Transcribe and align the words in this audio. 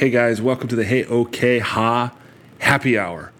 Hey 0.00 0.08
guys, 0.08 0.40
welcome 0.40 0.66
to 0.68 0.76
the 0.76 0.84
Hey 0.86 1.04
OK 1.04 1.58
Ha 1.58 2.14
Happy 2.58 2.98
Hour. 2.98 3.32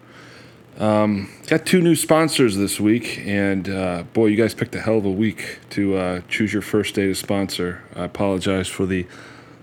Um, 0.76 1.30
got 1.46 1.64
two 1.64 1.80
new 1.80 1.96
sponsors 1.96 2.54
this 2.54 2.78
week, 2.78 3.18
and 3.24 3.66
uh, 3.66 4.02
boy, 4.12 4.26
you 4.26 4.36
guys 4.36 4.52
picked 4.52 4.74
a 4.74 4.80
hell 4.82 4.98
of 4.98 5.06
a 5.06 5.10
week 5.10 5.60
to 5.70 5.96
uh, 5.96 6.20
choose 6.28 6.52
your 6.52 6.60
first 6.60 6.94
day 6.94 7.06
to 7.06 7.14
sponsor. 7.14 7.82
I 7.96 8.04
apologize 8.04 8.68
for 8.68 8.84
the 8.84 9.06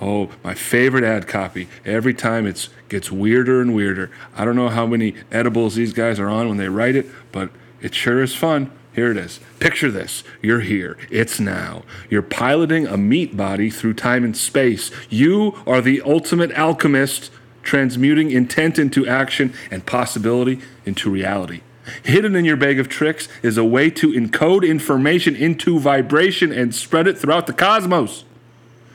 Oh, 0.01 0.29
my 0.43 0.53
favorite 0.53 1.03
ad 1.03 1.27
copy. 1.27 1.67
Every 1.85 2.13
time 2.13 2.45
it 2.45 2.69
gets 2.87 3.11
weirder 3.11 3.61
and 3.61 3.75
weirder. 3.75 4.09
I 4.35 4.45
don't 4.45 4.55
know 4.55 4.69
how 4.69 4.85
many 4.85 5.15
edibles 5.31 5.75
these 5.75 5.93
guys 5.93 6.19
are 6.19 6.29
on 6.29 6.47
when 6.47 6.57
they 6.57 6.69
write 6.69 6.95
it, 6.95 7.07
but 7.31 7.49
it 7.81 7.95
sure 7.95 8.21
is 8.21 8.35
fun. 8.35 8.71
Here 8.93 9.11
it 9.11 9.17
is. 9.17 9.39
Picture 9.59 9.91
this. 9.91 10.23
You're 10.41 10.59
here. 10.61 10.97
It's 11.09 11.39
now. 11.39 11.83
You're 12.09 12.21
piloting 12.21 12.87
a 12.87 12.97
meat 12.97 13.37
body 13.37 13.69
through 13.69 13.93
time 13.93 14.23
and 14.23 14.35
space. 14.35 14.91
You 15.09 15.55
are 15.65 15.79
the 15.79 16.01
ultimate 16.01 16.51
alchemist, 16.53 17.31
transmuting 17.63 18.31
intent 18.31 18.79
into 18.79 19.07
action 19.07 19.53
and 19.71 19.85
possibility 19.85 20.59
into 20.85 21.09
reality. 21.09 21.61
Hidden 22.03 22.35
in 22.35 22.45
your 22.45 22.57
bag 22.57 22.79
of 22.79 22.89
tricks 22.89 23.27
is 23.41 23.57
a 23.57 23.63
way 23.63 23.89
to 23.91 24.11
encode 24.11 24.67
information 24.67 25.35
into 25.35 25.79
vibration 25.79 26.51
and 26.51 26.73
spread 26.73 27.07
it 27.07 27.17
throughout 27.17 27.47
the 27.47 27.53
cosmos. 27.53 28.25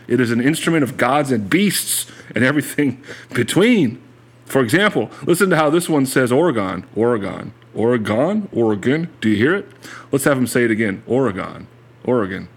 It 0.07 0.21
is 0.21 0.31
an 0.31 0.41
instrument 0.41 0.83
of 0.83 0.97
gods 0.97 1.33
and 1.33 1.49
beasts 1.49 2.11
and 2.35 2.45
everything 2.45 3.03
between. 3.33 4.03
For 4.45 4.61
example, 4.61 5.11
listen 5.23 5.51
to 5.51 5.57
how 5.57 5.71
this 5.71 5.89
one 5.89 6.07
says 6.07 6.31
Oregon, 6.31 6.85
Oregon, 6.95 7.53
Oregon, 7.75 8.49
Oregon. 8.53 9.09
Do 9.21 9.29
you 9.29 9.37
hear 9.37 9.55
it? 9.55 9.69
Let's 10.13 10.25
have 10.25 10.39
him 10.39 10.47
say 10.47 10.65
it 10.65 10.71
again 10.71 11.03
Oregon, 11.07 11.67
Oregon. 12.05 12.49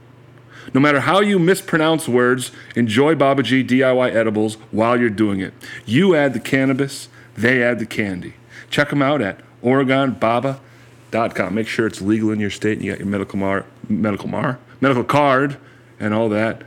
No 0.73 0.81
matter 0.81 0.99
how 1.01 1.21
you 1.21 1.39
mispronounce 1.39 2.07
words, 2.07 2.51
enjoy 2.75 3.15
Baba 3.15 3.41
G 3.43 3.63
DIY 3.63 4.13
edibles 4.13 4.55
while 4.71 4.99
you're 4.99 5.09
doing 5.09 5.39
it. 5.39 5.53
You 5.85 6.15
add 6.15 6.33
the 6.33 6.39
cannabis, 6.39 7.09
they 7.35 7.63
add 7.63 7.79
the 7.79 7.85
candy. 7.85 8.33
Check 8.69 8.89
them 8.89 9.01
out 9.01 9.21
at 9.21 9.39
OregonBaba.com. 9.63 11.55
Make 11.55 11.67
sure 11.67 11.87
it's 11.87 12.01
legal 12.01 12.31
in 12.31 12.39
your 12.39 12.49
state 12.49 12.77
and 12.77 12.85
you 12.85 12.91
got 12.91 12.99
your 12.99 13.07
medical 13.07 13.39
mar, 13.39 13.65
medical 13.87 14.27
mar, 14.27 14.59
medical 14.81 15.03
card, 15.03 15.57
and 15.99 16.13
all 16.13 16.29
that. 16.29 16.63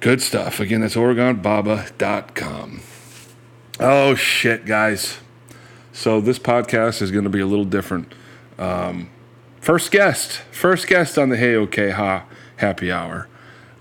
Good 0.00 0.22
stuff. 0.22 0.60
Again, 0.60 0.80
that's 0.80 0.94
OregonBaba.com. 0.94 2.80
Oh, 3.78 4.14
shit, 4.14 4.64
guys. 4.64 5.18
So, 5.92 6.20
this 6.20 6.38
podcast 6.38 7.02
is 7.02 7.10
going 7.10 7.24
to 7.24 7.30
be 7.30 7.40
a 7.40 7.46
little 7.46 7.64
different. 7.64 8.12
Um, 8.58 9.10
first 9.60 9.90
guest, 9.90 10.32
first 10.52 10.86
guest 10.86 11.18
on 11.18 11.30
the 11.30 11.36
Hey 11.36 11.54
OK 11.56 11.90
Ha 11.90 12.24
happy 12.56 12.92
hour. 12.92 13.28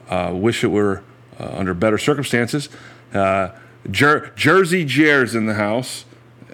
Uh, 0.09 0.31
wish 0.33 0.63
it 0.63 0.67
were 0.67 1.03
uh, 1.39 1.51
under 1.53 1.73
better 1.73 1.97
circumstances. 1.97 2.69
Uh, 3.13 3.49
Jer- 3.91 4.31
Jersey 4.35 4.85
Jer's 4.85 5.35
in 5.35 5.45
the 5.45 5.53
house. 5.53 6.05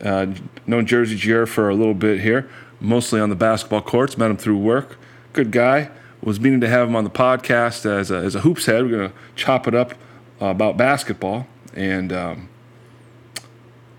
Uh, 0.02 0.28
known 0.68 0.86
Jersey 0.86 1.16
Jer 1.16 1.46
for 1.46 1.70
a 1.70 1.76
little 1.76 1.94
bit 1.94 2.20
here, 2.20 2.50
mostly 2.82 3.22
on 3.22 3.30
the 3.30 3.36
basketball 3.36 3.82
courts. 3.82 4.18
Met 4.18 4.30
him 4.30 4.38
through 4.38 4.58
work. 4.58 4.98
Good 5.32 5.52
guy 5.52 5.90
was 6.22 6.40
meaning 6.40 6.60
to 6.62 6.68
have 6.68 6.90
him 6.90 6.96
on 6.96 7.04
the 7.04 7.10
podcast 7.10 7.86
as 7.86 8.12
a, 8.12 8.18
as 8.18 8.36
a 8.36 8.42
hoops 8.42 8.66
head. 8.66 8.84
We're 8.84 8.98
going 8.98 9.10
to 9.10 9.16
chop 9.36 9.68
it 9.68 9.76
up 9.76 9.94
about 10.42 10.76
basketball. 10.76 11.48
And 11.74 12.12
um, 12.12 12.50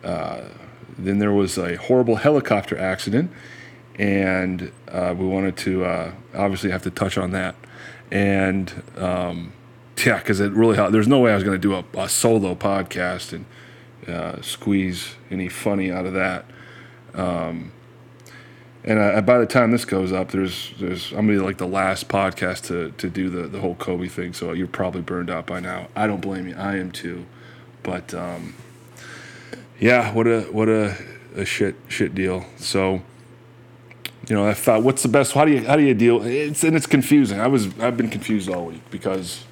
uh, 0.04 0.42
then 0.98 1.18
there 1.18 1.32
was 1.32 1.58
a 1.58 1.76
horrible 1.76 2.16
helicopter 2.16 2.78
accident. 2.78 3.30
And 3.98 4.72
uh, 4.88 5.14
we 5.16 5.26
wanted 5.26 5.56
to 5.58 5.84
uh, 5.84 6.12
obviously 6.34 6.70
have 6.70 6.82
to 6.82 6.90
touch 6.90 7.16
on 7.16 7.30
that. 7.30 7.54
And 8.10 8.82
um, 8.96 9.52
yeah, 10.04 10.18
because 10.18 10.40
it 10.40 10.52
really 10.52 10.76
helped. 10.76 10.92
There's 10.92 11.08
no 11.08 11.18
way 11.18 11.32
I 11.32 11.34
was 11.34 11.44
going 11.44 11.60
to 11.60 11.68
do 11.68 11.74
a, 11.74 11.84
a, 11.98 12.08
solo 12.08 12.54
podcast 12.54 13.32
and 13.32 13.46
uh, 14.06 14.42
squeeze 14.42 15.14
any 15.30 15.48
funny 15.48 15.90
out 15.90 16.06
of 16.06 16.12
that. 16.12 16.44
Um, 17.14 17.72
and 18.84 18.98
uh, 19.00 19.20
by 19.22 19.38
the 19.38 19.46
time 19.46 19.72
this 19.72 19.84
goes 19.84 20.12
up, 20.12 20.30
there's 20.30 20.72
there's 20.78 21.10
I'm 21.10 21.26
gonna 21.26 21.32
be 21.32 21.38
like 21.38 21.58
the 21.58 21.66
last 21.66 22.08
podcast 22.08 22.66
to 22.66 22.92
to 22.98 23.10
do 23.10 23.28
the 23.28 23.48
the 23.48 23.60
whole 23.60 23.74
Kobe 23.74 24.06
thing. 24.06 24.32
So 24.32 24.52
you're 24.52 24.68
probably 24.68 25.00
burned 25.00 25.28
out 25.28 25.46
by 25.46 25.58
now. 25.58 25.88
I 25.96 26.06
don't 26.06 26.20
blame 26.20 26.46
you. 26.46 26.54
I 26.54 26.76
am 26.76 26.92
too. 26.92 27.26
But 27.82 28.14
um, 28.14 28.54
yeah, 29.80 30.12
what 30.12 30.26
a 30.26 30.42
what 30.42 30.68
a, 30.68 30.96
a 31.34 31.44
shit 31.44 31.76
shit 31.88 32.14
deal. 32.14 32.46
So 32.56 33.02
you 34.28 34.34
know, 34.34 34.46
I 34.46 34.54
thought, 34.54 34.82
what's 34.82 35.02
the 35.02 35.08
best? 35.08 35.32
How 35.32 35.44
do 35.44 35.52
you 35.52 35.66
how 35.66 35.76
do 35.76 35.82
you 35.82 35.94
deal? 35.94 36.22
It's 36.22 36.64
and 36.64 36.76
it's 36.76 36.86
confusing. 36.86 37.40
I 37.40 37.46
was 37.46 37.66
I've 37.78 37.96
been 37.96 38.10
confused 38.10 38.50
all 38.50 38.66
week 38.66 38.82
because 38.90 39.44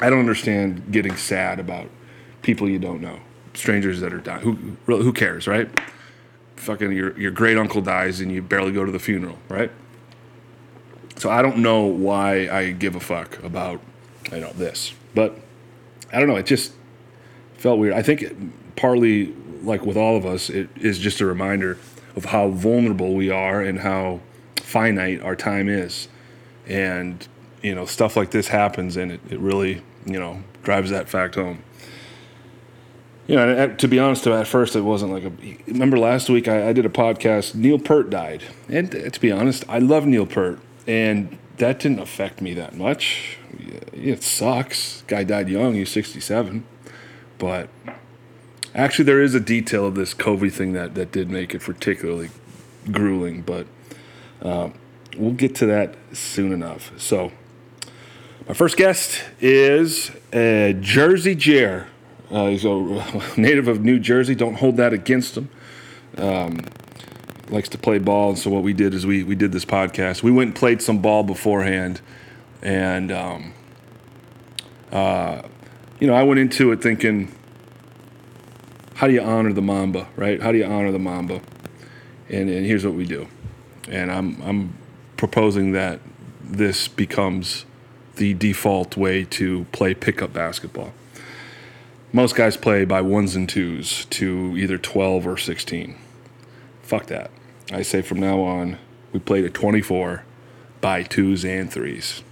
I 0.00 0.10
don't 0.10 0.20
understand 0.20 0.90
getting 0.90 1.16
sad 1.16 1.60
about 1.60 1.88
people 2.42 2.68
you 2.68 2.78
don't 2.78 3.00
know, 3.00 3.20
strangers 3.54 4.00
that 4.00 4.12
are 4.12 4.18
dying. 4.18 4.42
Who 4.42 4.96
who 4.96 5.12
cares, 5.12 5.46
right? 5.46 5.68
fucking 6.64 6.92
your, 6.92 7.18
your 7.18 7.30
great 7.30 7.56
uncle 7.56 7.80
dies 7.80 8.20
and 8.20 8.32
you 8.32 8.42
barely 8.42 8.72
go 8.72 8.84
to 8.84 8.90
the 8.90 8.98
funeral, 8.98 9.38
right? 9.48 9.70
So 11.16 11.30
I 11.30 11.42
don't 11.42 11.58
know 11.58 11.82
why 11.82 12.48
I 12.48 12.72
give 12.72 12.96
a 12.96 13.00
fuck 13.00 13.40
about 13.42 13.80
you 14.32 14.40
know 14.40 14.52
this, 14.54 14.94
but 15.14 15.38
I 16.12 16.18
don't 16.18 16.28
know. 16.28 16.36
It 16.36 16.46
just 16.46 16.72
felt 17.56 17.78
weird. 17.78 17.94
I 17.94 18.02
think 18.02 18.22
it, 18.22 18.36
partly 18.76 19.34
like 19.64 19.84
with 19.84 19.96
all 19.96 20.16
of 20.16 20.26
us, 20.26 20.50
it 20.50 20.68
is 20.76 20.98
just 20.98 21.20
a 21.20 21.26
reminder 21.26 21.78
of 22.16 22.26
how 22.26 22.48
vulnerable 22.48 23.14
we 23.14 23.30
are 23.30 23.60
and 23.60 23.80
how 23.80 24.20
finite 24.56 25.20
our 25.22 25.36
time 25.36 25.68
is, 25.68 26.08
and 26.66 27.26
you 27.62 27.74
know 27.74 27.86
stuff 27.86 28.16
like 28.16 28.30
this 28.30 28.48
happens, 28.48 28.96
and 28.96 29.12
it, 29.12 29.20
it 29.30 29.38
really 29.38 29.82
you 30.06 30.18
know 30.18 30.42
drives 30.62 30.90
that 30.90 31.08
fact 31.08 31.34
home. 31.34 31.62
You 33.26 33.36
know, 33.36 33.74
to 33.74 33.88
be 33.88 33.98
honest, 33.98 34.26
at 34.26 34.46
first 34.46 34.76
it 34.76 34.82
wasn't 34.82 35.12
like 35.12 35.24
a. 35.24 35.32
Remember 35.66 35.98
last 35.98 36.28
week 36.28 36.46
I, 36.46 36.68
I, 36.68 36.72
did 36.74 36.84
a 36.84 36.90
podcast. 36.90 37.54
Neil 37.54 37.78
Peart 37.78 38.10
died, 38.10 38.44
and 38.68 38.90
to 38.90 39.20
be 39.20 39.32
honest, 39.32 39.64
I 39.68 39.78
love 39.78 40.06
Neil 40.06 40.26
Peart, 40.26 40.60
and 40.86 41.38
that 41.56 41.78
didn't 41.78 42.00
affect 42.00 42.40
me 42.42 42.52
that 42.54 42.76
much. 42.76 43.38
it 43.92 44.22
sucks. 44.22 45.02
Guy 45.06 45.24
died 45.24 45.48
young. 45.48 45.74
He's 45.74 45.90
67. 45.90 46.66
But 47.38 47.68
actually, 48.74 49.04
there 49.04 49.22
is 49.22 49.34
a 49.34 49.40
detail 49.40 49.86
of 49.86 49.94
this 49.94 50.14
Kobe 50.14 50.48
thing 50.48 50.72
that, 50.72 50.94
that 50.94 51.12
did 51.12 51.30
make 51.30 51.54
it 51.54 51.62
particularly 51.62 52.30
grueling. 52.90 53.42
But 53.42 53.66
um, 54.42 54.74
we'll 55.16 55.32
get 55.32 55.54
to 55.56 55.66
that 55.66 55.96
soon 56.12 56.52
enough. 56.52 56.92
So, 56.98 57.32
my 58.46 58.54
first 58.54 58.76
guest 58.76 59.22
is 59.40 60.10
uh, 60.32 60.72
Jersey 60.80 61.34
Jer. 61.34 61.88
Uh, 62.30 62.48
he's 62.48 62.64
a 62.64 63.04
native 63.36 63.68
of 63.68 63.82
New 63.82 63.98
Jersey. 63.98 64.34
Don't 64.34 64.56
hold 64.56 64.76
that 64.76 64.92
against 64.92 65.36
him. 65.36 65.48
Um, 66.18 66.58
likes 67.50 67.68
to 67.70 67.78
play 67.78 67.98
ball, 67.98 68.30
and 68.30 68.38
so 68.38 68.50
what 68.50 68.62
we 68.62 68.72
did 68.72 68.94
is 68.94 69.06
we 69.06 69.22
we 69.22 69.34
did 69.34 69.52
this 69.52 69.64
podcast. 69.64 70.22
We 70.22 70.30
went 70.30 70.48
and 70.48 70.56
played 70.56 70.82
some 70.82 70.98
ball 70.98 71.22
beforehand, 71.22 72.00
and 72.62 73.12
um, 73.12 73.52
uh, 74.92 75.42
you 76.00 76.06
know 76.06 76.14
I 76.14 76.22
went 76.22 76.40
into 76.40 76.72
it 76.72 76.82
thinking, 76.82 77.34
how 78.94 79.06
do 79.06 79.12
you 79.12 79.22
honor 79.22 79.52
the 79.52 79.62
Mamba, 79.62 80.08
right? 80.16 80.40
How 80.40 80.52
do 80.52 80.58
you 80.58 80.64
honor 80.64 80.92
the 80.92 80.98
Mamba? 80.98 81.40
And 82.28 82.48
and 82.48 82.64
here's 82.64 82.84
what 82.84 82.94
we 82.94 83.06
do, 83.06 83.28
and 83.88 84.10
I'm 84.10 84.40
I'm 84.42 84.78
proposing 85.16 85.72
that 85.72 86.00
this 86.42 86.88
becomes 86.88 87.66
the 88.16 88.34
default 88.34 88.96
way 88.96 89.24
to 89.24 89.64
play 89.72 89.94
pickup 89.94 90.32
basketball. 90.32 90.92
Most 92.12 92.36
guys 92.36 92.56
play 92.56 92.84
by 92.84 93.00
ones 93.00 93.34
and 93.34 93.48
twos 93.48 94.04
to 94.06 94.54
either 94.56 94.78
12 94.78 95.26
or 95.26 95.36
16 95.36 95.96
fuck 96.84 97.06
that. 97.06 97.30
I 97.72 97.82
say 97.82 98.02
from 98.02 98.20
now 98.20 98.40
on, 98.40 98.78
we 99.12 99.18
played 99.18 99.44
at 99.44 99.54
24 99.54 100.24
by 100.80 101.02
twos 101.02 101.44
and 101.44 101.72
threes. 101.72 102.22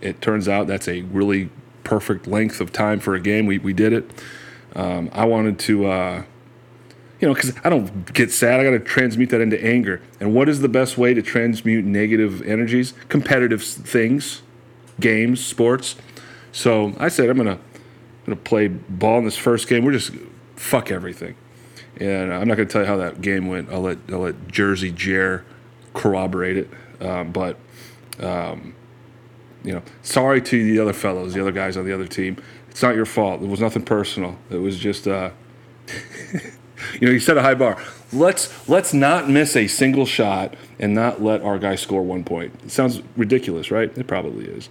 It 0.00 0.20
turns 0.20 0.48
out 0.48 0.66
that's 0.66 0.88
a 0.88 1.02
really 1.02 1.50
perfect 1.84 2.26
length 2.26 2.60
of 2.60 2.72
time 2.72 3.00
for 3.00 3.14
a 3.14 3.20
game. 3.20 3.46
We, 3.46 3.58
we 3.58 3.72
did 3.72 3.92
it. 3.92 4.10
Um, 4.74 5.10
I 5.12 5.24
wanted 5.24 5.58
to, 5.60 5.86
uh, 5.86 6.22
you 7.20 7.28
know, 7.28 7.34
because 7.34 7.52
I 7.64 7.68
don't 7.68 8.12
get 8.12 8.30
sad. 8.30 8.60
I 8.60 8.64
got 8.64 8.70
to 8.70 8.80
transmute 8.80 9.30
that 9.30 9.40
into 9.40 9.62
anger. 9.62 10.00
And 10.20 10.34
what 10.34 10.48
is 10.48 10.60
the 10.60 10.68
best 10.68 10.96
way 10.96 11.14
to 11.14 11.22
transmute 11.22 11.84
negative 11.84 12.42
energies? 12.42 12.94
Competitive 13.08 13.62
things, 13.62 14.42
games, 14.98 15.44
sports. 15.44 15.96
So 16.52 16.94
I 16.98 17.08
said, 17.08 17.28
I'm 17.28 17.36
gonna, 17.36 17.58
gonna 18.24 18.36
play 18.36 18.68
ball 18.68 19.18
in 19.18 19.24
this 19.24 19.36
first 19.36 19.68
game. 19.68 19.84
We're 19.84 19.92
just 19.92 20.12
fuck 20.56 20.90
everything. 20.90 21.36
And 21.96 22.32
I'm 22.32 22.48
not 22.48 22.56
to 22.56 22.66
tell 22.66 22.82
you 22.82 22.86
how 22.86 22.96
that 22.96 23.20
game 23.20 23.48
went. 23.48 23.70
I'll 23.70 23.82
let 23.82 23.98
I'll 24.10 24.20
let 24.20 24.48
Jersey 24.48 24.90
Jer 24.90 25.44
corroborate 25.92 26.56
it. 26.56 26.70
Um, 27.00 27.32
but 27.32 27.56
um, 28.20 28.74
you 29.62 29.74
know, 29.74 29.82
sorry 30.02 30.40
to 30.40 30.64
the 30.64 30.78
other 30.78 30.92
fellows, 30.92 31.34
the 31.34 31.40
other 31.40 31.52
guys 31.52 31.76
on 31.76 31.84
the 31.84 31.92
other 31.92 32.06
team. 32.06 32.36
It's 32.70 32.82
not 32.82 32.94
your 32.94 33.06
fault. 33.06 33.42
It 33.42 33.48
was 33.48 33.60
nothing 33.60 33.82
personal. 33.82 34.38
It 34.50 34.58
was 34.58 34.78
just, 34.78 35.06
uh, 35.06 35.30
you 36.94 37.06
know, 37.06 37.10
you 37.10 37.20
set 37.20 37.36
a 37.36 37.42
high 37.42 37.54
bar. 37.54 37.76
Let's 38.12 38.68
let's 38.68 38.94
not 38.94 39.28
miss 39.28 39.56
a 39.56 39.66
single 39.66 40.06
shot 40.06 40.54
and 40.78 40.94
not 40.94 41.22
let 41.22 41.42
our 41.42 41.58
guy 41.58 41.76
score 41.76 42.02
one 42.02 42.24
point. 42.24 42.54
It 42.64 42.70
sounds 42.70 43.02
ridiculous, 43.16 43.70
right? 43.70 43.96
It 43.96 44.06
probably 44.06 44.46
is. 44.46 44.68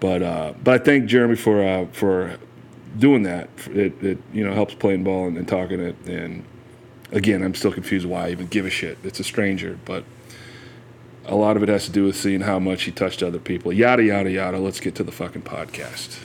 But 0.00 0.22
uh, 0.22 0.54
but 0.62 0.80
I 0.80 0.84
thank 0.84 1.06
Jeremy 1.06 1.36
for 1.36 1.62
uh, 1.62 1.86
for 1.92 2.38
doing 2.96 3.22
that, 3.24 3.48
it, 3.70 4.02
it 4.02 4.18
you 4.32 4.44
know 4.44 4.52
helps 4.52 4.74
playing 4.74 5.04
ball 5.04 5.26
and, 5.26 5.36
and 5.36 5.46
talking 5.46 5.80
it. 5.80 5.96
And 6.06 6.44
again, 7.12 7.42
I'm 7.42 7.54
still 7.54 7.72
confused 7.72 8.06
why 8.06 8.26
I 8.26 8.30
even 8.30 8.46
give 8.46 8.66
a 8.66 8.70
shit. 8.70 8.98
It's 9.02 9.20
a 9.20 9.24
stranger, 9.24 9.78
but 9.84 10.04
a 11.26 11.34
lot 11.34 11.56
of 11.56 11.62
it 11.62 11.68
has 11.68 11.84
to 11.84 11.92
do 11.92 12.04
with 12.04 12.16
seeing 12.16 12.40
how 12.40 12.58
much 12.58 12.84
he 12.84 12.90
touched 12.90 13.22
other 13.22 13.38
people. 13.38 13.72
Yada 13.72 14.02
yada 14.02 14.30
yada. 14.30 14.58
Let's 14.58 14.80
get 14.80 14.94
to 14.96 15.04
the 15.04 15.12
fucking 15.12 15.42
podcast. 15.42 16.18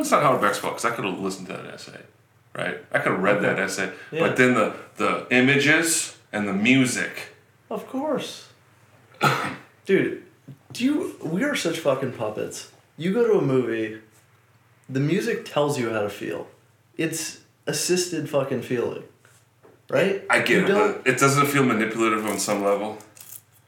It's 0.00 0.10
not 0.10 0.22
Howard 0.22 0.40
Beck's 0.40 0.58
fault 0.58 0.74
because 0.74 0.90
I 0.90 0.94
could 0.94 1.04
have 1.04 1.18
listened 1.18 1.46
to 1.48 1.54
that 1.54 1.66
essay, 1.66 2.00
right? 2.54 2.78
I 2.92 2.98
could 2.98 3.12
have 3.12 3.22
read 3.22 3.42
that 3.42 3.58
essay, 3.58 3.92
yeah. 4.10 4.20
but 4.20 4.36
then 4.36 4.54
the 4.54 4.74
the 4.96 5.26
images 5.30 6.16
and 6.32 6.48
the 6.48 6.52
music. 6.52 7.34
Of 7.70 7.86
course, 7.88 8.48
dude. 9.86 10.24
Do 10.72 10.84
you? 10.84 11.16
We 11.22 11.44
are 11.44 11.54
such 11.54 11.78
fucking 11.78 12.12
puppets. 12.12 12.70
You 12.96 13.12
go 13.12 13.26
to 13.26 13.38
a 13.38 13.42
movie, 13.42 14.00
the 14.88 15.00
music 15.00 15.44
tells 15.44 15.78
you 15.78 15.90
how 15.90 16.02
to 16.02 16.10
feel. 16.10 16.48
It's 16.96 17.40
assisted 17.66 18.28
fucking 18.28 18.62
feeling, 18.62 19.04
right? 19.88 20.24
I 20.28 20.40
get 20.40 20.68
you 20.68 20.76
it, 20.76 21.04
but 21.04 21.06
it 21.06 21.18
doesn't 21.18 21.46
feel 21.46 21.64
manipulative 21.64 22.26
on 22.26 22.38
some 22.38 22.64
level. 22.64 22.98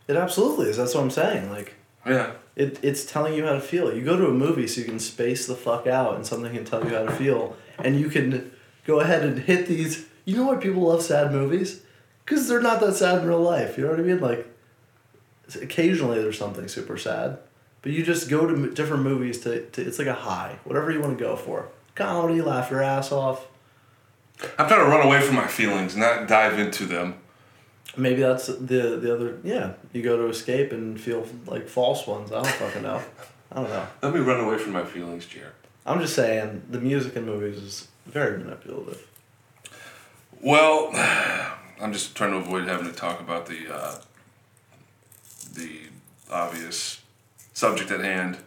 It 0.09 0.17
absolutely 0.17 0.69
is. 0.69 0.77
That's 0.77 0.95
what 0.95 1.03
I'm 1.03 1.11
saying. 1.11 1.51
Like. 1.51 1.75
Yeah. 2.07 2.33
It, 2.57 2.79
it's 2.83 3.05
telling 3.05 3.35
you 3.35 3.45
how 3.45 3.53
to 3.53 3.61
feel. 3.61 3.95
You 3.95 4.05
go 4.05 4.17
to 4.17 4.27
a 4.27 4.33
movie 4.33 4.67
so 4.67 4.81
you 4.81 4.87
can 4.87 4.99
space 4.99 5.47
the 5.47 5.55
fuck 5.55 5.87
out 5.87 6.17
and 6.17 6.27
something 6.27 6.53
can 6.53 6.65
tell 6.65 6.85
you 6.85 6.95
how 6.95 7.05
to 7.05 7.13
feel. 7.13 7.57
And 7.79 7.99
you 7.99 8.09
can 8.09 8.53
go 8.87 9.01
ahead 9.01 9.23
and 9.25 9.39
hit 9.39 9.67
these. 9.67 10.07
You 10.25 10.37
know 10.37 10.47
why 10.47 10.57
people 10.57 10.83
love 10.83 11.03
sad 11.03 11.33
movies? 11.33 11.83
Because 12.25 12.49
they're 12.49 12.61
not 12.61 12.81
that 12.81 12.95
sad 12.95 13.23
in 13.23 13.29
real 13.29 13.41
life. 13.41 13.77
You 13.77 13.85
know 13.85 13.91
what 13.91 14.01
I 14.01 14.03
mean? 14.03 14.21
Like, 14.21 14.47
occasionally 15.61 16.21
there's 16.21 16.39
something 16.39 16.69
super 16.69 16.97
sad. 16.97 17.39
But 17.83 17.93
you 17.93 18.05
just 18.05 18.29
go 18.29 18.47
to 18.47 18.71
different 18.73 19.05
movies 19.05 19.41
to, 19.41 19.65
to 19.71 19.83
it's 19.83 19.99
like 19.99 20.09
a 20.09 20.15
high. 20.15 20.59
Whatever 20.65 20.91
you 20.91 21.01
want 21.01 21.17
to 21.19 21.25
go 21.25 21.37
for. 21.37 21.69
Comedy, 21.95 22.43
laugh 22.43 22.71
your 22.71 22.83
ass 22.83 23.11
off. 23.11 23.47
I'm 24.59 24.69
trying 24.69 24.85
to 24.85 24.87
run 24.87 25.07
away 25.07 25.21
from 25.21 25.37
my 25.37 25.47
feelings, 25.47 25.97
not 25.97 26.29
dive 26.29 26.59
into 26.59 26.87
them. 26.87 27.15
Maybe 27.97 28.21
that's 28.21 28.47
the 28.47 28.99
the 29.01 29.15
other. 29.15 29.39
Yeah, 29.43 29.73
you 29.93 30.03
go 30.03 30.17
to 30.17 30.29
escape 30.29 30.73
and 30.73 31.01
feel 31.01 31.27
like 31.47 31.69
false 31.69 32.07
ones. 32.07 32.31
I 32.31 32.43
don't 32.43 32.47
fucking 32.47 32.83
know. 32.83 33.03
I 33.53 33.55
don't 33.57 33.69
know. 33.69 33.87
Let 34.03 34.15
me 34.15 34.21
run 34.21 34.41
away 34.41 34.59
from 34.59 34.73
my 34.73 34.85
feelings, 34.85 35.27
Jared. 35.27 35.53
I'm 35.85 36.01
just 36.01 36.15
saying 36.15 36.63
the 36.71 36.81
music 36.81 37.17
in 37.17 37.25
movies 37.25 37.57
is 37.57 37.89
very 38.07 38.39
manipulative. 38.39 39.07
Well, 40.41 40.91
I'm 41.81 41.93
just 41.93 42.15
trying 42.15 42.31
to 42.33 42.37
avoid 42.37 42.69
having 42.69 42.87
to 42.87 42.93
talk 42.93 43.21
about 43.21 43.47
the 43.47 43.75
uh, 43.75 43.97
the 45.53 45.81
obvious 46.31 47.03
subject 47.53 47.91
at 47.91 48.01
hand. 48.01 48.39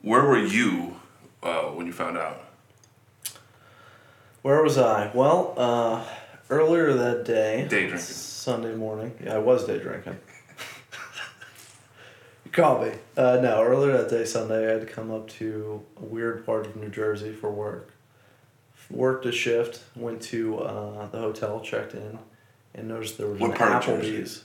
Where 0.00 0.24
were 0.24 0.38
you 0.38 0.96
uh, 1.42 1.64
when 1.64 1.86
you 1.86 1.92
found 1.92 2.16
out? 2.16 2.40
Where 4.42 4.62
was 4.62 4.76
I? 4.76 5.10
Well, 5.14 5.54
uh, 5.56 6.04
earlier 6.50 6.92
that 6.92 7.24
day. 7.24 7.66
Day 7.68 7.86
drinking 7.86 7.98
Sunday 7.98 8.74
morning. 8.74 9.16
Yeah, 9.22 9.36
I 9.36 9.38
was 9.38 9.64
day 9.64 9.78
drinking. 9.78 10.14
you 12.44 12.50
me. 12.50 12.92
Uh, 13.16 13.38
no, 13.42 13.62
earlier 13.62 13.96
that 13.98 14.10
day, 14.10 14.24
Sunday, 14.24 14.68
I 14.68 14.72
had 14.72 14.80
to 14.80 14.86
come 14.86 15.10
up 15.10 15.28
to 15.30 15.84
a 15.96 16.04
weird 16.04 16.46
part 16.46 16.66
of 16.66 16.76
New 16.76 16.90
Jersey 16.90 17.32
for 17.32 17.50
work. 17.50 17.90
Worked 18.90 19.26
a 19.26 19.32
shift, 19.32 19.82
went 19.96 20.20
to 20.22 20.58
uh, 20.58 21.08
the 21.08 21.18
hotel, 21.18 21.60
checked 21.60 21.94
in, 21.94 22.18
and 22.74 22.88
noticed 22.88 23.16
there 23.16 23.28
was 23.28 23.40
what 23.40 23.52
an 23.52 23.56
Applebee's. 23.56 24.44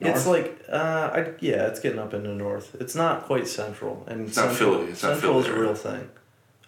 It's 0.00 0.26
like, 0.26 0.62
uh, 0.68 1.10
I, 1.12 1.32
yeah, 1.40 1.68
it's 1.68 1.80
getting 1.80 1.98
up 1.98 2.12
into 2.12 2.34
north. 2.34 2.76
It's 2.80 2.94
not 2.94 3.24
quite 3.24 3.48
central, 3.48 4.04
and 4.08 4.26
it's 4.26 4.34
central, 4.34 4.72
not 4.72 4.78
Philly. 4.78 4.90
It's 4.90 5.00
central 5.00 5.34
not 5.34 5.40
is 5.40 5.46
a 5.46 5.58
real 5.58 5.74
thing. 5.74 6.10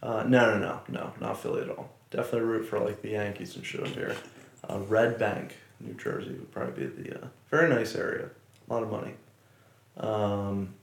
Uh, 0.02 0.25
no, 0.26 0.56
no, 0.56 0.58
no, 0.58 0.80
no, 0.88 1.12
not 1.20 1.42
Philly 1.42 1.62
at 1.62 1.70
all. 1.70 1.90
Definitely 2.11 2.49
root 2.49 2.66
for 2.66 2.78
like 2.78 3.02
the 3.02 3.11
Yankees 3.11 3.56
and 3.56 3.66
shit 3.66 3.80
up 3.80 3.88
here. 3.88 4.16
Uh, 4.68 4.78
Red 4.80 5.18
Bank 5.18 5.56
New 5.80 5.94
Jersey 5.94 6.30
would 6.30 6.50
probably 6.50 6.86
be 6.86 7.02
the 7.02 7.16
uh, 7.16 7.26
very 7.50 7.68
nice 7.68 7.94
area, 7.94 8.28
a 8.68 8.72
lot 8.72 8.82
of 8.82 8.90
money. 8.90 9.14
Um, 9.96 10.74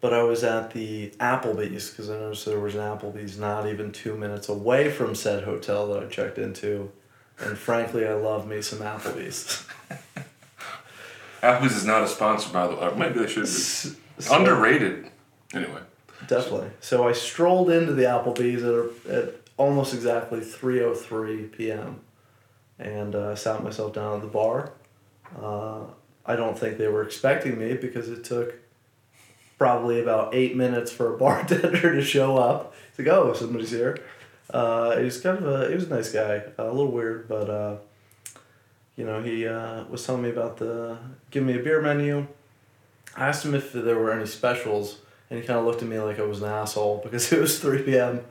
but 0.00 0.14
I 0.14 0.22
was 0.22 0.44
at 0.44 0.70
the 0.70 1.10
Applebee's 1.20 1.90
because 1.90 2.08
I 2.08 2.14
noticed 2.14 2.46
there 2.46 2.58
was 2.58 2.74
an 2.74 2.80
Applebee's 2.80 3.38
not 3.38 3.68
even 3.68 3.92
two 3.92 4.16
minutes 4.16 4.48
away 4.48 4.90
from 4.90 5.14
said 5.14 5.44
hotel 5.44 5.92
that 5.92 6.02
I 6.02 6.06
checked 6.06 6.38
into, 6.38 6.90
and 7.38 7.56
frankly, 7.56 8.06
I 8.06 8.14
love 8.14 8.48
me 8.48 8.62
some 8.62 8.78
Applebee's. 8.78 9.66
Applebee's 11.42 11.76
is 11.76 11.84
not 11.84 12.02
a 12.02 12.08
sponsor, 12.08 12.50
by 12.52 12.66
the 12.66 12.76
way. 12.76 12.92
Maybe 12.96 13.20
they 13.20 13.26
should 13.26 13.42
be. 13.42 13.48
So, 13.48 13.96
Underrated. 14.30 15.06
Anyway. 15.54 15.80
Definitely. 16.26 16.70
So 16.80 17.08
I 17.08 17.12
strolled 17.12 17.70
into 17.70 17.94
the 17.94 18.02
Applebee's 18.04 18.62
at, 18.62 19.12
at 19.12 19.34
almost 19.56 19.94
exactly 19.94 20.40
3.03 20.40 21.52
p.m 21.52 22.00
and 22.80 23.14
uh, 23.14 23.36
sat 23.36 23.62
myself 23.62 23.92
down 23.92 24.16
at 24.16 24.22
the 24.22 24.28
bar. 24.28 24.72
Uh, 25.40 25.82
I 26.26 26.34
don't 26.34 26.58
think 26.58 26.78
they 26.78 26.88
were 26.88 27.02
expecting 27.02 27.58
me 27.58 27.74
because 27.74 28.08
it 28.08 28.24
took 28.24 28.54
probably 29.58 30.00
about 30.00 30.34
eight 30.34 30.56
minutes 30.56 30.90
for 30.90 31.14
a 31.14 31.18
bartender 31.18 31.94
to 31.94 32.02
show 32.02 32.36
up. 32.36 32.74
He's 32.96 33.06
like, 33.06 33.14
oh, 33.14 33.32
somebody's 33.34 33.70
here. 33.70 33.98
Uh, 34.52 34.96
he 34.96 35.04
was 35.04 35.20
kind 35.20 35.38
of 35.38 35.46
a 35.46 35.68
he 35.68 35.74
was 35.74 35.84
a 35.84 35.94
nice 35.94 36.10
guy, 36.10 36.42
a 36.58 36.64
little 36.64 36.90
weird, 36.90 37.28
but 37.28 37.48
uh, 37.48 37.76
you 38.96 39.04
know 39.04 39.22
he 39.22 39.46
uh, 39.46 39.84
was 39.84 40.04
telling 40.04 40.22
me 40.22 40.30
about 40.30 40.56
the 40.56 40.98
give 41.30 41.44
me 41.44 41.56
a 41.56 41.62
beer 41.62 41.80
menu. 41.80 42.26
I 43.16 43.28
asked 43.28 43.44
him 43.44 43.54
if 43.54 43.72
there 43.72 43.96
were 43.96 44.12
any 44.12 44.26
specials, 44.26 44.98
and 45.28 45.38
he 45.38 45.46
kind 45.46 45.58
of 45.58 45.66
looked 45.66 45.82
at 45.82 45.88
me 45.88 46.00
like 46.00 46.18
I 46.18 46.22
was 46.22 46.42
an 46.42 46.48
asshole 46.48 47.00
because 47.04 47.32
it 47.32 47.40
was 47.40 47.60
three 47.60 47.82
p.m. 47.82 48.22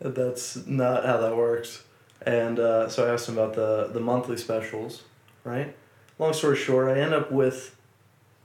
That's 0.00 0.66
not 0.66 1.04
how 1.04 1.18
that 1.18 1.36
works. 1.36 1.82
And 2.26 2.58
uh, 2.58 2.88
so 2.88 3.06
I 3.08 3.12
asked 3.12 3.28
him 3.28 3.38
about 3.38 3.54
the 3.54 3.88
the 3.92 4.00
monthly 4.00 4.36
specials, 4.36 5.04
right? 5.44 5.74
Long 6.18 6.32
story 6.32 6.56
short, 6.56 6.88
I 6.88 7.00
end 7.00 7.14
up 7.14 7.30
with 7.30 7.76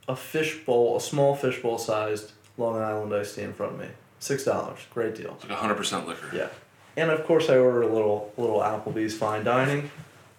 a 0.08 0.14
fishbowl, 0.16 0.96
a 0.96 1.00
small 1.00 1.34
fishbowl 1.34 1.78
sized 1.78 2.32
Long 2.58 2.80
Island 2.80 3.12
iced 3.14 3.34
tea 3.36 3.42
in 3.42 3.52
front 3.52 3.72
of 3.74 3.80
me. 3.80 3.88
Six 4.20 4.44
dollars, 4.44 4.78
great 4.94 5.14
deal. 5.16 5.32
It's 5.40 5.48
like 5.48 5.58
hundred 5.58 5.74
percent 5.76 6.06
liquor. 6.06 6.30
Yeah, 6.34 6.48
and 6.96 7.10
of 7.10 7.24
course 7.26 7.48
I 7.50 7.56
ordered 7.58 7.82
a 7.82 7.92
little 7.92 8.32
little 8.36 8.60
Applebee's 8.60 9.16
fine 9.18 9.42
dining, 9.42 9.90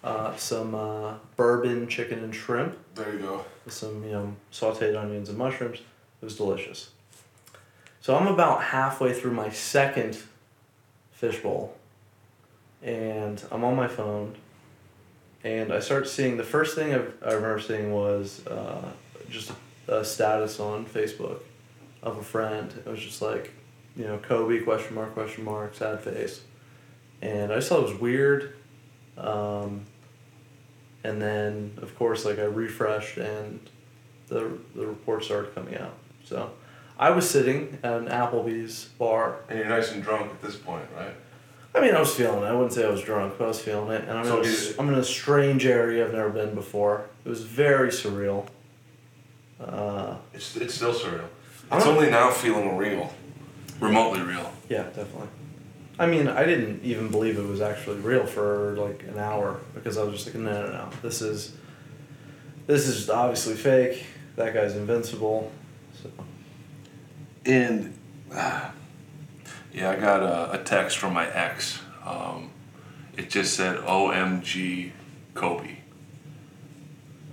uh, 0.02 0.34
some 0.36 0.74
uh, 0.74 1.14
bourbon 1.36 1.86
chicken 1.86 2.20
and 2.24 2.34
shrimp, 2.34 2.78
There 2.94 3.12
you 3.12 3.18
go. 3.18 3.44
with 3.66 3.74
some 3.74 4.02
you 4.04 4.12
know 4.12 4.34
sautéed 4.52 4.96
onions 4.98 5.28
and 5.28 5.36
mushrooms. 5.36 5.80
It 6.22 6.24
was 6.24 6.36
delicious. 6.36 6.90
So 8.00 8.16
I'm 8.16 8.26
about 8.26 8.62
halfway 8.62 9.12
through 9.12 9.32
my 9.32 9.50
second 9.50 10.16
fishbowl, 11.12 11.74
and 12.84 13.42
I'm 13.50 13.64
on 13.64 13.74
my 13.74 13.88
phone, 13.88 14.36
and 15.42 15.72
I 15.72 15.80
start 15.80 16.06
seeing 16.06 16.36
the 16.36 16.44
first 16.44 16.76
thing 16.76 16.94
I've, 16.94 17.14
I 17.24 17.32
remember 17.32 17.58
seeing 17.58 17.92
was 17.92 18.46
uh, 18.46 18.90
just 19.28 19.52
a, 19.88 20.04
status 20.04 20.60
on 20.60 20.86
Facebook 20.86 21.40
of 22.02 22.18
a 22.18 22.22
friend. 22.22 22.72
It 22.86 22.88
was 22.88 23.00
just 23.00 23.22
like, 23.22 23.52
you 23.96 24.04
know, 24.04 24.18
Kobe 24.18 24.60
question 24.60 24.94
mark 24.94 25.14
question 25.14 25.44
mark 25.44 25.74
sad 25.74 26.00
face, 26.02 26.42
and 27.22 27.50
I 27.50 27.56
just 27.56 27.70
thought 27.70 27.80
it 27.80 27.90
was 27.90 28.00
weird. 28.00 28.54
Um, 29.16 29.86
and 31.04 31.20
then 31.20 31.78
of 31.82 31.96
course 31.96 32.24
like 32.24 32.38
I 32.38 32.44
refreshed 32.44 33.18
and 33.18 33.60
the 34.26 34.58
the 34.74 34.86
report 34.86 35.22
started 35.22 35.54
coming 35.54 35.76
out. 35.76 35.94
So 36.24 36.50
I 36.98 37.10
was 37.10 37.28
sitting 37.28 37.78
at 37.82 37.94
an 37.94 38.06
Applebee's 38.06 38.86
bar. 38.98 39.36
And 39.48 39.58
you're 39.58 39.68
nice 39.68 39.92
and 39.92 40.02
drunk 40.02 40.30
at 40.30 40.42
this 40.42 40.56
point, 40.56 40.86
right? 40.96 41.14
I 41.74 41.80
mean, 41.80 41.94
I 41.94 42.00
was 42.00 42.14
feeling 42.14 42.42
it. 42.44 42.46
I 42.46 42.52
wouldn't 42.52 42.72
say 42.72 42.84
I 42.86 42.90
was 42.90 43.02
drunk, 43.02 43.34
but 43.36 43.44
I 43.44 43.48
was 43.48 43.60
feeling 43.60 43.90
it. 43.90 44.02
And 44.08 44.12
I'm, 44.18 44.24
So 44.24 44.40
in, 44.42 44.48
a, 44.48 44.80
I'm 44.80 44.88
in 44.90 44.94
a 44.98 45.04
strange 45.04 45.66
area 45.66 46.06
I've 46.06 46.12
never 46.14 46.30
been 46.30 46.54
before. 46.54 47.06
It 47.24 47.28
was 47.28 47.42
very 47.42 47.88
surreal. 47.88 48.46
Uh, 49.60 50.16
It's 50.32 50.56
it's 50.56 50.74
still 50.74 50.92
surreal. 50.94 51.26
It's 51.72 51.86
only 51.86 52.10
now 52.10 52.30
feeling 52.30 52.76
real, 52.76 53.12
remotely 53.80 54.20
real. 54.22 54.52
yeah, 54.68 54.82
definitely. 54.84 55.28
I 55.98 56.06
mean, 56.06 56.28
I 56.28 56.44
didn't 56.44 56.84
even 56.84 57.08
believe 57.08 57.38
it 57.38 57.46
was 57.46 57.60
actually 57.60 57.98
real 58.00 58.26
for 58.26 58.74
like 58.76 59.02
an 59.04 59.18
hour 59.18 59.60
because 59.74 59.96
I 59.96 60.02
was 60.04 60.14
just 60.14 60.26
like, 60.26 60.34
no, 60.36 60.66
no, 60.66 60.72
no. 60.72 60.88
This 61.02 61.22
is, 61.22 61.54
this 62.66 62.86
is 62.86 63.08
obviously 63.08 63.54
fake. 63.54 64.04
That 64.36 64.54
guy's 64.54 64.74
invincible. 64.76 65.50
So. 66.02 66.10
And 67.46 67.96
uh, 68.32 68.70
yeah, 69.74 69.90
I 69.90 69.96
got 69.96 70.22
a, 70.22 70.60
a 70.60 70.64
text 70.64 70.98
from 70.98 71.12
my 71.12 71.26
ex. 71.28 71.80
Um, 72.04 72.50
it 73.16 73.28
just 73.30 73.54
said 73.54 73.78
"OMG, 73.78 74.92
Kobe." 75.34 75.76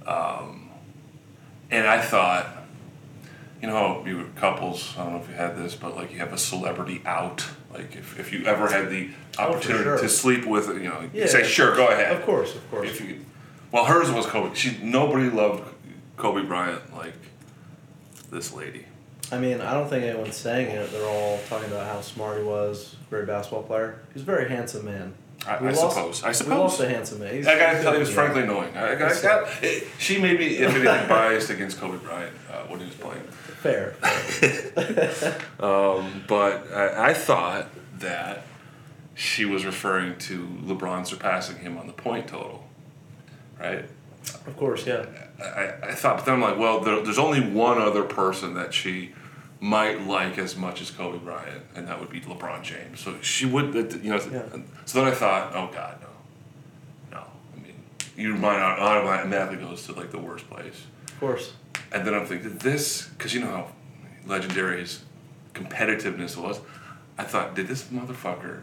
Um, 0.05 0.69
and 1.69 1.87
I 1.87 2.01
thought, 2.01 2.47
you 3.61 3.67
know, 3.67 4.03
you 4.05 4.29
couples. 4.35 4.93
I 4.97 5.03
don't 5.03 5.13
know 5.13 5.19
if 5.19 5.29
you 5.29 5.35
had 5.35 5.55
this, 5.57 5.75
but 5.75 5.95
like 5.95 6.11
you 6.11 6.19
have 6.19 6.33
a 6.33 6.37
celebrity 6.37 7.01
out. 7.05 7.45
Like 7.73 7.95
if, 7.95 8.19
if 8.19 8.33
you 8.33 8.45
ever 8.45 8.67
had 8.69 8.89
the 8.89 9.09
Oh, 9.39 9.53
opportunity 9.53 9.83
sure. 9.85 9.97
to 9.97 10.09
sleep 10.09 10.45
with, 10.45 10.67
you 10.67 10.89
know, 10.89 11.09
you 11.13 11.25
say, 11.27 11.43
"Sure, 11.43 11.73
go 11.75 11.87
ahead." 11.87 12.11
Of 12.17 12.23
course, 12.25 12.53
of 12.55 12.69
course. 12.69 12.89
If 12.89 12.99
you, 12.99 13.23
well, 13.71 13.85
hers 13.85 14.11
was 14.11 14.25
Kobe. 14.25 14.53
She 14.55 14.77
nobody 14.83 15.29
loved 15.29 15.63
Kobe 16.17 16.45
Bryant 16.45 16.93
like 16.95 17.13
this 18.29 18.51
lady. 18.53 18.85
I 19.31 19.37
mean, 19.39 19.61
I 19.61 19.73
don't 19.73 19.87
think 19.89 20.03
anyone's 20.03 20.35
saying 20.35 20.67
it. 20.75 20.91
They're 20.91 21.05
all 21.07 21.39
talking 21.47 21.69
about 21.71 21.87
how 21.87 22.01
smart 22.01 22.37
he 22.39 22.43
was, 22.43 22.95
great 23.09 23.27
basketball 23.27 23.63
player. 23.63 23.99
He's 24.13 24.23
a 24.23 24.25
very 24.25 24.49
handsome 24.49 24.85
man. 24.85 25.13
I, 25.47 25.59
We 25.61 25.69
I 25.69 25.71
lost- 25.71 25.95
suppose. 25.95 26.23
I 26.23 26.27
We 26.29 26.33
suppose. 26.33 26.59
lost 26.59 26.79
a 26.81 26.89
handsome 26.89 27.19
man. 27.19 27.33
He's, 27.33 27.47
I 27.47 27.57
gotta 27.57 27.81
tell 27.81 27.91
you, 27.93 27.97
it 27.97 27.99
was 27.99 28.09
good, 28.09 28.15
frankly 28.15 28.41
annoying. 28.43 28.75
I, 28.75 28.89
I 28.89 28.91
It's- 28.93 29.21
got, 29.21 29.47
it, 29.63 29.87
she 29.97 30.19
may 30.21 30.35
be, 30.35 30.57
if 30.57 30.69
anything, 30.75 31.07
biased 31.07 31.49
against 31.49 31.79
Kobe 31.79 31.97
Bryant 31.97 32.35
uh, 32.51 32.63
when 32.67 32.79
he 32.81 32.85
was 32.85 32.95
playing. 32.95 33.23
Fair. 33.61 33.95
Um, 35.59 36.23
but 36.27 36.71
I, 36.73 37.09
I 37.09 37.13
thought 37.13 37.67
that 37.99 38.43
she 39.13 39.45
was 39.45 39.63
referring 39.65 40.17
to 40.17 40.47
LeBron 40.63 41.05
surpassing 41.05 41.57
him 41.57 41.77
on 41.77 41.85
the 41.87 41.93
point 41.93 42.27
total, 42.27 42.63
right? 43.59 43.85
of 44.47 44.57
course, 44.57 44.85
yeah. 44.87 45.05
I, 45.39 45.73
I 45.89 45.93
thought, 45.93 46.17
but 46.17 46.25
then 46.25 46.35
I'm 46.35 46.41
like, 46.41 46.57
well, 46.57 46.79
there, 46.79 47.01
there's 47.03 47.19
only 47.19 47.41
one 47.41 47.79
other 47.79 48.01
person 48.03 48.55
that 48.55 48.73
she 48.73 49.11
might 49.61 50.01
like 50.07 50.39
as 50.39 50.57
much 50.57 50.81
as 50.81 50.89
Kobe 50.89 51.19
Bryant, 51.19 51.63
and 51.75 51.87
that 51.87 51.99
would 51.99 52.09
be 52.09 52.19
LeBron 52.19 52.63
James. 52.63 52.99
So 52.99 53.21
she 53.21 53.45
would, 53.45 53.75
uh, 53.75 53.97
you 53.99 54.09
know. 54.09 54.19
Yeah. 54.31 54.57
So 54.85 54.99
then 54.99 55.07
I 55.07 55.15
thought, 55.15 55.55
oh 55.55 55.69
God, 55.71 55.97
no, 56.01 57.19
no. 57.19 57.23
I 57.55 57.61
mean, 57.61 57.75
your 58.17 58.35
mind 58.35 58.61
automatically 58.61 59.63
goes 59.63 59.85
to 59.85 59.93
like 59.93 60.11
the 60.11 60.17
worst 60.17 60.49
place. 60.49 60.85
Of 61.07 61.19
course. 61.19 61.53
And 61.93 62.05
then 62.05 62.15
I'm 62.15 62.25
thinking, 62.25 62.57
this, 62.57 63.07
because 63.09 63.33
you 63.33 63.41
know 63.41 63.47
how 63.47 63.71
legendary 64.25 64.79
his 64.79 65.03
competitiveness 65.53 66.35
was. 66.35 66.59
I 67.17 67.23
thought, 67.23 67.53
did 67.53 67.67
this 67.67 67.83
motherfucker 67.83 68.61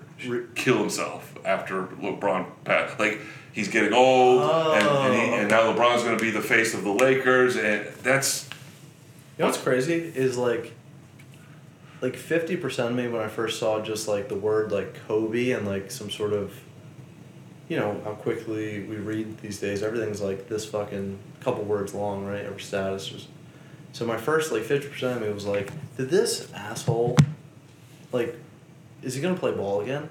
kill 0.56 0.78
himself 0.78 1.32
after 1.44 1.84
LeBron 1.84 2.46
passed? 2.64 2.98
Like, 2.98 3.20
he's 3.52 3.68
getting 3.68 3.92
old, 3.92 4.42
and, 4.42 4.84
and, 4.84 5.14
he, 5.14 5.20
oh. 5.20 5.34
and 5.34 5.48
now 5.48 5.72
LeBron's 5.72 6.02
going 6.02 6.18
to 6.18 6.24
be 6.24 6.32
the 6.32 6.40
face 6.40 6.74
of 6.74 6.82
the 6.82 6.90
Lakers, 6.90 7.56
and 7.56 7.86
that's. 8.02 8.48
You 9.36 9.44
know 9.44 9.50
what's 9.50 9.62
crazy 9.62 9.94
is 9.94 10.36
like, 10.36 10.72
like 12.00 12.16
fifty 12.16 12.56
percent 12.56 12.90
of 12.90 12.96
me 12.96 13.08
when 13.08 13.20
I 13.22 13.28
first 13.28 13.58
saw 13.58 13.80
just 13.80 14.08
like 14.08 14.28
the 14.28 14.34
word 14.36 14.70
like 14.72 14.94
Kobe 15.06 15.50
and 15.50 15.66
like 15.66 15.90
some 15.90 16.10
sort 16.10 16.32
of, 16.32 16.52
you 17.68 17.76
know 17.76 18.00
how 18.04 18.12
quickly 18.12 18.84
we 18.84 18.96
read 18.96 19.38
these 19.38 19.58
days. 19.60 19.82
Everything's 19.82 20.20
like 20.20 20.48
this 20.48 20.64
fucking 20.64 21.18
couple 21.40 21.64
words 21.64 21.94
long, 21.94 22.24
right? 22.26 22.44
Every 22.44 22.60
status 22.60 23.12
was. 23.12 23.28
So 23.92 24.06
my 24.06 24.16
first 24.16 24.52
like 24.52 24.62
fifty 24.62 24.88
percent 24.88 25.16
of 25.20 25.26
me 25.26 25.32
was 25.32 25.46
like, 25.46 25.70
did 25.96 26.10
this 26.10 26.52
asshole, 26.52 27.16
like, 28.12 28.36
is 29.02 29.14
he 29.14 29.22
gonna 29.22 29.34
play 29.36 29.52
ball 29.52 29.80
again? 29.80 30.08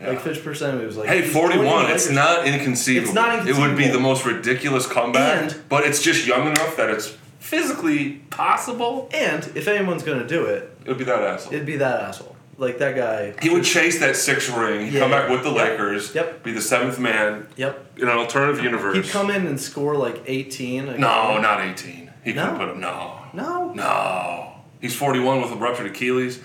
Yeah. 0.00 0.10
Like 0.10 0.20
fifty 0.20 0.42
percent 0.42 0.74
of 0.74 0.80
me 0.80 0.86
was 0.86 0.98
like, 0.98 1.08
Hey, 1.08 1.22
41, 1.22 1.90
it's 1.92 2.10
not 2.10 2.46
inconceivable. 2.46 3.06
It's 3.08 3.14
not 3.14 3.48
It 3.48 3.56
would 3.56 3.76
be 3.78 3.88
the 3.88 3.98
most 4.00 4.26
ridiculous 4.26 4.86
comeback, 4.86 5.52
And- 5.52 5.68
but 5.70 5.86
it's 5.86 6.02
just 6.02 6.26
young 6.26 6.46
enough 6.48 6.76
that 6.76 6.90
it's 6.90 7.16
physically 7.50 8.10
possible. 8.30 9.08
And 9.14 9.44
if 9.54 9.68
anyone's 9.68 10.02
gonna 10.02 10.26
do 10.26 10.46
it, 10.46 10.70
It 10.84 10.88
would 10.88 10.98
be 10.98 11.04
that 11.04 11.22
asshole. 11.22 11.52
it'd 11.54 11.66
be 11.66 11.76
that 11.76 12.02
asshole. 12.02 12.34
Like 12.58 12.78
that 12.78 12.96
guy. 12.96 13.34
he 13.42 13.50
would 13.50 13.64
chase 13.64 14.00
that 14.00 14.16
sixth 14.16 14.50
ring, 14.56 14.90
Yeah. 14.90 15.00
come 15.00 15.10
back 15.10 15.28
with 15.28 15.42
the 15.44 15.50
Yep. 15.52 15.58
Lakers, 15.78 16.14
Yep. 16.14 16.42
be 16.42 16.52
the 16.52 16.60
seventh 16.60 16.98
man 16.98 17.46
Yep. 17.56 17.98
in 17.98 18.08
an 18.08 18.16
alternative 18.16 18.64
universe. 18.64 18.96
He'd 18.96 19.10
come 19.12 19.30
in 19.30 19.46
and 19.46 19.60
score 19.60 19.94
like 19.94 20.22
eighteen. 20.26 20.88
a 20.88 20.98
No, 20.98 21.38
not 21.40 21.60
18. 21.60 22.10
He 22.24 22.32
couldn't 22.32 22.56
put 22.56 22.68
him. 22.70 22.80
No. 22.80 23.18
No. 23.32 23.72
No. 23.74 24.52
He's 24.80 24.96
41 24.96 25.40
with 25.42 25.52
a 25.52 25.54
ruptured 25.54 25.86
Achilles. 25.86 26.40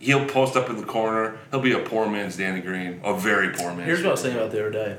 He'll 0.00 0.24
post 0.24 0.56
up 0.56 0.68
in 0.70 0.78
the 0.78 0.86
corner. 0.86 1.34
He'll 1.50 1.60
be 1.60 1.72
a 1.72 1.78
poor 1.78 2.08
man's 2.08 2.36
Danny 2.36 2.60
Green. 2.60 3.00
A 3.04 3.14
very 3.14 3.50
poor 3.50 3.72
man's. 3.72 3.84
Here's 3.86 3.98
what 4.02 4.08
I 4.08 4.12
was 4.12 4.22
thinking 4.22 4.40
about 4.40 4.50
the 4.52 4.60
other 4.60 4.70
day. 4.70 4.96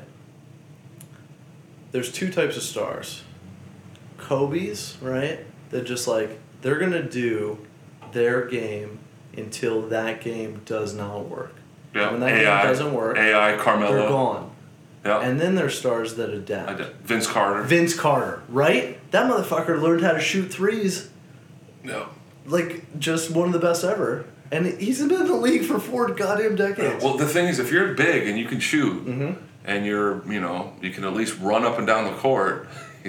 There's 1.91 2.11
two 2.11 2.31
types 2.31 2.55
of 2.55 2.63
stars. 2.63 3.23
Kobe's, 4.21 4.97
right? 5.01 5.39
That 5.71 5.85
just 5.85 6.07
like 6.07 6.39
they're 6.61 6.77
gonna 6.79 7.03
do 7.03 7.57
their 8.11 8.45
game 8.45 8.99
until 9.37 9.81
that 9.83 10.21
game 10.21 10.61
does 10.65 10.93
not 10.93 11.27
work. 11.27 11.55
Yeah. 11.95 12.11
When 12.11 12.19
that 12.21 12.31
AI, 12.31 12.61
game 12.61 12.71
doesn't 12.71 12.93
work, 12.93 13.17
AI, 13.17 13.57
Carmelo. 13.57 13.91
they're 13.93 14.07
gone. 14.09 14.51
Yeah. 15.05 15.19
And 15.21 15.39
then 15.41 15.55
there's 15.55 15.77
stars 15.79 16.15
that 16.15 16.29
adapt. 16.29 16.77
did. 16.77 16.87
Vince 17.03 17.25
Carter. 17.27 17.63
Vince 17.63 17.93
Carter, 17.95 18.43
right? 18.49 18.99
That 19.11 19.29
motherfucker 19.29 19.81
learned 19.81 20.01
how 20.03 20.11
to 20.11 20.19
shoot 20.19 20.53
threes 20.53 21.09
no. 21.83 22.07
like 22.45 22.99
just 22.99 23.31
one 23.31 23.47
of 23.47 23.53
the 23.53 23.59
best 23.59 23.83
ever. 23.83 24.25
And 24.51 24.65
he's 24.79 24.99
been 24.99 25.11
in 25.21 25.27
the 25.27 25.35
league 25.35 25.63
for 25.63 25.79
four 25.79 26.09
goddamn 26.11 26.55
decades. 26.55 27.03
Well, 27.03 27.15
the 27.17 27.25
thing 27.25 27.47
is, 27.47 27.57
if 27.57 27.71
you're 27.71 27.93
big 27.93 28.27
and 28.27 28.37
you 28.37 28.45
can 28.45 28.59
shoot, 28.59 29.05
Mhm. 29.07 29.37
and 29.65 29.85
you're, 29.85 30.21
you 30.31 30.41
know, 30.41 30.73
you 30.81 30.91
can 30.91 31.03
at 31.05 31.13
least 31.13 31.39
run 31.39 31.63
up 31.63 31.77
and 31.77 31.87
down 31.87 32.03
the 32.03 32.17
court. 32.19 32.67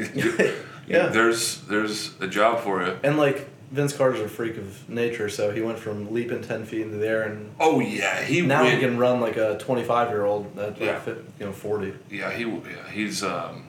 Yeah. 0.87 1.07
There's 1.09 1.59
there's 1.63 2.19
a 2.21 2.27
job 2.27 2.61
for 2.61 2.85
you. 2.85 2.99
And 3.03 3.17
like 3.17 3.49
Vince 3.71 3.93
Carter's 3.97 4.21
a 4.21 4.29
freak 4.29 4.57
of 4.59 4.89
nature, 4.89 5.29
so 5.31 5.51
he 5.51 5.61
went 5.63 5.79
from 5.79 6.13
leaping 6.13 6.43
ten 6.43 6.65
feet 6.67 6.83
into 6.83 6.97
the 6.99 7.09
air, 7.09 7.23
and 7.23 7.55
Oh 7.59 7.81
yeah, 7.81 8.23
he 8.23 8.43
now 8.43 8.65
win- 8.65 8.75
he 8.75 8.81
can 8.81 8.99
run 8.99 9.21
like 9.21 9.37
a 9.37 9.57
twenty-five 9.59 10.11
year 10.11 10.25
old 10.25 10.59
at 10.59 10.73
like 10.73 10.81
Yeah. 10.81 10.99
fit, 11.01 11.25
you 11.39 11.47
know 11.47 11.53
forty. 11.53 11.95
Yeah, 12.11 12.31
he 12.33 12.43
yeah, 12.45 12.91
he's 12.91 13.23
um, 13.23 13.65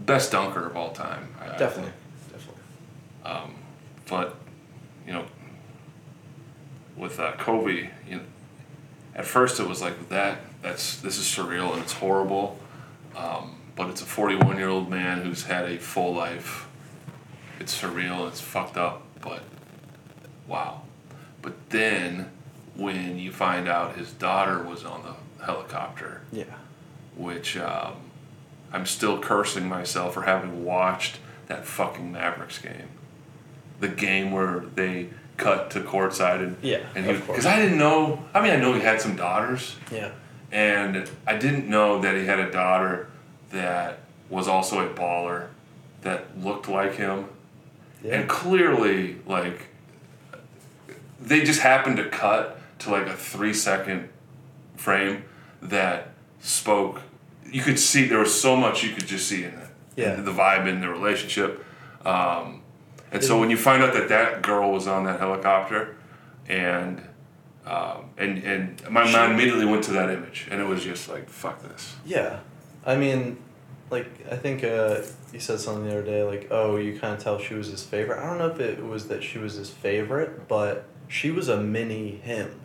best 0.00 0.32
dunker 0.32 0.66
of 0.66 0.76
all 0.76 0.90
time. 0.92 1.28
I- 1.40 1.54
I 1.54 1.56
Definitely, 1.58 1.92
think. 2.28 2.32
definitely. 2.32 2.62
Um, 3.24 3.54
but 4.08 4.34
you 5.06 5.12
know, 5.12 5.24
with 6.96 7.20
uh, 7.20 7.32
Kobe, 7.38 7.90
you 8.08 8.16
know, 8.16 8.22
at 9.14 9.26
first 9.26 9.60
it 9.60 9.68
was 9.68 9.80
like 9.80 10.08
that. 10.08 10.38
That's 10.62 10.96
this 11.00 11.18
is 11.18 11.24
surreal 11.24 11.72
and 11.72 11.82
it's 11.82 11.92
horrible, 11.92 12.58
um, 13.16 13.56
but 13.80 13.88
it's 13.88 14.02
a 14.02 14.04
41 14.04 14.58
year 14.58 14.68
old 14.68 14.90
man 14.90 15.22
who's 15.22 15.44
had 15.44 15.64
a 15.64 15.78
full 15.78 16.12
life. 16.14 16.68
It's 17.58 17.80
surreal. 17.80 18.28
It's 18.28 18.38
fucked 18.40 18.76
up, 18.76 19.00
but 19.22 19.40
wow. 20.46 20.82
But 21.40 21.70
then, 21.70 22.30
when 22.76 23.18
you 23.18 23.32
find 23.32 23.66
out 23.68 23.96
his 23.96 24.12
daughter 24.12 24.62
was 24.62 24.84
on 24.84 25.02
the 25.02 25.44
helicopter, 25.46 26.20
Yeah. 26.30 26.44
which 27.16 27.56
um, 27.56 27.94
I'm 28.70 28.84
still 28.84 29.18
cursing 29.18 29.66
myself 29.66 30.12
for 30.12 30.22
having 30.22 30.62
watched 30.62 31.16
that 31.46 31.64
fucking 31.64 32.12
Mavericks 32.12 32.58
game. 32.58 32.88
The 33.80 33.88
game 33.88 34.30
where 34.30 34.60
they 34.74 35.08
cut 35.38 35.70
to 35.70 35.80
courtside 35.80 36.40
and 36.42 36.56
Yeah, 36.60 36.80
and 36.94 37.06
he 37.06 37.12
because 37.14 37.46
I 37.46 37.56
didn't 37.58 37.78
know. 37.78 38.26
I 38.34 38.42
mean, 38.42 38.50
I 38.52 38.56
know 38.56 38.74
he 38.74 38.80
had 38.82 39.00
some 39.00 39.16
daughters, 39.16 39.76
Yeah. 39.90 40.10
and 40.52 41.08
I 41.26 41.36
didn't 41.38 41.66
know 41.66 41.98
that 42.02 42.14
he 42.14 42.26
had 42.26 42.38
a 42.38 42.50
daughter 42.52 43.06
that 43.50 44.00
was 44.28 44.48
also 44.48 44.86
a 44.86 44.92
baller 44.94 45.48
that 46.02 46.38
looked 46.42 46.68
like 46.68 46.94
him. 46.94 47.26
Yeah. 48.02 48.20
and 48.20 48.28
clearly 48.30 49.16
like 49.26 49.66
they 51.20 51.44
just 51.44 51.60
happened 51.60 51.98
to 51.98 52.08
cut 52.08 52.58
to 52.78 52.90
like 52.90 53.06
a 53.06 53.14
three 53.14 53.52
second 53.52 54.08
frame 54.76 55.24
that 55.60 56.08
spoke. 56.40 57.02
You 57.44 57.60
could 57.60 57.78
see 57.78 58.06
there 58.06 58.20
was 58.20 58.40
so 58.40 58.56
much 58.56 58.82
you 58.82 58.94
could 58.94 59.06
just 59.06 59.28
see 59.28 59.44
in 59.44 59.50
it. 59.52 59.68
Yeah. 59.96 60.14
the 60.14 60.30
vibe 60.32 60.66
in 60.66 60.80
the 60.80 60.88
relationship. 60.88 61.62
Um, 62.06 62.62
and 63.12 63.22
so 63.22 63.38
when 63.38 63.50
you 63.50 63.58
find 63.58 63.82
out 63.82 63.92
that 63.92 64.08
that 64.08 64.40
girl 64.40 64.72
was 64.72 64.86
on 64.86 65.04
that 65.04 65.18
helicopter 65.20 65.96
and 66.48 67.02
um, 67.66 68.10
and 68.16 68.42
and 68.42 68.90
my 68.90 69.04
mind 69.12 69.34
immediately 69.34 69.66
went 69.66 69.84
to 69.84 69.92
that 69.92 70.08
image. 70.08 70.48
And 70.50 70.60
it 70.60 70.64
was 70.64 70.82
just 70.82 71.08
like 71.10 71.28
fuck 71.28 71.60
this. 71.62 71.96
Yeah, 72.06 72.38
I 72.84 72.96
mean, 72.96 73.36
like 73.90 74.06
I 74.30 74.36
think 74.36 74.64
uh, 74.64 75.02
you 75.32 75.40
said 75.40 75.60
something 75.60 75.84
the 75.84 75.90
other 75.92 76.02
day, 76.02 76.22
like, 76.22 76.48
oh, 76.50 76.76
you 76.76 76.98
kind 76.98 77.14
of 77.14 77.22
tell 77.22 77.38
she 77.38 77.54
was 77.54 77.68
his 77.68 77.82
favorite. 77.82 78.18
I 78.22 78.26
don't 78.26 78.38
know 78.38 78.48
if 78.48 78.60
it 78.60 78.82
was 78.84 79.08
that 79.08 79.22
she 79.22 79.38
was 79.38 79.54
his 79.54 79.70
favorite, 79.70 80.48
but 80.48 80.86
she 81.08 81.30
was 81.30 81.48
a 81.48 81.60
mini 81.60 82.16
him, 82.16 82.60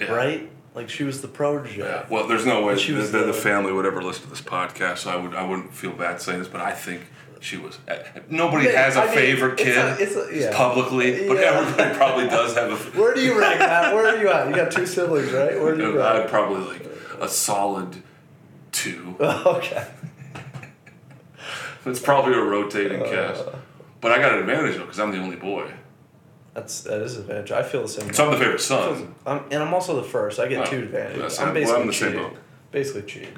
Yeah. 0.00 0.12
right? 0.12 0.50
Like 0.74 0.88
she 0.90 1.04
was 1.04 1.22
the 1.22 1.28
protege. 1.28 1.78
Yeah. 1.80 2.06
Well, 2.10 2.26
there's 2.26 2.46
no 2.46 2.64
way 2.64 2.76
She 2.76 2.92
the, 2.92 2.98
was 2.98 3.12
the, 3.12 3.18
the- 3.18 3.24
the 3.26 3.32
family 3.32 3.72
would 3.72 3.86
ever 3.86 4.02
listen 4.02 4.24
to 4.24 4.30
this 4.30 4.40
podcast, 4.40 4.98
so 4.98 5.10
I 5.10 5.16
would 5.16 5.34
I 5.34 5.46
wouldn't 5.46 5.72
feel 5.72 5.92
bad 5.92 6.20
saying 6.20 6.40
this, 6.40 6.48
but 6.48 6.60
I 6.60 6.72
think 6.72 7.02
she 7.40 7.56
was. 7.58 7.78
uh, 7.86 7.96
Nobody 8.30 8.66
Yeah, 8.68 8.84
has 8.86 8.96
a 8.96 9.02
I 9.02 9.06
mean, 9.06 9.14
favorite 9.14 9.52
it's 9.60 9.62
kid 9.62 9.76
a- 9.76 9.96
it's 10.02 10.16
a- 10.16 10.28
yeah. 10.50 10.56
publicly, 10.56 11.28
but 11.28 11.36
Yeah. 11.36 11.60
everybody 11.60 11.94
probably 11.96 12.26
does 12.28 12.54
have 12.56 12.72
a. 12.72 12.76
Where 12.98 13.12
do 13.14 13.20
you 13.20 13.38
rank 13.38 13.58
that? 13.58 13.94
Where 13.94 14.06
are 14.08 14.16
you 14.20 14.28
at? 14.30 14.48
You 14.48 14.54
got 14.56 14.70
two 14.72 14.86
siblings, 14.86 15.30
right? 15.32 15.60
Where 15.60 15.76
do 15.76 15.82
you 15.92 16.02
I'd 16.02 16.28
probably 16.28 16.62
like 16.72 16.86
a 17.20 17.28
solid 17.28 18.02
two. 18.74 19.16
okay. 19.20 19.86
It's 21.86 22.00
probably 22.00 22.34
a 22.34 22.40
rotating 22.42 23.00
cast, 23.04 23.46
Uh. 23.46 23.56
but 24.00 24.12
I 24.12 24.18
got 24.18 24.32
an 24.32 24.38
advantage 24.40 24.76
though 24.76 24.82
because 24.84 24.98
I'm 25.00 25.10
the 25.12 25.18
only 25.18 25.36
boy, 25.36 25.70
That's 26.54 26.80
that 26.82 27.00
is 27.02 27.16
an 27.16 27.22
advantage. 27.22 27.50
I 27.52 27.62
feel 27.62 27.82
the 27.82 27.88
same. 27.88 28.12
so 28.12 28.24
I'm 28.26 28.30
the 28.32 28.38
favorite 28.38 28.60
son. 28.60 29.14
I'm, 29.26 29.40
and 29.50 29.62
I'm 29.62 29.74
also 29.74 29.96
the 29.96 30.06
first. 30.08 30.40
I 30.40 30.48
get 30.48 30.66
Oh, 30.66 30.70
two 30.70 30.78
advantages. 30.78 31.16
that's- 31.18 31.38
I'm 31.40 31.46
well, 31.48 31.54
basically 31.54 31.80
I'm 31.82 31.86
the 31.86 31.92
same 31.92 32.12
cheating. 32.12 32.28
boat. 32.28 32.36
Basically 32.70 33.02
cheating. 33.02 33.36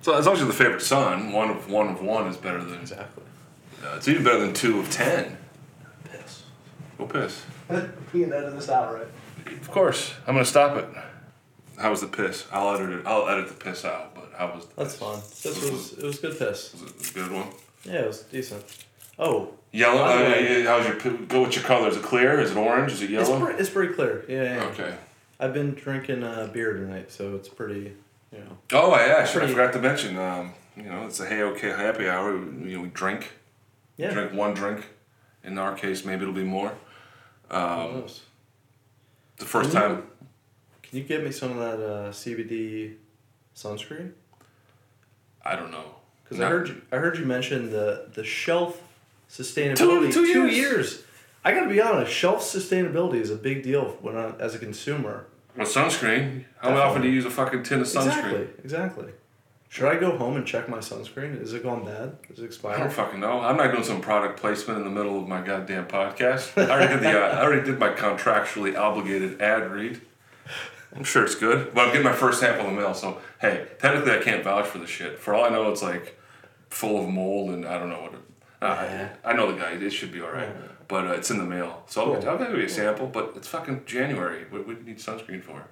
So 0.00 0.14
as 0.14 0.24
long 0.26 0.34
as 0.34 0.40
you're 0.40 0.48
the 0.48 0.54
favorite 0.54 0.80
son, 0.82 1.32
one 1.32 1.50
of 1.50 1.70
one 1.70 1.88
of 1.88 2.02
one 2.02 2.26
is 2.28 2.36
better 2.36 2.62
than. 2.64 2.80
Exactly. 2.80 3.24
Uh, 3.84 3.94
it's 3.96 4.08
even 4.08 4.24
better 4.24 4.40
than 4.40 4.54
two 4.54 4.80
of 4.80 4.90
ten. 4.90 5.36
Piss. 6.04 6.42
Go 6.98 7.06
piss. 7.06 7.42
we 8.12 8.22
can 8.22 8.32
edit 8.32 8.54
this 8.54 8.68
out, 8.68 8.94
right? 8.94 9.06
Of 9.60 9.70
course, 9.70 10.14
I'm 10.26 10.34
gonna 10.34 10.44
stop 10.44 10.76
it. 10.78 10.86
How 11.78 11.90
was 11.90 12.00
the 12.00 12.06
piss? 12.06 12.46
I'll 12.52 12.74
edit 12.74 12.90
it. 12.90 13.06
I'll 13.06 13.28
edit 13.28 13.48
the 13.48 13.54
piss 13.54 13.84
out. 13.84 14.14
But 14.14 14.21
how 14.46 14.54
was? 14.54 14.66
The 14.66 14.74
That's 14.76 14.96
fine. 14.96 15.20
This 15.42 15.70
was 15.70 15.92
it 15.92 16.04
was 16.04 16.18
good 16.18 16.38
piss. 16.38 16.72
Was 16.72 16.82
it 16.82 17.10
a 17.10 17.14
good 17.14 17.32
one? 17.32 17.48
Yeah, 17.84 18.00
it 18.00 18.06
was 18.06 18.22
decent. 18.22 18.64
Oh, 19.18 19.54
Yellow. 19.72 20.02
Uh, 20.02 20.64
how's 20.64 20.86
your 20.86 21.16
go 21.26 21.42
with 21.42 21.56
your 21.56 21.64
color? 21.64 21.88
Is 21.88 21.96
it 21.96 22.02
clear? 22.02 22.38
Is 22.40 22.50
it 22.50 22.56
orange? 22.56 22.92
Is 22.92 23.02
it 23.02 23.10
it's 23.10 23.28
yellow? 23.28 23.46
it's 23.46 23.70
pretty 23.70 23.94
clear. 23.94 24.24
Yeah, 24.28 24.42
yeah. 24.42 24.54
yeah. 24.56 24.64
Okay. 24.64 24.94
I've 25.40 25.54
been 25.54 25.72
drinking 25.74 26.22
uh, 26.22 26.48
beer 26.52 26.74
tonight, 26.74 27.10
so 27.10 27.34
it's 27.34 27.48
pretty, 27.48 27.94
you 28.30 28.38
know. 28.38 28.58
Oh, 28.72 28.92
I 28.92 29.08
actually 29.08 29.46
I 29.46 29.48
forgot 29.48 29.72
to 29.72 29.80
mention. 29.80 30.18
Um, 30.18 30.52
you 30.76 30.84
know, 30.84 31.06
it's 31.06 31.20
a 31.20 31.26
hey 31.26 31.42
okay 31.42 31.70
happy 31.70 32.08
hour. 32.08 32.36
We, 32.36 32.70
you 32.70 32.76
know, 32.76 32.82
we 32.82 32.88
drink. 32.88 33.32
Yeah. 33.96 34.10
Drink 34.10 34.34
one 34.34 34.54
drink. 34.54 34.88
In 35.42 35.58
our 35.58 35.74
case, 35.74 36.04
maybe 36.04 36.22
it'll 36.22 36.34
be 36.34 36.44
more. 36.44 36.72
Um, 37.50 38.04
the 39.38 39.44
first 39.44 39.72
Can 39.72 39.82
you- 39.82 39.88
time. 39.88 40.06
Can 40.82 40.98
you 40.98 41.04
get 41.04 41.24
me 41.24 41.32
some 41.32 41.52
of 41.52 41.56
that 41.56 41.82
uh, 41.82 42.10
CBD 42.10 42.96
sunscreen? 43.56 44.12
I 45.44 45.56
don't 45.56 45.70
know. 45.70 45.84
Because 46.24 46.40
I 46.40 46.48
heard 46.48 46.68
you, 46.68 46.82
I 46.90 46.96
heard 46.96 47.18
you 47.18 47.24
mention 47.24 47.70
the 47.70 48.08
the 48.14 48.24
shelf 48.24 48.80
sustainability. 49.28 50.12
two 50.12 50.26
years. 50.26 50.54
years. 50.54 51.02
I 51.44 51.52
gotta 51.52 51.68
be 51.68 51.80
honest. 51.80 52.12
Shelf 52.12 52.42
sustainability 52.42 53.20
is 53.20 53.30
a 53.30 53.36
big 53.36 53.62
deal 53.62 53.96
when 54.00 54.16
I, 54.16 54.30
as 54.38 54.54
a 54.54 54.58
consumer. 54.58 55.26
Well, 55.56 55.66
sunscreen. 55.66 56.44
How 56.60 56.68
Definitely. 56.68 56.80
often 56.80 57.02
do 57.02 57.08
you 57.08 57.14
use 57.14 57.24
a 57.26 57.30
fucking 57.30 57.64
tin 57.64 57.80
of 57.80 57.86
sunscreen? 57.86 58.06
Exactly. 58.06 58.48
Exactly. 58.64 59.12
Should 59.68 59.88
I 59.88 59.98
go 59.98 60.16
home 60.18 60.36
and 60.36 60.46
check 60.46 60.68
my 60.68 60.78
sunscreen? 60.78 61.40
Is 61.40 61.54
it 61.54 61.62
gone 61.62 61.84
bad? 61.84 62.16
Is 62.30 62.40
it 62.40 62.44
expired? 62.44 62.76
I 62.76 62.80
don't 62.80 62.92
fucking 62.92 63.20
know. 63.20 63.40
I'm 63.40 63.56
not 63.56 63.72
doing 63.72 63.84
some 63.84 64.02
product 64.02 64.38
placement 64.38 64.78
in 64.78 64.84
the 64.84 64.90
middle 64.90 65.18
of 65.18 65.26
my 65.26 65.40
goddamn 65.40 65.86
podcast. 65.88 66.56
I 66.56 66.70
already 66.70 66.94
did 66.94 67.02
the. 67.02 67.18
Uh, 67.18 67.38
I 67.38 67.42
already 67.42 67.64
did 67.64 67.78
my 67.78 67.88
contractually 67.88 68.76
obligated 68.76 69.40
ad 69.40 69.70
read. 69.70 70.00
I'm 70.94 71.04
sure 71.04 71.24
it's 71.24 71.34
good, 71.34 71.72
but 71.72 71.86
I'm 71.86 71.88
getting 71.88 72.04
my 72.04 72.12
first 72.12 72.40
sample 72.40 72.68
in 72.68 72.76
the 72.76 72.82
mail. 72.82 72.92
So 72.92 73.18
hey, 73.42 73.66
technically 73.78 74.12
I 74.12 74.22
can't 74.22 74.42
vouch 74.42 74.66
for 74.66 74.78
the 74.78 74.86
shit. 74.86 75.18
For 75.18 75.34
all 75.34 75.44
I 75.44 75.50
know, 75.50 75.70
it's 75.70 75.82
like 75.82 76.18
full 76.70 77.02
of 77.02 77.08
mold 77.10 77.50
and 77.50 77.66
I 77.66 77.78
don't 77.78 77.90
know 77.90 78.00
what. 78.00 78.14
It, 78.14 78.20
uh, 78.62 78.82
Yeah. 78.88 79.08
I 79.24 79.32
know 79.34 79.52
the 79.52 79.58
guy. 79.58 79.72
It 79.72 79.90
should 79.90 80.12
be 80.12 80.22
all 80.22 80.30
right, 80.32 80.48
Yeah. 80.48 80.68
but 80.88 81.06
uh, 81.06 81.10
it's 81.18 81.30
in 81.30 81.38
the 81.38 81.44
mail. 81.44 81.82
So 81.86 82.14
I'll, 82.14 82.28
I'll 82.28 82.38
give 82.38 82.56
you 82.56 82.64
a 82.64 82.68
sample. 82.68 83.06
But 83.08 83.32
it's 83.36 83.48
fucking 83.48 83.82
January. 83.84 84.44
What 84.48 84.66
you 84.68 84.74
need 84.86 84.98
sunscreen 84.98 85.42
for? 85.42 85.66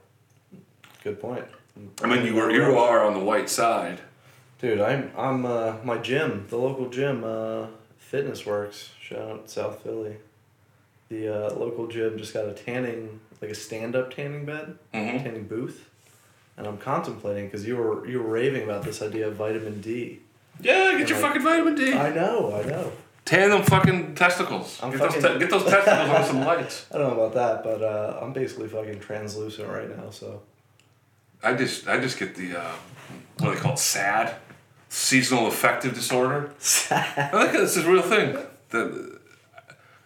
Good 1.03 1.19
point. 1.21 1.47
I 2.03 2.07
mean, 2.07 2.27
you 2.27 2.35
were 2.35 2.51
you 2.51 2.77
are 2.77 3.05
on 3.07 3.15
the 3.15 3.25
white 3.25 3.49
side. 3.49 4.01
Dude, 4.61 4.81
I'm 4.81 5.11
I'm 5.17 5.47
uh, 5.47 5.77
my 5.85 5.97
gym, 5.99 6.47
the 6.51 6.59
local 6.59 6.91
gym, 6.91 7.25
uh, 7.25 7.69
Fitness 7.97 8.45
Works. 8.45 8.91
Shout 9.01 9.21
out 9.31 9.49
South 9.49 9.83
Philly. 9.83 10.17
The 11.09 11.29
uh, 11.29 11.55
local 11.55 11.87
gym 11.87 12.19
just 12.19 12.35
got 12.35 12.47
a 12.47 12.53
tanning, 12.53 13.21
like 13.41 13.51
a 13.51 13.55
stand-up 13.55 14.15
tanning 14.15 14.45
bed, 14.45 14.77
Mhm. 14.95 15.23
tanning 15.23 15.45
booth, 15.45 15.89
and 16.61 16.69
I'm 16.69 16.77
contemplating 16.77 17.47
because 17.47 17.67
you 17.67 17.75
were 17.79 18.07
you 18.07 18.23
were 18.23 18.29
raving 18.29 18.65
about 18.65 18.83
this 18.83 19.01
idea 19.01 19.29
of 19.29 19.35
vitamin 19.37 19.81
D. 19.81 20.21
Yeah, 20.61 20.99
get 20.99 21.09
your 21.09 21.19
Like- 21.19 21.29
fucking 21.29 21.43
vitamin 21.43 21.75
D. 21.75 21.95
I 21.95 22.11
know, 22.11 22.55
I 22.55 22.69
know. 22.69 22.93
Tan 23.25 23.49
them 23.49 23.63
fucking 23.63 24.15
testicles. 24.15 24.79
I'm 24.83 24.91
get, 24.91 25.01
those 25.01 25.15
fucking- 25.15 25.33
te- 25.33 25.39
get 25.39 25.49
those 25.51 25.65
testicles 25.65 26.11
on 26.11 26.25
some 26.27 26.41
lights. 26.45 26.85
I 26.93 26.99
don't 26.99 27.17
know 27.17 27.25
about 27.25 27.35
that, 27.35 27.65
but 27.65 27.83
uh, 27.83 28.19
I'm 28.21 28.35
basically 28.35 28.69
fucking 28.69 29.01
translucent 29.01 29.69
right 29.71 29.89
now. 29.97 30.11
So 30.11 30.43
I 31.43 31.55
just 31.55 31.89
I 31.89 31.99
just 31.99 32.19
get 32.19 32.35
the 32.35 32.61
uh, 32.61 32.73
what 33.39 33.49
do 33.49 33.55
they 33.55 33.61
call 33.63 33.73
it? 33.73 33.79
SAD, 33.79 34.35
seasonal 34.91 35.47
affective 35.47 35.95
disorder. 35.95 36.51
I 36.91 37.29
think 37.33 37.53
this 37.53 37.77
is 37.79 37.87
a 37.87 37.91
real 37.91 38.03
thing. 38.03 38.37
The, 38.69 39.19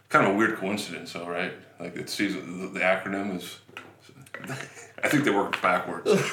kind 0.09 0.25
of 0.29 0.35
a 0.35 0.37
weird 0.37 0.57
coincidence, 0.59 1.15
though, 1.15 1.27
right? 1.27 1.53
Like 1.81 1.97
it's 1.97 2.15
season. 2.15 2.61
The, 2.61 2.79
the 2.79 2.85
acronym 2.85 3.37
is. 3.37 3.59
I 5.05 5.09
think 5.09 5.25
they 5.25 5.31
work 5.31 5.61
backwards. 5.61 6.11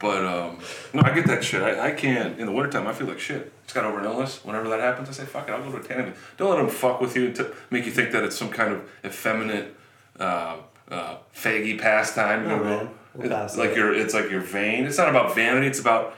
but 0.00 0.24
um, 0.24 0.58
no, 0.92 1.02
I 1.02 1.14
get 1.14 1.26
that 1.26 1.44
shit. 1.44 1.62
I, 1.62 1.88
I 1.88 1.90
can't 1.92 2.38
in 2.38 2.46
the 2.46 2.52
wintertime. 2.52 2.86
I 2.86 2.92
feel 2.92 3.06
like 3.06 3.20
shit. 3.20 3.52
It's 3.64 3.72
got 3.72 3.84
over 3.84 3.98
an 3.98 4.04
illness. 4.04 4.44
Whenever 4.44 4.68
that 4.70 4.80
happens, 4.80 5.08
I 5.08 5.12
say 5.12 5.24
fuck 5.24 5.48
it. 5.48 5.52
I'll 5.52 5.62
go 5.62 5.70
to 5.70 5.76
a 5.76 5.82
tanning. 5.82 6.14
Don't 6.36 6.50
let 6.50 6.56
them 6.56 6.68
fuck 6.68 7.00
with 7.00 7.16
you 7.16 7.32
to 7.34 7.54
make 7.70 7.86
you 7.86 7.92
think 7.92 8.12
that 8.12 8.24
it's 8.24 8.36
some 8.36 8.50
kind 8.50 8.72
of 8.72 8.90
effeminate, 9.04 9.76
uh, 10.18 10.56
uh, 10.90 11.16
faggy 11.34 11.78
pastime. 11.78 12.42
You 12.42 12.48
know? 12.48 12.64
man. 12.64 12.90
We'll 13.14 13.30
It's 13.44 13.58
like 13.58 13.76
you're. 13.76 13.94
It's 13.94 14.14
like 14.14 14.30
you're 14.30 14.40
vain. 14.40 14.86
It's 14.86 14.96
not 14.96 15.10
about 15.10 15.34
vanity. 15.34 15.66
It's 15.66 15.80
about 15.80 16.16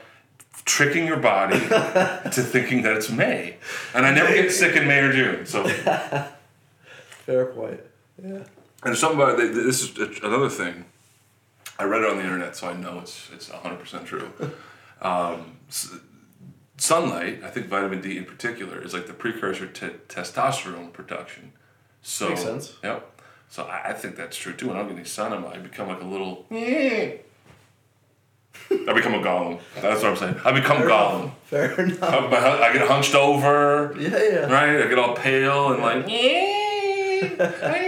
tricking 0.63 1.05
your 1.05 1.17
body 1.17 1.59
to 1.59 2.41
thinking 2.41 2.81
that 2.83 2.97
it's 2.97 3.09
May. 3.09 3.57
And 3.93 4.05
I 4.05 4.13
never 4.13 4.33
get 4.33 4.51
sick 4.51 4.75
in 4.75 4.87
May 4.87 4.99
or 4.99 5.11
June. 5.11 5.45
So 5.45 5.67
fair 7.25 7.45
point. 7.47 7.81
Yeah. 8.23 8.43
and 8.83 8.97
something 8.97 9.19
about 9.19 9.37
this 9.37 9.83
is 9.83 9.97
another 10.23 10.49
thing. 10.49 10.85
I 11.77 11.83
read 11.83 12.03
it 12.03 12.09
on 12.09 12.17
the 12.17 12.23
internet, 12.23 12.55
so 12.55 12.69
I 12.69 12.73
know 12.73 12.99
it's 12.99 13.29
it's 13.33 13.49
hundred 13.49 13.79
percent 13.79 14.05
true. 14.05 14.31
Um, 15.01 15.57
sunlight, 16.77 17.43
I 17.43 17.49
think 17.49 17.67
vitamin 17.67 17.99
D 18.01 18.17
in 18.17 18.23
particular, 18.25 18.81
is 18.81 18.93
like 18.93 19.07
the 19.07 19.13
precursor 19.13 19.67
to 19.67 19.89
testosterone 20.07 20.93
production. 20.93 21.51
So 22.01 22.29
Makes 22.29 22.41
sense. 22.43 22.73
Yep. 22.81 23.21
So 23.49 23.63
I, 23.63 23.89
I 23.89 23.93
think 23.93 24.15
that's 24.15 24.37
true 24.37 24.53
too. 24.53 24.69
When 24.69 24.77
I'm 24.77 24.87
getting 24.87 25.03
sun, 25.05 25.33
I'm, 25.33 25.45
I 25.45 25.57
become 25.57 25.89
like 25.89 26.01
a 26.01 26.05
little. 26.05 26.45
I 26.51 27.19
become 28.93 29.13
a 29.15 29.19
golem. 29.19 29.59
That's 29.81 30.01
what 30.01 30.11
I'm 30.11 30.15
saying. 30.17 30.39
I 30.45 30.51
become 30.53 30.77
Fair 30.77 30.87
golem. 30.89 31.21
enough. 31.23 31.33
Fair 31.45 31.79
enough. 31.81 32.01
I, 32.33 32.69
I 32.69 32.73
get 32.73 32.87
hunched 32.87 33.13
over, 33.15 33.93
Yeah, 33.99 34.09
yeah. 34.09 34.39
right? 34.51 34.81
I 34.81 34.87
get 34.87 34.97
all 34.97 35.13
pale 35.15 35.73
and 35.73 35.81
like, 35.83 36.05
I 36.05 36.07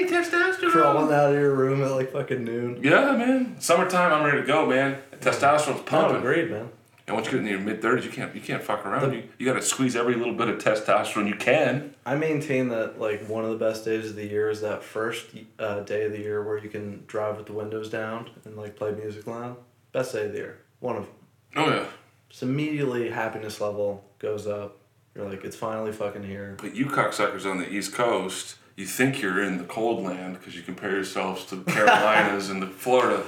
need 0.02 0.10
testosterone. 0.10 0.34
crawling 0.82 1.14
out 1.14 1.30
of 1.34 1.40
your 1.40 1.54
room 1.56 1.84
at 1.84 1.92
like 1.92 2.12
fucking 2.12 2.44
noon. 2.44 2.80
Yeah, 2.84 3.16
man. 3.16 3.60
Summertime, 3.60 4.12
I'm 4.14 4.24
ready 4.24 4.42
to 4.42 4.48
go, 4.48 4.66
man. 4.66 5.00
Testosterone's 5.20 5.82
pumping. 5.82 6.18
agreed, 6.18 6.52
man. 6.52 6.70
And 7.08 7.16
once 7.16 7.28
you 7.28 7.34
get 7.34 7.42
in 7.42 7.48
your 7.48 7.60
mid 7.60 7.82
thirties, 7.82 8.04
you 8.04 8.12
can't 8.12 8.36
you 8.36 8.42
can't 8.42 8.62
fuck 8.62 8.86
around. 8.86 9.14
you 9.14 9.24
you 9.38 9.46
got 9.46 9.54
to 9.54 9.62
squeeze 9.62 9.96
every 9.96 10.16
little 10.16 10.34
bit 10.34 10.50
of 10.50 10.58
testosterone 10.58 11.28
you 11.28 11.36
can. 11.36 11.96
I 12.06 12.16
maintain 12.16 12.68
that 12.70 13.00
like 13.00 13.26
one 13.28 13.46
of 13.46 13.50
the 13.50 13.56
best 13.58 13.86
days 13.86 14.10
of 14.10 14.16
the 14.18 14.26
year 14.26 14.50
is 14.50 14.60
that 14.62 14.84
first 14.84 15.28
uh, 15.58 15.82
day 15.82 16.04
of 16.04 16.12
the 16.12 16.20
year 16.20 16.44
where 16.44 16.58
you 16.58 16.70
can 16.70 17.06
drive 17.08 17.38
with 17.38 17.46
the 17.46 17.54
windows 17.54 17.90
down 17.90 18.30
and 18.44 18.58
like 18.58 18.76
play 18.76 18.92
music 18.92 19.26
loud. 19.26 19.56
Best 19.94 20.14
day 20.14 20.26
of 20.26 20.34
the 20.34 20.38
year. 20.38 20.60
One 20.82 20.98
of 20.98 21.04
them. 21.06 21.14
Oh 21.56 21.70
yeah. 21.70 21.86
Just 22.30 22.44
immediately 22.44 23.10
happiness 23.10 23.62
level 23.62 24.04
goes 24.20 24.46
up. 24.46 24.80
You're 25.16 25.30
like, 25.30 25.46
it's 25.46 25.56
finally 25.56 25.94
fucking 25.94 26.24
here. 26.24 26.58
But 26.60 26.76
you 26.76 26.88
cocksuckers 26.88 27.50
on 27.50 27.58
the 27.58 27.72
East 27.72 27.94
Coast, 27.94 28.58
you 28.78 28.86
think 28.86 29.22
you're 29.22 29.44
in 29.44 29.58
the 29.58 29.64
cold 29.66 30.04
land 30.04 30.38
because 30.40 30.56
you 30.56 30.62
compare 30.62 30.92
yourselves 30.92 31.44
to 31.48 31.56
the 31.58 31.70
Carolinas 31.72 32.50
and 32.50 32.62
the 32.62 32.68
Florida. 32.68 33.24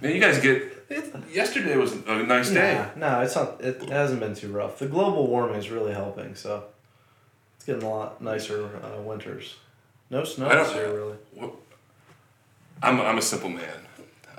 Man, 0.00 0.14
you 0.14 0.20
guys 0.20 0.40
get. 0.40 0.72
yesterday 1.32 1.76
was 1.76 1.92
a 1.92 2.22
nice 2.22 2.50
day. 2.50 2.74
Nah, 2.96 3.18
no, 3.18 3.20
it's 3.20 3.34
not. 3.34 3.60
It 3.60 3.82
hasn't 3.90 4.20
been 4.20 4.34
too 4.34 4.52
rough. 4.52 4.78
The 4.78 4.86
global 4.86 5.26
warming 5.26 5.56
is 5.56 5.68
really 5.70 5.92
helping, 5.92 6.34
so 6.36 6.64
it's 7.56 7.64
getting 7.66 7.82
a 7.82 7.88
lot 7.90 8.22
nicer 8.22 8.70
uh, 8.82 9.02
winters. 9.02 9.56
No 10.08 10.22
snow 10.24 10.48
this 10.48 10.72
year, 10.74 10.94
really. 10.94 11.50
I'm, 12.82 13.00
I'm 13.00 13.18
a 13.18 13.22
simple 13.22 13.48
man, 13.48 13.80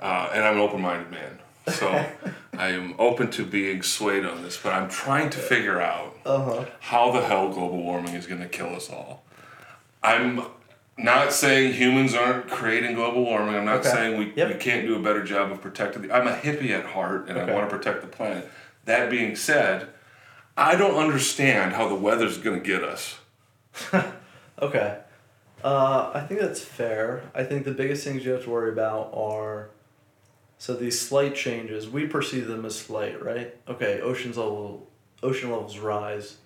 uh, 0.00 0.30
and 0.32 0.42
I'm 0.44 0.54
an 0.54 0.60
open 0.60 0.80
minded 0.80 1.10
man. 1.10 1.38
So 1.68 1.90
I 2.58 2.68
am 2.68 2.94
open 2.98 3.30
to 3.32 3.44
being 3.44 3.82
swayed 3.82 4.24
on 4.24 4.42
this, 4.42 4.56
but 4.56 4.72
I'm 4.72 4.88
trying 4.88 5.28
to 5.30 5.38
figure 5.38 5.80
out 5.80 6.16
Uh 6.24 6.42
huh. 6.44 6.64
how 6.80 7.10
the 7.10 7.20
hell 7.20 7.50
global 7.52 7.82
warming 7.82 8.14
is 8.14 8.26
going 8.26 8.40
to 8.40 8.48
kill 8.48 8.74
us 8.74 8.88
all. 8.90 9.22
I'm 10.02 10.42
not 10.96 11.32
saying 11.32 11.74
humans 11.74 12.14
aren't 12.14 12.48
creating 12.48 12.94
global 12.96 13.24
warming. 13.24 13.54
I'm 13.54 13.64
not 13.64 13.80
Okay. 13.80 13.88
saying 13.90 14.18
we, 14.18 14.32
Yep. 14.34 14.48
we 14.48 14.54
can't 14.54 14.86
do 14.86 14.96
a 14.96 14.98
better 15.02 15.22
job 15.22 15.50
of 15.52 15.60
protecting 15.60 16.02
the. 16.02 16.12
I'm 16.14 16.26
a 16.26 16.34
hippie 16.34 16.70
at 16.70 16.86
heart, 16.86 17.28
and 17.28 17.38
Okay. 17.38 17.50
I 17.50 17.54
want 17.54 17.68
to 17.70 17.76
protect 17.76 18.00
the 18.02 18.08
planet. 18.08 18.48
That 18.84 19.10
being 19.10 19.36
said, 19.36 19.88
I 20.56 20.74
don't 20.76 20.96
understand 20.96 21.74
how 21.74 21.88
the 21.88 21.94
weather's 21.94 22.38
going 22.38 22.60
to 22.60 22.66
get 22.66 22.82
us. 22.82 23.18
Okay. 24.60 24.98
Uh, 25.62 26.10
I 26.12 26.20
think 26.22 26.40
that's 26.40 26.60
fair. 26.60 27.22
I 27.32 27.44
think 27.44 27.64
the 27.64 27.70
biggest 27.70 28.02
things 28.02 28.24
you 28.24 28.32
have 28.32 28.42
to 28.42 28.50
worry 28.50 28.72
about 28.72 29.12
are 29.14 29.70
so 30.58 30.74
these 30.74 31.00
slight 31.00 31.36
changes. 31.36 31.88
We 31.88 32.08
perceive 32.08 32.48
them 32.48 32.64
as 32.64 32.76
slight, 32.76 33.22
right? 33.24 33.54
Okay, 33.68 34.00
oceans 34.00 34.36
level, 34.36 34.88
ocean 35.22 35.52
levels 35.52 35.78
rise. 35.78 36.38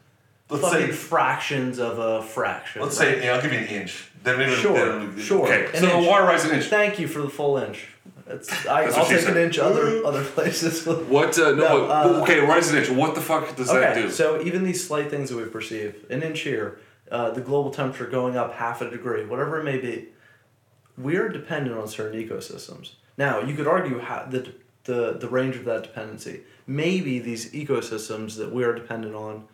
Let's 0.53 0.65
fucking 0.65 0.87
say- 0.89 0.93
fractions 0.93 1.79
of 1.79 1.99
a 1.99 2.23
fraction. 2.23 2.83
Let's 2.83 2.99
right? 3.01 3.19
say, 3.19 3.25
yeah, 3.25 3.35
I'll 3.35 3.43
give 3.43 3.53
you 3.53 3.59
an 3.59 3.67
inch. 3.67 4.09
Then 4.23 4.39
maybe 4.39 4.55
Sure, 4.55 4.75
then- 5.01 5.19
sure. 5.19 5.47
Okay, 5.47 5.67
An 5.77 5.81
so 5.85 6.01
the 6.01 6.07
water 6.09 6.25
rises 6.25 6.51
an 6.51 6.57
inch. 6.57 6.67
Thank 6.67 6.99
you 6.99 7.09
for 7.09 7.21
the 7.23 7.29
full 7.29 7.57
inch. 7.59 7.89
It's, 8.27 8.51
I, 8.67 8.85
That's 8.85 8.97
I'll 8.97 9.03
what 9.05 9.11
she 9.11 9.17
take 9.19 9.29
an 9.29 9.37
inch 9.37 9.59
other 9.59 10.05
other 10.07 10.23
places. 10.25 10.87
What? 11.09 11.37
Uh, 11.39 11.51
no, 11.51 11.57
No, 11.57 11.87
uh, 11.87 12.21
okay, 12.23 12.41
rise 12.41 12.71
an 12.71 12.79
inch. 12.79 12.89
What 12.91 13.15
the 13.15 13.21
fuck 13.21 13.57
does 13.57 13.69
that 13.69 13.91
Okay, 13.97 14.03
do? 14.03 14.11
so 14.11 14.41
even 14.43 14.63
these 14.65 14.87
slight 14.87 15.11
things 15.11 15.31
that 15.31 15.37
we 15.37 15.45
perceive, 15.45 16.07
an 16.09 16.23
inch 16.23 16.41
here, 16.41 16.79
uh, 17.11 17.31
the 17.33 17.41
global 17.41 17.71
temperature 17.71 18.07
going 18.07 18.37
up 18.37 18.55
half 18.55 18.81
a 18.81 18.89
degree, 18.89 19.25
whatever 19.25 19.59
it 19.61 19.65
may 19.65 19.79
be, 19.79 20.09
we're 20.97 21.29
dependent 21.29 21.77
on 21.77 21.89
certain 21.89 22.21
ecosystems. 22.23 22.93
Now, 23.19 23.41
you 23.41 23.55
could 23.55 23.67
argue 23.67 23.99
how 23.99 24.25
the, 24.31 24.53
the, 24.85 25.17
the 25.19 25.29
range 25.29 25.57
of 25.57 25.65
that 25.65 25.83
dependency. 25.83 26.43
Maybe 26.67 27.19
these 27.19 27.51
ecosystems 27.53 28.37
that 28.37 28.53
we 28.53 28.63
are 28.65 28.73
dependent 28.75 29.15
on, 29.15 29.45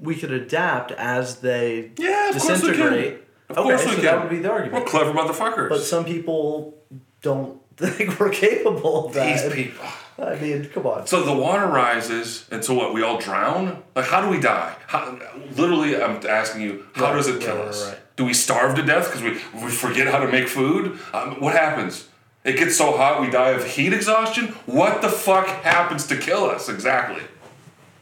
we 0.00 0.16
could 0.16 0.32
adapt 0.32 0.92
as 0.92 1.36
they 1.40 1.92
Yeah, 1.98 2.30
of 2.30 2.38
course 2.40 2.62
we 2.62 2.68
can. 2.68 2.76
disintegrate. 2.76 3.22
Of 3.50 3.58
okay, 3.58 3.68
course 3.68 3.82
so 3.84 3.94
can. 3.94 4.04
that 4.04 4.20
would 4.20 4.30
be 4.30 4.38
the 4.38 4.48
We're 4.48 4.54
argument. 4.54 4.86
clever 4.86 5.12
motherfuckers. 5.12 5.68
But 5.68 5.82
some 5.82 6.04
people 6.04 6.78
don't 7.22 7.60
think 7.76 8.18
we're 8.18 8.30
capable 8.30 9.06
of 9.06 9.14
that. 9.14 9.42
These 9.42 9.52
people. 9.52 9.84
I 10.18 10.34
mean, 10.36 10.66
come 10.68 10.86
on. 10.86 11.06
So 11.06 11.22
the 11.24 11.32
water 11.32 11.66
rises, 11.66 12.46
and 12.50 12.62
so 12.62 12.74
what? 12.74 12.92
We 12.92 13.02
all 13.02 13.16
drown. 13.18 13.82
Like, 13.94 14.04
how 14.04 14.20
do 14.20 14.28
we 14.28 14.38
die? 14.38 14.76
How, 14.86 15.18
literally, 15.56 15.96
I'm 16.00 16.20
asking 16.26 16.60
you, 16.60 16.84
how 16.92 17.06
Right, 17.06 17.14
does 17.16 17.26
it 17.28 17.40
kill 17.40 17.56
right, 17.56 17.68
us? 17.68 17.88
right. 17.88 17.98
Do 18.16 18.26
we 18.26 18.34
starve 18.34 18.74
to 18.76 18.82
death 18.82 19.06
because 19.06 19.22
we, 19.22 19.30
we 19.64 19.70
forget 19.70 20.08
how 20.08 20.18
to 20.18 20.28
make 20.30 20.46
food? 20.46 20.98
Um, 21.14 21.40
what 21.40 21.54
happens? 21.54 22.06
It 22.44 22.56
gets 22.58 22.76
so 22.76 22.94
hot 22.98 23.22
we 23.22 23.30
die 23.30 23.50
of 23.50 23.66
heat 23.66 23.94
exhaustion. 23.94 24.48
What 24.66 25.00
the 25.00 25.08
fuck 25.08 25.46
happens 25.46 26.06
to 26.08 26.16
kill 26.18 26.44
us 26.44 26.68
exactly? 26.68 27.22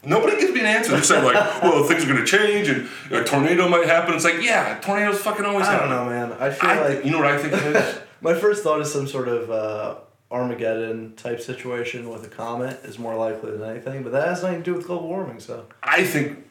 Nobody 0.04 0.40
gives 0.40 0.52
me 0.52 0.60
an 0.60 0.66
answer. 0.66 0.92
They're 0.92 1.02
saying 1.02 1.24
like, 1.24 1.34
well, 1.62 1.84
things 1.84 2.04
are 2.04 2.08
gonna 2.08 2.24
change 2.24 2.68
and 2.68 2.88
a 3.10 3.24
tornado 3.24 3.68
might 3.68 3.86
happen. 3.86 4.14
It's 4.14 4.24
like, 4.24 4.42
yeah, 4.42 4.78
tornadoes 4.80 5.20
fucking 5.20 5.44
always 5.44 5.66
I 5.66 5.72
happen. 5.72 5.90
I 5.90 5.94
don't 5.94 6.06
know, 6.06 6.28
man. 6.28 6.32
I 6.40 6.50
feel 6.50 6.70
I, 6.70 6.88
like 6.88 7.04
you 7.04 7.10
know 7.10 7.18
what 7.18 7.26
I 7.26 7.38
think 7.38 7.54
it 7.54 7.76
is? 7.76 7.98
My 8.20 8.34
first 8.34 8.62
thought 8.62 8.80
is 8.80 8.92
some 8.92 9.06
sort 9.06 9.28
of 9.28 9.50
uh, 9.50 9.94
Armageddon 10.30 11.14
type 11.16 11.40
situation 11.40 12.10
with 12.10 12.24
a 12.24 12.28
comet 12.28 12.80
is 12.84 12.98
more 12.98 13.14
likely 13.16 13.52
than 13.52 13.62
anything, 13.62 14.02
but 14.02 14.12
that 14.12 14.28
has 14.28 14.42
nothing 14.42 14.58
to 14.58 14.64
do 14.64 14.74
with 14.74 14.86
global 14.86 15.08
warming. 15.08 15.40
So 15.40 15.66
I 15.82 16.04
think 16.04 16.44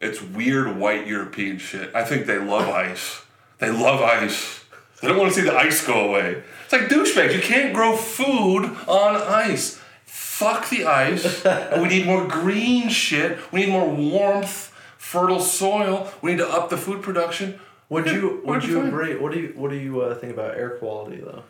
it's 0.00 0.20
weird 0.20 0.76
white 0.76 1.06
European 1.06 1.58
shit. 1.58 1.94
I 1.94 2.04
think 2.04 2.26
they 2.26 2.38
love 2.38 2.68
ice. 2.74 3.22
They 3.58 3.70
love 3.70 4.02
ice. 4.02 4.64
They 5.00 5.08
don't 5.08 5.18
want 5.18 5.32
to 5.32 5.40
see 5.40 5.44
the 5.44 5.56
ice 5.56 5.84
go 5.84 6.08
away. 6.08 6.42
It's 6.64 6.72
like 6.72 6.82
douchebags. 6.82 7.34
You 7.34 7.40
can't 7.40 7.74
grow 7.74 7.96
food 7.96 8.64
on 8.86 9.16
ice. 9.16 9.81
Fuck 10.42 10.70
the 10.70 10.84
ice. 10.84 11.44
and 11.44 11.82
we 11.82 11.88
need 11.88 12.06
more 12.06 12.26
green 12.26 12.88
shit. 12.88 13.38
We 13.52 13.60
need 13.60 13.70
more 13.70 13.88
warmth, 13.88 14.72
fertile 14.98 15.40
soil. 15.40 16.12
We 16.20 16.32
need 16.32 16.38
to 16.38 16.48
up 16.48 16.70
the 16.70 16.76
food 16.76 17.02
production. 17.02 17.60
would 17.88 18.06
you 18.06 18.42
would 18.44 18.64
you 18.64 18.82
agree? 18.82 19.16
What 19.16 19.32
do 19.32 19.40
you 19.40 19.52
what 19.54 19.70
do 19.70 19.76
you 19.76 20.00
uh, 20.00 20.14
think 20.14 20.32
about 20.32 20.56
air 20.56 20.70
quality 20.70 21.16
though? 21.16 21.44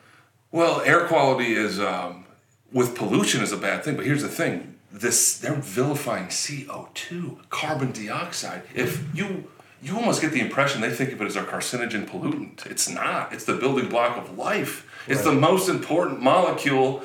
Well, 0.51 0.83
air 0.83 1.07
quality 1.07 1.55
is 1.55 1.81
um, 1.81 2.27
with 2.73 2.95
pollution 2.95 3.43
is 3.43 3.53
a 3.53 3.57
bad 3.57 3.85
thing, 3.85 3.97
but 3.97 4.05
here's 4.05 4.23
the 4.23 4.29
thing: 4.29 4.79
this 4.93 5.39
they're 5.39 5.55
vilifying 5.55 6.29
CO 6.29 6.89
two, 6.95 7.39
carbon 7.49 7.93
dioxide. 7.93 8.63
If 8.75 9.03
you 9.15 9.49
you 9.83 9.97
almost 9.97 10.21
get 10.21 10.33
the 10.33 10.41
impression 10.41 10.81
they 10.81 10.91
think 10.91 11.13
of 11.13 11.21
it 11.21 11.27
as 11.27 11.37
a 11.37 11.43
carcinogen 11.43 12.07
pollutant. 12.09 12.67
It's 12.67 12.89
not. 12.89 13.33
It's 13.33 13.45
the 13.45 13.55
building 13.55 13.89
block 13.89 14.17
of 14.17 14.39
life. 14.39 14.89
It's 15.09 15.25
the 15.25 15.33
most 15.33 15.69
important 15.69 16.23
molecule 16.23 17.03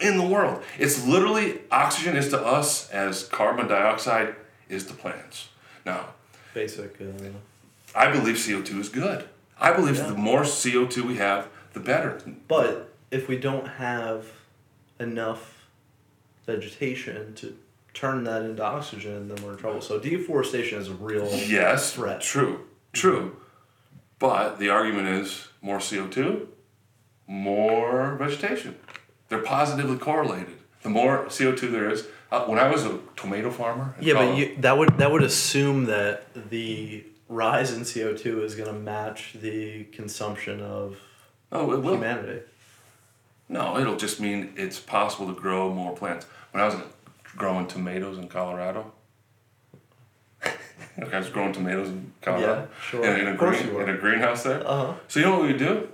in 0.00 0.16
the 0.16 0.24
world. 0.26 0.62
It's 0.78 1.04
literally 1.06 1.60
oxygen 1.70 2.16
is 2.16 2.28
to 2.30 2.40
us 2.40 2.88
as 2.90 3.24
carbon 3.24 3.66
dioxide 3.68 4.34
is 4.68 4.84
to 4.86 4.94
plants. 4.94 5.48
Now, 5.84 6.06
Basic. 6.54 7.00
Uh, 7.00 7.04
I 7.94 8.10
believe 8.10 8.42
CO 8.44 8.62
two 8.62 8.80
is 8.80 8.88
good. 8.88 9.28
I 9.60 9.72
believe 9.72 9.96
Yeah. 9.96 10.06
the 10.08 10.14
more 10.14 10.44
CO 10.44 10.86
two 10.86 11.04
we 11.06 11.16
have, 11.16 11.48
the 11.72 11.80
better. 11.80 12.20
but 12.48 12.92
if 13.10 13.28
we 13.28 13.36
don't 13.38 13.66
have 13.66 14.26
enough 15.00 15.54
vegetation 16.46 17.34
to 17.34 17.56
turn 17.94 18.24
that 18.24 18.42
into 18.42 18.62
oxygen, 18.62 19.28
then 19.28 19.42
we're 19.44 19.52
in 19.52 19.58
trouble. 19.58 19.80
So 19.80 19.98
deforestation 19.98 20.78
is 20.78 20.88
a 20.88 20.94
real 20.94 21.26
Yes, 21.32 21.92
threat. 21.94 22.20
true, 22.20 22.66
true. 22.92 23.36
But 24.18 24.58
the 24.58 24.68
argument 24.68 25.08
is 25.08 25.48
more 25.62 25.78
CO2, 25.78 26.48
more 27.26 28.14
vegetation. 28.16 28.76
They're 29.28 29.42
positively 29.42 29.98
correlated. 29.98 30.56
The 30.82 30.88
more 30.88 31.24
CO2 31.26 31.70
there 31.70 31.90
is, 31.90 32.06
uh, 32.30 32.44
when 32.44 32.58
I 32.58 32.70
was 32.70 32.84
a 32.84 32.98
tomato 33.16 33.50
farmer, 33.50 33.94
Yeah, 34.00 34.14
but 34.14 34.36
you, 34.36 34.56
that 34.60 34.78
would 34.78 34.96
that 34.98 35.10
would 35.10 35.22
assume 35.22 35.86
that 35.86 36.24
the 36.50 37.04
rise 37.28 37.72
in 37.72 37.84
CO 37.84 38.14
two 38.16 38.42
is 38.42 38.54
going 38.54 38.72
to 38.72 38.78
match 38.78 39.34
the 39.40 39.84
consumption 39.84 40.60
of 40.62 40.96
oh, 41.52 41.72
it 41.72 41.82
will. 41.82 41.94
humanity. 41.94 42.40
No, 43.50 43.78
it'll 43.78 43.96
just 43.96 44.20
mean 44.20 44.52
it's 44.56 44.78
possible 44.78 45.26
to 45.34 45.38
grow 45.40 45.72
more 45.72 45.94
plants. 45.96 46.26
When 46.52 46.62
I 46.62 46.66
was 46.66 46.76
growing 47.36 47.66
tomatoes 47.66 48.18
in 48.18 48.28
Colorado, 48.28 48.92
like 50.98 51.12
I 51.14 51.18
was 51.18 51.28
growing 51.28 51.52
tomatoes 51.52 51.88
in 51.88 52.12
Colorado, 52.22 52.60
Yeah, 52.62 52.66
sure. 52.90 53.04
in, 53.04 53.20
in 53.20 53.28
a 53.28 53.36
green, 53.36 53.66
you 53.66 53.74
were. 53.74 53.82
in 53.82 53.88
a 53.94 53.98
greenhouse 53.98 54.42
there. 54.44 54.66
Uh 54.66 54.86
huh. 54.86 54.94
So 55.08 55.20
you 55.20 55.26
know 55.26 55.38
what 55.38 55.48
we 55.48 55.54
do 55.56 55.88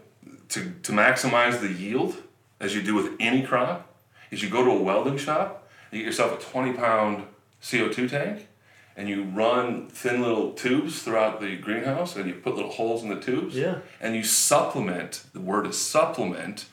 to 0.50 0.72
to 0.82 0.92
maximize 0.92 1.60
the 1.60 1.72
yield, 1.72 2.16
as 2.64 2.74
you 2.74 2.82
do 2.82 2.94
with 2.94 3.12
any 3.20 3.42
crop, 3.42 3.94
is 4.30 4.42
you 4.42 4.48
go 4.48 4.64
to 4.64 4.70
a 4.70 4.82
welding 4.82 5.18
shop, 5.18 5.68
you 5.92 5.98
get 5.98 6.06
yourself 6.06 6.40
a 6.40 6.42
twenty 6.50 6.72
pound 6.72 7.24
CO 7.68 7.88
two 7.88 8.08
tank, 8.08 8.48
and 8.96 9.08
you 9.08 9.24
run 9.24 9.86
thin 9.88 10.22
little 10.22 10.52
tubes 10.52 11.02
throughout 11.02 11.40
the 11.40 11.56
greenhouse, 11.56 12.16
and 12.16 12.26
you 12.26 12.34
put 12.34 12.54
little 12.56 12.70
holes 12.72 13.02
in 13.02 13.10
the 13.10 13.20
tubes, 13.20 13.54
Yeah. 13.54 13.78
and 14.00 14.16
you 14.16 14.24
supplement. 14.24 15.24
The 15.34 15.40
word 15.40 15.66
is 15.66 15.78
supplement 15.78 16.66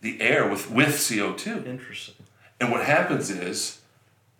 the 0.00 0.20
air 0.20 0.48
with 0.48 0.70
with 0.70 0.94
CO 1.08 1.32
two. 1.32 1.64
Interesting. 1.66 2.14
And 2.60 2.70
what 2.70 2.84
happens 2.84 3.28
is, 3.28 3.80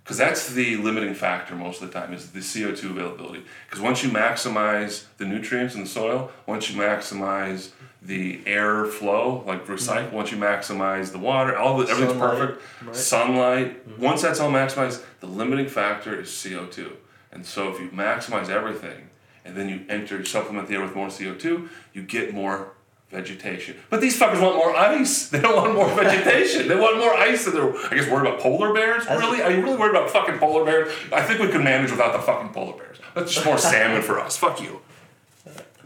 because 0.04 0.16
that's 0.16 0.50
the 0.52 0.76
limiting 0.76 1.14
factor 1.14 1.56
most 1.56 1.82
of 1.82 1.92
the 1.92 1.98
time, 1.98 2.12
is 2.14 2.30
the 2.30 2.38
CO2 2.40 2.90
availability. 2.90 3.42
Because 3.68 3.80
once 3.82 4.04
you 4.04 4.10
maximize 4.10 5.04
the 5.18 5.24
nutrients 5.24 5.74
in 5.74 5.80
the 5.80 5.88
soil, 5.88 6.30
once 6.46 6.70
you 6.70 6.80
maximize 6.80 7.70
the 8.04 8.40
air 8.46 8.84
flow, 8.84 9.44
like 9.46 9.66
recycle, 9.66 10.06
mm-hmm. 10.06 10.16
once 10.16 10.32
you 10.32 10.36
maximize 10.36 11.12
the 11.12 11.18
water, 11.18 11.56
all 11.56 11.78
the, 11.78 11.86
everything's 11.88 12.18
Sunlight, 12.18 12.38
perfect. 12.38 12.62
right. 12.84 12.96
Sunlight. 12.96 13.88
Mm-hmm. 13.88 14.02
Once 14.02 14.22
that's 14.22 14.40
all 14.40 14.50
maximized, 14.50 15.02
the 15.20 15.26
limiting 15.26 15.68
factor 15.68 16.20
is 16.20 16.28
CO2. 16.28 16.92
And 17.30 17.46
so 17.46 17.72
if 17.72 17.80
you 17.80 17.88
maximize 17.88 18.48
everything, 18.48 19.08
and 19.44 19.56
then 19.56 19.68
you 19.68 19.84
enter 19.88 20.24
supplement 20.24 20.68
the 20.68 20.74
air 20.74 20.82
with 20.82 20.94
more 20.94 21.08
CO2, 21.08 21.68
you 21.92 22.02
get 22.02 22.34
more 22.34 22.72
vegetation. 23.10 23.76
But 23.90 24.00
these 24.00 24.18
fuckers 24.18 24.40
want 24.40 24.56
more 24.56 24.74
ice. 24.74 25.28
They 25.30 25.40
don't 25.40 25.56
want 25.56 25.74
more 25.74 25.88
vegetation. 25.94 26.68
They 26.68 26.76
want 26.76 26.98
more 26.98 27.14
ice. 27.14 27.46
And 27.46 27.56
they're, 27.56 27.76
I 27.86 27.94
guess, 27.96 28.08
worried 28.08 28.26
about 28.26 28.40
polar 28.40 28.72
bears. 28.72 29.06
Really? 29.06 29.42
Are 29.42 29.50
you 29.50 29.62
really 29.62 29.76
worried 29.76 29.90
about 29.90 30.10
fucking 30.10 30.38
polar 30.38 30.64
bears? 30.64 30.92
I 31.12 31.22
think 31.22 31.40
we 31.40 31.48
could 31.48 31.62
manage 31.62 31.90
without 31.90 32.12
the 32.12 32.20
fucking 32.20 32.50
polar 32.50 32.76
bears. 32.76 32.98
That's 33.14 33.32
just 33.32 33.44
more 33.44 33.58
salmon 33.72 34.02
for 34.02 34.18
us. 34.18 34.36
Fuck 34.36 34.60
you. 34.60 34.80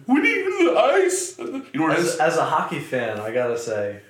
We 0.06 0.20
need 0.20 0.44
the 0.44 0.76
ice. 0.78 1.36
You 1.38 1.64
know 1.74 1.88
As, 1.90 2.16
as 2.16 2.36
a 2.36 2.44
hockey 2.44 2.78
fan, 2.78 3.18
I 3.18 3.32
gotta 3.32 3.58
say, 3.58 4.00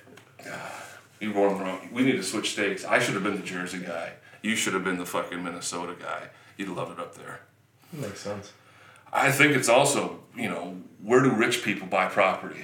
ah, 0.49 0.73
You 1.19 1.33
were 1.33 1.49
wrong. 1.49 1.89
We 1.91 2.03
need 2.03 2.17
to 2.17 2.23
switch 2.23 2.51
states. 2.51 2.85
I 2.85 2.99
should 2.99 3.15
have 3.15 3.23
been 3.23 3.35
the 3.35 3.41
Jersey 3.43 3.79
guy. 3.79 4.13
You 4.43 4.55
should 4.55 4.73
have 4.73 4.83
been 4.83 4.97
the 4.97 5.05
fucking 5.05 5.43
Minnesota 5.43 5.95
guy. 5.99 6.29
You'd 6.57 6.69
love 6.69 6.91
it 6.91 6.99
up 6.99 7.15
there. 7.15 7.41
makes 7.91 8.19
sense. 8.19 8.53
I 9.11 9.31
think 9.31 9.55
it's 9.55 9.69
also, 9.69 10.19
you 10.35 10.49
know, 10.49 10.77
where 11.01 11.21
do 11.23 11.31
rich 11.31 11.63
people 11.63 11.87
buy 11.87 12.05
property? 12.07 12.61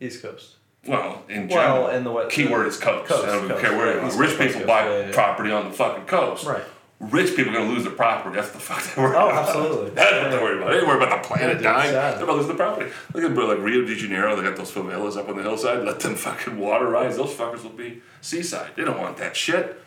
East 0.00 0.22
Coast. 0.22 0.56
Well, 0.86 1.22
in 1.28 1.48
Well, 1.48 1.58
general, 1.58 1.86
and 1.88 2.04
the 2.04 2.10
what? 2.12 2.30
keyword 2.30 2.66
is 2.66 2.76
coast. 2.76 3.08
Coast, 3.08 3.24
I 3.26 3.32
don't 3.32 3.48
coast, 3.48 3.60
care 3.62 3.76
where 3.76 3.86
right, 3.86 3.94
you 3.96 4.00
are. 4.02 4.06
East 4.08 4.18
Rich 4.18 4.30
Coast, 4.36 4.40
people 4.40 4.54
Coast, 4.60 4.66
buy 4.66 4.86
yeah, 4.88 5.06
yeah. 5.06 5.12
property 5.12 5.50
on 5.50 5.64
the 5.64 5.70
fucking 5.72 6.04
coast. 6.04 6.44
Right. 6.46 6.62
Rich 7.00 7.36
people 7.36 7.52
are 7.54 7.58
gonna 7.58 7.70
lose 7.70 7.84
their 7.84 7.92
property. 7.92 8.36
That's 8.36 8.50
the 8.50 8.58
fuck 8.58 8.82
they're 8.94 9.04
worried 9.04 9.16
Oh, 9.16 9.28
about. 9.28 9.46
absolutely. 9.48 9.90
That's 9.90 10.12
what 10.22 10.30
they're 10.30 10.42
worried 10.42 10.58
about. 10.62 10.70
They 10.80 10.86
worried 10.86 11.02
about 11.02 11.22
the 11.22 11.28
planet 11.28 11.56
Yeah, 11.60 11.72
dying. 11.72 11.90
sad. 11.92 12.16
They're 12.16 12.24
about 12.24 12.36
losing 12.36 12.52
the 12.52 12.56
property. 12.56 12.90
Look 13.12 13.24
at 13.24 13.36
like 13.48 13.58
Rio 13.58 13.84
de 13.84 13.94
Janeiro. 13.94 14.36
They 14.36 14.42
got 14.42 14.56
those 14.56 14.70
favelas 14.72 15.16
up 15.16 15.28
on 15.28 15.36
the 15.36 15.42
hillside. 15.42 15.84
Let 15.84 16.00
them 16.00 16.14
fucking 16.14 16.58
water 16.58 16.88
rise. 16.88 17.16
Those 17.16 17.34
fuckers 17.34 17.62
will 17.62 17.70
be 17.70 18.00
seaside. 18.20 18.70
They 18.76 18.84
don't 18.84 18.98
want 19.00 19.16
that 19.18 19.36
shit. 19.36 19.80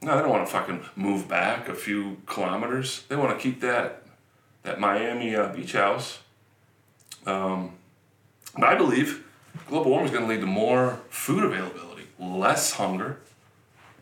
No, 0.00 0.14
they 0.16 0.22
don't 0.22 0.30
want 0.30 0.46
to 0.46 0.52
fucking 0.52 0.84
move 0.96 1.28
back 1.28 1.68
a 1.68 1.74
few 1.74 2.18
kilometers. 2.26 3.04
They 3.08 3.16
want 3.16 3.36
to 3.36 3.42
keep 3.42 3.60
that 3.60 4.02
that 4.62 4.80
Miami 4.80 5.36
uh, 5.36 5.48
beach 5.52 5.72
house. 5.72 6.18
Um, 7.26 7.72
but 8.54 8.64
I 8.64 8.74
believe 8.74 9.24
global 9.68 9.90
warming 9.90 10.06
is 10.06 10.12
going 10.12 10.24
to 10.24 10.28
lead 10.30 10.40
to 10.40 10.46
more 10.46 11.00
food 11.10 11.44
availability, 11.44 12.04
less 12.18 12.72
hunger, 12.72 13.18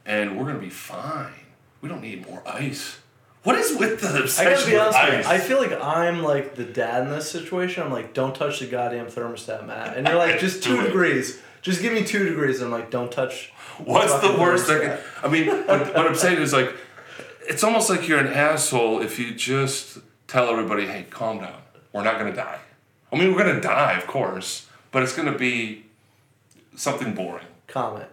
and 0.05 0.37
we're 0.39 0.45
going 0.45 0.57
to 0.57 0.61
be 0.63 0.71
fine. 0.71 1.33
We 1.87 1.93
don't 1.93 2.03
need 2.03 2.27
more 2.29 2.43
ice. 2.45 2.99
What 3.45 3.55
is 3.57 3.79
with 3.79 4.01
the 4.01 4.09
I 4.09 4.19
obsession 4.19 4.53
gotta 4.55 4.67
be 4.67 4.73
with 4.73 4.81
honest 4.83 5.05
with 5.05 5.13
you. 5.13 5.19
ice? 5.21 5.27
I 5.27 5.39
feel 5.39 5.59
like 5.59 5.73
I'm 5.81 6.25
like 6.25 6.57
the 6.57 6.65
dad 6.65 7.05
in 7.05 7.11
this 7.11 7.31
situation. 7.31 7.85
I'm 7.85 7.93
like, 7.93 8.13
don't 8.13 8.35
touch 8.35 8.59
the 8.59 8.67
goddamn 8.67 9.07
thermostat, 9.07 9.65
Matt. 9.65 9.97
And 9.97 10.05
you're 10.05 10.17
like, 10.17 10.41
just 10.41 10.65
Do 10.65 10.75
two 10.75 10.81
it. 10.83 10.87
degrees. 10.87 11.41
Just 11.63 11.81
give 11.81 11.93
me 11.93 12.03
two 12.03 12.29
degrees. 12.29 12.61
I'm 12.61 12.73
like, 12.73 12.91
don't 12.91 13.13
touch. 13.13 13.53
What's 13.79 14.13
the 14.15 14.19
fucking 14.19 14.41
worst 14.41 14.67
that 14.67 14.99
thermostat. 14.99 15.25
I 15.25 15.29
mean, 15.29 15.47
what, 15.47 15.69
what 15.95 16.09
I'm 16.09 16.17
saying 16.17 16.43
is 16.43 16.53
like, 16.53 16.75
it's 17.49 17.63
almost 17.63 17.89
like 17.89 18.09
you're 18.09 18.19
an 18.19 18.33
asshole 18.33 19.01
if 19.01 19.21
you 19.21 19.33
just 19.33 19.99
tell 20.27 20.49
everybody, 20.51 20.87
hey, 20.87 21.07
calm 21.09 21.39
down. 21.39 21.63
We're 21.93 22.03
not 22.03 22.19
going 22.19 22.33
to 22.33 22.37
die. 22.37 22.59
I 23.13 23.17
mean, 23.17 23.33
we're 23.33 23.45
going 23.45 23.55
to 23.55 23.61
die, 23.61 23.93
of 23.97 24.09
course, 24.09 24.67
but 24.91 25.05
it's 25.05 25.15
going 25.15 25.33
to 25.33 25.39
be 25.39 25.87
something 26.75 27.15
boring. 27.15 27.47
Comet. 27.69 28.11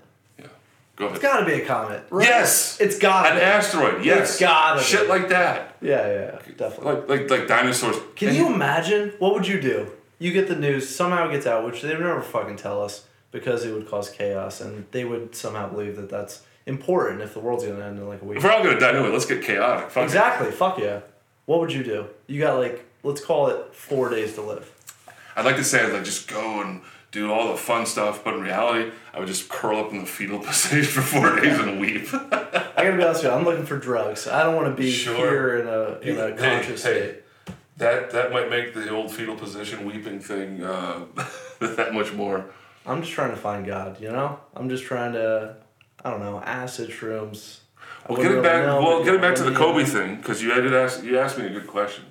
Go 1.04 1.08
ahead. 1.08 1.16
It's 1.24 1.24
gotta 1.34 1.46
be 1.46 1.54
a 1.54 1.66
comet. 1.66 2.06
Right? 2.10 2.28
Yes. 2.28 2.80
It's 2.80 2.98
gotta 2.98 3.30
An 3.30 3.36
be. 3.38 3.42
asteroid, 3.42 4.04
yes. 4.06 4.32
It's 4.32 4.40
gotta 4.40 4.80
be. 4.80 4.86
Shit 4.86 5.08
like 5.10 5.30
that. 5.30 5.76
Yeah, 5.82 6.08
yeah, 6.08 6.40
definitely. 6.58 6.94
Like, 6.94 7.10
like, 7.10 7.30
like 7.40 7.48
dinosaurs. 7.48 7.98
Can 8.16 8.30
And- 8.30 8.38
you 8.38 8.54
imagine? 8.54 9.14
What 9.20 9.34
would 9.34 9.48
you 9.48 9.60
do? 9.62 9.88
You 10.20 10.32
get 10.32 10.48
the 10.48 10.56
news, 10.56 10.88
somehow 10.94 11.28
it 11.28 11.32
gets 11.34 11.46
out, 11.46 11.66
which 11.66 11.82
they 11.82 11.90
would 11.90 12.00
never 12.00 12.22
fucking 12.22 12.56
tell 12.56 12.82
us 12.82 13.06
because 13.32 13.66
it 13.66 13.74
would 13.74 13.90
cause 13.90 14.10
chaos, 14.10 14.62
and 14.62 14.86
they 14.92 15.04
would 15.04 15.36
somehow 15.36 15.68
believe 15.68 15.96
that 15.98 16.10
that's 16.10 16.42
important 16.66 17.22
if 17.22 17.34
the 17.34 17.40
world's 17.40 17.66
gonna 17.66 17.84
end 17.84 17.98
in 18.00 18.08
like 18.08 18.22
a 18.22 18.26
week. 18.26 18.38
If 18.38 18.44
we're 18.44 18.52
all 18.52 18.64
to 18.64 18.80
die 18.80 18.90
anyway, 18.92 19.10
let's 19.10 19.26
get 19.26 19.42
chaotic. 19.44 19.90
Fuck 19.90 20.04
it. 20.04 20.06
Exactly. 20.06 20.52
Fuck 20.52 20.78
yeah. 20.80 21.00
What 21.46 21.60
would 21.60 21.74
you 21.74 21.84
do? 21.84 22.06
You 22.28 22.40
got 22.40 22.58
like, 22.58 22.86
let's 23.04 23.20
call 23.24 23.48
it 23.48 23.74
four 23.76 24.10
days 24.10 24.36
to 24.36 24.42
live. 24.42 24.72
I'd 25.36 25.44
like 25.46 25.58
to 25.58 25.64
say 25.64 25.84
I'd 25.84 25.92
like 25.92 26.04
just 26.06 26.30
go 26.30 26.62
and 26.62 26.82
do 27.14 27.32
all 27.32 27.52
the 27.52 27.58
fun 27.58 27.86
stuff, 27.86 28.24
but 28.24 28.34
in 28.34 28.42
reality, 28.42 28.92
I 29.14 29.20
would 29.20 29.28
just 29.28 29.48
curl 29.48 29.78
up 29.80 29.92
in 29.92 30.00
the 30.00 30.06
fetal 30.06 30.40
position 30.44 30.84
for 30.84 31.02
four 31.02 31.40
days 31.40 31.58
and 31.60 31.80
weep. 31.80 32.08
I 32.12 32.74
gotta 32.76 32.98
be 32.98 33.04
honest 33.04 33.24
with 33.24 33.32
you. 33.32 33.38
I'm 33.38 33.46
looking 33.46 33.66
for 33.66 33.78
drugs. 33.78 34.28
I 34.28 34.44
don't 34.44 34.56
want 34.56 34.76
to 34.76 34.82
be 34.82 34.92
Sure. 34.92 35.16
here 35.16 35.60
in 35.60 35.68
a 35.68 36.00
in 36.00 36.20
a 36.20 36.36
conscious 36.36 36.84
hey. 36.84 37.22
state. 37.46 37.56
That 37.78 38.12
that 38.12 38.32
might 38.32 38.50
make 38.50 38.74
the 38.74 38.90
old 38.90 39.12
fetal 39.12 39.36
position 39.36 39.86
weeping 39.86 40.20
thing 40.20 40.64
uh, 40.64 41.06
that 41.60 41.94
much 41.94 42.12
more. 42.14 42.46
I'm 42.86 43.02
just 43.02 43.14
trying 43.14 43.30
to 43.32 43.38
find 43.38 43.66
God. 43.66 44.02
You 44.02 44.12
know. 44.12 44.40
I'm 44.56 44.68
just 44.68 44.84
trying 44.84 45.14
to. 45.14 45.56
I 46.04 46.10
don't 46.10 46.20
know. 46.20 46.42
Acid 46.42 46.90
shrooms. 46.90 47.60
Well, 48.10 48.18
getting 48.18 48.32
really 48.34 48.44
back, 48.44 48.66
know, 48.66 48.82
well, 48.82 49.04
getting 49.04 49.22
back 49.22 49.36
to 49.36 49.44
the 49.44 49.54
Kobe 49.54 49.78
mean? 49.78 49.86
thing, 49.86 50.16
because 50.18 50.44
you 50.44 50.54
did 50.54 50.74
ask, 50.74 51.04
you 51.04 51.18
asked 51.18 51.38
me 51.38 51.46
a 51.46 51.50
good 51.50 51.68
question 51.68 52.04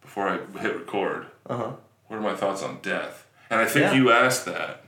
before 0.00 0.28
I 0.28 0.38
hit 0.60 0.74
record. 0.74 1.26
Uh-huh. 1.44 1.72
What 2.06 2.16
are 2.16 2.22
my 2.22 2.34
thoughts 2.34 2.62
on 2.62 2.78
death? 2.80 3.25
And 3.50 3.60
I 3.60 3.66
think 3.66 3.84
Yeah. 3.86 3.92
you 3.94 4.10
asked 4.10 4.44
that 4.46 4.84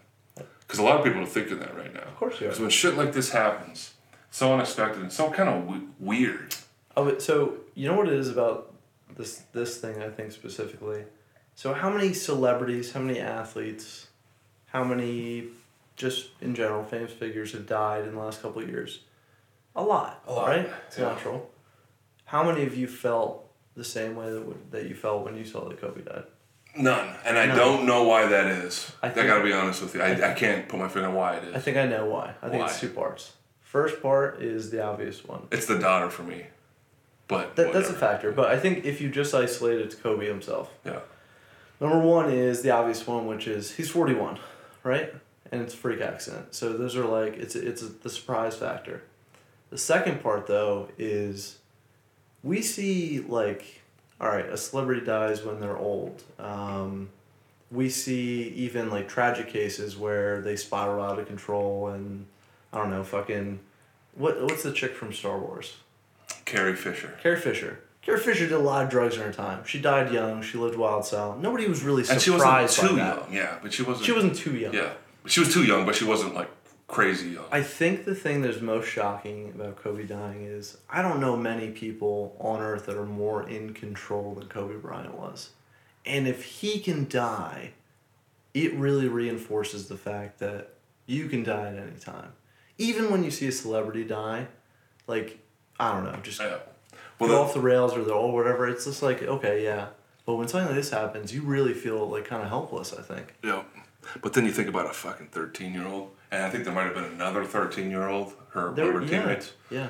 because 0.61 0.79
a 0.79 0.83
lot 0.83 0.99
of 0.99 1.05
people 1.05 1.23
are 1.23 1.27
thinking 1.27 1.59
that 1.61 1.77
right 1.77 1.93
now. 1.95 2.03
Of 2.03 2.17
course 2.17 2.41
you 2.41 2.47
are. 2.47 2.51
Because 2.51 2.61
when 2.61 2.71
shit 2.71 2.97
like 2.97 3.13
this 3.13 3.31
happens, 3.31 3.95
so 4.31 4.53
unexpected 4.53 5.01
and 5.03 5.13
so 5.13 5.31
kind 5.31 5.49
of 5.49 5.65
w- 5.67 5.89
weird. 5.99 6.55
Oh, 6.97 7.17
so 7.19 7.59
you 7.75 7.89
know 7.89 7.97
what 7.97 8.09
it 8.09 8.15
is 8.15 8.29
about 8.29 8.73
this 9.17 9.43
this 9.53 9.79
thing? 9.79 10.03
I 10.03 10.09
think 10.11 10.33
specifically. 10.33 11.05
So 11.55 11.73
how 11.75 11.91
many 11.91 12.13
celebrities, 12.13 12.93
how 12.93 13.01
many 13.01 13.19
athletes, 13.21 14.09
how 14.67 14.85
many, 14.85 15.49
just 15.97 16.29
in 16.41 16.55
general, 16.55 16.85
famous 16.85 17.13
figures 17.13 17.53
have 17.53 17.67
died 17.67 18.05
in 18.05 18.15
the 18.15 18.21
last 18.21 18.43
couple 18.43 18.63
of 18.63 18.69
years? 18.69 19.01
A 19.75 19.83
lot. 19.83 20.23
A 20.27 20.33
lot, 20.33 20.49
Right. 20.49 20.71
It's 20.87 20.99
yeah. 20.99 21.07
natural. 21.11 21.51
How 22.27 22.43
many 22.45 22.65
of 22.65 22.77
you 22.77 22.87
felt 22.89 23.49
the 23.77 23.85
same 23.85 24.15
way 24.17 24.31
that 24.31 24.71
that 24.73 24.85
you 24.89 24.95
felt 24.95 25.25
when 25.25 25.37
you 25.37 25.45
saw 25.45 25.69
that 25.69 25.81
Kobe 25.81 26.03
died? 26.03 26.25
None, 26.79 27.17
and 27.25 27.37
I 27.37 27.47
None. 27.47 27.57
don't 27.57 27.87
know 27.87 28.05
why 28.05 28.27
that 28.27 28.47
is. 28.47 28.93
I 29.03 29.09
I, 29.09 29.11
gotta 29.11 29.43
be 29.43 29.53
honest 29.53 29.83
with 29.83 29.95
you. 29.95 30.01
I, 30.03 30.31
I 30.31 30.35
can't 30.35 30.69
put 30.69 30.79
my 30.79 30.89
finger 30.89 31.09
on 31.09 31.15
why 31.15 31.37
it 31.37 31.45
is. 31.45 31.55
I 31.55 31.59
think 31.59 31.77
I 31.77 31.87
know 31.87 32.07
why. 32.07 32.35
I 32.43 32.49
think 32.49 32.65
it's 32.65 32.81
two 32.81 32.89
parts. 32.91 33.33
First 33.61 34.01
part 34.01 34.41
is 34.41 34.71
the 34.71 34.83
obvious 34.83 35.25
one. 35.25 35.49
It's 35.51 35.67
the 35.67 35.79
daughter 35.79 36.09
for 36.09 36.23
me, 36.23 36.47
but 37.27 37.57
That, 37.57 37.73
that's 37.73 37.91
a 37.91 37.95
factor. 37.95 38.33
But 38.33 38.49
I 38.51 38.59
think 38.59 38.85
if 38.85 39.01
you 39.01 39.11
just 39.11 39.35
isolate 39.35 39.79
it 39.81 39.91
to 39.91 39.97
Kobe 39.97 40.27
himself, 40.27 40.73
Yeah, 40.85 41.01
Number 41.81 41.99
one 41.99 42.31
is 42.31 42.63
the 42.63 42.71
obvious 42.71 43.07
one, 43.07 43.27
which 43.27 43.47
is 43.47 43.73
he's 43.77 43.91
forty 43.91 44.15
one, 44.15 44.39
right? 44.85 45.13
And 45.51 45.63
it's 45.63 45.75
a 45.75 45.77
freak 45.77 46.01
accident. 46.01 46.55
So 46.55 46.73
those 46.75 46.97
are 46.97 47.05
like 47.05 47.35
it's 47.35 47.57
it's 47.57 47.83
the 47.83 48.11
surprise 48.11 48.55
factor. 48.57 49.03
The 49.71 49.79
second 49.79 50.23
part 50.23 50.47
though 50.47 50.89
is 50.97 51.59
we 52.43 52.63
see 52.63 53.21
like 53.21 53.78
all 54.21 54.29
right, 54.29 54.47
a 54.47 54.57
celebrity 54.57 55.05
dies 55.05 55.45
when 55.45 55.61
they're 55.61 55.77
old. 55.77 56.23
Um, 56.39 57.11
we 57.71 57.89
see 57.89 58.49
even 58.57 58.91
like 58.91 59.09
tragic 59.09 59.49
cases 59.49 59.97
where 59.97 60.41
they 60.41 60.57
spiral 60.57 61.05
out 61.05 61.19
of 61.19 61.27
control 61.27 61.89
and 61.89 62.27
I 62.73 62.79
don't 62.79 62.91
know, 62.91 63.05
fucking 63.05 63.61
what 64.15 64.41
what's 64.43 64.63
the 64.63 64.73
chick 64.73 64.95
from 64.95 65.13
Star 65.13 65.39
Wars? 65.39 65.77
Carrie 66.45 66.77
Fisher, 66.77 67.19
Carrie 67.23 67.41
Fisher. 67.41 67.81
Carrie 68.03 68.21
Fisher 68.21 68.45
did 68.47 68.53
a 68.53 68.59
lot 68.59 68.85
of 68.85 68.91
drugs 68.91 69.17
in 69.17 69.23
her 69.23 69.33
time. 69.33 69.65
She 69.67 69.79
died 69.81 70.13
young. 70.13 70.41
She 70.41 70.57
lived 70.57 70.77
wild 70.79 71.05
style. 71.05 71.37
Nobody 71.39 71.69
was 71.69 71.83
really 71.83 72.05
and 72.11 72.21
she 72.21 72.31
wasn't 72.31 72.71
too 72.71 72.97
young. 72.97 73.27
Yeah, 73.31 73.59
but 73.63 73.73
she 73.73 73.83
wasn't. 73.83 74.07
She 74.07 74.13
wasn't 74.13 74.35
too 74.35 74.57
young. 74.57 74.73
Yeah, 74.73 74.93
she 75.27 75.41
was 75.41 75.53
too 75.53 75.65
young, 75.65 75.85
but 75.85 75.95
she 75.95 76.05
wasn't 76.05 76.35
like 76.35 76.49
crazy 76.89 77.31
young. 77.31 77.45
I 77.53 77.63
think 77.63 78.05
the 78.05 78.15
thing 78.15 78.43
that's 78.43 78.61
most 78.61 78.89
shocking 78.89 79.53
about 79.55 79.77
Kobe 79.77 80.05
dying 80.05 80.43
is 80.45 80.79
I 80.91 81.03
don't 81.03 81.21
know 81.21 81.37
many 81.37 81.69
people 81.71 82.37
on 82.41 82.61
earth 82.61 82.87
that 82.87 82.97
are 82.97 83.07
more 83.07 83.49
in 83.49 83.75
control 83.75 84.35
than 84.35 84.49
Kobe 84.49 84.77
Bryant 84.77 85.17
was. 85.17 85.51
And 86.05 86.27
if 86.27 86.43
he 86.45 86.81
can 86.81 87.07
die, 87.09 87.73
it 88.55 88.75
really 88.75 89.09
reinforces 89.09 89.89
the 89.89 89.97
fact 89.97 90.39
that 90.41 90.71
you 91.07 91.29
can 91.29 91.45
die 91.45 91.69
at 91.69 91.77
any 91.77 91.99
time. 92.01 92.33
Even 92.79 93.11
when 93.11 93.23
you 93.23 93.31
see 93.31 93.47
a 93.49 93.53
celebrity 93.53 94.05
die, 94.05 94.47
like, 95.07 95.39
I 95.79 95.93
don't 95.93 96.05
know, 96.05 96.19
just 96.23 96.41
yeah. 96.41 96.59
go 97.19 97.27
Well, 97.27 97.43
off 97.43 97.53
the 97.55 97.61
rails 97.61 97.95
or 97.95 98.05
the 98.05 98.13
or 98.13 98.33
whatever, 98.33 98.67
it's 98.69 98.85
just 98.87 99.03
like, 99.03 99.23
okay, 99.23 99.63
yeah. 99.65 99.89
But 100.25 100.37
when 100.37 100.49
something 100.49 100.69
like 100.69 100.77
this 100.77 100.91
happens, 100.91 101.35
you 101.35 101.43
really 101.43 101.75
feel 101.75 102.09
like 102.09 102.25
kind 102.25 102.43
of 102.43 102.49
helpless, 102.49 102.93
I 102.93 103.03
think. 103.03 103.35
yeah. 103.43 103.63
But 104.23 104.33
then 104.33 104.45
you 104.45 104.53
think 104.53 104.69
about 104.69 104.87
a 104.87 104.93
fucking 104.93 105.29
thirteen-year-old, 105.29 106.11
and 106.31 106.43
I 106.45 106.51
think 106.51 106.65
there 106.65 106.73
might 106.73 106.85
have 106.85 106.95
been 106.95 107.05
another 107.05 107.45
thirteen-year-old. 107.45 108.33
Her, 108.51 108.73
They 108.73 108.83
one 108.83 108.93
were- 108.95 109.01
of 109.03 109.09
her 109.09 109.15
yeah, 109.15 109.21
teammates. 109.23 109.53
Yeah. 109.71 109.89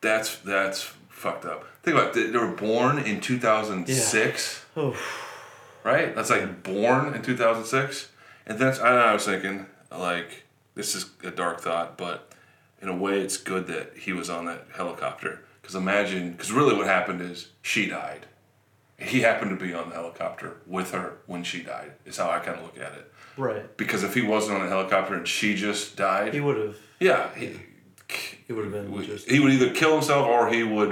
That's 0.00 0.36
that's 0.38 0.82
fucked 1.08 1.44
up. 1.44 1.64
Think 1.82 1.96
about 1.96 2.16
it. 2.16 2.32
They 2.32 2.38
were 2.38 2.46
born 2.54 2.98
in 2.98 3.20
two 3.20 3.38
thousand 3.38 3.86
six. 3.88 4.64
Oh, 4.76 4.96
right? 5.84 6.14
That's 6.14 6.30
like 6.30 6.62
born 6.62 7.14
in 7.14 7.22
2006. 7.22 8.08
And 8.46 8.58
that's, 8.58 8.80
I, 8.80 8.90
know, 8.90 8.96
I 8.96 9.12
was 9.12 9.24
thinking, 9.26 9.66
like, 9.90 10.44
this 10.74 10.94
is 10.94 11.10
a 11.22 11.30
dark 11.30 11.60
thought, 11.60 11.98
but 11.98 12.32
in 12.80 12.88
a 12.88 12.96
way, 12.96 13.20
it's 13.20 13.36
good 13.36 13.66
that 13.66 13.92
he 13.96 14.12
was 14.12 14.30
on 14.30 14.46
that 14.46 14.64
helicopter. 14.74 15.40
Because 15.60 15.74
imagine, 15.74 16.32
because 16.32 16.50
really 16.52 16.74
what 16.74 16.86
happened 16.86 17.20
is 17.20 17.48
she 17.60 17.88
died. 17.88 18.24
He 18.98 19.20
happened 19.20 19.56
to 19.56 19.64
be 19.64 19.72
on 19.74 19.88
the 19.90 19.94
helicopter 19.94 20.56
with 20.66 20.90
her 20.90 21.18
when 21.26 21.44
she 21.44 21.62
died, 21.62 21.92
is 22.04 22.16
how 22.16 22.30
I 22.30 22.40
kind 22.40 22.58
of 22.58 22.64
look 22.64 22.78
at 22.78 22.92
it. 22.94 23.12
right. 23.36 23.76
Because 23.76 24.02
if 24.02 24.14
he 24.14 24.22
wasn't 24.22 24.56
on 24.58 24.64
the 24.64 24.68
helicopter 24.68 25.14
and 25.14 25.26
she 25.26 25.54
just 25.54 25.96
died, 25.96 26.34
He 26.34 26.40
would 26.40 26.56
have. 26.56 26.76
yeah, 26.98 27.32
he, 27.36 27.60
He 28.46 28.52
would 28.52 28.64
have 28.64 28.72
been 28.72 29.04
just 29.04 29.30
he 29.30 29.38
would 29.38 29.52
either 29.52 29.70
kill 29.70 29.92
himself 29.92 30.26
or 30.26 30.48
he 30.50 30.62
would 30.64 30.90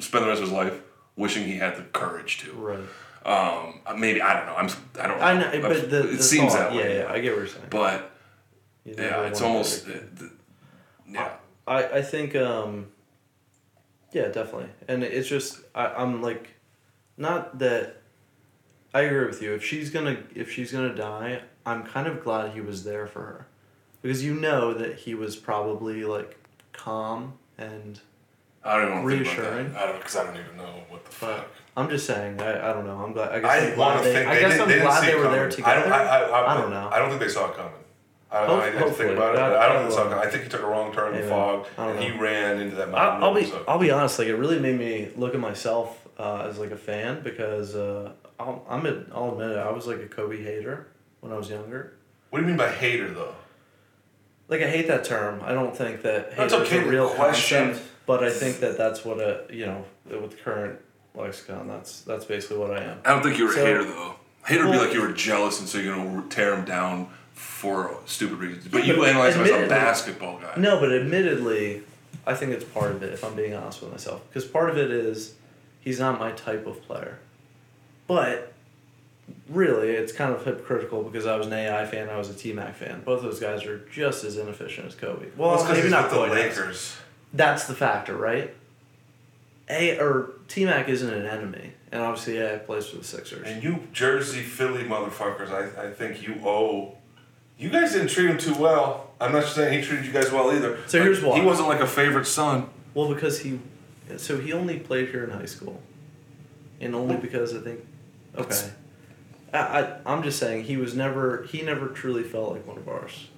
spend 0.00 0.24
the 0.24 0.28
rest 0.28 0.42
of 0.42 0.48
his 0.48 0.52
life 0.52 0.80
wishing 1.16 1.44
he 1.46 1.56
had 1.56 1.76
the 1.76 1.82
courage 1.82 2.38
to. 2.38 2.52
right. 2.52 2.80
Um, 3.22 3.80
maybe 4.00 4.22
I 4.22 4.32
don't 4.34 4.46
know. 4.46 4.54
I'm 4.56 4.68
I 4.98 5.06
don't. 5.06 5.20
I 5.20 5.34
know, 5.52 5.60
but 5.60 5.90
the, 5.90 6.08
it 6.10 6.16
the 6.16 6.22
seems 6.22 6.52
thought, 6.54 6.70
that 6.70 6.72
way. 6.72 6.96
Yeah, 6.96 7.02
yeah, 7.04 7.12
I 7.12 7.20
get 7.20 7.32
what 7.32 7.38
you're 7.40 7.46
saying. 7.48 7.66
But 7.68 8.10
You 8.84 8.94
yeah, 8.96 9.26
it's 9.26 9.42
almost 9.42 9.86
uh, 9.86 9.92
the, 10.14 10.32
yeah. 11.06 11.32
I, 11.66 11.98
I 11.98 12.02
think 12.02 12.34
um 12.34 12.86
yeah 14.12 14.28
definitely 14.28 14.70
and 14.88 15.04
it's 15.04 15.28
just 15.28 15.60
I, 15.74 15.86
i'm 15.88 16.22
like 16.22 16.54
not 17.20 17.58
that 17.60 17.98
i 18.94 19.02
agree 19.02 19.26
with 19.26 19.40
you 19.42 19.54
if 19.54 19.64
she's 19.64 19.90
gonna 19.90 20.16
if 20.34 20.50
she's 20.50 20.72
gonna 20.72 20.94
die 20.94 21.40
i'm 21.66 21.84
kind 21.84 22.06
of 22.08 22.24
glad 22.24 22.52
he 22.52 22.60
was 22.60 22.82
there 22.84 23.06
for 23.06 23.20
her 23.20 23.46
because 24.02 24.24
you 24.24 24.34
know 24.34 24.72
that 24.74 24.96
he 25.00 25.14
was 25.14 25.36
probably 25.36 26.02
like 26.04 26.36
calm 26.72 27.34
and 27.58 28.00
I 28.62 28.78
don't 28.78 28.90
even 28.92 29.04
Reassuring. 29.04 29.74
I 29.74 29.86
don't 29.86 29.98
because 29.98 30.16
I 30.16 30.24
don't 30.24 30.36
even 30.36 30.56
know 30.58 30.82
what 30.90 31.04
the 31.04 31.10
but 31.20 31.36
fuck. 31.38 31.48
i'm 31.78 31.88
just 31.88 32.04
saying 32.06 32.40
i, 32.42 32.70
I 32.70 32.72
don't 32.74 32.86
know 32.86 32.98
i'm 32.98 33.12
glad 33.14 33.32
i 33.32 33.40
guess 33.40 33.50
I 33.50 33.64
want 33.68 33.76
glad 33.76 33.96
to 33.98 34.04
they, 34.04 34.12
think. 34.14 34.28
i 34.28 34.38
guess 34.40 34.60
i'm 34.60 34.68
they 34.68 34.74
didn't 34.74 34.86
glad 34.86 35.00
see 35.00 35.06
they 35.06 35.14
were 35.14 35.22
there 35.22 35.50
coming. 35.50 35.50
together 35.56 35.70
I 35.70 36.08
don't, 36.08 36.32
I, 36.34 36.46
I, 36.46 36.54
don't 36.60 36.70
know. 36.70 36.88
I 36.92 36.98
don't 36.98 37.08
think 37.08 37.20
they 37.22 37.28
saw 37.28 37.50
it 37.50 37.56
coming. 37.56 37.72
I, 38.30 38.46
Hope- 38.46 38.62
I 38.62 38.70
didn't 38.70 38.92
think 38.94 39.10
about 39.12 39.34
it. 39.34 39.38
But 39.38 39.56
I 39.56 39.68
don't 39.68 39.78
think 39.78 39.90
they 39.90 39.96
saw 39.96 40.06
it 40.06 40.10
coming. 40.10 40.26
I 40.28 40.30
think 40.30 40.42
he 40.44 40.48
took 40.50 40.62
a 40.62 40.66
wrong 40.66 40.92
turn 40.92 41.14
in 41.14 41.22
the 41.22 41.28
fog, 41.28 41.66
don't 41.76 41.96
and 41.96 42.04
he 42.04 42.10
ran 42.16 42.60
into 42.60 42.76
that 42.76 42.88
I'll, 42.88 42.92
mountain. 42.92 43.22
I'll 43.24 43.34
be 43.34 43.44
so. 43.44 43.64
I'll 43.66 43.78
be 43.78 43.90
honest. 43.90 44.18
Like 44.18 44.28
it 44.28 44.36
really 44.36 44.58
made 44.60 44.78
me 44.78 45.08
look 45.16 45.34
at 45.34 45.40
myself 45.40 45.99
uh, 46.20 46.46
as 46.48 46.58
like 46.58 46.70
a 46.70 46.76
fan 46.76 47.22
because 47.22 47.74
uh, 47.74 48.12
I'll 48.38 48.64
I'm 48.68 48.84
a, 48.86 49.04
I'll 49.14 49.32
admit 49.32 49.52
it. 49.52 49.58
I 49.58 49.70
was 49.70 49.86
like 49.86 50.00
a 50.00 50.06
Kobe 50.06 50.42
hater 50.42 50.88
when 51.20 51.32
I 51.32 51.36
was 51.36 51.48
younger. 51.48 51.94
What 52.28 52.40
do 52.40 52.44
you 52.44 52.48
mean 52.48 52.58
by 52.58 52.70
hater, 52.70 53.08
though? 53.10 53.34
Like 54.48 54.60
I 54.60 54.68
hate 54.68 54.86
that 54.88 55.04
term. 55.04 55.40
I 55.42 55.52
don't 55.52 55.74
think 55.76 56.02
that 56.02 56.36
That's 56.36 56.52
is 56.52 56.60
okay 56.60 56.78
a 56.78 56.86
real 56.86 57.08
question. 57.08 57.68
concept. 57.68 57.86
But 58.06 58.24
I 58.24 58.30
think 58.30 58.58
that 58.60 58.76
that's 58.76 59.04
what 59.04 59.18
a 59.18 59.44
you 59.50 59.66
know 59.66 59.84
with 60.04 60.38
current 60.42 60.78
lexicon. 61.14 61.68
That's 61.68 62.02
that's 62.02 62.24
basically 62.26 62.58
what 62.58 62.72
I 62.76 62.82
am. 62.84 62.98
I 63.04 63.10
don't 63.10 63.22
think 63.22 63.38
you 63.38 63.46
were 63.46 63.52
So- 63.52 63.62
a 63.62 63.66
hater 63.66 63.84
though. 63.84 64.16
Hater 64.46 64.64
would 64.66 64.72
be 64.72 64.78
like 64.78 64.92
you 64.94 65.02
were 65.02 65.12
jealous 65.12 65.60
and 65.60 65.68
so 65.68 65.78
you're 65.78 65.94
gonna 65.94 66.22
tear 66.28 66.54
him 66.54 66.64
down 66.64 67.08
for 67.34 67.98
stupid 68.06 68.38
reasons. 68.38 68.68
But 68.68 68.86
you 68.86 69.04
analyze 69.04 69.36
him 69.36 69.42
as 69.42 69.50
a 69.50 69.68
basketball 69.68 70.38
guy. 70.38 70.54
No, 70.56 70.80
but 70.80 70.90
admittedly, 70.92 71.82
I 72.26 72.34
think 72.34 72.52
it's 72.52 72.64
part 72.64 72.90
of 72.90 73.02
it. 73.02 73.12
If 73.12 73.22
I'm 73.22 73.34
being 73.36 73.54
honest 73.54 73.82
with 73.82 73.90
myself, 73.92 74.22
because 74.28 74.46
part 74.46 74.70
of 74.70 74.78
it 74.78 74.90
is 74.90 75.34
he's 75.80 75.98
not 76.00 76.18
my 76.18 76.32
type 76.32 76.66
of 76.66 76.82
player. 76.82 77.18
But 78.06 78.52
really, 79.48 79.90
it's 79.90 80.12
kind 80.12 80.32
of 80.34 80.44
hypocritical 80.44 81.02
because 81.02 81.26
I 81.26 81.36
was 81.36 81.46
an 81.46 81.52
AI 81.52 81.86
fan, 81.86 82.08
I 82.08 82.16
was 82.18 82.28
a 82.30 82.34
T 82.34 82.52
Mac 82.52 82.74
fan. 82.74 83.02
Both 83.04 83.22
those 83.22 83.40
guys 83.40 83.64
are 83.64 83.78
just 83.92 84.24
as 84.24 84.36
inefficient 84.36 84.88
as 84.88 84.94
Kobe. 84.94 85.26
Well, 85.36 85.56
'cause 85.56 85.68
maybe 85.68 85.82
he's 85.82 85.90
not 85.90 86.04
with 86.10 86.12
the. 86.12 86.34
Lakers. 86.34 86.96
That's 87.32 87.66
the 87.66 87.74
factor, 87.74 88.16
right? 88.16 88.54
A 89.68 89.98
or 89.98 90.32
T 90.48 90.64
Mac 90.64 90.88
isn't 90.88 91.08
an 91.12 91.26
enemy, 91.26 91.72
and 91.92 92.02
obviously 92.02 92.38
AI 92.38 92.58
plays 92.58 92.86
for 92.86 92.96
the 92.96 93.04
Sixers. 93.04 93.46
And 93.46 93.62
you 93.62 93.86
Jersey 93.92 94.42
Philly 94.42 94.82
motherfuckers, 94.82 95.50
I, 95.52 95.86
I 95.86 95.90
think 95.92 96.26
you 96.26 96.34
owe. 96.44 96.96
You 97.56 97.68
guys 97.70 97.92
didn't 97.92 98.08
treat 98.08 98.30
him 98.30 98.38
too 98.38 98.54
well. 98.54 99.10
I'm 99.20 99.32
not 99.32 99.44
saying 99.44 99.78
he 99.80 99.84
treated 99.86 100.06
you 100.06 100.12
guys 100.12 100.32
well 100.32 100.50
either. 100.50 100.78
So 100.86 101.00
here's 101.00 101.22
why. 101.22 101.38
He 101.38 101.44
wasn't 101.44 101.68
like 101.68 101.80
a 101.80 101.86
favorite 101.86 102.24
son. 102.24 102.68
Well, 102.94 103.12
because 103.14 103.40
he, 103.40 103.60
so 104.18 104.38
he 104.38 104.52
only 104.52 104.78
played 104.78 105.08
here 105.08 105.24
in 105.24 105.30
high 105.30 105.46
school, 105.46 105.80
and 106.80 106.94
only 106.94 107.16
because 107.16 107.54
I 107.54 107.60
think, 107.60 107.86
okay, 108.36 108.70
I, 109.52 109.58
I 109.58 109.96
I'm 110.06 110.22
just 110.22 110.38
saying 110.38 110.64
he 110.64 110.76
was 110.76 110.94
never 110.94 111.44
he 111.44 111.62
never 111.62 111.88
truly 111.88 112.22
felt 112.22 112.52
like 112.52 112.66
one 112.66 112.78
of 112.78 112.88
ours, 112.88 113.28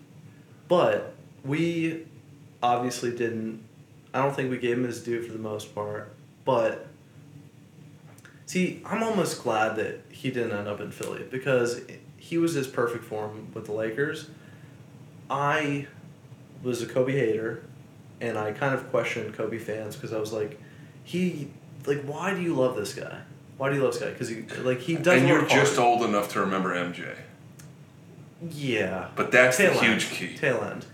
but 0.69 1.15
we 1.45 2.07
obviously 2.63 3.11
didn't. 3.11 3.65
I 4.15 4.23
don't 4.23 4.35
think 4.35 4.51
we 4.51 4.59
gave 4.59 4.77
him 4.77 4.85
his 4.85 5.03
due 5.03 5.23
for 5.23 5.33
the 5.33 5.39
most 5.39 5.75
part, 5.75 6.13
but. 6.45 6.87
See, 8.45 8.83
I'm 8.85 9.03
almost 9.03 9.43
glad 9.43 9.77
that 9.77 10.03
he 10.11 10.31
didn't 10.31 10.53
end 10.53 10.69
up 10.69 10.79
in 10.79 10.91
Philly 10.91 11.23
because 11.31 11.81
he 12.19 12.37
was 12.37 12.53
his 12.53 12.67
perfect 12.67 13.03
form 13.03 13.51
with 13.55 13.65
the 13.65 13.73
Lakers. 13.73 14.29
I 15.31 15.87
was 16.63 16.83
a 16.83 16.87
Kobe 16.87 17.13
hater 17.13 17.63
and 18.23 18.39
I 18.39 18.53
kind 18.53 18.73
of 18.73 18.89
questioned 18.91 19.35
Kobe 19.35 19.59
fans 19.59 19.97
because 19.97 20.13
I 20.13 20.21
was 20.21 20.33
like, 20.33 20.59
he, 21.05 21.49
like, 21.87 22.03
why 22.03 22.35
do 22.35 22.41
you 22.41 22.55
love 22.55 22.77
this 22.77 22.95
guy? 22.95 23.19
Why 23.59 23.71
do 23.71 23.77
you 23.77 23.83
love 23.83 23.93
this 23.95 24.03
guy? 24.03 24.11
Because 24.11 24.29
he, 24.29 24.43
like, 24.62 24.81
he 24.81 24.97
does 24.97 25.21
and 25.21 25.29
you're 25.29 25.47
just 25.47 25.79
old 25.79 26.03
enough 26.03 26.33
to 26.33 26.41
remember 26.41 26.75
MJ. 26.75 27.17
Yeah. 28.51 29.09
But 29.15 29.31
that's 29.31 29.57
Tail 29.57 29.75
the 29.75 29.85
end. 29.85 30.03
huge 30.03 30.11
key. 30.11 30.37
Tail 30.37 30.62
end. 30.65 30.87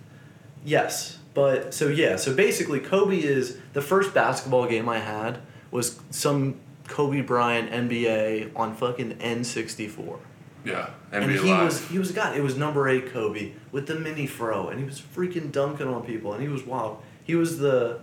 Yes, 0.64 1.18
but 1.34 1.72
so 1.72 1.88
yeah, 1.88 2.16
so 2.16 2.34
basically, 2.34 2.80
Kobe 2.80 3.16
is 3.18 3.58
the 3.72 3.80
first 3.80 4.12
basketball 4.12 4.66
game 4.66 4.88
I 4.88 4.98
had 4.98 5.38
was 5.70 6.00
some 6.10 6.56
Kobe 6.88 7.20
Bryant 7.20 7.70
NBA 7.70 8.50
on 8.56 8.74
fucking 8.74 9.18
N 9.20 9.44
sixty 9.44 9.86
four. 9.88 10.18
Yeah. 10.64 10.90
NBA 11.12 11.22
And 11.22 11.30
he 11.30 11.38
Live. 11.38 11.64
was 11.64 11.88
he 11.88 11.98
was 11.98 12.10
a 12.10 12.12
guy. 12.12 12.34
It 12.34 12.42
was 12.42 12.56
number 12.56 12.88
eight 12.88 13.12
Kobe 13.12 13.52
with 13.72 13.86
the 13.86 13.94
mini 13.94 14.26
fro, 14.26 14.68
and 14.68 14.78
he 14.80 14.84
was 14.84 15.00
freaking 15.00 15.52
dunking 15.52 15.86
on 15.86 16.04
people, 16.04 16.32
and 16.34 16.42
he 16.42 16.48
was 16.48 16.64
wild. 16.64 17.00
He 17.22 17.34
was 17.36 17.58
the, 17.58 18.00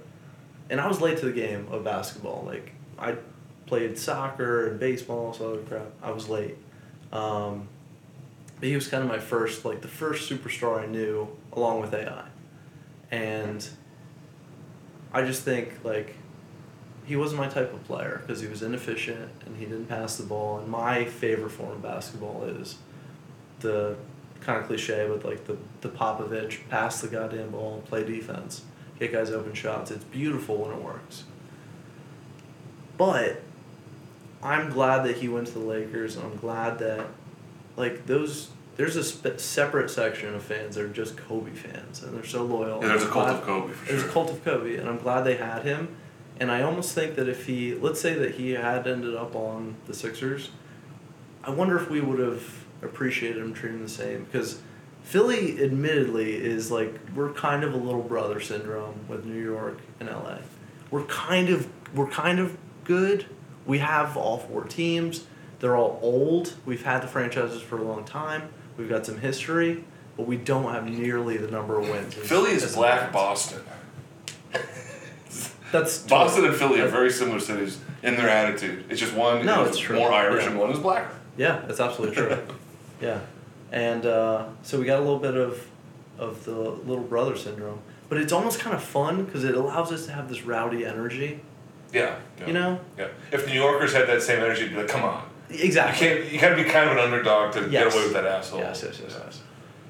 and 0.69 0.82
I 0.82 0.88
was 0.88 1.01
late 1.01 1.17
to 1.19 1.25
the 1.25 1.32
game 1.32 1.67
of 1.71 1.84
basketball. 1.84 2.43
Like 2.45 2.71
I 2.97 3.15
played 3.65 3.97
soccer 3.97 4.67
and 4.67 4.80
baseball, 4.80 5.34
so 5.34 5.54
other 5.54 5.62
crap. 5.62 5.88
I 6.01 6.12
was 6.12 6.30
late. 6.30 6.58
Um, 7.12 7.67
but 8.60 8.69
he 8.69 8.75
was 8.75 8.88
kind 8.88 9.04
of 9.04 9.10
my 9.10 9.19
first, 9.19 9.65
like 9.65 9.82
the 9.82 9.88
first 9.88 10.30
superstar 10.30 10.82
I 10.82 10.86
knew, 10.86 11.28
along 11.54 11.82
with 11.82 11.93
AI, 11.93 12.25
and 13.12 13.67
I 15.13 15.23
just 15.23 15.43
think 15.43 15.84
like 15.84 16.15
he 17.06 17.15
wasn't 17.15 17.39
my 17.39 17.47
type 17.47 17.73
of 17.73 17.84
player 17.86 18.21
because 18.21 18.41
he 18.41 18.47
was 18.47 18.63
inefficient 18.63 19.32
and 19.45 19.58
he 19.58 19.65
didn't 19.65 19.86
pass 19.88 20.17
the 20.17 20.23
ball. 20.23 20.60
And 20.60 20.67
my 20.67 21.06
favorite 21.06 21.51
form 21.51 21.71
of 21.71 21.82
basketball 21.82 22.43
is 22.45 22.78
the 23.60 23.95
kind 24.41 24.60
of 24.60 24.67
cliche, 24.67 25.08
but 25.08 25.23
like 25.25 25.45
the 25.45 25.58
the 25.82 25.89
Popovich 25.89 26.67
pass 26.69 27.01
the 27.01 27.08
goddamn 27.08 27.51
ball, 27.51 27.75
and 27.75 27.86
play 27.86 28.04
defense, 28.04 28.63
get 28.99 29.12
guys 29.12 29.31
open 29.31 29.53
shots. 29.53 29.91
It's 29.91 30.03
beautiful 30.05 30.58
when 30.58 30.71
it 30.71 30.81
works. 30.84 31.23
But 32.97 33.41
I'm 34.41 34.69
glad 34.69 35.03
that 35.05 35.17
he 35.17 35.27
went 35.27 35.47
to 35.47 35.53
the 35.53 35.60
Lakers, 35.60 36.15
and 36.15 36.25
I'm 36.25 36.38
glad 36.38 36.79
that 36.79 37.08
like 37.75 38.05
those. 38.05 38.49
There's 38.77 38.97
a 38.97 39.03
separate 39.39 39.89
section 39.89 40.36
of 40.36 40.43
fans 40.43 40.75
that 40.75 40.84
are 40.84 40.89
just 40.89 41.15
Kobe 41.15 41.51
fans, 41.51 42.03
and 42.03 42.13
they're 42.13 42.25
so 42.25 42.43
loyal. 42.43 42.81
Yeah, 42.81 42.89
there's 42.89 43.03
a 43.03 43.08
cult 43.08 43.25
glad- 43.27 43.36
of 43.36 43.43
Kobe 43.43 43.73
for 43.73 43.86
there's 43.86 44.01
sure. 44.01 44.10
a 44.10 44.13
cult 44.13 44.29
of 44.31 44.43
Kobe, 44.43 44.75
and 44.75 44.89
I'm 44.89 44.97
glad 44.97 45.21
they 45.21 45.38
had 45.38 45.63
him. 45.63 45.95
And 46.41 46.51
I 46.51 46.62
almost 46.63 46.93
think 46.93 47.15
that 47.15 47.29
if 47.29 47.45
he, 47.45 47.73
let's 47.75 48.01
say 48.01 48.13
that 48.15 48.36
he 48.36 48.51
had 48.51 48.86
ended 48.86 49.15
up 49.15 49.34
on 49.34 49.75
the 49.88 49.93
Sixers, 49.93 50.49
I 51.45 51.51
wonder 51.51 51.77
if 51.79 51.89
we 51.89 52.01
would 52.01 52.19
have 52.19 52.65
appreciated 52.81 53.41
him 53.41 53.53
treating 53.53 53.77
him 53.79 53.84
the 53.86 53.89
same. 53.89 54.25
Because 54.25 54.60
Philly, 55.06 55.63
admittedly, 55.63 56.34
is 56.36 56.72
like, 56.72 56.94
we're 57.15 57.32
kind 57.32 57.63
of 57.63 57.74
a 57.74 57.78
little 57.78 58.02
brother 58.02 58.39
syndrome 58.39 58.96
with 59.08 59.24
New 59.24 59.41
York 59.41 59.80
and 60.00 60.10
LA. 60.10 60.39
We're 60.91 61.06
kind 61.06 61.50
of, 61.50 61.68
we're 61.94 62.08
kind 62.10 62.39
of 62.39 62.58
good. 62.84 63.26
We 63.65 63.78
have 63.80 64.18
all 64.18 64.39
four 64.39 64.63
teams. 64.63 65.26
They're 65.60 65.76
all 65.78 66.00
old. 66.02 66.56
We've 66.65 66.84
had 66.84 67.02
the 67.04 67.08
franchises 67.08 67.62
for 67.62 67.78
a 67.78 67.84
long 67.84 68.04
time. 68.04 68.50
We've 68.78 68.89
got 68.89 69.06
some 69.06 69.20
history, 69.20 69.84
but 70.18 70.26
we 70.28 70.38
don't 70.38 70.72
have 70.74 70.89
nearly 70.89 71.38
the 71.38 71.50
number 71.52 71.80
of 71.80 71.88
wins. 71.89 72.13
Philly 72.15 72.52
is 72.52 72.76
black 72.76 73.00
Lions. 73.00 73.13
Boston. 73.13 73.62
That's 75.72 75.98
Boston 76.08 76.46
and 76.46 76.56
Philly 76.56 76.82
are 76.82 76.88
very 76.88 77.12
similar 77.12 77.39
cities 77.39 77.80
in 78.04 78.15
their 78.15 78.30
attitude. 78.30 78.86
It's 78.89 79.00
just 79.00 79.13
one 79.13 79.46
No, 79.46 79.63
is 79.63 79.70
it's 79.70 79.78
true. 79.80 79.98
more 79.98 80.12
Irish 80.12 80.44
Yeah. 80.44 80.50
and 80.52 80.60
one 80.60 80.72
is 80.72 80.80
blacker. 80.80 81.12
Yeah, 81.38 81.62
that's 81.68 81.80
absolutely 81.80 82.15
true. 82.15 82.38
yeah, 83.02 83.20
and 83.76 84.06
uh, 84.06 84.46
so 84.64 84.80
we 84.80 84.86
got 84.86 85.00
a 85.00 85.04
little 85.04 85.20
bit 85.20 85.36
of 85.36 85.68
of 86.18 86.46
the 86.46 86.52
little 86.58 87.04
brother 87.04 87.36
syndrome, 87.36 87.80
but 88.08 88.18
it's 88.18 88.32
almost 88.32 88.60
kind 88.60 88.74
of 88.74 88.82
fun 88.82 89.26
because 89.26 89.44
it 89.44 89.54
allows 89.54 89.92
us 89.92 90.06
to 90.06 90.14
have 90.14 90.30
this 90.30 90.44
rowdy 90.44 90.86
energy. 90.86 91.42
Yeah, 91.94 92.16
yeah. 92.40 92.48
You 92.48 92.54
know, 92.54 92.80
Yeah. 92.98 93.10
If 93.32 93.48
New 93.48 93.54
Yorkers 93.54 93.94
had 93.94 94.08
that 94.08 94.22
same 94.22 94.40
energy, 94.40 94.70
be 94.70 94.76
like, 94.76 94.88
come 94.88 95.04
on. 95.04 95.28
Exactly. 95.50 96.08
You 96.08 96.13
can't. 96.15 96.32
You 96.32 96.40
gotta 96.40 96.56
be 96.56 96.63
kind 96.63 96.90
of 96.90 96.98
an 96.98 97.04
underdog 97.04 97.54
to 97.54 97.69
Yes. 97.69 97.71
get 97.71 97.94
away 97.94 98.04
with 98.06 98.13
that 98.13 98.26
asshole. 98.26 98.60
Yes, 98.60 98.82
yes, 98.84 99.00
yes, 99.04 99.17
yes. 99.23 99.42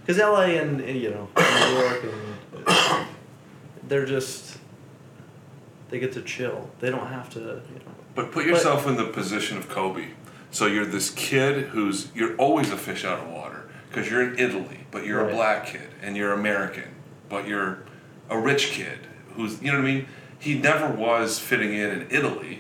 Because 0.02 0.20
LA 0.22 0.60
and, 0.60 0.82
and, 0.82 1.00
you 1.00 1.12
know 1.12 1.30
New 1.38 1.80
York 1.80 2.04
and 2.04 3.08
they're 3.88 4.06
just 4.06 4.58
they 5.90 6.00
get 6.00 6.12
to 6.14 6.24
chill. 6.24 6.70
They 6.80 6.90
don't 6.90 7.08
have 7.08 7.30
to. 7.32 7.40
You 7.40 7.46
know. 7.46 7.94
But 8.16 8.32
put 8.32 8.46
yourself 8.46 8.88
in 8.88 8.98
the 8.98 9.06
position 9.06 9.58
of 9.58 9.70
Kobe. 9.70 10.08
So 10.52 10.66
you're 10.66 10.86
this 10.86 11.12
kid 11.12 11.68
who's 11.68 12.10
you're 12.16 12.36
always 12.38 12.72
a 12.72 12.78
fish 12.78 13.06
out 13.06 13.20
of 13.20 13.30
water 13.30 13.55
because 13.96 14.12
you're 14.12 14.22
in 14.34 14.38
Italy, 14.38 14.82
but 14.91 15.06
you're 15.06 15.24
Right. 15.24 15.32
a 15.32 15.36
black 15.36 15.66
kid 15.68 15.88
and 16.02 16.18
you're 16.18 16.34
American, 16.34 16.89
but 17.30 17.48
you're 17.48 17.80
a 18.30 18.38
rich 18.38 18.72
kid 18.72 19.00
who's 19.36 19.62
you 19.62 19.72
know 19.72 19.80
what 19.80 19.88
I 19.88 19.91
mean. 19.93 20.08
He 20.38 20.56
never 20.60 20.88
was 20.88 21.39
fitting 21.39 21.74
in 21.74 21.89
in 21.91 22.08
Italy. 22.10 22.60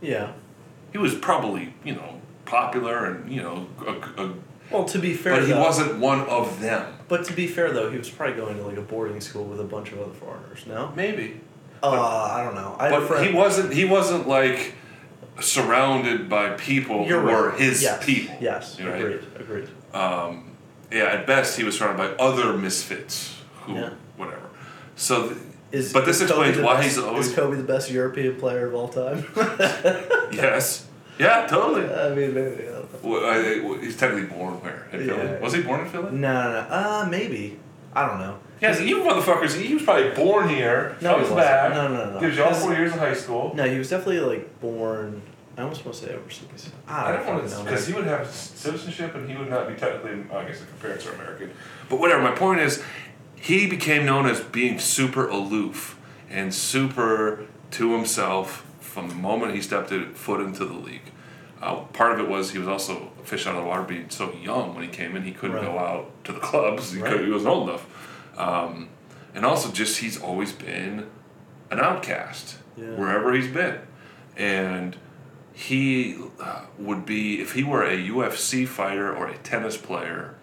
Yeah. 0.00 0.32
He 0.92 0.98
was 0.98 1.14
probably 1.14 1.74
you 1.84 1.94
know 1.94 2.20
popular 2.44 3.04
and 3.06 3.30
you 3.32 3.42
know, 3.42 3.66
a, 3.86 4.22
a, 4.22 4.32
Well, 4.70 4.84
to 4.84 4.98
be 4.98 5.14
fair, 5.14 5.34
but 5.36 5.44
he 5.46 5.52
though- 5.52 5.60
wasn't 5.60 5.98
one 5.98 6.20
of 6.22 6.60
them. 6.60 6.94
But 7.08 7.24
to 7.24 7.32
be 7.32 7.48
fair, 7.48 7.72
though, 7.72 7.90
he 7.90 7.98
was 7.98 8.08
probably 8.08 8.36
going 8.36 8.56
to 8.56 8.62
like 8.64 8.76
a 8.76 8.82
boarding 8.82 9.20
school 9.20 9.44
with 9.44 9.58
a 9.60 9.64
bunch 9.64 9.90
of 9.90 10.00
other 10.00 10.12
foreigners. 10.14 10.64
No. 10.66 10.92
Maybe. 10.94 11.40
Uh, 11.82 11.90
I 11.90 12.44
don't 12.44 12.54
know. 12.54 12.76
I 12.78 12.90
But 12.90 13.26
he 13.26 13.32
wasn't. 13.34 13.72
He 13.72 13.84
wasn't 13.84 14.28
like 14.28 14.74
surrounded 15.40 16.28
by 16.28 16.50
people 16.50 17.06
You're 17.06 17.20
who 17.22 17.26
were 17.28 17.50
his 17.52 17.82
yes. 17.82 18.04
people. 18.04 18.36
Yes, 18.40 18.76
you 18.78 18.84
know, 18.84 18.92
agreed, 19.38 19.68
agreed. 19.92 20.42
yeah, 20.90 21.04
at 21.04 21.26
best 21.26 21.56
he 21.56 21.64
was 21.64 21.76
surrounded 21.78 21.98
by 22.16 22.24
other 22.24 22.52
misfits 22.56 23.36
who 23.62 23.74
Yeah. 23.74 23.90
whatever. 24.16 24.48
So, 24.96 25.28
th- 25.28 25.36
Is, 25.72 25.92
but 25.92 26.04
this 26.04 26.16
is 26.20 26.22
explains 26.30 26.58
why 26.58 26.74
best- 26.74 26.86
he's 26.88 26.98
always 26.98 27.28
Is 27.28 27.34
Kobe 27.34 27.56
the 27.56 27.62
best 27.62 27.90
European 27.90 28.36
player 28.36 28.66
of 28.66 28.74
all 28.74 28.88
time? 28.88 29.24
yes, 30.32 30.86
yeah, 31.18 31.46
totally. 31.46 31.88
I 31.92 32.14
mean, 32.14 32.34
maybe. 32.34 32.68
I. 32.68 32.80
Well, 33.02 33.24
I, 33.24 33.78
he's 33.80 33.96
technically 33.96 34.26
born 34.36 34.54
where 34.62 34.86
in 34.92 35.06
Philly? 35.06 35.24
Yeah. 35.24 35.38
Was 35.40 35.52
he 35.54 35.62
born 35.62 35.80
in 35.80 35.88
Philly? 35.88 36.12
No, 36.12 36.42
no, 36.42 36.52
no. 36.52 36.66
Uh, 36.68 37.06
maybe. 37.10 37.58
I 37.94 38.06
don't 38.06 38.18
know. 38.18 38.38
Yes, 38.60 38.80
you 38.80 38.98
motherfuckers. 39.02 39.58
He 39.58 39.72
was 39.74 39.82
probably 39.84 40.10
born 40.10 40.48
here. 40.50 40.96
No, 41.00 41.14
he 41.14 41.20
wasn't. 41.20 41.38
back. 41.38 41.72
No, 41.72 41.88
no, 41.88 42.10
no. 42.12 42.20
Gives 42.20 42.36
you 42.36 42.44
all 42.44 42.52
four 42.54 42.74
years 42.74 42.92
of 42.92 42.98
high 42.98 43.14
school. 43.14 43.52
No, 43.54 43.64
he 43.64 43.78
was 43.78 43.88
definitely 43.88 44.20
like 44.20 44.60
born. 44.60 45.22
I 45.60 45.62
almost 45.64 45.84
want 45.84 45.96
to 45.98 46.06
say 46.06 46.14
overseas. 46.14 46.70
I 46.88 46.92
I 47.10 47.12
don't 47.12 47.26
don't 47.26 47.34
want 47.36 47.42
to 47.44 47.48
fucking 47.50 47.64
know. 47.66 47.70
because 47.70 47.86
he 47.86 47.92
would 47.92 48.06
have 48.06 48.30
citizenship 48.30 49.14
and 49.14 49.30
he 49.30 49.36
would 49.36 49.50
not 49.50 49.68
be 49.68 49.74
technically. 49.74 50.24
I 50.34 50.44
guess 50.44 50.62
if 50.62 50.80
parents 50.80 51.06
are 51.06 51.12
American, 51.12 51.50
but 51.90 52.00
whatever. 52.00 52.22
My 52.22 52.30
point 52.32 52.60
is, 52.60 52.82
he 53.36 53.66
became 53.66 54.06
known 54.06 54.26
as 54.26 54.40
being 54.40 54.78
super 54.78 55.28
aloof 55.28 55.98
and 56.30 56.54
super 56.54 57.46
to 57.72 57.92
himself 57.92 58.64
from 58.80 59.08
the 59.08 59.14
moment 59.14 59.54
he 59.54 59.60
stepped 59.60 59.90
foot 60.16 60.40
into 60.40 60.64
the 60.64 60.72
league. 60.74 61.02
Uh, 61.60 61.76
part 61.92 62.12
of 62.12 62.20
it 62.20 62.26
was 62.28 62.52
he 62.52 62.58
was 62.58 62.66
also 62.68 63.10
a 63.20 63.24
fish 63.24 63.46
out 63.46 63.54
of 63.54 63.62
the 63.62 63.68
water, 63.68 63.82
being 63.82 64.08
so 64.08 64.32
young 64.32 64.74
when 64.74 64.82
he 64.82 64.88
came 64.88 65.14
in. 65.14 65.24
He 65.24 65.32
couldn't 65.32 65.56
Right. 65.56 65.66
go 65.66 65.78
out 65.78 66.24
to 66.24 66.32
the 66.32 66.40
clubs. 66.40 66.92
He, 66.92 67.02
Right. 67.02 67.20
he 67.20 67.30
wasn't 67.30 67.50
old 67.50 67.68
enough. 67.68 67.86
Um, 68.38 68.88
and 69.34 69.44
also, 69.44 69.70
just 69.70 69.98
he's 69.98 70.18
always 70.18 70.52
been 70.52 71.06
an 71.70 71.78
outcast 71.78 72.56
Yeah. 72.78 72.86
wherever 72.94 73.34
he's 73.34 73.48
been, 73.48 73.78
and 74.38 74.96
he 75.52 76.16
uh, 76.40 76.62
would 76.78 77.04
be 77.04 77.40
if 77.40 77.52
he 77.52 77.64
were 77.64 77.82
a 77.82 77.96
UFC 77.96 78.66
fighter 78.66 79.14
or 79.14 79.28
a 79.28 79.36
tennis 79.38 79.76
player 79.76 80.34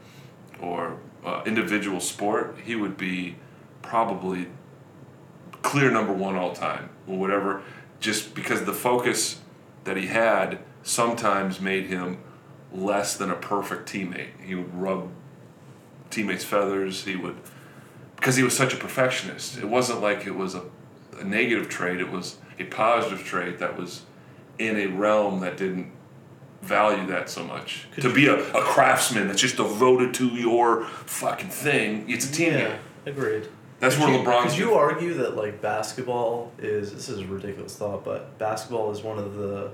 or 0.62 0.98
uh, 1.26 1.44
individual 1.46 2.00
sport, 2.00 2.58
he 2.64 2.76
would 2.76 2.98
be 2.98 3.36
probably 3.82 4.48
clear 5.62 5.92
number 5.92 6.14
one 6.14 6.36
all 6.36 6.54
time 6.54 6.90
or 7.08 7.18
whatever. 7.18 7.62
Just 8.00 8.36
because 8.36 8.64
the 8.66 8.74
focus 8.74 9.42
that 9.84 9.98
he 9.98 10.08
had 10.08 10.60
sometimes 10.84 11.60
made 11.60 11.88
him 11.88 12.20
less 12.72 13.16
than 13.16 13.32
a 13.32 13.36
perfect 13.36 13.90
teammate. 13.90 14.40
He 14.44 14.56
would 14.56 14.74
rub 14.74 15.10
teammates' 16.10 16.44
feathers. 16.44 17.06
He 17.06 17.16
would 17.16 17.38
because 18.16 18.36
he 18.36 18.44
was 18.44 18.56
such 18.56 18.74
a 18.74 18.78
perfectionist. 18.78 19.58
It 19.58 19.66
wasn't 19.70 20.02
like 20.02 20.26
it 20.26 20.36
was 20.36 20.56
a, 20.56 20.64
a 21.20 21.24
negative 21.24 21.70
trait. 21.70 22.00
It 22.00 22.12
was 22.12 22.38
a 22.60 22.64
positive 22.66 23.24
trait 23.24 23.60
that 23.60 23.78
was 23.78 24.04
in 24.60 24.78
a 24.78 24.88
realm 24.88 25.40
that 25.42 25.58
didn't 25.58 25.92
value 26.62 27.06
that 27.08 27.30
so 27.30 27.44
much. 27.44 27.88
Could 27.94 28.04
to 28.04 28.14
be 28.14 28.28
a, 28.28 28.36
a 28.36 28.62
craftsman 28.62 29.28
that's 29.28 29.42
just 29.42 29.58
devoted 29.58 30.14
to 30.16 30.28
your 30.28 30.86
fucking 30.86 31.50
thing, 31.50 32.10
it's 32.10 32.30
a 32.30 32.34
team 32.34 32.54
Yeah, 32.54 32.68
game. 32.70 32.80
agreed. 33.06 33.48
That's 33.80 33.96
Could 33.96 34.06
where 34.06 34.14
you, 34.14 34.24
LeBron's. 34.26 34.52
Could 34.54 34.60
you 34.60 34.74
argue 34.74 35.14
that 35.16 35.36
like 35.38 35.62
basketball 35.62 36.52
is 36.58 36.92
this 36.94 37.10
is 37.10 37.20
a 37.20 37.26
ridiculous 37.28 37.76
thought, 37.76 38.04
but 38.04 38.38
basketball 38.40 38.92
is 38.92 39.02
one 39.02 39.20
of 39.20 39.36
the 39.36 39.70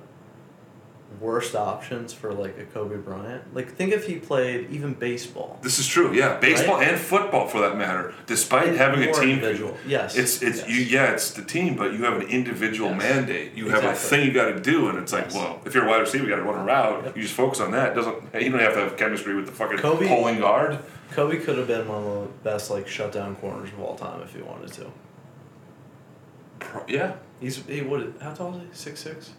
worst 1.19 1.55
options 1.55 2.13
for 2.13 2.33
like 2.33 2.57
a 2.57 2.65
Kobe 2.65 2.97
Bryant? 2.97 3.53
Like 3.55 3.73
think 3.75 3.91
if 3.93 4.05
he 4.07 4.15
played 4.15 4.69
even 4.71 4.93
baseball. 4.93 5.59
This 5.61 5.79
is 5.79 5.87
true, 5.87 6.13
yeah. 6.13 6.37
Baseball 6.39 6.77
Right? 6.77 6.89
and 6.89 6.99
football, 6.99 7.47
for 7.47 7.61
that 7.61 7.77
matter. 7.77 8.13
Despite 8.25 8.69
And 8.69 8.77
having 8.77 9.03
a 9.03 9.13
team, 9.13 9.29
individual. 9.31 9.77
Yes. 9.87 10.15
It's 10.15 10.41
it's 10.41 10.59
yes. 10.59 10.69
you. 10.69 10.75
Yeah, 10.83 11.11
it's 11.13 11.31
the 11.31 11.43
team, 11.43 11.75
but 11.75 11.93
you 11.93 12.03
have 12.05 12.17
an 12.21 12.27
individual 12.27 12.89
Yes. 12.91 12.99
mandate. 13.01 13.53
You 13.55 13.69
have 13.69 13.83
a 13.83 13.93
thing 13.95 14.25
you 14.25 14.33
got 14.33 14.45
to 14.51 14.59
do, 14.59 14.89
and 14.89 14.97
it's 14.97 15.13
like, 15.13 15.25
Yes. 15.25 15.35
well, 15.35 15.61
if 15.65 15.73
you're 15.73 15.85
a 15.85 15.89
wide 15.89 16.01
receiver, 16.01 16.23
you 16.25 16.29
got 16.29 16.37
to 16.37 16.43
run 16.43 16.59
a 16.59 16.63
route. 16.63 17.03
Yep. 17.05 17.15
You 17.17 17.21
just 17.23 17.35
focus 17.35 17.59
on 17.59 17.71
that. 17.71 17.95
Doesn't 17.95 18.15
you 18.41 18.49
don't 18.49 18.59
have 18.59 18.73
to 18.73 18.79
have 18.81 18.97
chemistry 18.97 19.35
with 19.35 19.45
the 19.45 19.51
fucking 19.51 19.77
Kobe- 19.77 20.07
pulling 20.07 20.39
guard? 20.39 20.79
Kobe 21.11 21.37
could 21.37 21.57
have 21.59 21.67
been 21.67 21.87
one 21.87 22.03
of 22.03 22.13
the 22.23 22.27
best 22.49 22.71
like 22.71 22.87
shutdown 22.87 23.35
corners 23.35 23.69
of 23.69 23.79
all 23.79 23.95
time 23.95 24.21
if 24.21 24.33
he 24.35 24.41
wanted 24.41 24.71
to. 24.73 24.85
Pro- 26.59 26.83
Yeah, 26.87 27.13
He's 27.39 27.57
he 27.65 27.81
would 27.81 28.15
how 28.21 28.33
tall 28.33 28.55
is 28.55 28.61
he? 28.61 28.67
Six 28.71 28.99
six. 29.01 29.31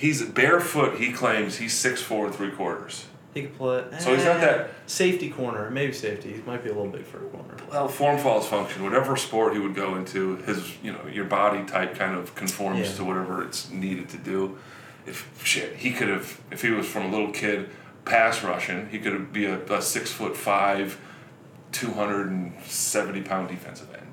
He's 0.00 0.22
barefoot. 0.22 0.98
He 0.98 1.12
claims 1.12 1.58
he's 1.58 1.74
six 1.74 2.00
four 2.02 2.26
and 2.26 2.34
three 2.34 2.50
quarters. 2.50 3.06
He 3.34 3.42
could 3.42 3.56
play. 3.56 3.84
So 4.00 4.14
he's 4.16 4.24
not 4.24 4.38
eh, 4.38 4.40
that- 4.40 4.70
safety 4.86 5.30
corner. 5.30 5.70
Maybe 5.70 5.92
safety. 5.92 6.32
He 6.32 6.42
might 6.42 6.64
be 6.64 6.70
a 6.70 6.74
little 6.74 6.90
big 6.90 7.04
for 7.04 7.18
a 7.18 7.28
corner. 7.28 7.54
Well, 7.70 7.86
form 7.86 8.18
follows 8.18 8.46
function. 8.46 8.82
Whatever 8.82 9.16
sport 9.16 9.52
he 9.52 9.60
would 9.60 9.74
go 9.76 9.94
into, 9.94 10.36
his 10.38 10.74
you 10.82 10.92
know 10.92 11.06
your 11.06 11.26
body 11.26 11.64
type 11.64 11.94
kind 11.96 12.16
of 12.16 12.34
conforms 12.34 12.80
Yeah. 12.90 12.96
to 12.96 13.04
whatever 13.04 13.44
it's 13.44 13.70
needed 13.70 14.08
to 14.08 14.16
do. 14.16 14.58
If 15.06 15.28
shit, 15.44 15.76
he 15.76 15.92
could 15.92 16.08
have 16.08 16.40
if 16.50 16.62
he 16.62 16.70
was 16.70 16.86
from 16.88 17.04
a 17.06 17.10
little 17.10 17.30
kid 17.30 17.68
pass 18.04 18.42
rushing, 18.42 18.88
he 18.88 18.98
could 18.98 19.32
be 19.32 19.44
a, 19.44 19.60
a 19.66 19.80
six 19.82 20.10
foot 20.10 20.36
five, 20.36 20.98
two 21.70 21.92
hundred 21.92 22.30
and 22.30 22.52
seventy 22.64 23.20
pound 23.22 23.48
defensive 23.48 23.94
end. 23.94 24.09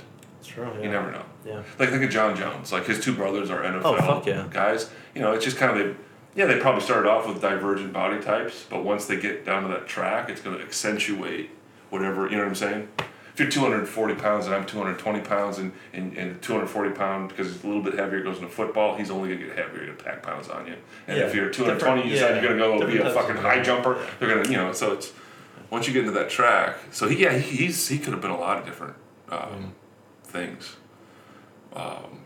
True. 0.48 0.70
Yeah. 0.78 0.84
You 0.84 0.90
never 0.90 1.12
know. 1.12 1.24
Yeah. 1.46 1.64
Like 1.80 1.90
think 1.90 2.04
of 2.04 2.10
Jon 2.10 2.36
Jones. 2.36 2.72
Like 2.72 2.86
his 2.86 3.00
two 3.04 3.14
brothers 3.14 3.50
are 3.50 3.62
NFL 3.62 3.82
Oh, 3.86 3.98
fuck 3.98 4.26
yeah. 4.26 4.48
guys. 4.50 4.90
You 5.14 5.22
know, 5.22 5.34
it's 5.34 5.46
just 5.46 5.58
kind 5.58 5.80
of 5.80 5.96
yeah. 6.36 6.46
They 6.46 6.60
probably 6.60 6.82
started 6.82 7.10
off 7.10 7.28
with 7.28 7.42
divergent 7.42 7.94
body 7.94 8.20
types, 8.22 8.66
but 8.70 8.84
once 8.84 9.06
they 9.06 9.20
get 9.20 9.46
down 9.46 9.64
to 9.64 9.70
that 9.70 9.88
track, 9.88 10.30
it's 10.30 10.42
going 10.42 10.58
to 10.58 10.64
accentuate 10.64 11.50
whatever. 11.90 12.26
You 12.30 12.38
know 12.38 12.44
what 12.44 12.50
I'm 12.50 12.56
saying? 12.56 12.88
If 13.34 13.42
you're 13.42 13.52
240 13.52 14.16
pounds 14.16 14.48
and 14.48 14.56
I'm 14.56 14.66
220 14.66 15.22
pounds, 15.22 15.60
and 15.60 15.72
and, 15.94 16.18
and 16.18 16.42
240 16.42 16.96
pound 16.96 17.30
because 17.30 17.54
it's 17.54 17.64
a 17.64 17.68
little 17.68 17.84
bit 17.84 17.94
heavier 17.94 18.24
goes 18.24 18.38
into 18.38 18.50
football, 18.50 18.96
he's 18.96 19.12
only 19.12 19.30
going 19.30 19.42
to 19.42 19.46
get 19.48 19.56
heavier 19.58 19.86
to 19.86 19.94
pack 19.94 20.24
pounds 20.24 20.50
on 20.50 20.66
you. 20.66 20.74
And 21.08 21.20
if 21.20 21.36
you're 21.36 21.50
220, 21.50 22.04
you 22.04 22.10
decide 22.10 22.34
Different- 22.36 22.44
you're 22.44 22.58
going 22.58 22.80
to 22.80 22.86
go 22.86 22.92
be 22.92 22.98
a 23.10 23.14
fucking 23.14 23.36
high 23.38 23.62
jumper. 23.62 24.04
They're 24.20 24.30
going 24.30 24.44
to 24.44 24.50
you 24.50 24.58
know. 24.58 24.74
So 24.74 24.94
it's 24.94 25.14
once 25.70 25.86
you 25.88 25.94
get 25.94 26.00
into 26.06 26.14
that 26.18 26.30
track. 26.32 26.78
So 26.92 27.08
he, 27.08 27.22
yeah, 27.24 27.34
he, 27.38 27.66
he's 27.66 27.88
he 27.88 28.00
could 28.00 28.14
have 28.14 28.22
been 28.22 28.32
a 28.32 28.40
lot 28.40 28.58
of 28.58 28.66
different 28.66 28.96
um, 29.30 29.74
things. 30.28 30.78
Um, 31.74 32.22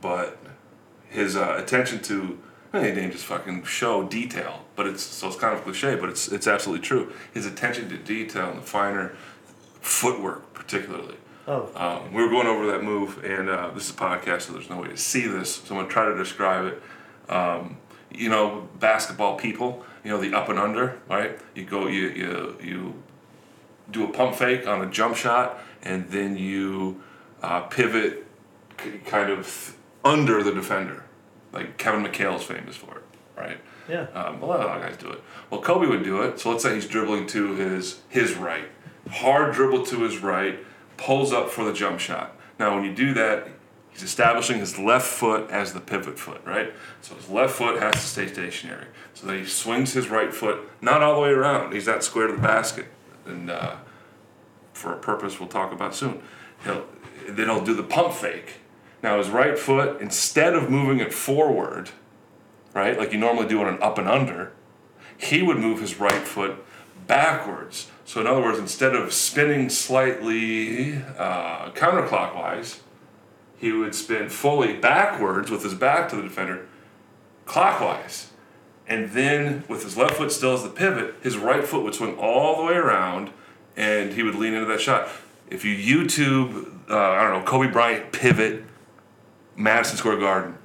but 0.00 0.38
his 1.08 1.36
uh, 1.36 1.56
attention 1.58 2.00
to 2.02 2.38
well, 2.72 2.84
he 2.84 2.92
named 2.92 3.12
his 3.12 3.24
fucking 3.24 3.64
show 3.64 4.04
detail, 4.04 4.64
but 4.76 4.86
it's 4.86 5.02
so 5.02 5.28
it's 5.28 5.36
kind 5.36 5.56
of 5.56 5.64
cliche, 5.64 5.96
but 5.96 6.08
it's 6.08 6.28
it's 6.28 6.46
absolutely 6.46 6.86
true. 6.86 7.12
His 7.34 7.46
attention 7.46 7.88
to 7.88 7.96
detail 7.96 8.50
and 8.50 8.58
the 8.58 8.66
finer 8.66 9.16
footwork, 9.80 10.54
particularly. 10.54 11.16
Oh. 11.48 11.68
Um, 11.74 12.14
we 12.14 12.22
were 12.22 12.28
going 12.28 12.46
over 12.46 12.66
that 12.68 12.84
move, 12.84 13.24
and 13.24 13.48
uh, 13.48 13.70
this 13.74 13.88
is 13.88 13.90
a 13.90 13.98
podcast, 13.98 14.42
so 14.42 14.52
there's 14.52 14.70
no 14.70 14.80
way 14.80 14.88
to 14.88 14.96
see 14.96 15.26
this. 15.26 15.56
So 15.56 15.74
I'm 15.74 15.80
gonna 15.80 15.92
try 15.92 16.04
to 16.04 16.16
describe 16.16 16.66
it. 16.66 16.82
Um, 17.32 17.78
you 18.12 18.28
know, 18.28 18.68
basketball 18.78 19.36
people. 19.36 19.84
You 20.04 20.10
know, 20.10 20.20
the 20.20 20.34
up 20.34 20.48
and 20.48 20.58
under, 20.58 20.98
right? 21.08 21.38
You 21.54 21.64
go, 21.64 21.86
you 21.88 22.08
you 22.08 22.56
you 22.62 23.02
do 23.90 24.04
a 24.04 24.12
pump 24.12 24.36
fake 24.36 24.66
on 24.66 24.80
a 24.82 24.86
jump 24.90 25.16
shot, 25.16 25.58
and 25.82 26.08
then 26.10 26.36
you 26.36 27.02
uh, 27.42 27.60
pivot, 27.62 28.26
k- 28.76 28.98
kind 29.06 29.30
of 29.30 29.76
under 30.04 30.42
the 30.42 30.52
defender, 30.52 31.04
like 31.52 31.76
Kevin 31.78 32.04
McHale 32.04 32.36
is 32.36 32.42
famous 32.44 32.76
for 32.76 32.96
it, 32.98 33.04
right? 33.36 33.58
Yeah. 33.88 34.02
Um, 34.14 34.42
a 34.42 34.46
lot 34.46 34.60
of 34.60 34.82
guys 34.82 34.96
do 34.96 35.10
it. 35.10 35.22
Well, 35.50 35.60
Kobe 35.60 35.86
would 35.86 36.04
do 36.04 36.22
it. 36.22 36.38
So 36.38 36.50
let's 36.50 36.62
say 36.62 36.74
he's 36.74 36.86
dribbling 36.86 37.26
to 37.28 37.54
his 37.54 38.00
his 38.08 38.34
right, 38.34 38.66
hard 39.10 39.54
dribble 39.54 39.84
to 39.86 40.02
his 40.02 40.18
right, 40.18 40.58
pulls 40.96 41.32
up 41.32 41.50
for 41.50 41.64
the 41.64 41.72
jump 41.72 41.98
shot. 41.98 42.36
Now, 42.58 42.74
when 42.74 42.84
you 42.84 42.94
do 42.94 43.14
that, 43.14 43.48
he's 43.90 44.02
establishing 44.02 44.58
his 44.58 44.78
left 44.78 45.06
foot 45.06 45.50
as 45.50 45.72
the 45.72 45.80
pivot 45.80 46.18
foot, 46.18 46.42
right? 46.44 46.72
So 47.00 47.14
his 47.14 47.28
left 47.28 47.54
foot 47.54 47.82
has 47.82 47.94
to 47.94 48.00
stay 48.00 48.26
stationary. 48.28 48.86
So 49.14 49.26
then 49.26 49.38
he 49.38 49.44
swings 49.46 49.92
his 49.94 50.08
right 50.08 50.32
foot 50.32 50.60
not 50.80 51.02
all 51.02 51.16
the 51.16 51.20
way 51.22 51.30
around. 51.30 51.72
He's 51.72 51.86
not 51.86 52.04
square 52.04 52.26
to 52.28 52.34
the 52.34 52.38
basket, 52.38 52.86
and 53.26 53.50
uh, 53.50 53.76
for 54.80 54.92
a 54.92 54.98
purpose 54.98 55.38
we'll 55.38 55.48
talk 55.48 55.72
about 55.72 55.94
soon. 55.94 56.22
He'll 56.64 56.86
then 57.28 57.46
he'll 57.48 57.64
do 57.64 57.74
the 57.74 57.82
pump 57.82 58.14
fake. 58.14 58.54
Now 59.02 59.18
his 59.18 59.28
right 59.28 59.58
foot, 59.58 60.00
instead 60.00 60.54
of 60.54 60.70
moving 60.70 60.98
it 60.98 61.12
forward, 61.12 61.90
right, 62.74 62.98
like 62.98 63.12
you 63.12 63.18
normally 63.18 63.46
do 63.46 63.60
on 63.60 63.68
an 63.68 63.82
up 63.82 63.98
and 63.98 64.08
under, 64.08 64.52
he 65.16 65.42
would 65.42 65.58
move 65.58 65.80
his 65.80 66.00
right 66.00 66.22
foot 66.22 66.64
backwards. 67.06 67.90
So 68.04 68.20
in 68.20 68.26
other 68.26 68.40
words, 68.40 68.58
instead 68.58 68.94
of 68.94 69.12
spinning 69.12 69.68
slightly 69.68 70.96
uh, 71.18 71.70
counterclockwise, 71.70 72.80
he 73.56 73.72
would 73.72 73.94
spin 73.94 74.28
fully 74.28 74.72
backwards 74.74 75.50
with 75.50 75.62
his 75.62 75.74
back 75.74 76.08
to 76.10 76.16
the 76.16 76.22
defender, 76.22 76.66
clockwise. 77.44 78.30
And 78.88 79.10
then 79.10 79.64
with 79.68 79.84
his 79.84 79.96
left 79.96 80.14
foot 80.14 80.32
still 80.32 80.54
as 80.54 80.62
the 80.62 80.68
pivot, 80.68 81.14
his 81.22 81.36
right 81.36 81.64
foot 81.64 81.84
would 81.84 81.94
swing 81.94 82.16
all 82.16 82.56
the 82.56 82.64
way 82.64 82.74
around 82.74 83.30
and 83.80 84.12
he 84.12 84.22
would 84.22 84.34
lean 84.34 84.52
into 84.52 84.66
that 84.66 84.80
shot. 84.80 85.08
If 85.48 85.64
you 85.64 85.74
YouTube, 85.74 86.70
uh, 86.90 86.96
I 86.96 87.22
don't 87.22 87.40
know, 87.40 87.44
Kobe 87.50 87.70
Bryant 87.72 88.12
pivot, 88.12 88.62
Madison 89.56 89.96
Square 89.96 90.18
Garden, 90.18 90.56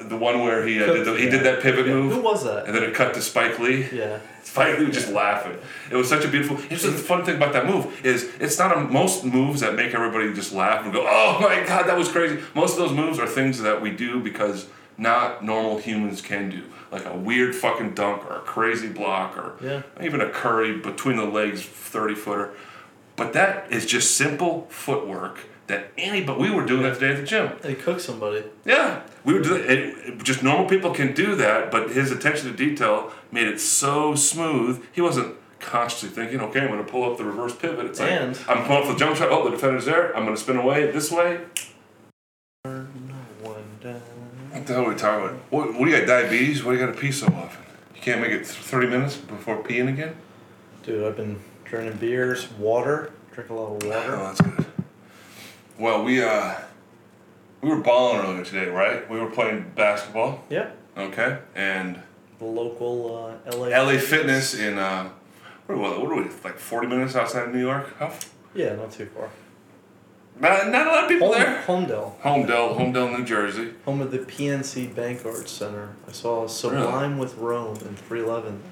the 0.00 0.16
one 0.16 0.40
where 0.44 0.64
he, 0.64 0.80
uh, 0.82 0.86
did, 0.86 1.04
the, 1.04 1.14
he 1.14 1.28
did 1.28 1.42
that 1.42 1.60
pivot 1.60 1.86
Yeah. 1.86 1.94
move. 1.94 2.12
Who 2.12 2.20
was 2.22 2.44
that? 2.44 2.66
And 2.66 2.74
then 2.74 2.84
it 2.84 2.94
cut 2.94 3.12
to 3.14 3.20
Spike 3.20 3.58
Lee. 3.58 3.88
Yeah. 3.92 4.20
Spike 4.44 4.78
Lee 4.78 4.86
was 4.86 4.94
just 4.94 5.10
laughing. 5.12 5.58
It 5.90 5.96
was 5.96 6.08
such 6.08 6.24
a 6.24 6.28
beautiful. 6.28 6.56
Here's 6.56 6.82
the 6.84 6.92
fun 6.92 7.24
thing 7.24 7.36
about 7.36 7.52
that 7.54 7.66
move 7.66 8.06
is 8.06 8.30
it's 8.40 8.58
not 8.58 8.74
a, 8.74 8.80
most 8.80 9.24
moves 9.24 9.60
that 9.60 9.74
make 9.74 9.92
everybody 9.92 10.32
just 10.32 10.52
laugh 10.52 10.84
and 10.84 10.92
go, 10.92 11.04
"Oh 11.06 11.38
my 11.40 11.64
god, 11.66 11.86
that 11.86 11.98
was 11.98 12.08
crazy." 12.08 12.40
Most 12.54 12.72
of 12.72 12.78
those 12.78 12.92
moves 12.96 13.18
are 13.18 13.26
things 13.26 13.60
that 13.60 13.82
we 13.82 13.90
do 13.90 14.20
because 14.20 14.68
not 14.96 15.44
normal 15.44 15.78
humans 15.78 16.22
can 16.22 16.48
do. 16.48 16.62
Like 16.90 17.04
a 17.06 17.14
weird 17.14 17.54
fucking 17.54 17.94
dunk 17.94 18.24
or 18.30 18.36
a 18.36 18.40
crazy 18.40 18.88
block 18.88 19.36
or 19.36 19.54
Yeah. 19.60 19.82
even 20.02 20.20
a 20.20 20.28
curry 20.30 20.76
between 20.78 21.16
the 21.16 21.24
legs 21.26 21.62
30 21.62 22.14
footer. 22.14 22.50
But 23.16 23.32
that 23.34 23.66
is 23.70 23.84
just 23.84 24.16
simple 24.16 24.66
footwork 24.70 25.40
that 25.66 25.92
any 25.98 26.22
but 26.24 26.38
we 26.38 26.50
were 26.50 26.64
doing 26.64 26.82
that 26.82 26.94
today 26.94 27.10
at 27.10 27.16
the 27.18 27.24
gym. 27.24 27.50
They 27.60 27.74
cook 27.74 28.00
somebody. 28.00 28.44
Yeah, 28.64 29.00
we 29.24 29.34
were 29.34 29.40
doing 29.40 29.64
it, 29.66 30.22
Just 30.24 30.42
normal 30.42 30.66
people 30.66 30.92
can 30.94 31.12
do 31.12 31.34
that, 31.34 31.70
but 31.70 31.90
his 31.90 32.10
attention 32.10 32.50
to 32.50 32.56
detail 32.56 33.12
made 33.30 33.46
it 33.48 33.60
so 33.60 34.14
smooth. 34.14 34.82
He 34.92 35.02
wasn't 35.02 35.34
consciously 35.60 36.08
thinking, 36.08 36.40
"Okay, 36.40 36.60
I'm 36.60 36.68
going 36.68 36.82
to 36.82 36.90
pull 36.90 37.10
up 37.10 37.18
the 37.18 37.24
reverse 37.24 37.54
pivot." 37.54 37.84
It's 37.84 38.00
like 38.00 38.10
And- 38.12 38.38
I'm 38.48 38.64
pulling 38.64 38.84
up 38.84 38.88
the 38.88 38.96
jump 38.98 39.16
shot. 39.16 39.28
Oh, 39.30 39.44
the 39.44 39.50
defender's 39.50 39.84
there. 39.84 40.16
I'm 40.16 40.22
going 40.24 40.34
to 40.36 40.40
spin 40.40 40.56
away 40.56 40.90
this 40.90 41.10
way. 41.10 41.40
No 42.64 42.86
one 43.42 43.64
down. 43.82 44.00
What 44.52 44.57
the 44.68 44.74
hell 44.74 44.84
are 44.84 44.88
we 44.90 44.94
talking 44.94 45.24
about? 45.28 45.40
What, 45.50 45.74
what 45.74 45.84
do 45.86 45.90
you 45.90 45.98
got? 45.98 46.06
Diabetes? 46.06 46.62
What 46.64 46.72
do 46.72 46.78
you 46.78 46.86
got 46.86 46.94
to 46.94 47.00
pee 47.00 47.10
so 47.12 47.26
often? 47.26 47.64
You 47.94 48.00
can't 48.00 48.20
make 48.20 48.30
it 48.30 48.38
th- 48.44 48.46
30 48.46 48.86
minutes 48.86 49.16
before 49.16 49.62
peeing 49.62 49.88
again? 49.88 50.14
Dude, 50.84 51.04
I've 51.04 51.16
been 51.16 51.40
drinking 51.64 51.98
beers, 51.98 52.50
water. 52.52 53.12
Drink 53.34 53.50
a 53.50 53.54
lot 53.54 53.76
of 53.76 53.84
Oh, 53.84 53.88
water. 53.88 54.16
that's 54.16 54.40
good. 54.40 54.66
Well, 55.78 56.04
we 56.04 56.22
uh, 56.22 56.54
we 57.60 57.68
were 57.70 57.76
balling 57.80 58.20
earlier 58.20 58.44
today, 58.44 58.68
right? 58.70 59.08
We 59.10 59.20
were 59.20 59.30
playing 59.30 59.72
basketball. 59.74 60.44
Yep. 60.50 60.76
Okay, 60.96 61.38
and 61.54 62.00
The 62.40 62.44
local 62.46 63.36
uh, 63.46 63.56
LA. 63.56 63.66
LA 63.68 63.98
Fitness 63.98 64.54
in 64.54 64.78
uh, 64.78 65.10
what 65.66 65.74
are, 65.76 65.78
we, 65.78 66.02
what 66.04 66.12
are 66.12 66.22
we 66.22 66.28
like 66.44 66.58
40 66.58 66.86
minutes 66.88 67.14
outside 67.14 67.48
of 67.48 67.54
New 67.54 67.60
York? 67.60 67.96
How? 67.98 68.06
f- 68.06 68.32
Yeah, 68.54 68.74
not 68.74 68.90
too 68.90 69.06
far. 69.06 69.28
Not, 70.40 70.68
not 70.68 70.86
a 70.86 70.90
lot 70.90 71.04
of 71.04 71.08
people 71.10 71.32
Home, 71.32 71.38
there. 71.40 71.62
Holmdel. 71.66 72.20
Holmdel, 72.20 72.76
Holmdel, 72.76 73.18
New 73.18 73.24
Jersey. 73.24 73.74
Home 73.84 74.00
of 74.00 74.10
the 74.10 74.18
PNC 74.18 74.94
Bank 74.94 75.24
Arts 75.26 75.50
Center. 75.50 75.96
I 76.06 76.12
saw 76.12 76.46
Sublime 76.46 77.18
with 77.18 77.36
Rome 77.36 77.76
in 77.78 77.96
311. 77.96 78.62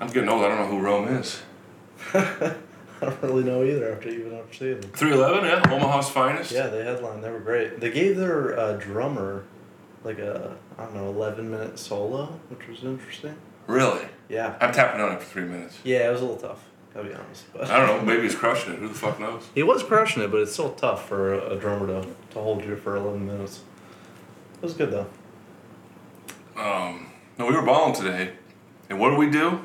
I'm 0.00 0.08
getting 0.08 0.28
old. 0.28 0.44
I 0.44 0.48
don't 0.48 0.58
know 0.58 0.66
who 0.66 0.80
Rome 0.80 1.08
is. 1.08 1.42
I 2.14 2.54
don't 3.00 3.22
really 3.22 3.44
know 3.44 3.62
either 3.62 3.92
after 3.92 4.08
even 4.08 4.34
after 4.34 4.54
seeing 4.54 4.80
them. 4.80 4.90
311, 4.90 5.44
yeah, 5.70 5.74
Omaha's 5.76 6.08
finest. 6.08 6.50
Yeah, 6.50 6.66
they 6.68 6.82
headlined. 6.84 7.22
They 7.22 7.30
were 7.30 7.40
great. 7.40 7.78
They 7.80 7.90
gave 7.90 8.16
their 8.16 8.58
uh, 8.58 8.72
drummer 8.74 9.44
like 10.02 10.18
a 10.18 10.56
I 10.78 10.84
don't 10.84 10.94
know 10.94 11.08
11 11.08 11.50
minute 11.50 11.78
solo, 11.78 12.38
which 12.48 12.66
was 12.68 12.84
interesting. 12.84 13.36
Really? 13.66 14.06
Yeah. 14.28 14.56
I'm 14.60 14.72
tapping 14.72 15.00
on 15.00 15.12
it 15.12 15.20
for 15.20 15.26
three 15.26 15.44
minutes. 15.44 15.78
Yeah, 15.84 16.08
it 16.08 16.12
was 16.12 16.20
a 16.20 16.24
little 16.24 16.40
tough. 16.40 16.64
Gotta 16.96 17.08
be 17.08 17.14
honest. 17.14 17.44
But 17.52 17.70
I 17.70 17.78
don't 17.86 17.98
know. 17.98 18.02
Maybe 18.10 18.22
he's 18.22 18.34
crushing 18.34 18.72
it. 18.72 18.78
Who 18.78 18.88
the 18.88 18.94
fuck 18.94 19.20
knows? 19.20 19.42
He 19.54 19.62
was 19.62 19.82
crushing 19.82 20.22
it, 20.22 20.30
but 20.30 20.40
it's 20.40 20.54
still 20.54 20.72
tough 20.72 21.06
for 21.06 21.34
a, 21.34 21.50
a 21.50 21.56
drummer 21.60 21.86
to, 21.88 22.08
to 22.30 22.38
hold 22.40 22.64
you 22.64 22.74
for 22.76 22.96
11 22.96 23.26
minutes. 23.26 23.60
It 24.54 24.62
was 24.62 24.72
good 24.72 24.90
though. 24.90 25.06
Um, 26.56 27.08
no, 27.38 27.46
we 27.46 27.54
were 27.54 27.60
balling 27.62 27.94
today, 27.94 28.32
and 28.88 28.98
what 28.98 29.10
do 29.10 29.16
we 29.16 29.28
do? 29.28 29.60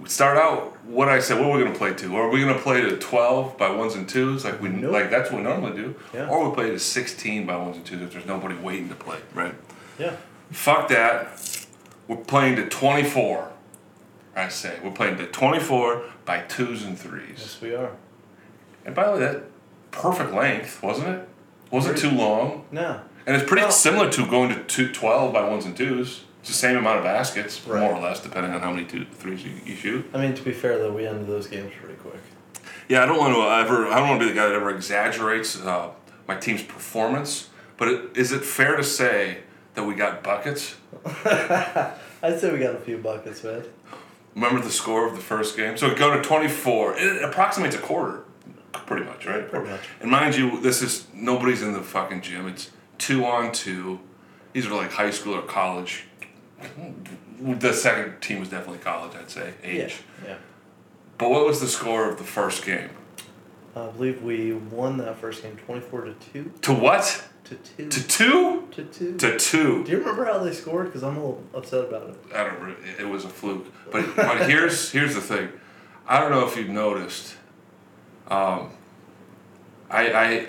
We 0.00 0.08
start 0.08 0.38
out. 0.38 0.76
What 0.86 1.08
I 1.08 1.18
said. 1.18 1.38
What 1.40 1.50
are 1.50 1.56
we 1.58 1.64
gonna 1.64 1.76
play 1.76 1.92
to? 1.92 2.16
Are 2.16 2.30
we 2.30 2.40
gonna 2.40 2.58
play 2.58 2.80
to 2.82 2.96
12 2.96 3.58
by 3.58 3.68
ones 3.70 3.96
and 3.96 4.08
twos, 4.08 4.44
like 4.44 4.62
we 4.62 4.68
Nope. 4.68 4.92
like 4.92 5.10
that's 5.10 5.30
what 5.30 5.38
we 5.38 5.42
normally 5.42 5.76
do, 5.76 5.94
Yeah. 6.14 6.28
or 6.28 6.48
we 6.48 6.54
play 6.54 6.70
to 6.70 6.78
16 6.78 7.46
by 7.46 7.56
ones 7.56 7.76
and 7.76 7.84
twos 7.84 8.00
if 8.02 8.12
there's 8.12 8.26
nobody 8.26 8.54
waiting 8.54 8.88
to 8.90 8.94
play, 8.94 9.18
right? 9.34 9.54
Yeah. 9.98 10.14
Fuck 10.52 10.88
that. 10.88 11.66
We're 12.08 12.16
playing 12.16 12.56
to 12.56 12.68
24. 12.68 13.50
I 14.36 14.48
say 14.48 14.78
we're 14.82 14.90
playing 14.92 15.16
the 15.16 15.26
24 15.26 16.02
by 16.24 16.40
twos 16.42 16.84
and 16.84 16.98
threes. 16.98 17.36
Yes, 17.38 17.60
we 17.60 17.74
are. 17.74 17.90
And 18.84 18.94
by 18.94 19.06
the 19.06 19.12
way, 19.12 19.18
that 19.20 19.42
perfect 19.90 20.32
length, 20.32 20.82
wasn't 20.82 21.08
it? 21.08 21.28
Wasn't 21.70 21.98
too 21.98 22.10
long. 22.10 22.64
No. 22.70 23.00
And 23.26 23.36
it's 23.36 23.48
pretty 23.48 23.70
similar 23.70 24.10
to 24.10 24.26
going 24.26 24.48
to 24.50 24.62
two, 24.64 24.92
12 24.92 25.32
by 25.32 25.46
ones 25.48 25.64
and 25.66 25.76
twos. 25.76 26.24
It's 26.40 26.48
the 26.48 26.54
same 26.54 26.76
amount 26.78 26.98
of 26.98 27.04
baskets, 27.04 27.64
Right. 27.66 27.80
more 27.80 27.92
or 27.94 28.00
less, 28.00 28.20
depending 28.22 28.52
on 28.52 28.60
how 28.60 28.70
many 28.72 28.86
two, 28.86 29.04
threes 29.12 29.44
you, 29.44 29.52
you 29.66 29.74
shoot. 29.74 30.08
I 30.14 30.18
mean, 30.18 30.34
to 30.34 30.42
be 30.42 30.52
fair 30.52 30.78
though, 30.78 30.92
we 30.92 31.06
ended 31.06 31.26
those 31.26 31.46
games 31.46 31.72
pretty 31.78 31.96
quick. 31.96 32.14
Yeah, 32.88 33.02
I 33.02 33.06
don't 33.06 33.18
want 33.18 33.34
to 33.34 33.40
ever. 33.42 33.86
I 33.88 33.98
don't 34.00 34.08
want 34.08 34.20
to 34.20 34.26
be 34.26 34.32
the 34.32 34.36
guy 34.38 34.46
that 34.46 34.54
ever 34.54 34.70
exaggerates 34.74 35.60
uh, 35.60 35.90
my 36.26 36.36
team's 36.36 36.62
performance. 36.62 37.50
But 37.76 37.88
it, 37.88 38.16
is 38.16 38.32
it 38.32 38.42
fair 38.42 38.76
to 38.76 38.82
say 38.82 39.38
that 39.74 39.84
we 39.84 39.94
got 39.94 40.22
buckets? 40.24 40.76
I'd 41.24 42.38
say 42.38 42.52
we 42.52 42.58
got 42.58 42.74
a 42.74 42.80
few 42.80 42.98
buckets, 42.98 43.44
man. 43.44 43.62
Remember 44.34 44.60
the 44.60 44.70
score 44.70 45.06
of 45.06 45.14
the 45.14 45.20
first 45.22 45.56
game? 45.56 45.76
So 45.76 45.88
we 45.88 45.94
go 45.94 46.14
to 46.16 46.22
24. 46.22 46.96
It 46.96 47.22
approximates 47.24 47.74
a 47.74 47.78
quarter, 47.78 48.22
pretty 48.72 49.04
much, 49.04 49.26
right? 49.26 49.48
Pretty 49.48 49.68
much. 49.68 49.80
And 50.00 50.10
mind 50.10 50.36
you, 50.36 50.60
this 50.60 50.82
is 50.82 51.06
nobody's 51.12 51.62
in 51.62 51.72
the 51.72 51.80
fucking 51.82 52.20
gym. 52.22 52.46
It's 52.46 52.70
two 52.98 53.24
on 53.24 53.52
two. 53.52 54.00
These 54.52 54.66
are 54.66 54.74
like 54.74 54.92
high 54.92 55.10
school 55.10 55.34
or 55.34 55.42
college. 55.42 56.04
The 57.40 57.72
second 57.72 58.20
team 58.20 58.40
was 58.40 58.50
definitely 58.50 58.78
college, 58.78 59.16
I'd 59.16 59.30
say, 59.30 59.54
age. 59.64 60.02
Yeah. 60.22 60.30
Yeah. 60.30 60.36
But 61.18 61.30
what 61.30 61.46
was 61.46 61.60
the 61.60 61.68
score 61.68 62.08
of 62.08 62.18
the 62.18 62.24
first 62.24 62.64
game? 62.64 62.90
I 63.76 63.86
believe 63.88 64.22
we 64.22 64.52
won 64.52 64.96
that 64.98 65.18
first 65.18 65.42
game 65.42 65.56
24 65.56 66.00
to 66.02 66.14
2. 66.32 66.52
To 66.62 66.74
what? 66.74 67.24
To 67.50 67.56
2. 67.56 67.88
To 67.88 68.02
two? 68.08 68.68
To 68.72 68.84
2. 68.84 69.16
To 69.18 69.38
two. 69.38 69.84
Do 69.84 69.90
you 69.90 69.98
remember 69.98 70.24
how 70.24 70.38
they 70.38 70.52
scored? 70.52 70.86
Because 70.86 71.02
I'm 71.02 71.16
a 71.16 71.20
little 71.20 71.42
upset 71.54 71.84
about 71.84 72.08
it. 72.10 72.16
I 72.34 72.44
don't. 72.44 72.60
re- 72.62 72.74
It 72.98 73.08
was 73.08 73.24
a 73.24 73.28
fluke. 73.28 73.66
But 73.90 74.14
but 74.16 74.48
here's 74.48 74.90
here's 74.92 75.14
the 75.16 75.20
thing. 75.20 75.48
I 76.06 76.20
don't 76.20 76.30
know 76.30 76.46
if 76.46 76.56
you've 76.56 76.68
noticed. 76.68 77.34
Um, 78.28 78.70
I 79.90 80.12
I 80.12 80.46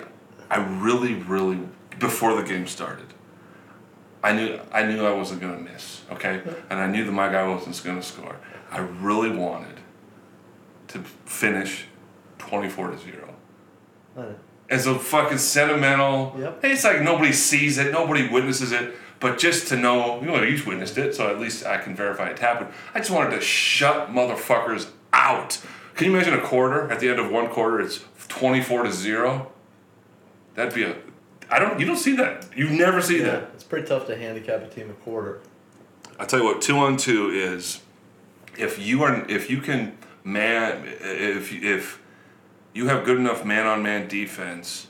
I 0.50 0.56
really 0.80 1.14
really 1.14 1.58
before 1.98 2.34
the 2.36 2.42
game 2.44 2.66
started. 2.68 3.06
I 4.22 4.32
knew 4.32 4.60
I 4.72 4.84
knew 4.84 5.04
I 5.04 5.12
wasn't 5.12 5.40
gonna 5.40 5.58
miss. 5.58 6.02
Okay, 6.12 6.40
and 6.70 6.78
I 6.78 6.86
knew 6.86 7.04
that 7.04 7.12
my 7.12 7.28
guy 7.30 7.46
wasn't 7.48 7.80
gonna 7.84 8.02
score. 8.02 8.36
I 8.70 8.78
really 8.78 9.30
wanted 9.36 9.80
to 10.88 11.00
finish 11.24 11.86
twenty 12.38 12.68
four 12.68 12.90
to 12.90 12.98
zero. 12.98 13.34
I 14.16 14.20
know. 14.20 14.34
As 14.72 14.86
a 14.86 14.98
fucking 14.98 15.38
sentimental. 15.38 16.34
Yep. 16.38 16.64
It's 16.64 16.82
like 16.84 17.02
nobody 17.02 17.32
sees 17.32 17.76
it, 17.78 17.92
nobody 17.92 18.26
witnesses 18.28 18.72
it, 18.72 18.94
but 19.20 19.38
just 19.38 19.68
to 19.68 19.76
know, 19.76 20.18
you 20.20 20.26
know, 20.28 20.42
you 20.42 20.60
witnessed 20.64 20.96
it, 20.96 21.14
so 21.14 21.28
at 21.28 21.38
least 21.38 21.66
I 21.66 21.76
can 21.76 21.94
verify 21.94 22.28
it 22.30 22.38
happened. 22.38 22.70
I 22.94 22.98
just 23.00 23.10
wanted 23.10 23.30
to 23.36 23.40
shut 23.42 24.08
motherfuckers 24.10 24.88
out. 25.12 25.60
Can 25.94 26.06
you 26.06 26.14
imagine 26.16 26.32
a 26.34 26.40
quarter? 26.40 26.90
At 26.90 27.00
the 27.00 27.10
end 27.10 27.20
of 27.20 27.30
one 27.30 27.48
quarter, 27.48 27.80
it's 27.80 28.02
twenty-four 28.28 28.84
to 28.84 28.92
zero. 28.92 29.52
That'd 30.54 30.74
be 30.74 30.84
a. 30.84 30.96
I 31.50 31.58
don't. 31.58 31.78
You 31.78 31.84
don't 31.84 31.98
see 31.98 32.16
that. 32.16 32.46
You 32.56 32.70
never 32.70 33.02
see 33.02 33.18
Yeah, 33.18 33.24
that. 33.26 33.50
it's 33.54 33.64
pretty 33.64 33.86
tough 33.86 34.06
to 34.06 34.16
handicap 34.16 34.62
a 34.62 34.68
team 34.68 34.88
a 34.88 34.94
quarter. 34.94 35.40
I 36.18 36.24
tell 36.24 36.38
you 36.40 36.46
what, 36.46 36.62
two 36.62 36.78
on 36.78 36.96
two 36.96 37.28
is, 37.30 37.82
if 38.58 38.78
you 38.78 39.02
are, 39.02 39.28
if 39.30 39.50
you 39.50 39.60
can 39.60 39.98
man, 40.24 40.82
if 41.02 41.52
if 41.52 42.00
you 42.74 42.88
have 42.88 43.04
good 43.04 43.18
enough 43.18 43.44
man 43.44 43.66
on 43.66 43.82
man 43.82 44.08
defense, 44.08 44.86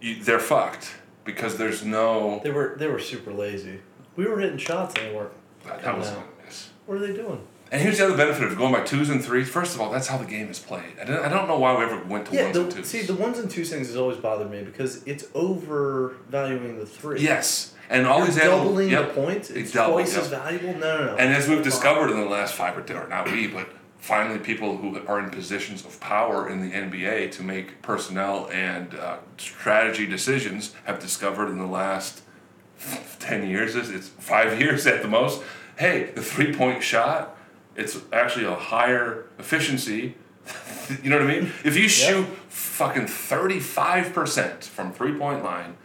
you, 0.00 0.22
they're 0.22 0.38
fucked 0.40 0.94
because 1.24 1.56
there's 1.56 1.84
no. 1.84 2.40
They 2.42 2.50
were 2.50 2.74
they 2.78 2.86
were 2.86 2.98
super 2.98 3.32
lazy. 3.32 3.80
We 4.16 4.26
were 4.26 4.38
hitting 4.38 4.58
shots 4.58 4.94
and 4.96 5.08
they 5.10 5.14
weren't. 5.14 5.32
That 5.64 5.96
was 5.98 6.08
out. 6.08 6.18
a 6.18 6.44
miss. 6.44 6.70
What 6.86 6.96
are 6.98 7.06
they 7.06 7.14
doing? 7.14 7.46
And 7.72 7.80
here's 7.82 7.98
the 7.98 8.04
other 8.06 8.16
benefit 8.16 8.44
of 8.44 8.56
going 8.56 8.72
by 8.72 8.82
twos 8.82 9.08
and 9.08 9.24
threes. 9.24 9.48
First 9.48 9.74
of 9.74 9.80
all, 9.80 9.90
that's 9.90 10.06
how 10.06 10.18
the 10.18 10.26
game 10.26 10.48
is 10.48 10.58
played. 10.60 10.98
I 11.00 11.04
don't, 11.04 11.24
I 11.24 11.28
don't 11.28 11.48
know 11.48 11.58
why 11.58 11.76
we 11.76 11.84
ever 11.84 12.04
went 12.04 12.26
to 12.26 12.34
Yeah, 12.34 12.44
ones 12.44 12.56
and 12.58 12.70
twos. 12.72 12.86
see 12.86 13.02
the 13.02 13.14
ones 13.14 13.38
and 13.38 13.50
twos 13.50 13.70
things 13.70 13.86
has 13.88 13.96
always 13.96 14.18
bothered 14.18 14.50
me 14.50 14.62
because 14.62 15.02
it's 15.06 15.24
overvaluing 15.34 16.78
the 16.78 16.86
three. 16.86 17.20
yes, 17.20 17.74
and 17.88 18.06
all 18.06 18.18
You're 18.18 18.26
these 18.28 18.38
animals- 18.38 18.62
doubling 18.64 18.90
yep. 18.90 19.08
the 19.08 19.14
points. 19.20 19.50
It's 19.50 19.72
twice 19.72 20.14
yep. 20.14 20.22
as 20.22 20.28
valuable. 20.28 20.74
No, 20.74 20.98
no, 20.98 21.04
no. 21.06 21.16
And 21.16 21.34
as 21.34 21.48
we've 21.48 21.62
discovered 21.64 22.10
in 22.10 22.20
the 22.20 22.26
last 22.26 22.54
five 22.54 22.76
or 22.76 22.82
ten, 22.82 22.96
or 22.98 23.08
not 23.08 23.30
we, 23.30 23.46
but 23.48 23.68
finally 24.04 24.38
people 24.38 24.76
who 24.76 25.00
are 25.06 25.18
in 25.18 25.30
positions 25.30 25.82
of 25.86 25.98
power 25.98 26.46
in 26.50 26.60
the 26.60 26.70
NBA 26.76 27.30
to 27.32 27.42
make 27.42 27.80
personnel 27.80 28.50
and 28.52 28.94
uh, 28.94 29.16
strategy 29.38 30.04
decisions 30.04 30.74
have 30.84 31.00
discovered 31.00 31.48
in 31.48 31.58
the 31.58 31.66
last 31.66 32.20
ten 33.18 33.48
years, 33.48 33.74
it's 33.74 33.88
it's 33.88 34.08
five 34.08 34.60
years 34.64 34.86
at 34.86 35.00
the 35.00 35.08
most. 35.08 35.42
Hey, 35.78 36.10
the 36.14 36.20
three 36.22 36.52
point 36.54 36.82
shot, 36.82 37.34
it's 37.76 37.96
actually 38.12 38.44
a 38.44 38.54
higher 38.54 39.24
efficiency. 39.38 40.16
you 41.02 41.08
know 41.08 41.16
what 41.18 41.26
I 41.26 41.40
mean? 41.40 41.50
If 41.64 41.74
you 41.74 41.88
shoot 41.88 42.26
fucking 42.48 43.06
thirty 43.06 43.58
five 43.58 44.12
percent 44.12 44.64
from 44.64 44.92
three 44.92 45.16
point 45.16 45.42
line, 45.42 45.76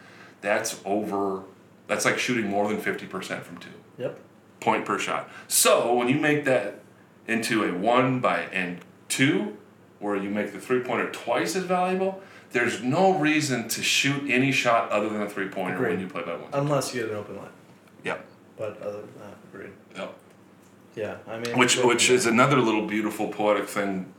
that's 0.42 0.82
over. 0.84 1.44
That's 1.88 2.04
like 2.04 2.20
shooting 2.20 2.50
more 2.50 2.68
than 2.68 2.80
fifty 2.82 3.06
percent 3.06 3.46
from 3.46 3.58
two 3.60 3.70
Yep. 3.98 4.20
point 4.60 4.84
per 4.86 5.00
shot. 5.00 5.30
So 5.48 5.96
when 5.96 6.10
you 6.10 6.16
make 6.16 6.44
that 6.44 6.82
into 7.30 7.64
a 7.64 7.74
one 7.74 8.20
by 8.20 8.42
and 8.52 8.80
two, 9.08 9.58
where 10.00 10.16
you 10.16 10.30
make 10.30 10.52
the 10.52 10.60
three 10.60 10.82
pointer 10.82 11.10
twice 11.12 11.56
as 11.56 11.64
valuable, 11.64 12.22
there's 12.52 12.82
no 12.82 13.18
reason 13.18 13.68
to 13.70 13.84
shoot 13.84 14.30
any 14.30 14.52
shot 14.52 14.90
other 14.92 15.10
than 15.10 15.22
a 15.22 15.30
three 15.30 15.48
pointer 15.48 15.88
when 15.88 16.00
you 16.00 16.08
play 16.08 16.24
by 16.24 16.36
one. 16.36 16.50
Unless 16.54 16.94
you 16.94 17.02
get 17.02 17.12
an 17.12 17.18
open 17.18 17.38
line. 17.38 17.50
Yep. 18.04 18.26
But 18.58 18.82
other 18.82 19.02
than 19.02 19.20
that, 19.20 19.38
agreed. 19.54 19.72
Yep. 19.96 20.14
Yeah, 20.96 21.18
I 21.28 21.40
mean. 21.40 21.58
Which 21.58 21.78
which 21.78 22.10
is 22.10 22.26
another 22.26 22.58
little 22.58 22.88
beautiful 22.88 23.28
poetic 23.30 23.68
thing 23.68 24.12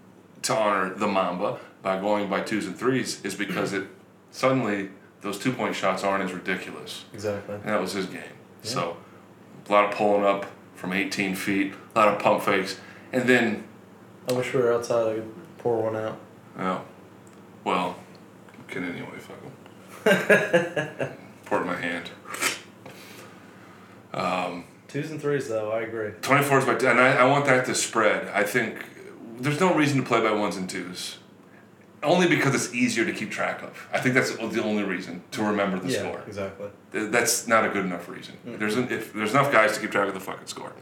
to 0.42 0.54
honor 0.54 0.94
the 0.94 1.06
Mamba 1.06 1.58
by 1.82 2.00
going 2.00 2.30
by 2.30 2.40
twos 2.40 2.66
and 2.66 2.76
threes 2.76 3.22
is 3.24 3.34
because 3.34 3.72
it 3.72 3.84
suddenly 4.30 4.90
those 5.20 5.38
two 5.38 5.52
point 5.52 5.74
shots 5.74 6.04
aren't 6.04 6.24
as 6.24 6.32
ridiculous. 6.32 7.04
Exactly. 7.12 7.56
And 7.56 7.64
that 7.64 7.80
was 7.80 7.92
his 7.92 8.06
game. 8.06 8.22
So 8.62 8.96
a 9.68 9.72
lot 9.72 9.90
of 9.90 9.96
pulling 9.96 10.24
up 10.24 10.46
from 10.74 10.92
18 10.92 11.34
feet, 11.34 11.74
a 11.94 11.98
lot 11.98 12.08
of 12.08 12.18
pump 12.18 12.42
fakes, 12.42 12.78
and 13.12 13.28
then 13.28 13.64
I 14.28 14.32
wish 14.32 14.52
we 14.52 14.60
were 14.60 14.72
outside. 14.72 15.12
I 15.12 15.14
could 15.16 15.34
pour 15.58 15.82
one 15.82 15.96
out. 15.96 16.18
oh, 16.58 16.82
well, 17.64 17.96
can 18.68 18.84
anyway. 18.84 19.18
Fuck 19.18 19.42
him. 19.42 19.52
Pour 21.44 21.58
it 21.58 21.62
in 21.62 21.66
my 21.66 21.76
hand. 21.76 22.10
Um, 24.14 24.64
Twos 24.88 25.10
and 25.10 25.20
threes, 25.20 25.48
though. 25.48 25.70
I 25.70 25.82
agree. 25.82 26.12
24 26.22 26.58
is 26.58 26.66
my, 26.66 26.72
and 26.74 27.00
I, 27.00 27.16
I 27.18 27.24
want 27.24 27.44
that 27.46 27.66
to 27.66 27.74
spread. 27.74 28.28
I 28.28 28.44
think 28.44 28.84
there's 29.38 29.60
no 29.60 29.74
reason 29.74 30.00
to 30.00 30.06
play 30.06 30.20
by 30.20 30.32
ones 30.32 30.56
and 30.56 30.68
twos. 30.68 31.18
Only 32.02 32.28
because 32.28 32.54
it's 32.54 32.74
easier 32.74 33.04
to 33.04 33.12
keep 33.12 33.30
track 33.30 33.62
of. 33.62 33.88
I 33.92 34.00
think 34.00 34.14
that's 34.14 34.34
the 34.34 34.62
only 34.62 34.84
reason 34.84 35.22
to 35.32 35.42
remember 35.42 35.78
the 35.78 35.92
yeah, 35.92 35.98
score. 35.98 36.22
exactly. 36.26 36.70
That's 36.92 37.46
not 37.46 37.66
a 37.66 37.68
good 37.68 37.84
enough 37.84 38.08
reason. 38.08 38.38
There's 38.44 38.76
an, 38.76 38.90
if 38.90 39.12
there's 39.12 39.32
enough 39.32 39.52
guys 39.52 39.74
to 39.74 39.80
keep 39.80 39.90
track 39.90 40.08
of 40.08 40.14
the 40.14 40.20
fucking 40.20 40.46
score, 40.46 40.72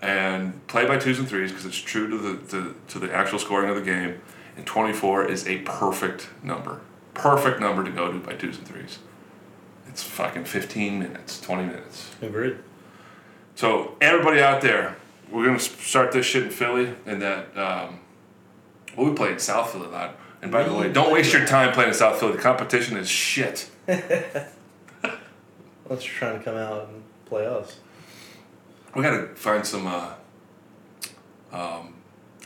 and 0.00 0.66
play 0.66 0.86
by 0.86 0.98
twos 0.98 1.18
and 1.18 1.28
threes 1.28 1.50
because 1.50 1.66
it's 1.66 1.78
true 1.78 2.08
to 2.08 2.18
the, 2.18 2.32
the 2.32 2.74
to 2.88 2.98
the 2.98 3.14
actual 3.14 3.38
scoring 3.38 3.70
of 3.70 3.76
the 3.76 3.82
game. 3.82 4.20
And 4.56 4.66
24 4.66 5.26
is 5.26 5.46
a 5.46 5.58
perfect 5.58 6.28
number, 6.42 6.80
perfect 7.14 7.60
number 7.60 7.84
to 7.84 7.90
go 7.90 8.10
to 8.10 8.18
by 8.18 8.34
twos 8.34 8.58
and 8.58 8.66
threes. 8.66 8.98
It's 9.88 10.02
fucking 10.02 10.44
15 10.44 10.98
minutes, 10.98 11.40
20 11.40 11.64
minutes. 11.64 12.14
Agreed. 12.22 12.56
So 13.54 13.96
everybody 14.00 14.40
out 14.40 14.60
there, 14.60 14.96
we're 15.30 15.46
gonna 15.46 15.58
start 15.58 16.12
this 16.12 16.26
shit 16.26 16.44
in 16.44 16.50
Philly, 16.50 16.94
and 17.06 17.22
that 17.22 17.56
um, 17.56 18.00
well, 18.96 19.10
we 19.10 19.14
played 19.14 19.40
South 19.40 19.72
Philly 19.72 19.86
a 19.86 19.90
lot. 19.90 20.16
And 20.42 20.50
by 20.50 20.62
the 20.62 20.72
way, 20.72 20.90
don't 20.90 21.12
waste 21.12 21.32
your 21.32 21.44
time 21.44 21.72
playing 21.72 21.90
in 21.90 21.94
South 21.94 22.18
Philly. 22.18 22.32
The 22.32 22.38
competition 22.38 22.96
is 22.96 23.08
shit. 23.08 23.68
You're 23.88 24.02
trying 25.98 26.38
to 26.38 26.44
come 26.44 26.56
out 26.56 26.88
and 26.88 27.02
play 27.26 27.46
us. 27.46 27.78
We 28.94 29.02
gotta 29.02 29.28
find 29.34 29.66
some. 29.66 29.86
Uh, 29.86 30.14
um, 31.52 31.94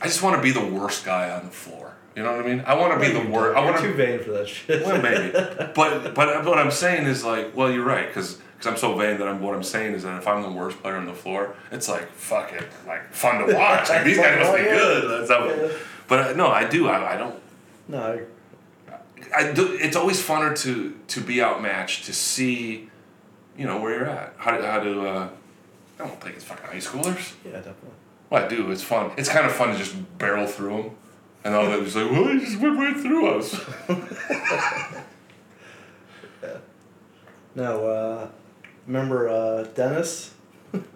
I 0.01 0.05
just 0.07 0.21
want 0.21 0.35
to 0.35 0.41
be 0.41 0.51
the 0.51 0.65
worst 0.65 1.05
guy 1.05 1.31
on 1.31 1.45
the 1.45 1.51
floor. 1.51 1.95
You 2.15 2.23
know 2.23 2.35
what 2.35 2.45
I 2.45 2.47
mean? 2.47 2.63
I 2.65 2.75
want 2.75 2.93
to 2.93 2.99
be 2.99 3.11
the 3.11 3.29
worst. 3.29 3.57
I 3.57 3.65
want 3.65 3.77
too 3.77 3.87
to. 3.87 3.93
vain 3.93 4.19
for 4.19 4.31
that 4.31 4.47
shit. 4.47 4.85
Well, 4.85 5.01
maybe, 5.01 5.31
but 5.75 6.15
but 6.15 6.45
what 6.45 6.57
I'm 6.57 6.71
saying 6.71 7.07
is 7.07 7.25
like, 7.25 7.55
well, 7.55 7.69
you're 7.71 7.83
right, 7.83 8.07
because 8.07 8.39
because 8.53 8.67
I'm 8.67 8.77
so 8.77 8.95
vain 8.95 9.17
that 9.17 9.27
I'm. 9.27 9.41
What 9.41 9.53
I'm 9.53 9.63
saying 9.63 9.93
is 9.95 10.03
that 10.03 10.17
if 10.17 10.27
I'm 10.27 10.41
the 10.41 10.49
worst 10.49 10.81
player 10.81 10.95
on 10.95 11.05
the 11.05 11.13
floor, 11.13 11.55
it's 11.71 11.89
like 11.89 12.09
fuck 12.11 12.53
it, 12.53 12.63
like 12.87 13.11
fun 13.11 13.45
to 13.45 13.53
watch. 13.53 13.89
Like 13.89 14.05
these 14.05 14.17
guys 14.17 14.39
must 14.39 14.55
be 14.55 14.63
good. 14.63 15.29
Yeah. 15.29 15.77
But 16.07 16.19
uh, 16.19 16.33
no, 16.33 16.47
I 16.47 16.67
do. 16.67 16.87
I, 16.87 17.15
I 17.15 17.17
don't. 17.17 17.35
No, 17.87 18.01
I, 18.01 18.97
I 19.35 19.51
do, 19.51 19.73
it's 19.73 19.95
always 19.95 20.21
funner 20.21 20.57
to 20.63 20.97
to 21.07 21.21
be 21.21 21.41
outmatched 21.41 22.05
to 22.05 22.13
see, 22.13 22.89
you 23.57 23.65
know, 23.65 23.81
where 23.81 23.93
you're 23.93 24.07
at. 24.07 24.35
How 24.37 24.55
to 24.55 24.65
how 24.65 24.79
to. 24.79 25.07
Uh, 25.07 25.29
I 25.99 26.07
don't 26.07 26.21
think 26.21 26.35
it's 26.35 26.45
fucking 26.45 26.65
high 26.65 26.77
schoolers. 26.77 27.33
yeah, 27.45 27.51
definitely. 27.53 27.89
Well, 28.29 28.43
I 28.43 28.47
do. 28.47 28.71
It's 28.71 28.83
fun. 28.83 29.11
It's 29.17 29.29
kind 29.29 29.45
of 29.45 29.51
fun 29.53 29.71
to 29.71 29.77
just 29.77 29.95
barrel 30.17 30.47
through 30.47 30.83
them, 30.83 30.91
and 31.43 31.55
all 31.55 31.67
they're 31.67 31.83
just 31.83 31.95
like, 31.95 32.11
"Well, 32.11 32.33
you 32.33 32.39
just 32.39 32.59
went 32.59 32.77
right 32.77 32.95
through 32.97 33.27
us." 33.27 33.61
No, 37.55 37.87
uh, 37.87 38.27
remember 38.85 39.29
uh, 39.29 39.63
Dennis? 39.63 40.33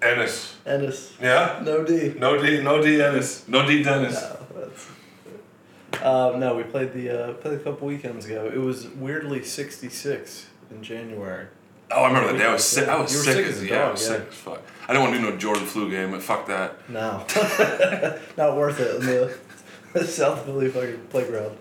Ennis. 0.01 0.57
Ennis. 0.65 1.13
Yeah. 1.21 1.61
No 1.63 1.85
D. 1.85 2.13
No 2.17 2.41
D. 2.41 2.61
No 2.61 2.81
D. 2.83 3.01
Ennis. 3.01 3.47
No 3.47 3.65
D. 3.65 3.81
Dennis. 3.81 4.21
No, 4.21 4.37
that's, 4.59 6.03
um, 6.03 6.39
no, 6.41 6.55
we 6.57 6.63
played 6.63 6.91
the 6.91 7.09
uh, 7.09 7.33
played 7.35 7.53
a 7.53 7.63
couple 7.63 7.87
weekends 7.87 8.25
ago. 8.25 8.51
It 8.53 8.59
was 8.59 8.87
weirdly 8.89 9.41
sixty 9.43 9.87
six 9.87 10.47
in 10.69 10.83
January. 10.83 11.47
Oh, 11.91 12.03
I 12.03 12.07
remember 12.07 12.31
that 12.31 12.39
day. 12.39 12.45
I 12.45 12.53
was 12.53 12.63
sick. 12.63 12.87
I 12.87 12.99
was 12.99 13.11
sick, 13.11 13.33
sick 13.33 13.45
as 13.45 13.61
a 13.61 13.67
yeah. 13.67 13.87
I 13.87 13.91
was 13.91 14.01
yeah. 14.01 14.07
sick 14.17 14.27
as 14.29 14.33
fuck. 14.35 14.61
I 14.87 14.93
didn't 14.93 15.03
want 15.03 15.15
to 15.15 15.21
do 15.21 15.29
no 15.31 15.37
Jordan 15.37 15.65
flu 15.65 15.89
game. 15.89 16.11
But 16.11 16.21
fuck 16.21 16.47
that. 16.47 16.89
No, 16.89 17.25
not 18.37 18.55
worth 18.55 18.79
it 18.79 18.95
in 18.95 19.31
the 19.93 20.05
South 20.05 20.45
Philly 20.45 20.69
fucking 20.69 21.07
playground. 21.07 21.57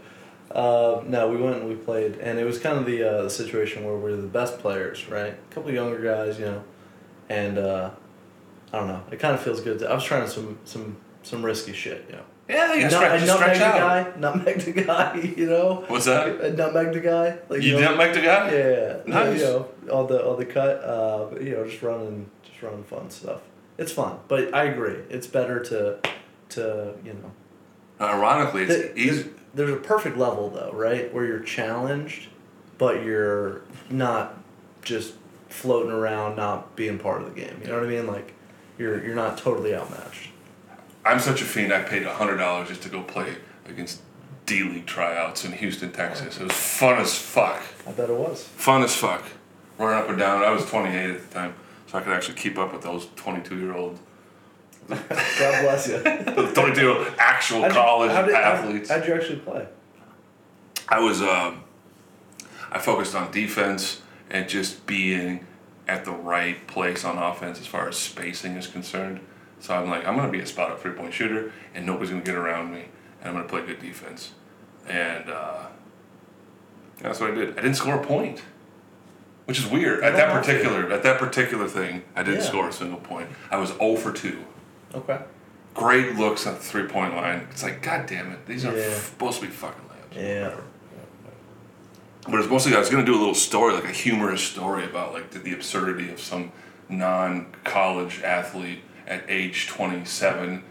Uh, 0.51 1.03
no, 1.07 1.29
we 1.29 1.37
went 1.37 1.57
and 1.57 1.69
we 1.69 1.75
played, 1.75 2.17
and 2.19 2.39
it 2.39 2.45
was 2.45 2.59
kind 2.59 2.79
of 2.79 2.87
the 2.87 3.03
uh, 3.03 3.23
the 3.23 3.31
situation 3.31 3.85
where 3.85 3.97
we 3.97 4.13
are 4.13 4.17
the 4.17 4.27
best 4.27 4.59
players, 4.59 5.09
right? 5.09 5.35
A 5.35 5.55
couple 5.55 5.71
younger 5.71 6.03
guys, 6.03 6.39
you 6.39 6.47
know, 6.47 6.65
and 7.29 7.59
uh, 7.59 7.91
I 8.73 8.79
don't 8.79 8.89
know. 8.89 9.03
It 9.11 9.19
kind 9.19 9.35
of 9.35 9.43
feels 9.43 9.61
good. 9.61 9.79
To, 9.81 9.91
I 9.91 9.95
was 9.95 10.05
trying 10.05 10.27
some 10.29 10.59
some 10.65 10.97
some 11.23 11.45
risky 11.45 11.73
shit, 11.73 12.05
you 12.09 12.17
know. 12.17 12.25
Yeah, 12.49 12.73
you 12.75 12.83
Nut- 12.83 12.93
stretch, 12.93 13.21
just 13.21 13.27
nutmeg 13.41 13.57
stretch 13.57 13.59
the 13.59 13.83
out. 13.83 14.15
guy, 14.15 14.19
nutmeg 14.21 14.59
the 14.61 14.73
guy, 14.73 15.17
you 15.37 15.47
know. 15.47 15.85
What's 15.89 16.07
that? 16.07 16.43
I 16.45 16.49
nutmeg 16.49 16.93
the 16.95 17.01
guy, 17.01 17.39
like 17.49 17.63
You 17.63 17.73
know, 17.75 17.81
didn't 17.81 17.99
make 17.99 18.15
the 18.15 18.21
guy? 18.23 18.51
Yeah, 18.53 18.97
Nice. 19.07 19.39
You 19.41 19.45
know, 19.47 19.69
all 19.93 20.07
the 20.07 20.25
all 20.25 20.35
the 20.37 20.47
cut, 20.47 20.83
uh, 20.83 21.29
you 21.41 21.51
know, 21.51 21.67
just 21.69 21.83
running, 21.83 22.31
just 22.43 22.63
running 22.63 22.85
fun 22.85 23.11
stuff. 23.11 23.41
It's 23.77 23.93
fun, 23.93 24.19
but 24.29 24.55
I 24.55 24.65
agree. 24.65 24.97
It's 25.11 25.27
better 25.27 25.61
to, 25.65 25.99
to 26.51 26.95
you 27.05 27.13
know. 27.15 27.31
Ironically, 28.01 28.63
it's 28.63 28.97
easy. 28.99 29.23
there's, 29.23 29.27
there's 29.55 29.71
a 29.71 29.77
perfect 29.77 30.17
level 30.17 30.49
though, 30.51 30.71
right, 30.73 31.13
where 31.13 31.27
you're 31.27 31.41
challenged, 31.41 32.29
but 32.79 33.05
you're 33.05 33.61
not 33.91 34.39
just 34.83 35.15
floating 35.49 35.93
around, 35.93 36.37
not 36.37 36.75
being 36.77 36.99
part 36.99 37.21
of 37.23 37.35
the 37.35 37.39
game. 37.41 37.59
You 37.63 37.69
know 37.69 37.75
what 37.75 37.85
I 37.85 37.89
mean? 37.89 38.07
Like, 38.07 38.33
you're 38.79 39.05
you're 39.05 39.15
not 39.17 39.37
totally 39.37 39.75
outmatched. 39.75 40.28
I'm 41.05 41.19
such 41.21 41.41
a 41.43 41.45
fiend. 41.45 41.73
I 41.73 41.83
paid 41.83 42.05
hundred 42.05 42.37
dollars 42.39 42.69
just 42.69 42.83
to 42.83 42.89
go 42.89 43.03
play 43.03 43.37
against 43.67 44.01
D 44.47 44.63
League 44.63 44.87
tryouts 44.87 45.45
in 45.45 45.53
Houston, 45.53 45.93
Texas. 45.93 46.39
It 46.39 46.45
was 46.45 46.53
fun 46.53 46.99
as 47.01 47.15
fuck. 47.15 47.63
I 47.87 47.93
bet 47.93 48.11
it 48.11 48.17
was. 48.17 48.43
Fun 48.45 48.83
as 48.83 48.95
fuck. 48.95 49.23
Running 49.79 50.03
up 50.03 50.09
and 50.09 50.19
down. 50.19 50.43
I 50.43 50.51
was 50.51 50.65
28 50.67 51.11
at 51.11 51.29
the 51.29 51.35
time, 51.35 51.55
so 51.87 51.99
I 51.99 52.03
could 52.03 52.13
actually 52.13 52.35
keep 52.37 52.59
up 52.59 52.73
with 52.73 52.83
those 52.83 53.07
22 53.17 53.59
year 53.59 53.75
old, 53.75 53.99
God 54.89 54.99
bless 55.39 55.89
you. 55.89 55.99
22 56.55 56.81
year 56.81 56.91
old 56.91 57.07
actual 57.19 57.61
How'd 57.63 57.71
you- 57.71 57.75
college 57.77 58.11
how 58.11 58.23
did- 58.23 58.35
athletes. 58.35 58.91
How'd 58.91 59.07
you 59.07 59.15
actually 59.15 59.39
play? 59.39 59.67
I 60.89 61.01
was 61.01 61.21
um, 61.23 61.63
I 62.73 62.79
focused 62.79 63.15
on 63.15 63.31
defense 63.31 64.01
and 64.31 64.49
just 64.49 64.87
being 64.87 65.47
at 65.87 66.05
the 66.05 66.13
right 66.13 66.67
place 66.67 67.05
on 67.05 67.17
offense 67.19 67.61
as 67.61 67.67
far 67.67 67.89
as 67.89 67.97
spacing 67.97 68.57
is 68.57 68.67
concerned. 68.67 69.21
So 69.61 69.75
I'm 69.75 69.89
like, 69.91 70.07
I'm 70.07 70.17
gonna 70.17 70.31
be 70.31 70.41
a 70.41 70.47
spot 70.47 70.71
up 70.71 70.81
three 70.81 70.93
point 70.93 71.13
shooter, 71.13 71.53
and 71.75 71.85
nobody's 71.85 72.11
gonna 72.11 72.23
get 72.23 72.35
around 72.37 72.73
me, 72.73 72.87
and 73.21 73.29
I'm 73.29 73.35
gonna 73.35 73.49
play 73.49 73.65
good 73.67 73.81
defense, 73.81 74.33
and 74.89 75.29
uh, 75.31 75.67
that's 77.01 77.21
what 77.21 77.31
I 77.33 77.35
did. 77.35 77.51
I 77.59 77.63
didn't 77.63 77.75
score 77.75 78.01
a 78.01 78.05
point, 78.05 78.43
which 79.47 79.59
is 79.59 79.67
weird. 79.67 80.05
At 80.05 80.15
that 80.15 80.33
particular 80.33 80.91
at 80.93 81.03
that 81.03 81.19
particular 81.19 81.67
thing, 81.69 82.03
I 82.15 82.23
didn't 82.23 82.41
Yeah. 82.41 82.47
score 82.47 82.69
a 82.69 82.73
single 82.73 83.01
point. 83.01 83.29
I 83.51 83.57
was 83.57 83.71
0 83.71 83.97
for 83.97 84.13
two. 84.13 84.45
Okay. 84.95 85.19
Great 85.75 86.15
looks 86.17 86.47
at 86.47 86.55
the 86.59 86.63
three 86.65 86.85
point 86.87 87.15
line. 87.17 87.47
It's 87.51 87.63
like, 87.63 87.83
god 87.83 88.07
damn 88.07 88.31
it, 88.33 88.47
these 88.47 88.65
are 88.65 88.73
Yeah. 88.77 88.85
f- 88.85 89.11
supposed 89.11 89.41
to 89.41 89.47
be 89.47 89.53
fucking 89.53 89.83
layups. 89.89 90.23
Yeah. 90.23 90.55
But 92.29 92.41
it's 92.41 92.49
mostly 92.51 92.75
I 92.75 92.79
was 92.79 92.91
gonna 92.91 93.05
do 93.07 93.15
a 93.15 93.19
little 93.19 93.35
story, 93.35 93.73
like 93.75 93.85
a 93.85 93.89
humorous 93.93 94.43
story 94.43 94.85
about 94.85 95.13
like 95.15 95.31
the, 95.31 95.39
the 95.41 95.53
absurdity 95.55 96.11
of 96.11 96.21
some 96.21 96.53
non-college 96.89 98.23
athlete 98.23 98.81
at 99.09 99.25
age 99.29 99.67
twenty-seven 99.69 100.63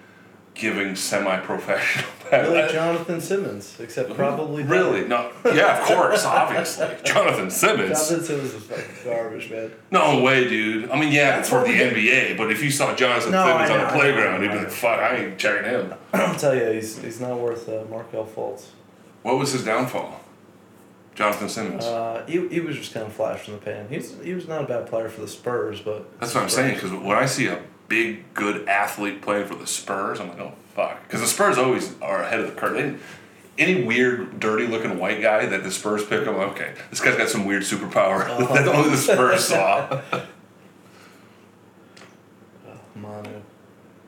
giving 0.53 0.95
semi-professional. 0.95 2.05
Like 2.29 2.71
Jonathan 2.73 3.21
Simmons, 3.21 3.77
except 3.79 4.13
probably 4.13 4.61
better. 4.63 4.75
really? 4.83 5.07
No. 5.07 5.31
Yeah, 5.45 5.79
of 5.79 5.85
course, 5.87 6.25
obviously. 6.25 6.89
Jonathan 7.05 7.49
Simmons. 7.49 8.05
Jonathan 8.09 8.21
Simmons 8.25 8.53
is 8.53 8.63
fucking 8.65 8.95
garbage, 9.05 9.49
man. 9.49 9.71
No 9.91 10.21
way, 10.21 10.45
dude. 10.49 10.91
I 10.91 10.99
mean, 10.99 11.13
yeah, 11.13 11.39
it's 11.39 11.47
for 11.47 11.61
the 11.61 11.69
NBA, 11.69 12.35
but 12.35 12.51
if 12.51 12.61
you 12.61 12.69
saw 12.69 12.93
Jonathan 12.95 13.31
No, 13.31 13.45
Simmons 13.47 13.69
I 13.69 13.73
on 13.73 13.79
know, 13.79 13.85
the 13.85 13.93
playground, 13.97 14.41
you'd 14.43 14.51
be 14.51 14.57
like, 14.57 14.69
"Fuck, 14.69 14.99
I 14.99 15.15
ain't 15.15 15.37
checking 15.39 15.69
him." 15.71 15.93
I'll 16.13 16.35
tell 16.35 16.53
you, 16.53 16.65
he's 16.71 16.97
he's 17.01 17.21
not 17.21 17.39
worth 17.39 17.69
uh, 17.69 17.85
Markelle 17.89 18.25
Fultz. 18.25 18.65
What 19.23 19.37
was 19.37 19.53
his 19.53 19.63
downfall? 19.63 20.19
Jonathan 21.15 21.47
Simmons. 21.47 21.85
Uh, 21.85 22.25
he, 22.27 22.45
he 22.49 22.59
was 22.59 22.75
just 22.75 22.93
kind 22.93 23.05
of 23.05 23.13
flash 23.13 23.47
in 23.47 23.53
the 23.53 23.59
pan. 23.61 23.87
He's 23.89 24.21
he 24.21 24.33
was 24.33 24.49
not 24.49 24.65
a 24.65 24.67
bad 24.67 24.87
player 24.87 25.07
for 25.07 25.21
the 25.21 25.29
Spurs, 25.29 25.79
but 25.79 26.19
That's 26.19 26.35
what 26.35 26.43
I'm 26.43 26.49
saying. 26.49 26.75
Because 26.75 26.91
when 26.91 27.17
I 27.17 27.25
see 27.25 27.47
a 27.47 27.61
big, 27.87 28.33
good 28.33 28.67
athlete 28.67 29.21
playing 29.21 29.47
for 29.47 29.55
the 29.55 29.67
Spurs, 29.67 30.19
I'm 30.19 30.29
like, 30.29 30.39
oh 30.39 30.53
fuck. 30.75 31.03
Because 31.03 31.21
the 31.21 31.27
Spurs 31.27 31.57
always 31.57 31.99
are 32.01 32.23
ahead 32.23 32.39
of 32.39 32.47
the 32.47 32.53
curve. 32.53 32.73
They, 32.75 32.95
any 33.57 33.83
weird, 33.83 34.39
dirty-looking 34.39 34.99
white 34.99 35.21
guy 35.21 35.45
that 35.47 35.63
the 35.63 35.71
Spurs 35.71 36.05
pick, 36.05 36.27
I'm 36.27 36.37
like, 36.37 36.49
okay, 36.49 36.73
this 36.89 37.01
guy's 37.01 37.17
got 37.17 37.29
some 37.29 37.45
weird 37.45 37.63
superpower 37.63 38.19
that 38.53 38.67
uh-huh. 38.67 38.77
only 38.77 38.89
the 38.91 38.97
Spurs 38.97 39.45
saw. 39.47 40.01
oh, 42.67 42.77
Manu. 42.95 43.41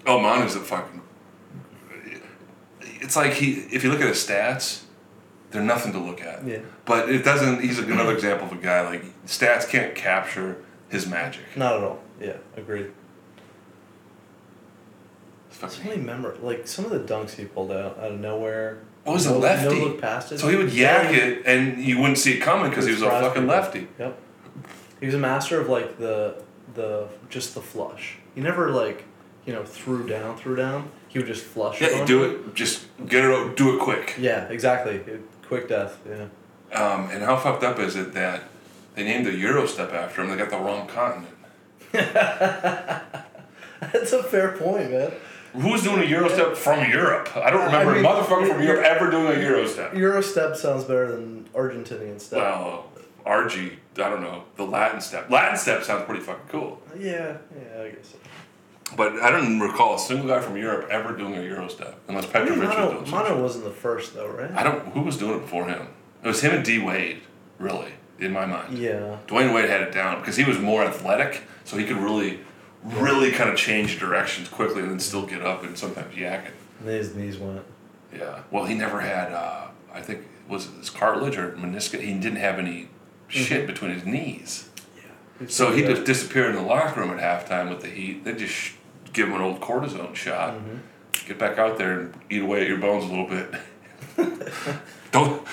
Oh, 0.06 0.20
Manu's 0.20 0.56
a 0.56 0.60
fucking. 0.60 1.02
It's 3.02 3.16
like 3.16 3.34
he. 3.34 3.54
If 3.72 3.84
you 3.84 3.92
look 3.92 4.02
at 4.02 4.08
his 4.08 4.18
stats, 4.18 4.84
they're 5.52 5.64
nothing 5.64 5.94
to 5.94 6.00
look 6.00 6.22
at. 6.22 6.46
Yeah. 6.46 6.60
But 6.86 7.10
it 7.10 7.24
doesn't. 7.24 7.62
He's 7.62 7.80
another 7.80 8.14
example 8.14 8.48
of 8.48 8.54
a 8.54 8.62
guy 8.62 8.82
like 8.88 9.04
stats 9.26 9.68
can't 9.68 9.96
capture 9.96 10.64
his 10.90 11.08
magic. 11.08 11.44
Not 11.56 11.78
at 11.78 11.84
all. 11.84 12.00
Yeah, 12.20 12.38
agreed. 12.58 12.92
It's 15.62 15.74
So 15.76 15.80
fucking- 15.82 15.89
many 15.89 16.01
member 16.01 16.36
like 16.41 16.68
some 16.68 16.86
of 16.86 16.91
the 16.91 16.99
dunks 16.99 17.32
he 17.32 17.45
pulled 17.45 17.72
out 17.72 17.97
out 17.99 18.12
of 18.12 18.20
nowhere. 18.20 18.80
Oh, 19.05 19.14
he's 19.14 19.26
a 19.26 19.38
lefty. 19.38 19.80
No 19.80 19.86
look 19.88 20.01
past 20.01 20.32
it. 20.32 20.39
So 20.39 20.47
he 20.49 20.55
would 20.55 20.72
yak 20.74 21.12
Yeah, 21.14 21.18
it, 21.20 21.43
and 21.45 21.82
you 21.84 21.97
wouldn't 21.99 22.18
see 22.18 22.34
it 22.34 22.39
coming 22.41 22.70
because 22.70 22.86
he 22.86 22.91
was 22.91 23.01
a 23.01 23.10
fucking 23.10 23.43
people. 23.43 23.47
lefty. 23.47 23.88
Yep. 23.97 24.20
He 24.99 25.05
was 25.05 25.16
a 25.16 25.20
master 25.20 25.60
of 25.60 25.70
like 25.70 25.97
the 25.97 26.36
the 26.76 27.07
just 27.30 27.55
the 27.55 27.62
flush. 27.62 28.18
He 28.36 28.41
never 28.41 28.70
like 28.72 29.03
you 29.45 29.53
know 29.53 29.64
threw 29.64 30.05
down 30.07 30.38
threw 30.38 30.55
down. 30.55 30.89
He 31.07 31.18
would 31.18 31.28
just 31.28 31.43
flush. 31.43 31.82
Yeah, 31.82 31.99
on 32.01 32.05
do 32.05 32.24
it. 32.24 32.53
Just 32.53 32.86
get 33.07 33.26
it. 33.26 33.32
out. 33.32 33.55
Do 33.57 33.76
it 33.76 33.80
quick. 33.82 34.16
Yeah, 34.20 34.47
exactly. 34.49 34.95
It- 34.95 35.22
quick 35.47 35.68
death. 35.68 35.97
Yeah. 36.07 36.26
Um, 36.80 37.10
and 37.10 37.24
how 37.24 37.36
fucked 37.38 37.64
up 37.64 37.80
is 37.80 37.95
it 37.95 38.14
that 38.14 38.43
they 38.93 39.03
named 39.03 39.26
the 39.26 39.34
Euro 39.36 39.66
step 39.66 39.91
after 39.91 40.22
him? 40.22 40.30
They 40.30 40.38
got 40.38 40.51
the 40.51 40.57
wrong 40.57 40.86
continent. 40.88 41.34
That's 43.91 44.14
a 44.14 44.22
fair 44.22 44.51
point, 44.51 44.91
man. 44.91 45.12
Who's 45.54 45.84
doing 45.84 46.00
a 46.00 46.06
Eurostep 46.06 46.56
from 46.56 46.89
Europe? 46.89 47.36
I 47.36 47.50
don't 47.50 47.66
remember 47.66 47.91
I 47.91 47.95
mean, 47.95 48.06
a 48.06 48.08
motherfucker 48.08 48.47
from 48.47 48.62
Europe 48.64 48.86
ever 48.86 49.10
doing 49.10 49.28
a 49.28 49.36
Eurostep. 49.36 49.93
Eurostep 49.93 50.56
sounds 50.56 50.84
better 50.84 51.12
than 51.12 51.45
Argentinian 51.54 52.20
step. 52.20 52.39
Well, 52.39 52.91
RG, 53.26 53.74
I 53.95 54.10
don't 54.10 54.22
know. 54.22 54.43
The 54.56 54.66
Latin 54.66 55.02
step. 55.02 55.30
Latin 55.30 55.58
step 55.58 55.84
sounds 55.84 56.06
pretty 56.06 56.22
fucking 56.22 56.47
cool. 56.50 56.82
Yeah, 56.97 57.38
yeah, 57.56 57.82
I 57.82 57.89
guess. 57.89 58.10
So. 58.10 58.18
But 58.95 59.20
I 59.22 59.30
don't 59.30 59.60
recall 59.60 59.95
a 59.95 60.00
single 60.00 60.28
guy 60.28 60.39
from 60.39 60.58
Europe 60.58 60.89
ever 60.89 61.16
doing 61.16 61.36
a 61.36 61.39
Eurostep, 61.39 61.93
unless 62.08 62.26
Petrovic 62.26 62.58
was 62.58 62.76
doing 62.76 63.06
something. 63.06 63.12
Manu 63.12 63.41
wasn't 63.41 63.66
the 63.66 63.72
first 63.72 64.16
though, 64.16 64.28
right? 64.28 64.52
I 64.52 64.64
don't. 64.64 64.88
Who 64.93 65.02
was 65.02 65.18
doing 65.18 65.38
it 65.38 65.41
before 65.41 65.68
him? 65.68 65.88
It 66.24 66.28
was 66.28 66.41
him 66.41 66.54
and 66.54 66.66
D 66.66 66.80
Wade, 66.80 67.22
really, 67.60 67.91
in 68.20 68.32
my 68.32 68.45
mind. 68.45 68.78
Yeah. 68.78 69.18
Dwyane 69.28 69.54
Wade 69.54 69.70
had 69.70 69.82
it 69.82 69.91
down 69.91 70.20
because 70.20 70.38
he 70.38 70.43
was 70.43 70.58
more 70.58 70.84
athletic, 70.84 71.43
so 71.66 71.78
he 71.78 71.86
could 71.86 71.97
really, 71.97 72.39
really 72.84 73.32
kind 73.32 73.50
of 73.50 73.58
change 73.58 74.00
directions 74.00 74.48
quickly 74.48 74.82
and 74.82 74.92
then 74.92 75.00
still 75.00 75.26
get 75.26 75.42
up 75.42 75.64
and 75.64 75.78
sometimes 75.78 76.16
yak 76.16 76.46
it. 76.48 76.54
And 76.80 76.90
his 76.90 77.16
knees 77.16 77.38
went. 77.38 77.64
Yeah. 78.14 78.40
Well, 78.52 78.66
he 78.66 78.74
never 78.76 79.02
had. 79.02 79.34
Uh, 79.34 79.68
I 79.94 80.02
think 80.02 80.28
was 80.48 80.66
it 80.68 80.72
his 80.80 80.90
cartilage 80.90 81.38
or 81.38 81.52
meniscus? 81.52 82.02
He 82.02 82.14
didn't 82.14 82.38
have 82.38 82.58
any 82.58 82.90
shit 83.28 83.68
between 83.68 83.92
his 83.92 84.06
knees. 84.06 84.70
Yeah. 84.98 85.48
So 85.48 85.72
he 85.72 85.84
just 85.84 86.06
disappeared 86.06 86.50
in 86.52 86.56
the 86.56 86.62
locker 86.68 87.02
room 87.02 87.18
at 87.18 87.20
halftime 87.48 87.70
with 87.70 87.82
the 87.82 87.88
heat. 87.90 88.24
They 88.24 88.34
just 88.34 88.54
sh- 88.54 88.74
give 89.14 89.28
him 89.28 89.36
an 89.36 89.42
old 89.42 89.60
cortisone 89.62 90.16
shot. 90.16 90.56
Get 91.28 91.38
back 91.38 91.58
out 91.60 91.78
there 91.78 92.00
and 92.00 92.14
eat 92.30 92.42
away 92.42 92.62
at 92.62 92.68
your 92.68 92.78
bones 92.78 93.04
a 93.04 93.08
little 93.08 93.28
bit. 93.28 93.54
Don't. 95.12 95.46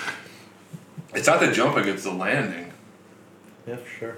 It's 1.13 1.27
not 1.27 1.39
the 1.39 1.51
jumping; 1.51 1.87
it's 1.87 2.03
the 2.03 2.11
landing. 2.13 2.71
Yeah, 3.67 3.75
for 3.77 3.89
sure. 3.89 4.17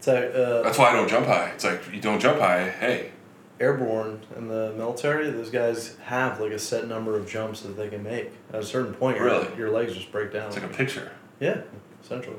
So 0.00 0.16
uh, 0.16 0.62
That's 0.62 0.78
why 0.78 0.90
I 0.90 0.92
don't 0.94 1.08
jump 1.08 1.26
high. 1.26 1.50
It's 1.54 1.64
like 1.64 1.80
you 1.92 2.00
don't 2.00 2.20
jump 2.20 2.38
high. 2.40 2.70
Hey, 2.70 3.12
airborne 3.58 4.20
in 4.36 4.48
the 4.48 4.72
military, 4.76 5.30
those 5.30 5.50
guys 5.50 5.96
have 6.04 6.40
like 6.40 6.52
a 6.52 6.58
set 6.58 6.88
number 6.88 7.16
of 7.16 7.28
jumps 7.28 7.60
that 7.62 7.76
they 7.76 7.88
can 7.88 8.02
make. 8.02 8.30
At 8.52 8.60
a 8.60 8.64
certain 8.64 8.94
point, 8.94 9.18
your, 9.18 9.26
Really? 9.26 9.48
your 9.58 9.70
legs 9.70 9.94
just 9.94 10.10
break 10.10 10.32
down. 10.32 10.46
it's 10.46 10.56
like 10.56 10.64
a 10.64 10.68
picture. 10.68 11.12
yeah, 11.38 11.60
essentially. 12.02 12.36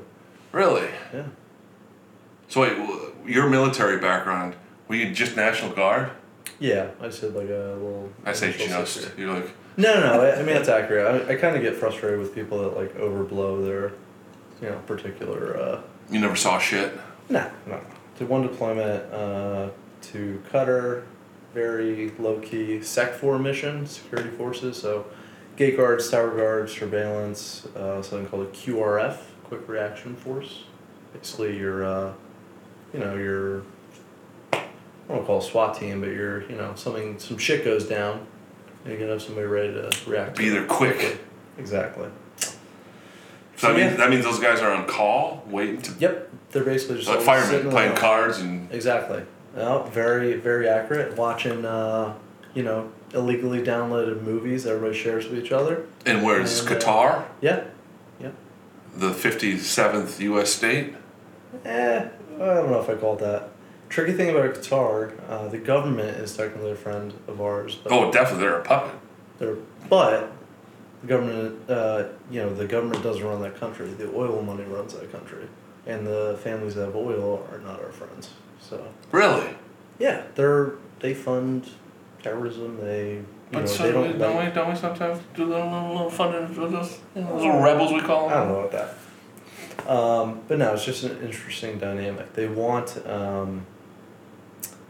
Really? 0.50 0.88
Yeah. 1.14 1.24
So 2.48 2.60
wait, 2.62 2.76
your 3.26 3.48
military 3.48 3.98
background? 3.98 4.56
Were 4.88 4.96
you 4.96 5.12
just 5.14 5.36
National 5.36 5.70
Guard? 5.72 6.10
Yeah, 6.58 6.90
I 7.00 7.06
just 7.06 7.20
did 7.20 7.34
like 7.34 7.48
a 7.48 7.74
little. 7.74 8.12
I 8.26 8.32
say 8.32 8.52
just. 8.52 9.16
You're 9.16 9.32
like, 9.32 9.50
No, 9.76 9.94
no, 9.94 10.00
no. 10.18 10.20
I, 10.22 10.34
I 10.34 10.42
mean 10.42 10.54
that's 10.54 10.68
accurate. 10.68 11.28
I, 11.28 11.32
I 11.32 11.36
kind 11.36 11.56
of 11.56 11.62
get 11.62 11.74
frustrated 11.76 12.18
with 12.18 12.34
people 12.34 12.58
that 12.62 12.76
like 12.76 12.94
overblow 12.96 13.64
their, 13.64 13.92
you 14.60 14.68
know, 14.68 14.78
particular. 14.86 15.56
Uh, 15.56 15.80
you 16.10 16.20
never 16.20 16.36
saw 16.36 16.58
shit. 16.58 16.92
No, 17.28 17.50
no. 17.66 17.80
To 18.16 18.26
one 18.26 18.42
deployment 18.42 19.12
uh, 19.12 19.70
to 20.02 20.42
Qatar, 20.50 21.04
very 21.54 22.10
low 22.18 22.38
key 22.40 22.82
Sec 22.82 23.14
four 23.14 23.38
mission, 23.38 23.86
security 23.86 24.30
forces. 24.30 24.80
So, 24.80 25.06
gate 25.56 25.76
guards, 25.76 26.10
tower 26.10 26.36
guards, 26.36 26.72
surveillance, 26.72 27.66
uh, 27.76 28.02
something 28.02 28.28
called 28.28 28.46
a 28.46 28.50
QRF, 28.50 29.18
quick 29.44 29.68
reaction 29.68 30.16
force. 30.16 30.64
Basically, 31.12 31.58
your, 31.58 31.84
uh, 31.84 32.12
you 32.92 33.00
know, 33.00 33.16
your. 33.16 33.62
I 34.52 34.64
don't 35.08 35.16
want 35.16 35.22
to 35.22 35.26
call 35.26 35.38
it 35.38 35.44
a 35.44 35.50
SWAT 35.50 35.78
team, 35.78 36.00
but 36.00 36.10
you're, 36.10 36.48
you 36.48 36.56
know, 36.56 36.74
something, 36.74 37.18
some 37.18 37.36
shit 37.36 37.64
goes 37.64 37.86
down. 37.86 38.26
You're 38.86 38.98
gonna 38.98 39.12
have 39.12 39.22
somebody 39.22 39.46
ready 39.46 39.72
to 39.74 39.90
react. 40.06 40.38
Be 40.38 40.46
to 40.46 40.50
there 40.52 40.62
it 40.62 40.68
quick. 40.68 41.18
Exactly. 41.58 42.08
So 43.62 43.68
that 43.72 43.78
Yeah. 43.78 43.86
means 43.86 43.96
that 43.98 44.10
means 44.10 44.24
those 44.24 44.40
guys 44.40 44.60
are 44.60 44.72
on 44.72 44.86
call, 44.86 45.44
waiting 45.48 45.80
to 45.82 45.92
Yep, 46.00 46.28
they're 46.50 46.64
basically 46.64 46.96
just 46.96 47.08
like 47.08 47.20
firemen 47.20 47.70
playing 47.70 47.94
cards 47.94 48.40
and 48.40 48.66
Exactly. 48.72 49.22
No, 49.56 49.84
very 49.92 50.32
very 50.34 50.68
accurate. 50.68 51.16
Watching, 51.16 51.64
uh, 51.64 52.14
you 52.54 52.64
know, 52.64 52.88
illegally 53.14 53.62
downloaded 53.62 54.20
movies 54.22 54.66
everybody 54.66 54.98
shares 54.98 55.28
with 55.28 55.38
each 55.38 55.52
other. 55.52 55.82
and 56.04 56.24
where 56.24 56.40
is 56.40 56.66
uh, 56.66 56.70
Qatar, 56.70 57.22
Yeah. 57.40 57.60
Yeah. 58.20 58.30
the 58.96 59.14
fifty 59.14 59.56
seventh 59.58 60.20
U.S. 60.20 60.50
state? 60.50 60.94
Eh, 61.64 62.00
I 62.34 62.38
don't 62.38 62.68
know 62.68 62.80
if 62.80 62.90
I 62.90 62.94
call 62.96 63.14
that. 63.16 63.50
Tricky 63.88 64.12
thing 64.14 64.30
about 64.30 64.54
Qatar, 64.56 65.12
uh, 65.30 65.46
the 65.46 65.58
government 65.58 66.16
is 66.16 66.36
technically 66.36 66.72
a 66.72 66.74
friend 66.74 67.14
of 67.28 67.40
ours, 67.40 67.78
Oh, 67.86 68.10
definitely 68.10 68.44
they're 68.44 68.58
a 68.58 68.64
puppet. 68.64 68.94
they're 69.38 69.54
but 69.88 70.32
the 71.02 71.06
government, 71.08 71.70
uh, 71.70 72.04
you 72.30 72.40
know, 72.40 72.54
the 72.54 72.66
government 72.66 73.02
doesn't 73.02 73.24
run 73.24 73.42
that 73.42 73.58
country. 73.58 73.88
The 73.88 74.08
oil 74.14 74.42
money 74.42 74.64
runs 74.64 74.94
that 74.94 75.10
country, 75.12 75.46
and 75.86 76.06
the 76.06 76.38
families 76.42 76.74
that 76.76 76.86
have 76.86 76.96
oil 76.96 77.46
are 77.52 77.58
not 77.58 77.80
our 77.80 77.90
friends. 77.92 78.30
So. 78.60 78.86
Really? 79.10 79.48
Yeah, 79.98 80.22
they're 80.34 80.72
they 81.00 81.14
fund 81.14 81.68
terrorism. 82.22 82.78
They 82.80 83.14
you 83.16 83.26
But 83.50 83.60
know 83.60 83.66
so 83.66 83.82
they 83.82 83.92
don't, 83.92 84.04
don't. 84.10 84.18
don't 84.18 84.36
like- 84.36 84.48
we 84.48 84.54
don't 84.54 84.70
we 84.70 84.76
sometimes 84.76 85.20
do 85.34 85.44
little 85.44 85.70
little, 85.70 85.88
little 85.92 86.10
fun 86.10 86.32
with 86.58 86.72
those 86.72 86.98
you 87.14 87.22
know, 87.22 87.34
little 87.36 87.60
rebels 87.60 87.92
we 87.92 88.00
call 88.00 88.28
them. 88.28 88.36
I 88.38 88.40
don't 88.40 88.48
know 88.48 88.60
about 88.60 88.72
that. 88.72 89.90
Um, 89.90 90.40
but 90.48 90.58
no, 90.58 90.74
it's 90.74 90.84
just 90.84 91.02
an 91.04 91.20
interesting 91.22 91.78
dynamic. 91.78 92.32
They 92.34 92.46
want. 92.46 93.04
Um, 93.06 93.66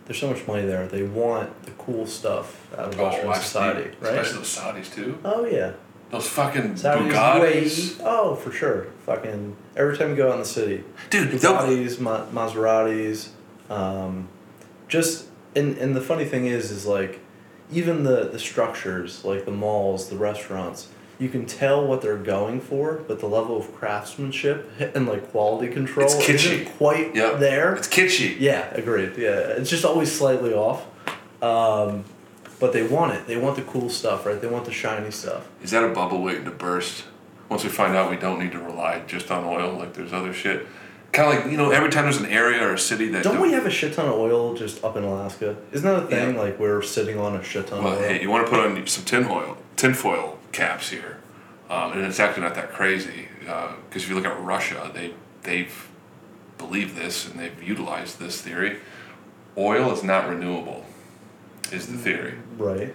there's 0.04 0.18
so 0.18 0.28
much 0.30 0.46
money 0.46 0.66
there. 0.66 0.86
They 0.86 1.02
want 1.04 1.62
the 1.62 1.70
cool 1.72 2.06
stuff 2.06 2.68
out 2.76 2.88
of 2.92 2.98
Western 2.98 3.34
society, 3.34 3.82
seen- 3.84 3.90
right? 4.00 4.14
Especially 4.18 4.38
those 4.38 4.56
Saudis 4.56 4.94
too. 4.94 5.18
Oh 5.24 5.44
yeah, 5.46 5.72
Those 6.12 6.28
fucking 6.28 6.74
Saudis, 6.74 7.10
Bugattis. 7.10 7.94
UAE. 7.96 8.00
Oh, 8.04 8.34
for 8.36 8.52
sure. 8.52 8.86
Fucking 9.06 9.56
every 9.76 9.96
time 9.96 10.10
you 10.10 10.16
go 10.16 10.28
out 10.28 10.34
in 10.34 10.40
the 10.40 10.44
city, 10.44 10.84
Dude, 11.10 11.30
Bugattis, 11.30 11.98
Ma- 11.98 12.26
Maseratis, 12.26 13.30
um, 13.70 14.28
just 14.88 15.26
and 15.56 15.76
and 15.78 15.96
the 15.96 16.00
funny 16.02 16.26
thing 16.26 16.46
is, 16.46 16.70
is 16.70 16.84
like 16.86 17.20
even 17.72 18.04
the 18.04 18.28
the 18.28 18.38
structures, 18.38 19.24
like 19.24 19.46
the 19.46 19.50
malls, 19.50 20.10
the 20.10 20.16
restaurants, 20.16 20.88
you 21.18 21.30
can 21.30 21.46
tell 21.46 21.86
what 21.86 22.02
they're 22.02 22.18
going 22.18 22.60
for, 22.60 23.00
but 23.08 23.18
the 23.20 23.26
level 23.26 23.56
of 23.56 23.74
craftsmanship 23.74 24.70
and 24.94 25.08
like 25.08 25.30
quality 25.30 25.72
control 25.72 26.04
It's 26.04 26.14
kitschy. 26.16 26.34
isn't 26.34 26.76
quite 26.76 27.16
Yeah. 27.16 27.32
there. 27.36 27.74
it's 27.74 27.88
kitschy. 27.88 28.36
Yeah, 28.38 28.68
agreed. 28.74 29.16
Yeah, 29.16 29.30
it's 29.56 29.70
just 29.70 29.86
always 29.86 30.12
slightly 30.12 30.52
off. 30.52 30.84
Um, 31.42 32.04
but 32.62 32.72
they 32.72 32.84
want 32.84 33.12
it. 33.12 33.26
They 33.26 33.36
want 33.36 33.56
the 33.56 33.62
cool 33.62 33.90
stuff, 33.90 34.24
right? 34.24 34.40
They 34.40 34.46
want 34.46 34.66
the 34.66 34.70
shiny 34.72 35.10
stuff. 35.10 35.48
Is 35.64 35.72
that 35.72 35.82
a 35.82 35.88
bubble 35.88 36.22
waiting 36.22 36.44
to 36.44 36.52
burst? 36.52 37.02
Once 37.48 37.64
we 37.64 37.68
find 37.68 37.96
out 37.96 38.08
we 38.08 38.16
don't 38.16 38.38
need 38.38 38.52
to 38.52 38.60
rely 38.60 39.02
just 39.08 39.32
on 39.32 39.42
oil, 39.42 39.76
like 39.76 39.94
there's 39.94 40.12
other 40.12 40.32
shit. 40.32 40.64
Kind 41.10 41.28
of 41.28 41.42
like 41.42 41.50
you 41.50 41.58
know, 41.58 41.72
every 41.72 41.90
time 41.90 42.04
there's 42.04 42.18
an 42.20 42.26
area 42.26 42.62
or 42.64 42.74
a 42.74 42.78
city 42.78 43.08
that 43.08 43.24
Don't 43.24 43.40
we 43.40 43.50
have 43.50 43.66
a 43.66 43.70
shit 43.70 43.94
ton 43.94 44.06
of 44.06 44.14
oil 44.14 44.54
just 44.54 44.84
up 44.84 44.96
in 44.96 45.02
Alaska? 45.02 45.56
Isn't 45.72 45.84
that 45.90 46.04
a 46.04 46.06
thing? 46.06 46.36
Yeah. 46.36 46.40
Like 46.40 46.60
we're 46.60 46.82
sitting 46.82 47.18
on 47.18 47.34
a 47.34 47.42
shit 47.42 47.66
ton 47.66 47.82
Well, 47.82 47.94
of 47.94 47.98
oil. 47.98 48.08
hey, 48.08 48.22
you 48.22 48.30
want 48.30 48.46
to 48.46 48.50
put 48.50 48.60
on 48.60 48.86
some 48.86 49.04
tin 49.04 49.24
foil, 49.24 49.58
tinfoil 49.74 50.38
caps 50.52 50.90
here, 50.90 51.18
um, 51.68 51.92
and 51.94 52.02
it's 52.02 52.20
actually 52.20 52.44
not 52.44 52.54
that 52.54 52.70
crazy 52.72 53.26
because 53.40 54.04
if 54.04 54.08
you 54.08 54.14
look 54.14 54.24
at 54.24 54.40
Russia, 54.40 54.88
they 54.94 55.14
they've 55.42 55.88
believed 56.58 56.94
this 56.96 57.28
and 57.28 57.40
they've 57.40 57.60
utilized 57.60 58.20
this 58.20 58.40
theory. 58.40 58.76
Oil 59.58 59.92
is 59.92 60.04
not 60.04 60.28
renewable, 60.28 60.86
is 61.70 61.86
the 61.86 61.98
theory. 61.98 62.34
Right. 62.56 62.94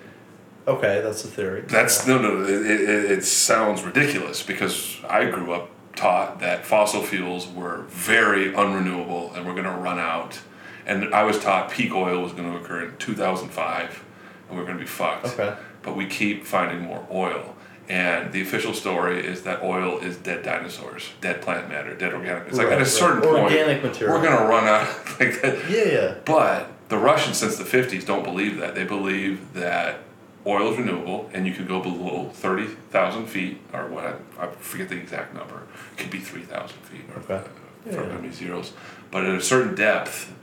Okay, 0.68 1.00
that's 1.02 1.22
the 1.22 1.30
theory. 1.30 1.62
That's 1.62 2.06
no, 2.06 2.18
no. 2.18 2.44
It, 2.44 2.66
it, 2.66 3.12
it 3.12 3.24
sounds 3.24 3.84
ridiculous 3.84 4.44
because 4.44 4.98
I 5.08 5.30
grew 5.30 5.54
up 5.54 5.70
taught 5.98 6.40
that 6.40 6.66
fossil 6.66 7.02
fuels 7.02 7.48
were 7.48 7.84
very 7.90 8.54
unrenewable 8.54 9.36
and 9.36 9.46
we're 9.46 9.54
going 9.54 9.66
to 9.66 9.72
run 9.72 10.00
out. 10.00 10.40
And 10.86 11.14
I 11.14 11.24
was 11.24 11.40
taught 11.40 11.72
peak 11.72 11.94
oil 11.94 12.22
was 12.22 12.32
going 12.32 12.50
to 12.52 12.58
occur 12.58 12.86
in 12.86 12.98
2005 12.98 14.04
and 14.50 14.58
we're 14.58 14.64
going 14.64 14.78
to 14.78 14.84
be 14.84 14.88
fucked. 14.88 15.26
Okay. 15.26 15.56
But 15.82 15.98
we 15.98 16.06
keep 16.06 16.46
finding 16.46 16.82
more 16.82 17.06
oil. 17.12 17.56
And 17.90 18.34
the 18.34 18.42
official 18.42 18.74
story 18.74 19.26
is 19.26 19.44
that 19.44 19.64
oil 19.64 20.00
is 20.00 20.18
dead 20.18 20.44
dinosaurs, 20.44 21.10
dead 21.22 21.42
plant 21.42 21.70
matter, 21.70 21.96
dead 21.96 22.14
organic. 22.14 22.48
It's 22.48 22.58
like 22.58 22.68
at 22.68 22.74
a 22.74 22.78
right. 22.80 22.88
certain 22.88 23.22
point, 23.22 23.44
Organic 23.44 23.82
material. 23.82 24.16
we're 24.16 24.24
going 24.24 24.38
to 24.38 24.44
run 24.44 24.66
out 24.66 24.88
like 25.20 25.42
that. 25.42 25.70
Yeah, 25.70 25.86
yeah. 25.86 26.16
But 26.26 26.70
the 26.90 26.98
Russians, 26.98 27.38
since 27.38 27.58
the 27.58 27.64
50s, 27.64 28.06
don't 28.06 28.24
believe 28.24 28.58
that. 28.58 28.76
They 28.76 28.84
believe 28.86 29.54
that 29.54 30.00
oil 30.46 30.72
is 30.72 30.78
renewable 30.78 31.30
and 31.34 31.46
you 31.46 31.54
can 31.54 31.68
go 31.68 31.82
below 31.82 32.30
30,000 32.34 33.26
feet, 33.28 33.60
or 33.74 33.88
what, 33.88 34.06
I, 34.40 34.46
I 34.46 34.48
forget 34.52 34.88
the 34.90 34.96
exact 34.96 35.34
number. 35.34 35.64
It 35.94 35.98
could 36.02 36.12
be 36.12 36.20
3,000 36.20 36.78
feet, 36.84 37.02
or 37.14 37.22
Okay. 37.22 37.36
uh, 37.36 37.92
for 37.92 38.04
Yeah. 38.04 38.10
how 38.12 38.16
many 38.20 38.32
zeros. 38.32 38.74
But 39.12 39.26
at 39.26 39.36
a 39.36 39.42
certain 39.42 39.76
depth, 39.76 40.34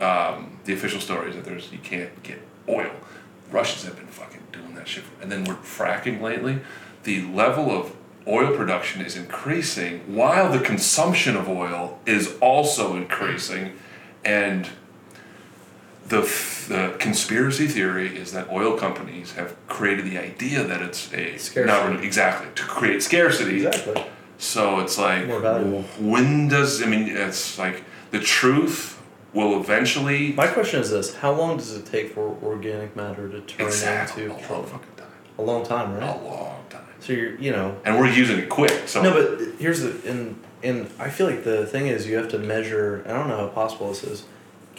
um, 0.00 0.58
the 0.64 0.72
official 0.72 1.00
story 1.00 1.30
is 1.30 1.36
that 1.36 1.44
there's 1.44 1.70
you 1.72 1.78
can't 1.78 2.22
get 2.22 2.40
oil. 2.68 2.90
Russians 3.50 3.84
have 3.84 3.96
been 3.96 4.06
fucking 4.06 4.40
doing 4.52 4.74
that 4.76 4.88
shit. 4.88 5.04
And 5.20 5.30
then 5.30 5.44
we're 5.44 5.54
fracking 5.56 6.20
lately. 6.22 6.60
The 7.02 7.22
level 7.32 7.70
of 7.70 7.94
oil 8.26 8.56
production 8.56 9.02
is 9.04 9.16
increasing 9.16 10.00
while 10.14 10.50
the 10.52 10.60
consumption 10.60 11.36
of 11.36 11.48
oil 11.48 11.98
is 12.06 12.36
also 12.40 12.94
increasing. 12.96 13.72
And 14.24 14.68
the, 16.10 16.20
the 16.68 16.96
conspiracy 16.98 17.66
theory 17.66 18.16
is 18.16 18.32
that 18.32 18.50
oil 18.50 18.76
companies 18.76 19.32
have 19.32 19.54
created 19.68 20.04
the 20.04 20.18
idea 20.18 20.62
that 20.64 20.82
it's 20.82 21.12
a 21.14 21.36
Scarcity. 21.38 21.66
not 21.66 22.04
exactly 22.04 22.48
to 22.54 22.62
create 22.62 23.02
scarcity. 23.02 23.66
Exactly. 23.66 24.04
So 24.38 24.80
it's 24.80 24.98
like 24.98 25.26
More 25.26 25.40
valuable. 25.40 25.82
when 25.98 26.48
does 26.48 26.82
I 26.82 26.86
mean 26.86 27.04
it's 27.08 27.58
like 27.58 27.84
the 28.10 28.18
truth 28.20 29.00
will 29.32 29.60
eventually 29.60 30.32
My 30.32 30.48
question 30.48 30.80
is 30.80 30.90
this: 30.90 31.14
How 31.14 31.32
long 31.32 31.56
does 31.58 31.76
it 31.76 31.86
take 31.86 32.12
for 32.12 32.36
organic 32.42 32.96
matter 32.96 33.28
to 33.28 33.40
turn 33.42 33.66
exactly 33.66 34.24
a 34.26 34.30
into 34.34 34.52
long 34.52 34.64
fucking 34.66 34.94
time. 34.96 35.06
A 35.38 35.42
long 35.42 35.64
time, 35.64 35.94
right? 35.94 36.02
A 36.02 36.18
long 36.24 36.64
time. 36.70 36.82
So 37.00 37.12
you're, 37.12 37.36
you 37.38 37.52
know, 37.52 37.76
And 37.84 37.98
we're 37.98 38.10
using 38.10 38.38
it 38.38 38.48
quick. 38.48 38.88
So 38.88 39.02
No, 39.02 39.12
but 39.12 39.54
here's 39.58 39.80
the 39.82 39.90
and 40.10 40.42
and 40.62 40.90
I 40.98 41.08
feel 41.10 41.26
like 41.26 41.44
the 41.44 41.64
thing 41.66 41.86
is 41.86 42.06
you 42.06 42.16
have 42.16 42.28
to 42.30 42.38
measure. 42.38 43.02
I 43.06 43.12
don't 43.12 43.28
know 43.28 43.36
how 43.36 43.48
possible 43.48 43.88
this 43.90 44.02
is. 44.04 44.24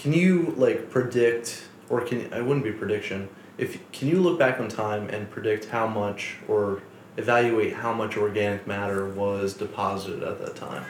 Can 0.02 0.14
you 0.14 0.54
like 0.58 0.90
predict, 0.90 1.64
or 1.90 2.02
can 2.02 2.34
I 2.34 2.42
wouldn't 2.42 2.64
be 2.64 2.72
prediction. 2.72 3.30
If 3.60 3.80
can 3.92 4.08
you 4.08 4.20
look 4.20 4.40
back 4.40 4.60
on 4.60 4.68
time 4.68 5.10
and 5.10 5.30
predict 5.30 5.66
how 5.66 5.86
much 5.86 6.38
or 6.48 6.82
evaluate 7.18 7.74
how 7.74 7.94
much 7.94 8.18
organic 8.18 8.66
matter 8.66 9.06
was 9.06 9.54
deposited 9.54 10.24
at 10.24 10.40
that 10.40 10.56
time, 10.56 10.84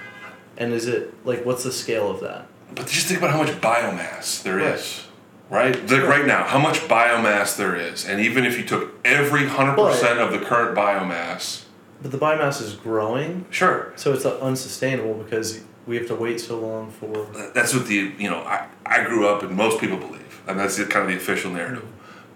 and 0.57 0.72
is 0.72 0.88
it 0.88 1.14
like 1.26 1.45
what's 1.45 1.64
the 1.66 1.72
scale 1.74 2.09
of 2.09 2.22
that? 2.22 2.45
But 2.74 2.88
just 2.88 3.07
think 3.07 3.20
about 3.20 3.32
how 3.32 3.38
much 3.43 3.49
biomass 3.59 4.43
there 4.43 4.57
Right. 4.57 4.76
is, 4.76 5.05
right? 5.49 5.76
Like 5.91 6.03
right 6.03 6.26
now, 6.26 6.43
how 6.45 6.59
much 6.59 6.80
biomass 6.88 7.57
there 7.57 7.76
is, 7.76 8.05
and 8.05 8.22
even 8.22 8.45
if 8.45 8.57
you 8.57 8.64
took 8.64 8.95
every 9.03 9.45
hundred 9.45 9.76
percent 9.76 10.20
of 10.20 10.32
the 10.32 10.39
current 10.39 10.78
biomass, 10.78 11.66
But 12.01 12.12
the 12.12 12.18
biomass 12.18 12.62
is 12.62 12.76
growing, 12.76 13.45
sure, 13.49 13.91
so 13.97 14.14
it's 14.14 14.26
uh, 14.26 14.39
unsustainable 14.39 15.16
because 15.16 15.59
we 15.88 15.95
have 15.97 16.07
to 16.07 16.15
wait 16.15 16.39
so 16.39 16.59
long 16.59 16.91
for. 16.91 17.27
that's 17.53 17.73
what 17.73 17.88
the 17.88 18.13
you 18.17 18.29
know 18.29 18.39
I, 18.39 18.67
I 18.86 19.03
grew 19.03 19.27
up 19.27 19.43
and 19.43 19.55
most 19.55 19.79
people 19.79 19.97
believe, 19.97 20.41
and 20.47 20.59
that's 20.59 20.77
the, 20.77 20.86
kind 20.86 21.05
of 21.05 21.11
the 21.11 21.17
official 21.17 21.51
narrative. 21.51 21.88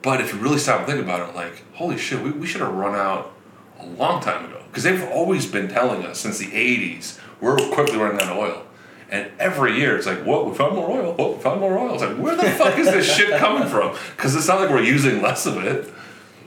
But 0.01 0.21
if 0.21 0.33
you 0.33 0.39
really 0.39 0.59
stop 0.59 0.79
and 0.79 0.87
think 0.87 1.01
about 1.01 1.29
it, 1.29 1.35
like 1.35 1.63
holy 1.73 1.97
shit, 1.97 2.21
we, 2.21 2.31
we 2.31 2.47
should 2.47 2.61
have 2.61 2.73
run 2.73 2.95
out 2.95 3.33
a 3.79 3.85
long 3.85 4.21
time 4.21 4.45
ago 4.45 4.63
because 4.67 4.83
they've 4.83 5.03
always 5.03 5.45
been 5.45 5.67
telling 5.67 6.05
us 6.05 6.19
since 6.19 6.37
the 6.37 6.47
'80s 6.47 7.19
we're 7.41 7.57
quickly 7.69 7.97
running 7.97 8.21
out 8.21 8.31
of 8.31 8.37
oil. 8.37 8.61
And 9.09 9.31
every 9.39 9.77
year 9.77 9.95
it's 9.97 10.07
like, 10.07 10.23
whoa, 10.23 10.49
we 10.49 10.55
found 10.55 10.75
more 10.75 10.89
oil. 10.89 11.13
Whoa, 11.13 11.33
we 11.33 11.41
found 11.41 11.61
more 11.61 11.77
oil. 11.77 11.93
It's 11.93 12.03
like, 12.03 12.17
where 12.17 12.35
the 12.35 12.49
fuck 12.51 12.77
is 12.79 12.87
this 12.87 13.15
shit 13.15 13.37
coming 13.37 13.67
from? 13.67 13.95
Because 14.15 14.35
it's 14.35 14.47
not 14.47 14.59
like 14.59 14.69
we're 14.69 14.81
using 14.81 15.21
less 15.21 15.45
of 15.45 15.63
it. 15.63 15.93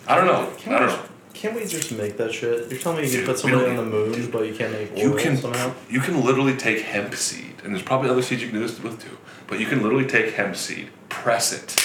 I 0.07 0.16
don't 0.16 0.26
know. 0.26 0.53
I 0.74 0.78
don't 0.78 0.88
know. 0.88 1.08
Can't 1.39 1.55
we 1.55 1.64
just 1.66 1.93
make 1.93 2.16
that 2.16 2.32
shit? 2.32 2.68
You're 2.68 2.80
telling 2.80 3.01
me 3.01 3.09
you 3.09 3.18
can 3.18 3.26
put 3.26 3.39
somebody 3.39 3.66
on 3.70 3.76
the 3.76 3.84
moon, 3.84 4.28
but 4.32 4.45
you 4.45 4.55
can't 4.55 4.72
make 4.72 4.91
oil 4.91 4.99
You 4.99 5.14
can 5.14 5.36
somehow? 5.36 5.72
you 5.89 6.01
can 6.01 6.24
literally 6.24 6.57
take 6.57 6.80
hemp 6.80 7.14
seed, 7.14 7.55
and 7.62 7.72
there's 7.72 7.84
probably 7.84 8.11
other 8.11 8.22
seeds 8.22 8.43
you 8.43 8.49
can 8.49 8.59
do 8.59 8.66
this 8.66 8.80
with 8.82 9.01
too. 9.01 9.16
But 9.47 9.61
you 9.61 9.66
can 9.66 9.80
literally 9.80 10.07
take 10.07 10.34
hemp 10.34 10.57
seed, 10.57 10.89
press 11.09 11.53
it, 11.53 11.76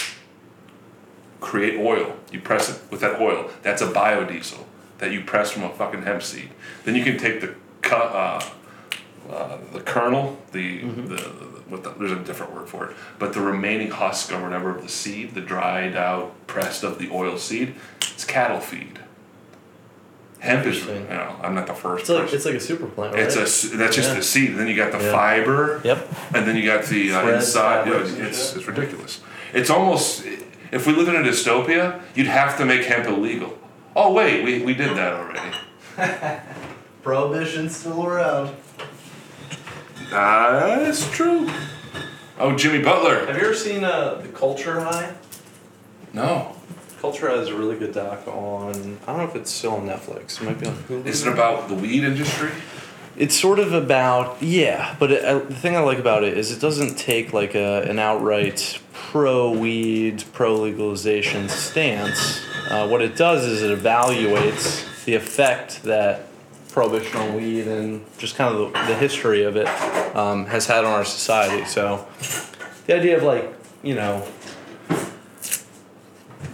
create 1.39 1.79
oil. 1.79 2.15
You 2.31 2.41
press 2.41 2.67
it 2.75 2.81
with 2.89 3.01
that 3.01 3.21
oil. 3.21 3.51
That's 3.61 3.83
a 3.83 3.91
biodiesel 3.91 4.63
that 4.97 5.11
you 5.11 5.21
press 5.21 5.51
from 5.51 5.65
a 5.65 5.69
fucking 5.69 6.01
hemp 6.01 6.23
seed. 6.23 6.49
Then 6.83 6.95
you 6.95 7.03
can 7.03 7.19
take 7.19 7.39
the 7.39 7.53
cut. 7.81 8.11
Uh, 8.11 8.41
uh, 9.31 9.57
the 9.71 9.79
kernel, 9.81 10.37
the, 10.51 10.79
Mm-hmm. 10.81 11.07
the, 11.07 11.15
the 11.15 11.53
what 11.69 11.83
the, 11.83 11.91
there's 11.91 12.11
a 12.11 12.19
different 12.23 12.53
word 12.53 12.67
for 12.67 12.89
it, 12.89 12.97
but 13.19 13.33
the 13.33 13.39
remaining 13.39 13.89
husk 13.89 14.33
or 14.33 14.41
whatever 14.41 14.75
of 14.75 14.81
the 14.81 14.89
seed, 14.89 15.33
the 15.33 15.41
dried 15.41 15.95
out, 15.95 16.33
pressed 16.47 16.83
of 16.83 16.97
the 16.99 17.09
oil 17.11 17.37
seed, 17.37 17.73
it's 18.01 18.25
cattle 18.25 18.59
feed. 18.59 18.99
Hemp 20.43 20.65
is, 20.65 20.85
you 20.85 20.93
know, 21.09 21.35
I'm 21.41 21.55
not 21.55 21.67
the 21.67 21.73
first 21.73 22.01
It's 22.01 22.09
like 22.09 22.23
person. 22.23 22.35
it's 22.35 22.45
like 22.45 22.55
a 22.55 22.59
super 22.59 22.85
plant, 22.87 23.13
right? 23.13 23.23
It's 23.23 23.35
a 23.37 23.77
that's 23.77 23.95
just 23.95 24.09
Yeah. 24.09 24.15
the 24.15 24.23
seed. 24.23 24.57
Then 24.57 24.67
you 24.67 24.75
got 24.75 24.91
the 24.91 24.97
Yeah. 25.01 25.11
fiber, 25.11 25.79
Yep. 25.85 26.07
and 26.35 26.45
then 26.45 26.57
you 26.57 26.65
got 26.65 26.83
the 26.83 27.13
uh, 27.13 27.21
Threads, 27.21 27.45
inside. 27.47 27.87
You 27.87 27.93
know, 27.93 27.99
it's 28.27 28.53
it's 28.55 28.67
ridiculous. 28.67 29.21
It's 29.53 29.69
almost 29.69 30.25
if 30.71 30.85
we 30.85 30.91
live 30.93 31.07
in 31.07 31.15
a 31.15 31.19
dystopia, 31.19 32.01
you'd 32.13 32.27
have 32.27 32.57
to 32.57 32.65
make 32.65 32.83
hemp 32.83 33.07
illegal. 33.07 33.57
Oh 33.95 34.11
wait, 34.11 34.43
we, 34.43 34.59
we 34.63 34.73
did 34.73 34.97
that 34.97 35.13
already. 35.13 35.39
Prohibition's 37.03 37.75
still 37.77 38.05
around. 38.05 38.49
That's 40.11 41.09
true. 41.11 41.49
Oh, 42.39 42.55
Jimmy 42.57 42.83
Butler. 42.83 43.25
Have 43.27 43.37
you 43.37 43.43
ever 43.43 43.53
seen 43.55 43.83
uh, 43.85 44.15
the 44.15 44.27
Culture 44.29 44.81
High? 44.81 45.13
No, 46.11 46.55
Culture 47.03 47.29
is 47.31 47.49
a 47.49 47.53
really 47.53 47.77
good 47.77 47.93
doc 47.93 48.25
on. 48.29 48.97
I 49.05 49.07
don't 49.07 49.17
know 49.17 49.23
if 49.25 49.35
it's 49.35 49.51
still 49.51 49.73
on 49.73 49.85
Netflix. 49.85 50.39
It 50.41 50.45
might 50.45 50.57
be 50.57 50.67
on 50.67 50.75
Hulu. 50.75 51.05
is 51.05 51.27
it 51.27 51.33
about 51.33 51.67
the 51.67 51.75
weed 51.75 52.01
industry? 52.01 52.49
It's 53.17 53.37
sort 53.37 53.59
of 53.59 53.73
about 53.73 54.41
yeah, 54.41 54.95
but 54.97 55.11
it, 55.11 55.25
uh, 55.25 55.39
the 55.39 55.53
thing 55.53 55.75
I 55.75 55.81
like 55.81 55.97
about 55.97 56.23
it 56.23 56.37
is 56.37 56.53
it 56.53 56.61
doesn't 56.61 56.95
take 56.95 57.33
like 57.33 57.55
a 57.55 57.81
an 57.81 57.99
outright 57.99 58.79
pro 58.93 59.51
weed, 59.51 60.23
pro 60.31 60.55
legalization 60.55 61.49
stance. 61.49 62.41
Uh, 62.69 62.87
what 62.87 63.01
it 63.01 63.17
does 63.17 63.45
is 63.45 63.61
it 63.61 63.77
evaluates 63.77 65.03
the 65.03 65.15
effect 65.15 65.83
that 65.83 66.27
prohibition 66.69 67.17
on 67.17 67.35
weed 67.35 67.67
and 67.67 68.05
just 68.17 68.37
kind 68.37 68.55
of 68.55 68.71
the, 68.71 68.79
the 68.87 68.95
history 68.95 69.43
of 69.43 69.57
it 69.57 69.67
um, 70.15 70.45
has 70.45 70.67
had 70.67 70.85
on 70.85 70.93
our 70.93 71.03
society. 71.03 71.65
So 71.65 72.07
the 72.87 72.95
idea 72.95 73.17
of 73.17 73.23
like 73.23 73.53
you 73.81 73.93
know 73.93 74.25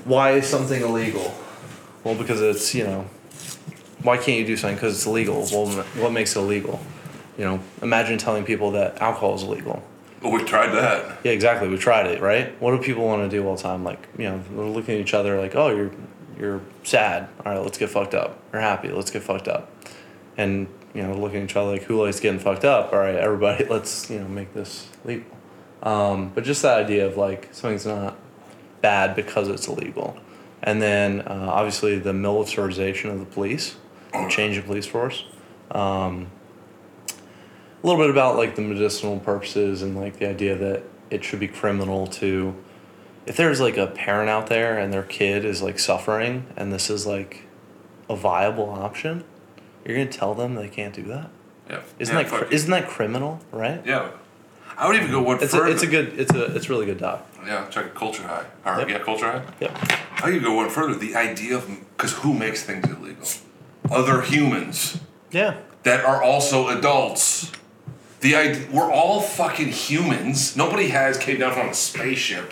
why 0.09 0.31
is 0.31 0.47
something 0.47 0.81
illegal? 0.81 1.33
Well, 2.03 2.15
because 2.15 2.41
it's 2.41 2.73
you 2.73 2.83
know 2.83 3.05
why 4.01 4.17
can't 4.17 4.39
you 4.39 4.45
do 4.45 4.57
something 4.57 4.75
because 4.75 4.95
it's 4.95 5.05
illegal? 5.05 5.47
Well, 5.51 5.83
what 5.97 6.11
makes 6.11 6.35
it 6.35 6.39
illegal? 6.39 6.79
You 7.37 7.45
know, 7.45 7.59
imagine 7.81 8.17
telling 8.17 8.43
people 8.43 8.71
that 8.71 9.01
alcohol 9.01 9.35
is 9.35 9.43
illegal. 9.43 9.83
Well, 10.21 10.33
we 10.33 10.43
tried 10.43 10.71
that. 10.71 11.19
Yeah, 11.23 11.31
exactly. 11.31 11.69
We 11.69 11.77
tried 11.77 12.07
it, 12.07 12.21
right? 12.21 12.59
What 12.61 12.71
do 12.71 12.83
people 12.83 13.05
want 13.05 13.29
to 13.29 13.29
do 13.29 13.47
all 13.47 13.55
the 13.55 13.61
time? 13.61 13.85
Like, 13.85 14.05
you 14.17 14.25
know, 14.25 14.43
they're 14.51 14.65
looking 14.65 14.95
at 14.95 15.01
each 15.01 15.13
other 15.13 15.39
like, 15.39 15.55
oh, 15.55 15.69
you're 15.69 15.91
you're 16.37 16.61
sad. 16.83 17.29
All 17.45 17.53
right, 17.53 17.61
let's 17.61 17.77
get 17.77 17.89
fucked 17.89 18.15
up. 18.15 18.39
You're 18.51 18.61
happy. 18.61 18.89
Let's 18.89 19.11
get 19.11 19.23
fucked 19.23 19.47
up. 19.47 19.71
And 20.37 20.67
you 20.93 21.03
know, 21.03 21.13
looking 21.13 21.39
at 21.39 21.43
each 21.49 21.55
other 21.55 21.71
like, 21.71 21.83
who 21.83 22.03
likes 22.03 22.19
getting 22.19 22.39
fucked 22.39 22.65
up? 22.65 22.93
All 22.93 22.99
right, 22.99 23.15
everybody, 23.15 23.65
let's 23.69 24.09
you 24.09 24.19
know 24.19 24.27
make 24.27 24.53
this 24.53 24.89
legal. 25.05 25.37
Um, 25.83 26.31
but 26.35 26.43
just 26.43 26.61
that 26.63 26.83
idea 26.83 27.07
of 27.07 27.15
like 27.15 27.49
something's 27.53 27.85
not 27.85 28.17
bad 28.81 29.15
because 29.15 29.47
it's 29.47 29.67
illegal, 29.67 30.17
and 30.63 30.81
then 30.81 31.21
uh, 31.21 31.47
obviously 31.51 31.97
the 31.99 32.13
militarization 32.13 33.09
of 33.09 33.19
the 33.19 33.25
police, 33.25 33.75
the 34.13 34.27
change 34.29 34.57
of 34.57 34.65
police 34.65 34.85
force. 34.85 35.25
Um, 35.71 36.31
a 37.81 37.87
little 37.87 38.01
bit 38.01 38.09
about 38.09 38.35
like 38.35 38.55
the 38.55 38.61
medicinal 38.61 39.19
purposes 39.19 39.81
and 39.81 39.95
like 39.95 40.19
the 40.19 40.27
idea 40.27 40.55
that 40.57 40.83
it 41.09 41.23
should 41.23 41.39
be 41.39 41.47
criminal 41.47 42.07
to 42.07 42.53
if 43.25 43.37
there's 43.37 43.61
like 43.61 43.77
a 43.77 43.87
parent 43.87 44.29
out 44.29 44.47
there 44.47 44.77
and 44.77 44.91
their 44.91 45.03
kid 45.03 45.45
is 45.45 45.61
like 45.61 45.79
suffering 45.79 46.45
and 46.57 46.73
this 46.73 46.89
is 46.89 47.05
like 47.07 47.43
a 48.09 48.15
viable 48.15 48.69
option 48.69 49.23
you're 49.85 49.95
gonna 49.95 50.09
tell 50.11 50.33
them 50.33 50.55
they 50.55 50.67
can't 50.67 50.93
do 50.93 51.03
that 51.03 51.29
Yeah. 51.69 51.81
isn't 51.99 52.15
yeah, 52.15 52.23
that 52.23 52.31
cr- 52.31 52.53
isn't 52.53 52.69
that 52.71 52.87
criminal 52.89 53.39
right 53.51 53.81
Yeah. 53.85 54.09
I 54.79 54.87
would 54.87 54.95
even 54.95 55.11
go 55.11 55.21
one 55.21 55.43
it's 55.43 55.51
further. 55.53 55.67
a, 55.67 55.71
it's 55.71 55.83
a 55.83 55.87
good 55.87 56.17
it's 56.19 56.33
a 56.33 56.55
it's 56.55 56.69
really 56.69 56.85
good 56.85 56.97
doc 56.99 57.27
Yeah, 57.45 57.67
check 57.69 57.87
it, 57.87 57.95
Culture 57.95 58.23
High. 58.23 58.45
All 58.65 58.73
right, 58.73 58.87
Yep. 58.87 58.89
yeah, 58.89 59.03
Culture 59.03 59.31
High. 59.31 59.43
yep 59.59 59.77
I 60.23 60.31
could 60.31 60.43
go 60.43 60.53
one 60.55 60.69
further. 60.69 60.95
The 60.95 61.15
idea 61.15 61.57
of 61.57 61.67
because 61.95 62.13
who 62.13 62.33
makes 62.33 62.63
things 62.63 62.85
illegal? 62.89 63.27
Other 63.91 64.21
humans 64.21 64.99
yeah 65.31 65.57
that 65.83 66.03
are 66.05 66.21
also 66.23 66.69
adults. 66.69 67.51
The 68.21 68.35
idea, 68.35 68.67
we're 68.71 68.91
all 68.91 69.21
fucking 69.21 69.69
humans. 69.69 70.55
Nobody 70.57 70.89
has 70.89 71.17
came 71.17 71.39
down 71.39 71.53
from 71.53 71.69
a 71.69 71.73
spaceship 71.73 72.51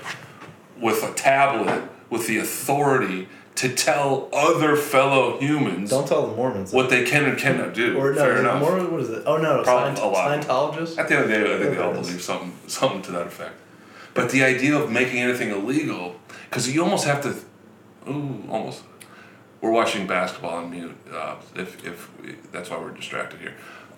with 0.79 1.03
a 1.03 1.13
tablet 1.13 1.83
with 2.09 2.27
the 2.27 2.37
authority 2.37 3.27
to 3.57 3.73
tell 3.73 4.29
other 4.33 4.75
fellow 4.75 5.39
humans 5.39 5.89
don't 5.89 6.07
tell 6.07 6.27
the 6.27 6.35
mormons 6.35 6.71
what 6.71 6.89
they 6.89 7.03
can 7.03 7.25
and 7.25 7.37
cannot 7.37 7.73
do. 7.73 7.97
or 7.97 8.11
no 8.13 8.17
Fair 8.19 8.37
enough. 8.37 8.59
Mormon, 8.61 8.91
what 8.91 9.01
is 9.01 9.09
it 9.09 9.23
oh 9.25 9.37
no 9.37 9.63
Probably 9.63 9.99
Scient- 9.99 10.03
a 10.03 10.07
lot. 10.07 10.41
scientologists 10.41 10.97
At 10.97 11.07
the 11.09 11.15
end 11.15 11.23
of 11.23 11.29
the 11.29 11.35
day, 11.35 11.55
I 11.55 11.59
think 11.59 11.75
they 11.75 11.81
all 11.81 11.91
believe 11.93 12.21
something, 12.21 12.53
something 12.67 13.01
to 13.03 13.11
that 13.13 13.27
effect. 13.27 13.53
But 14.13 14.29
the 14.31 14.43
idea 14.43 14.75
of 14.77 14.91
making 14.91 15.19
anything 15.21 15.49
illegal, 15.51 16.15
because 16.49 16.73
you 16.73 16.83
almost 16.83 17.05
have 17.05 17.21
to, 17.23 17.35
ooh, 18.09 18.43
almost. 18.49 18.83
We're 19.61 19.71
watching 19.71 20.05
basketball 20.07 20.55
on 20.55 20.69
mute. 20.71 20.95
Uh, 21.11 21.35
if 21.55 21.83
if 21.85 22.09
we, 22.21 22.35
that's 22.51 22.69
why 22.69 22.77
we're 22.77 22.91
distracted 22.91 23.39
here. 23.41 23.55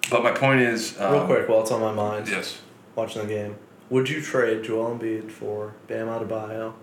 But 0.10 0.24
my 0.24 0.32
point 0.32 0.62
is, 0.62 1.00
um, 1.00 1.12
real 1.14 1.26
quick 1.26 1.50
while 1.50 1.62
it's 1.62 1.72
on 1.72 1.82
my 1.82 1.92
mind 1.92 2.28
Yes. 2.30 2.60
watching 2.96 3.22
the 3.24 3.28
game. 3.28 3.56
Would 3.90 4.10
you 4.10 4.22
trade 4.22 4.64
Joel 4.64 4.98
Embiid 4.98 5.30
for 5.32 5.74
Bam 5.88 6.08
Adebayo 6.08 6.74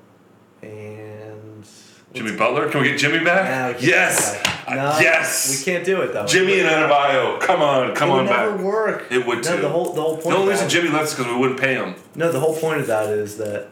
and 0.62 1.66
Jimmy 2.14 2.36
Butler, 2.36 2.70
can 2.70 2.80
we 2.80 2.88
get 2.90 2.98
Jimmy 2.98 3.22
back? 3.24 3.80
Yes. 3.82 4.42
Uh, 4.66 4.74
No, 4.74 4.98
yes. 5.00 5.58
we 5.58 5.64
can't 5.64 5.84
do 5.84 6.00
it 6.00 6.12
though. 6.12 6.26
Jimmy 6.26 6.58
and 6.60 6.68
Adebayo, 6.68 7.38
come 7.40 7.62
on, 7.62 7.94
come 7.94 8.10
on. 8.10 8.26
Back. 8.26 8.48
It 8.48 8.52
would 8.52 8.56
on 8.56 8.56
never 8.56 8.56
back. 8.56 8.64
work. 8.66 9.12
It 9.12 9.26
would 9.26 9.44
no, 9.44 9.56
too. 9.56 9.62
the 9.62 9.68
whole 9.68 9.92
the 9.92 10.02
whole 10.02 10.14
point. 10.14 10.28
The 10.30 10.36
only 10.36 10.50
reason 10.52 10.68
Jimmy 10.68 10.88
left 10.88 11.08
is 11.08 11.14
because 11.14 11.30
we 11.32 11.38
wouldn't 11.38 11.60
pay 11.60 11.74
him. 11.74 11.94
no, 12.14 12.32
the 12.32 12.40
whole 12.40 12.56
point 12.56 12.80
of 12.80 12.86
that 12.88 13.10
is 13.10 13.36
that 13.38 13.68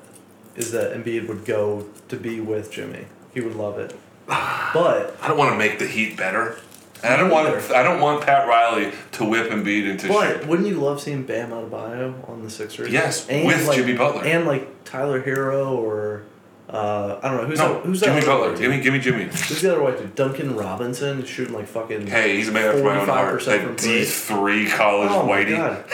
is 0.57 0.71
that 0.73 0.93
Embiid 0.93 1.27
would 1.27 1.45
go 1.45 1.87
to 2.09 2.17
be 2.17 2.39
with 2.41 2.71
Jimmy. 2.71 3.07
He 3.33 3.41
would 3.41 3.57
love 3.57 3.79
it. 3.79 3.95
But 4.75 5.17
I 5.23 5.29
don't 5.29 5.39
want 5.39 5.53
to 5.53 5.57
make 5.59 5.79
the 5.79 5.87
Heat 5.87 6.17
better. 6.17 6.57
And 7.05 7.13
I 7.13 7.17
don't 7.17 7.31
want. 7.31 7.71
I 7.71 7.83
don't 7.85 8.01
want 8.01 8.25
Pat 8.25 8.47
Riley 8.49 8.93
to 9.13 9.25
whip 9.25 9.51
and 9.53 9.65
beat 9.65 9.87
into 9.87 10.09
but 10.09 10.27
shit. 10.41 10.47
wouldn't 10.49 10.67
you 10.69 10.81
love 10.81 11.01
seeing 11.01 11.23
Bam 11.25 11.51
Adebayo 11.51 12.29
on 12.29 12.43
the 12.43 12.51
Sixers? 12.51 12.91
Yes, 12.91 13.27
with 13.29 13.73
Jimmy 13.75 13.95
Butler. 13.97 14.25
and 14.25 14.47
like 14.47 14.85
Tyler 14.85 15.23
Herro 15.23 15.77
or 15.77 16.23
uh, 16.69 17.21
I 17.23 17.29
don't 17.29 17.37
know 17.43 17.47
who's 17.47 17.59
No, 17.59 17.75
that, 17.75 17.85
who's 17.85 18.01
Jimmy 18.01 18.21
that 18.21 18.27
Butler. 18.27 18.57
Give 18.57 18.71
me, 18.71 18.81
give 18.81 18.93
me 18.95 18.99
Jimmy. 18.99 19.25
Who's 19.25 19.61
the 19.61 19.73
other 19.73 19.83
white 19.83 19.99
dude? 19.99 20.15
Duncan 20.15 20.57
Robinson 20.57 21.21
is 21.23 21.29
shooting 21.29 21.55
like 21.55 21.67
fucking. 21.67 22.07
Hey, 22.07 22.37
he's 22.37 22.49
a 22.49 22.53
man 22.53 22.67
after 22.71 22.83
my 22.83 23.01
own 23.01 23.07
heart. 23.09 23.41
45% 23.41 23.45
That 23.45 23.79
D 23.79 24.05
three. 24.05 24.69
college 24.69 25.11
Oh 25.11 25.27
whitey. 25.29 25.85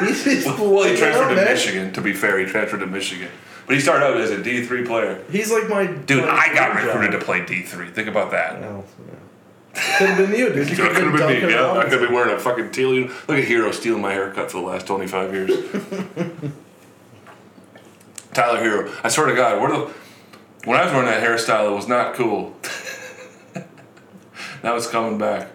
He's, 0.06 0.24
he's 0.24 0.46
Well, 0.46 0.84
he 0.84 0.96
transferred 0.96 1.30
to 1.30 1.34
man. 1.34 1.44
Michigan. 1.46 1.92
To 1.94 2.00
be 2.00 2.12
fair, 2.12 2.38
he 2.38 2.46
transferred 2.46 2.78
to 2.80 2.86
Michigan, 2.86 3.30
but 3.66 3.74
he 3.74 3.80
started 3.80 4.06
out 4.06 4.16
as 4.16 4.30
a 4.30 4.40
D 4.40 4.64
three 4.64 4.84
player. 4.84 5.24
He's 5.28 5.50
like 5.50 5.68
my 5.68 5.86
Dude, 5.88 6.22
I 6.24 6.54
got 6.54 6.76
recruited 6.76 7.10
job. 7.10 7.20
to 7.20 7.24
play 7.26 7.44
D 7.44 7.62
three. 7.62 7.88
Think 7.90 8.06
about 8.06 8.30
that. 8.30 8.60
Could 9.98 10.08
have 10.08 10.18
been 10.18 10.38
you, 10.38 10.52
dude. 10.52 10.68
You 10.70 10.76
could 10.76 10.94
have 10.96 11.12
been 11.16 11.42
me. 11.48 11.52
Yeah, 11.52 11.72
I 11.72 11.88
could 11.88 12.06
be 12.08 12.14
wearing 12.14 12.32
a 12.34 12.38
fucking 12.38 12.70
teal. 12.70 12.90
Look 12.92 13.10
at 13.30 13.44
Herro 13.44 13.72
stealing 13.74 14.00
my 14.02 14.12
haircut 14.12 14.50
for 14.52 14.60
the 14.60 14.66
last 14.66 14.86
twenty 14.86 15.08
five 15.08 15.32
years. 15.34 15.50
Tyler 18.34 18.60
Herro. 18.60 18.92
I 19.04 19.08
swear 19.08 19.26
to 19.26 19.34
God, 19.34 19.60
where 19.60 19.70
the 19.70 19.90
when 20.64 20.78
I 20.78 20.84
was 20.84 20.92
wearing 20.92 21.06
that 21.08 21.22
hairstyle, 21.22 21.70
it 21.70 21.74
was 21.74 21.88
not 21.88 22.14
cool. 22.14 22.54
now 24.62 24.76
it's 24.76 24.88
coming 24.88 25.18
back. 25.18 25.48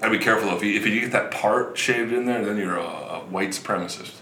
I'd 0.00 0.12
be 0.12 0.18
careful 0.18 0.50
if 0.56 0.62
you 0.62 0.74
if 0.78 0.86
you 0.86 1.00
get 1.00 1.12
that 1.12 1.30
part 1.30 1.76
shaved 1.76 2.12
in 2.12 2.26
there, 2.26 2.44
then 2.44 2.56
you're 2.56 2.76
a, 2.76 2.82
a 2.84 3.18
white 3.30 3.50
supremacist. 3.50 4.12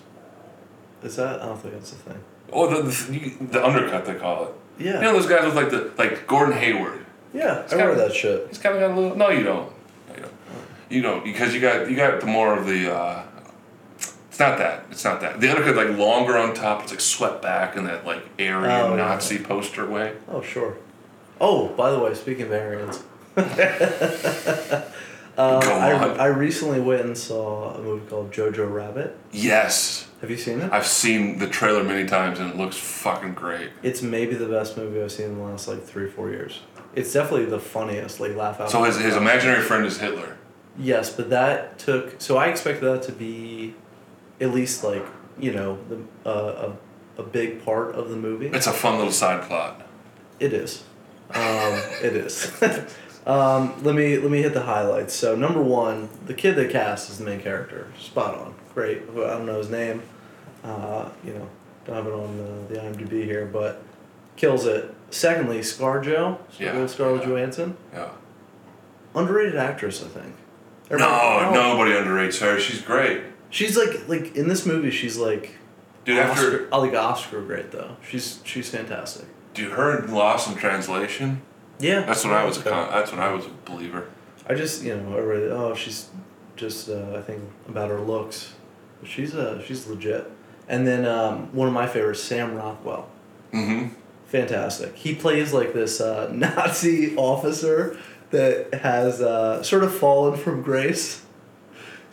Is 1.02 1.16
that? 1.16 1.42
I 1.42 1.46
don't 1.46 1.58
think 1.60 1.74
that's 1.74 1.92
a 1.92 1.96
thing. 1.96 2.18
Oh, 2.52 2.82
the, 2.82 2.82
the 2.82 3.44
the 3.46 3.64
undercut 3.64 4.06
they 4.06 4.14
call 4.14 4.46
it. 4.46 4.52
Yeah. 4.78 4.94
You 4.94 5.00
know 5.02 5.12
those 5.12 5.26
guys 5.26 5.44
with 5.44 5.54
like 5.54 5.70
the 5.70 5.92
like 5.98 6.26
Gordon 6.26 6.54
Hayward. 6.56 7.04
yeah, 7.34 7.62
I 7.66 7.68
kinda- 7.68 7.84
wear 7.84 7.94
that 7.96 8.14
shit. 8.14 8.46
He's 8.48 8.58
kind 8.58 8.74
of 8.74 8.80
got 8.80 8.90
a 8.92 8.98
little. 9.00 9.16
No, 9.16 9.28
you 9.28 9.42
don't. 9.44 9.70
No, 10.08 10.14
you 10.14 10.20
don't. 10.22 10.32
You 10.88 11.02
don't 11.02 11.24
because 11.24 11.52
you 11.54 11.60
got 11.60 11.90
you 11.90 11.96
got 11.96 12.20
the 12.20 12.26
more 12.26 12.56
of 12.58 12.66
the. 12.66 12.92
Uh, 12.94 13.22
it's 14.36 14.40
not 14.42 14.58
that. 14.58 14.84
It's 14.90 15.02
not 15.02 15.22
that. 15.22 15.40
The 15.40 15.48
undercut 15.48 15.76
like 15.76 15.96
longer 15.96 16.36
on 16.36 16.52
top. 16.52 16.82
It's 16.82 16.90
like 16.92 17.00
swept 17.00 17.40
back 17.40 17.74
in 17.74 17.84
that 17.84 18.04
like 18.04 18.22
Aryan 18.38 18.64
Oh, 18.66 18.90
yeah. 18.90 18.96
Nazi 18.96 19.38
poster 19.38 19.88
way. 19.88 20.14
Oh 20.28 20.42
sure. 20.42 20.76
Oh, 21.40 21.68
by 21.68 21.90
the 21.90 21.98
way, 21.98 22.12
speaking 22.12 22.44
of 22.44 22.52
aliens, 22.52 23.02
uh, 23.36 24.82
I. 25.38 26.16
I 26.18 26.26
recently 26.26 26.80
went 26.80 27.02
and 27.06 27.16
saw 27.16 27.74
a 27.74 27.80
movie 27.82 28.06
called 28.10 28.30
Jojo 28.30 28.70
Rabbit. 28.70 29.16
Yes, 29.32 30.08
Have 30.20 30.30
you 30.30 30.36
seen 30.36 30.60
it? 30.60 30.70
I've 30.70 30.86
seen 30.86 31.38
the 31.38 31.46
trailer 31.46 31.82
many 31.82 32.06
times 32.06 32.38
and 32.38 32.50
it 32.50 32.56
looks 32.58 32.76
fucking 32.76 33.32
great. 33.34 33.70
It's 33.82 34.02
maybe 34.02 34.34
the 34.34 34.48
best 34.48 34.76
movie 34.76 35.00
I've 35.02 35.12
seen 35.12 35.26
in 35.30 35.38
the 35.38 35.44
last 35.44 35.66
like 35.66 35.82
three 35.82 36.10
four 36.10 36.28
years. 36.30 36.60
It's 36.94 37.10
definitely 37.12 37.46
the 37.46 37.58
funniest. 37.60 38.20
Like 38.20 38.36
laugh 38.36 38.60
out. 38.60 38.70
So 38.70 38.82
his 38.84 38.98
his 38.98 39.16
imaginary 39.16 39.62
friend 39.62 39.86
is 39.86 39.98
Hitler. 39.98 40.36
Yes, 40.78 41.10
but 41.14 41.30
that 41.30 41.78
took. 41.78 42.20
So 42.20 42.36
I 42.36 42.48
expected 42.48 42.84
that 42.84 43.02
to 43.04 43.12
be, 43.12 43.74
at 44.40 44.52
least 44.52 44.84
like 44.84 45.04
you 45.38 45.52
know 45.52 45.78
the 45.88 46.28
uh, 46.28 46.72
a 47.18 47.20
a 47.20 47.24
big 47.24 47.64
part 47.64 47.94
of 47.94 48.10
the 48.10 48.16
movie. 48.16 48.48
It's 48.48 48.66
a 48.66 48.72
fun 48.72 48.96
little 48.96 49.12
side 49.12 49.46
plot. 49.46 49.82
It 50.38 50.52
is. 50.52 50.84
Um, 51.30 51.80
it 52.02 52.14
is. 52.14 52.52
um, 53.26 53.82
let 53.82 53.94
me 53.94 54.18
let 54.18 54.30
me 54.30 54.42
hit 54.42 54.52
the 54.54 54.62
highlights. 54.62 55.14
So 55.14 55.34
number 55.34 55.62
one, 55.62 56.08
the 56.26 56.34
kid 56.34 56.56
they 56.56 56.68
cast 56.68 57.10
is 57.10 57.18
the 57.18 57.24
main 57.24 57.40
character. 57.40 57.88
Spot 57.98 58.34
on. 58.38 58.54
Great. 58.74 59.02
I 59.10 59.14
don't 59.14 59.46
know 59.46 59.58
his 59.58 59.70
name. 59.70 60.02
Uh, 60.62 61.08
you 61.24 61.32
know, 61.32 61.48
don't 61.86 61.96
have 61.96 62.06
it 62.06 62.12
on 62.12 62.36
the, 62.68 62.74
the 62.74 62.80
IMDb 62.80 63.24
here, 63.24 63.46
but 63.46 63.82
kills 64.36 64.66
it. 64.66 64.92
Secondly, 65.10 65.60
ScarJo, 65.60 66.36
Yeah, 66.58 66.84
Scarlett 66.86 67.22
yeah. 67.22 67.28
Johansson, 67.28 67.76
Yeah. 67.94 68.08
underrated 69.14 69.56
actress, 69.56 70.02
I 70.02 70.08
think. 70.08 70.34
No, 70.90 70.96
Everybody- 71.06 71.54
nobody 71.54 71.90
underrates 71.92 72.40
her. 72.40 72.58
She's 72.58 72.80
great, 72.82 73.22
She's 73.50 73.76
like 73.76 74.08
like 74.08 74.36
in 74.36 74.48
this 74.48 74.66
movie. 74.66 74.90
She's 74.90 75.16
like 75.16 75.54
dude. 76.04 76.18
After 76.18 76.66
Oscar, 76.72 76.78
like 76.78 76.94
Oscar 76.94 77.40
great 77.42 77.70
though. 77.72 77.96
She's 78.08 78.40
she's 78.44 78.68
fantastic. 78.70 79.26
dude, 79.54 79.72
her 79.72 80.04
in 80.04 80.12
Lost 80.12 80.48
in 80.48 80.54
Translation. 80.56 81.42
Yeah, 81.78 82.00
That's 82.06 82.24
when 82.24 82.32
I 82.32 82.44
was 82.44 82.56
a 82.58 82.62
con- 82.62 82.90
that's 82.90 83.10
when 83.12 83.20
I 83.20 83.30
was 83.32 83.44
a 83.46 83.50
believer. 83.70 84.08
I 84.48 84.54
just 84.54 84.82
you 84.82 84.96
know 84.96 85.16
I 85.16 85.20
read 85.20 85.50
oh 85.50 85.74
she's 85.74 86.08
just 86.56 86.88
uh, 86.88 87.16
I 87.16 87.20
think 87.22 87.42
about 87.68 87.90
her 87.90 88.00
looks, 88.00 88.54
but 89.00 89.08
she's 89.10 89.34
uh 89.34 89.62
she's 89.62 89.86
legit. 89.86 90.30
And 90.68 90.86
then 90.86 91.04
um, 91.04 91.54
one 91.54 91.68
of 91.68 91.74
my 91.74 91.86
favorites, 91.86 92.22
Sam 92.22 92.54
Rockwell, 92.56 93.08
Mm-hmm. 93.52 93.94
fantastic. 94.26 94.96
He 94.96 95.14
plays 95.14 95.52
like 95.52 95.72
this 95.74 96.00
uh, 96.00 96.30
Nazi 96.34 97.14
officer 97.16 97.96
that 98.30 98.74
has 98.74 99.20
uh, 99.20 99.62
sort 99.62 99.84
of 99.84 99.94
fallen 99.94 100.36
from 100.38 100.62
grace. 100.62 101.22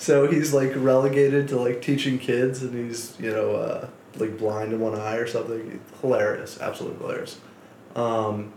So 0.04 0.28
he's 0.28 0.54
like 0.54 0.74
relegated 0.76 1.47
to 1.47 1.58
like 1.58 1.82
teaching 1.82 2.20
kids, 2.20 2.62
and 2.62 2.74
he's 2.76 3.18
you 3.22 3.32
know 3.32 3.56
uh, 3.56 3.88
like 4.18 4.38
blind 4.38 4.74
in 4.74 4.82
one 4.82 4.99
eye 4.99 5.16
or 5.16 5.26
something. 5.26 5.80
Hilarious, 6.01 6.60
absolutely 6.60 6.99
hilarious. 6.99 7.39
Um, 7.95 8.51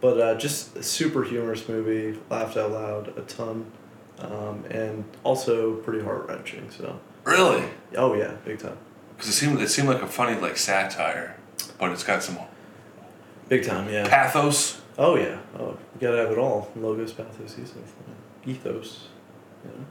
but 0.00 0.20
uh, 0.20 0.34
just 0.36 0.76
a 0.76 0.84
super 0.84 1.24
humorous 1.24 1.68
movie. 1.68 2.16
Laughed 2.30 2.56
out 2.56 2.70
loud 2.70 3.18
a 3.18 3.22
ton, 3.22 3.72
um, 4.20 4.64
and 4.70 5.02
also 5.24 5.74
pretty 5.78 6.04
heart 6.04 6.28
wrenching. 6.28 6.70
So 6.70 7.00
Really? 7.24 7.64
oh 7.96 8.14
yeah, 8.14 8.36
big 8.44 8.60
time, 8.60 8.78
Because 9.16 9.30
it 9.30 9.32
seemed 9.32 9.60
it 9.60 9.70
seemed 9.70 9.88
like 9.88 10.00
a 10.00 10.06
funny 10.06 10.40
like 10.40 10.56
satire, 10.56 11.36
but 11.76 11.90
it's 11.90 12.04
got 12.04 12.22
some 12.22 12.38
big 13.48 13.64
time. 13.64 13.92
Yeah. 13.92 14.08
pathos. 14.08 14.80
Oh 14.96 15.16
yeah. 15.16 15.40
Oh, 15.58 15.70
you 15.70 16.00
gotta 16.00 16.18
have 16.18 16.30
it 16.30 16.38
all. 16.38 16.70
Logos, 16.76 17.12
pathos, 17.12 17.56
ethos. 18.46 19.08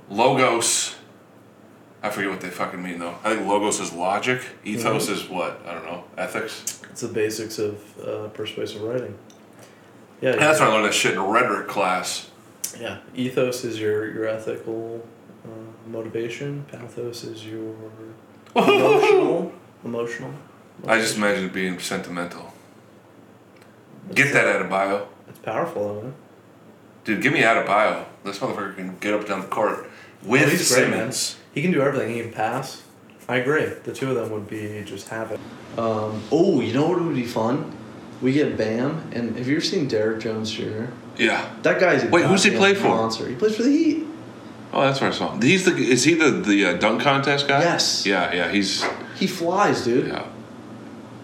Logos. 0.10 0.96
I 2.02 2.10
forget 2.10 2.30
what 2.30 2.42
they 2.42 2.50
fucking 2.50 2.84
mean 2.84 3.00
though. 3.00 3.16
I 3.24 3.36
think 3.36 3.48
logos 3.48 3.80
is 3.80 3.94
logic. 3.94 4.42
Ethos 4.66 5.08
is 5.08 5.30
what? 5.30 5.62
I 5.66 5.74
don't 5.74 5.86
know. 5.86 6.04
Ethics. 6.18 6.82
It's 6.90 7.02
the 7.02 7.08
basics 7.08 7.60
of 7.60 8.00
uh, 8.06 8.28
persuasive 8.30 8.82
writing. 8.82 9.18
Yeah. 10.22 10.32
And 10.34 10.42
that's 10.42 10.60
when 10.60 10.70
I 10.70 10.74
learned 10.74 10.86
that 10.86 10.94
shit 10.94 11.14
in 11.14 11.22
rhetoric 11.22 11.68
class. 11.68 12.30
Yeah. 12.80 13.00
Ethos 13.16 13.64
is 13.64 13.80
your 13.80 14.12
your 14.14 14.28
ethical 14.28 15.06
uh, 15.46 15.90
motivation. 15.90 16.66
Pathos 16.70 17.24
is 17.24 17.46
your 17.46 17.74
emotional. 18.56 19.54
Emotional. 19.86 20.34
I 20.88 20.98
just 20.98 21.18
imagine 21.18 21.46
it 21.46 21.54
being 21.54 21.78
sentimental. 21.80 22.54
Get 24.14 24.32
that 24.32 24.48
out 24.48 24.62
of 24.62 24.70
bio. 24.70 25.08
It's 25.28 25.40
powerful, 25.40 26.02
though. 26.02 26.14
Dude, 27.04 27.22
give 27.22 27.34
me 27.34 27.44
out 27.44 27.58
of 27.58 27.66
bio. 27.66 28.06
This 28.24 28.40
motherfucker 28.40 28.76
can 28.76 28.98
get 29.00 29.14
up 29.14 29.28
down 29.28 29.42
the 29.42 29.48
court 29.48 29.90
with 30.24 30.50
he's 30.50 30.72
great, 30.72 30.90
man. 30.90 31.12
Simmons. 31.12 31.38
He 31.54 31.62
can 31.62 31.72
do 31.72 31.82
everything. 31.82 32.16
He 32.16 32.22
can 32.22 32.32
pass. 32.32 32.82
I 33.28 33.38
agree. 33.38 33.66
The 33.66 33.94
two 33.94 34.10
of 34.10 34.16
them 34.16 34.32
would 34.32 34.50
be 34.50 34.84
just 34.86 35.10
havoc. 35.10 35.40
Um, 35.78 36.22
oh, 36.32 36.62
you 36.62 36.74
know 36.74 36.88
what 36.90 37.02
would 37.02 37.16
be 37.16 37.26
fun? 37.26 37.76
We 38.22 38.32
get 38.34 38.58
Bam, 38.58 39.10
and 39.14 39.36
have 39.38 39.48
you 39.48 39.58
ever 39.58 39.66
seen 39.66 39.88
Derrick 39.88 40.22
Jones 40.22 40.52
Jr.? 40.52 40.86
Yeah. 41.18 41.54
That 41.64 41.80
guy's 41.80 42.04
a 42.04 42.08
Wait, 42.08 42.26
who's 42.26 42.44
he 42.44 42.52
play 42.52 42.74
for? 42.74 42.88
Monster. 42.88 43.28
He 43.28 43.36
plays 43.36 43.56
for 43.56 43.64
the 43.64 43.70
Heat. 43.72 44.06
Oh, 44.72 44.82
that's 44.82 45.02
where 45.02 45.10
I 45.10 45.14
saw 45.14 45.34
him. 45.34 45.42
He's 45.42 45.66
the 45.66 45.76
is 45.76 46.04
he 46.04 46.16
the 46.16 46.32
the 46.32 46.66
uh, 46.66 46.74
dunk 46.74 47.02
contest 47.02 47.48
guy? 47.48 47.60
Yes. 47.60 48.06
Yeah, 48.06 48.34
yeah. 48.34 48.50
He's 48.52 48.84
He 49.18 49.28
flies, 49.28 49.84
dude. 49.84 50.08
yeah. 50.08 50.26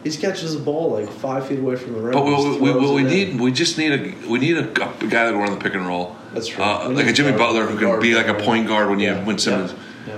He 0.04 0.12
catches 0.12 0.54
the 0.58 0.62
ball 0.64 0.92
like 0.94 1.10
five 1.10 1.48
feet 1.48 1.60
away 1.60 1.76
from 1.76 1.94
the 1.94 2.00
rim. 2.00 2.14
But 2.14 2.24
we, 2.26 2.32
we, 2.60 2.72
we, 2.72 2.92
we 2.96 3.02
in. 3.02 3.08
need 3.08 3.40
we 3.40 3.52
just 3.52 3.78
need 3.78 3.92
a 3.92 4.28
we 4.30 4.40
need 4.40 4.58
a, 4.58 4.70
a 4.70 4.74
guy 4.74 5.26
that 5.26 5.32
can 5.32 5.38
run 5.40 5.52
the 5.52 5.58
pick 5.58 5.74
and 5.74 5.86
roll. 5.86 6.16
That's 6.34 6.48
true. 6.48 6.64
Uh, 6.64 6.90
like 6.90 7.08
a 7.08 7.14
Jimmy 7.14 7.38
Butler 7.38 7.66
who 7.66 7.78
can 7.78 8.00
be 8.00 8.16
like 8.16 8.28
a 8.28 8.36
point 8.36 8.68
guard 8.68 8.90
when 8.90 9.00
you 9.00 9.10
Yeah. 9.10 9.26
when 9.26 9.38
Simmons 9.38 9.74
Yeah. 10.08 10.18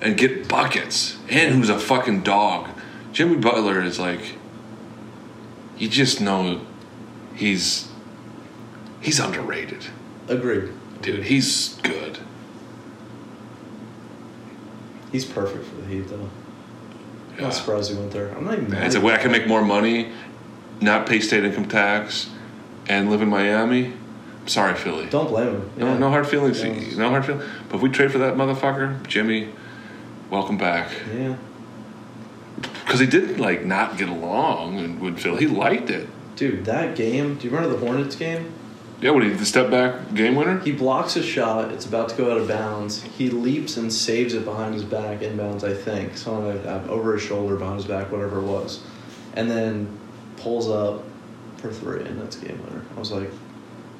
and 0.00 0.16
get 0.16 0.48
buckets 0.48 1.16
and 1.28 1.54
who's 1.54 1.68
a 1.68 1.78
fucking 1.78 2.22
dog. 2.22 2.68
Jimmy 3.12 3.36
Butler 3.36 3.80
is 3.82 3.98
like 4.00 4.34
you 5.78 5.88
just 5.88 6.20
know 6.20 6.60
he's 7.36 7.88
he's 9.00 9.20
underrated. 9.20 9.86
Agreed. 10.28 10.70
Dude, 11.02 11.24
he's 11.24 11.76
good. 11.82 12.18
He's 15.12 15.24
perfect 15.24 15.64
for 15.66 15.76
the 15.76 15.86
Heat, 15.86 16.08
though. 16.08 16.28
I'm 17.36 17.44
not 17.44 17.54
surprised 17.54 17.90
he 17.90 17.96
went 17.96 18.10
there. 18.12 18.30
I'm 18.36 18.44
not 18.44 18.54
even 18.54 18.70
mad. 18.70 18.84
It's 18.86 18.94
a 18.94 19.00
way 19.00 19.14
I 19.14 19.18
can 19.18 19.30
make 19.32 19.46
more 19.46 19.62
money, 19.62 20.10
not 20.80 21.06
pay 21.06 21.20
state 21.20 21.44
income 21.44 21.66
tax, 21.68 22.28
and 22.88 23.10
live 23.10 23.22
in 23.22 23.28
Miami. 23.28 23.92
I'm 24.40 24.48
sorry, 24.48 24.74
Philly. 24.74 25.06
Don't 25.10 25.28
blame 25.28 25.48
him. 25.48 25.70
No, 25.76 25.86
Yeah. 25.86 25.98
no 25.98 26.10
hard 26.10 26.26
feelings. 26.26 26.62
Yeah. 26.62 26.96
No 26.98 27.10
hard 27.10 27.24
feelings. 27.26 27.44
But 27.68 27.76
if 27.76 27.82
we 27.82 27.88
trade 27.90 28.10
for 28.12 28.18
that 28.18 28.34
motherfucker, 28.34 29.06
Jimmy, 29.06 29.48
welcome 30.30 30.56
back. 30.58 30.88
Yeah. 31.16 31.36
Because 32.84 33.00
he 33.00 33.06
didn't 33.06 33.38
like 33.38 33.64
not 33.64 33.96
get 33.96 34.08
along 34.08 34.78
and 34.78 35.00
with 35.00 35.18
Philly. 35.18 35.38
He 35.40 35.46
liked 35.46 35.90
it. 35.90 36.08
Dude, 36.36 36.64
that 36.64 36.96
game, 36.96 37.36
do 37.36 37.46
you 37.46 37.54
remember 37.54 37.76
the 37.76 37.84
Hornets 37.86 38.16
game? 38.16 38.52
Yeah, 39.00 39.10
what 39.10 39.22
he 39.22 39.30
the 39.30 39.46
step 39.46 39.70
back 39.70 40.12
game 40.14 40.34
winner? 40.34 40.58
He 40.60 40.72
blocks 40.72 41.16
a 41.16 41.22
shot, 41.22 41.70
it's 41.72 41.86
about 41.86 42.10
to 42.10 42.16
go 42.16 42.30
out 42.30 42.36
of 42.38 42.48
bounds. 42.48 43.02
He 43.02 43.30
leaps 43.30 43.76
and 43.78 43.90
saves 43.92 44.34
it 44.34 44.44
behind 44.44 44.74
his 44.74 44.84
back, 44.84 45.20
inbounds, 45.20 45.64
I 45.64 45.74
think. 45.74 46.16
So 46.18 46.34
on 46.34 46.44
a, 46.44 46.60
uh, 46.60 46.86
over 46.88 47.14
his 47.14 47.22
shoulder, 47.22 47.56
behind 47.56 47.76
his 47.78 47.86
back, 47.86 48.12
whatever 48.12 48.38
it 48.40 48.44
was. 48.44 48.82
And 49.34 49.50
then 49.50 49.98
pulls 50.36 50.68
up 50.68 51.02
for 51.56 51.70
three, 51.72 52.04
and 52.04 52.20
that's 52.20 52.36
game 52.36 52.60
winner. 52.64 52.84
I 52.94 52.98
was 52.98 53.10
like, 53.10 53.30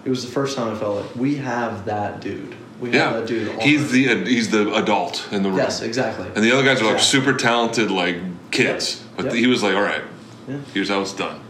it 0.04 0.10
was 0.10 0.24
the 0.24 0.30
first 0.32 0.56
time 0.56 0.74
I 0.74 0.78
felt 0.78 1.02
like 1.04 1.16
we 1.16 1.36
have 1.36 1.84
that 1.86 2.20
dude. 2.20 2.54
We 2.80 2.92
have 2.92 3.12
that 3.14 3.26
dude. 3.28 3.60
he's 3.60 3.90
the 3.92 4.24
he's 4.24 4.50
the 4.50 4.74
adult 4.74 5.28
in 5.32 5.42
the 5.42 5.50
room. 5.50 5.58
yes, 5.58 5.82
exactly. 5.82 6.26
And 6.34 6.42
the 6.42 6.50
other 6.52 6.64
guys 6.64 6.80
are 6.80 6.90
like 6.90 7.00
super 7.00 7.34
talented, 7.34 7.90
like 7.90 8.16
kids. 8.50 9.04
But 9.16 9.26
Yep. 9.26 9.34
he 9.34 9.46
was 9.46 9.62
like, 9.62 9.74
all 9.74 9.82
right, 9.82 10.02
Yeah. 10.48 10.56
here's 10.72 10.88
how 10.88 11.02
it's 11.02 11.12
done. 11.12 11.40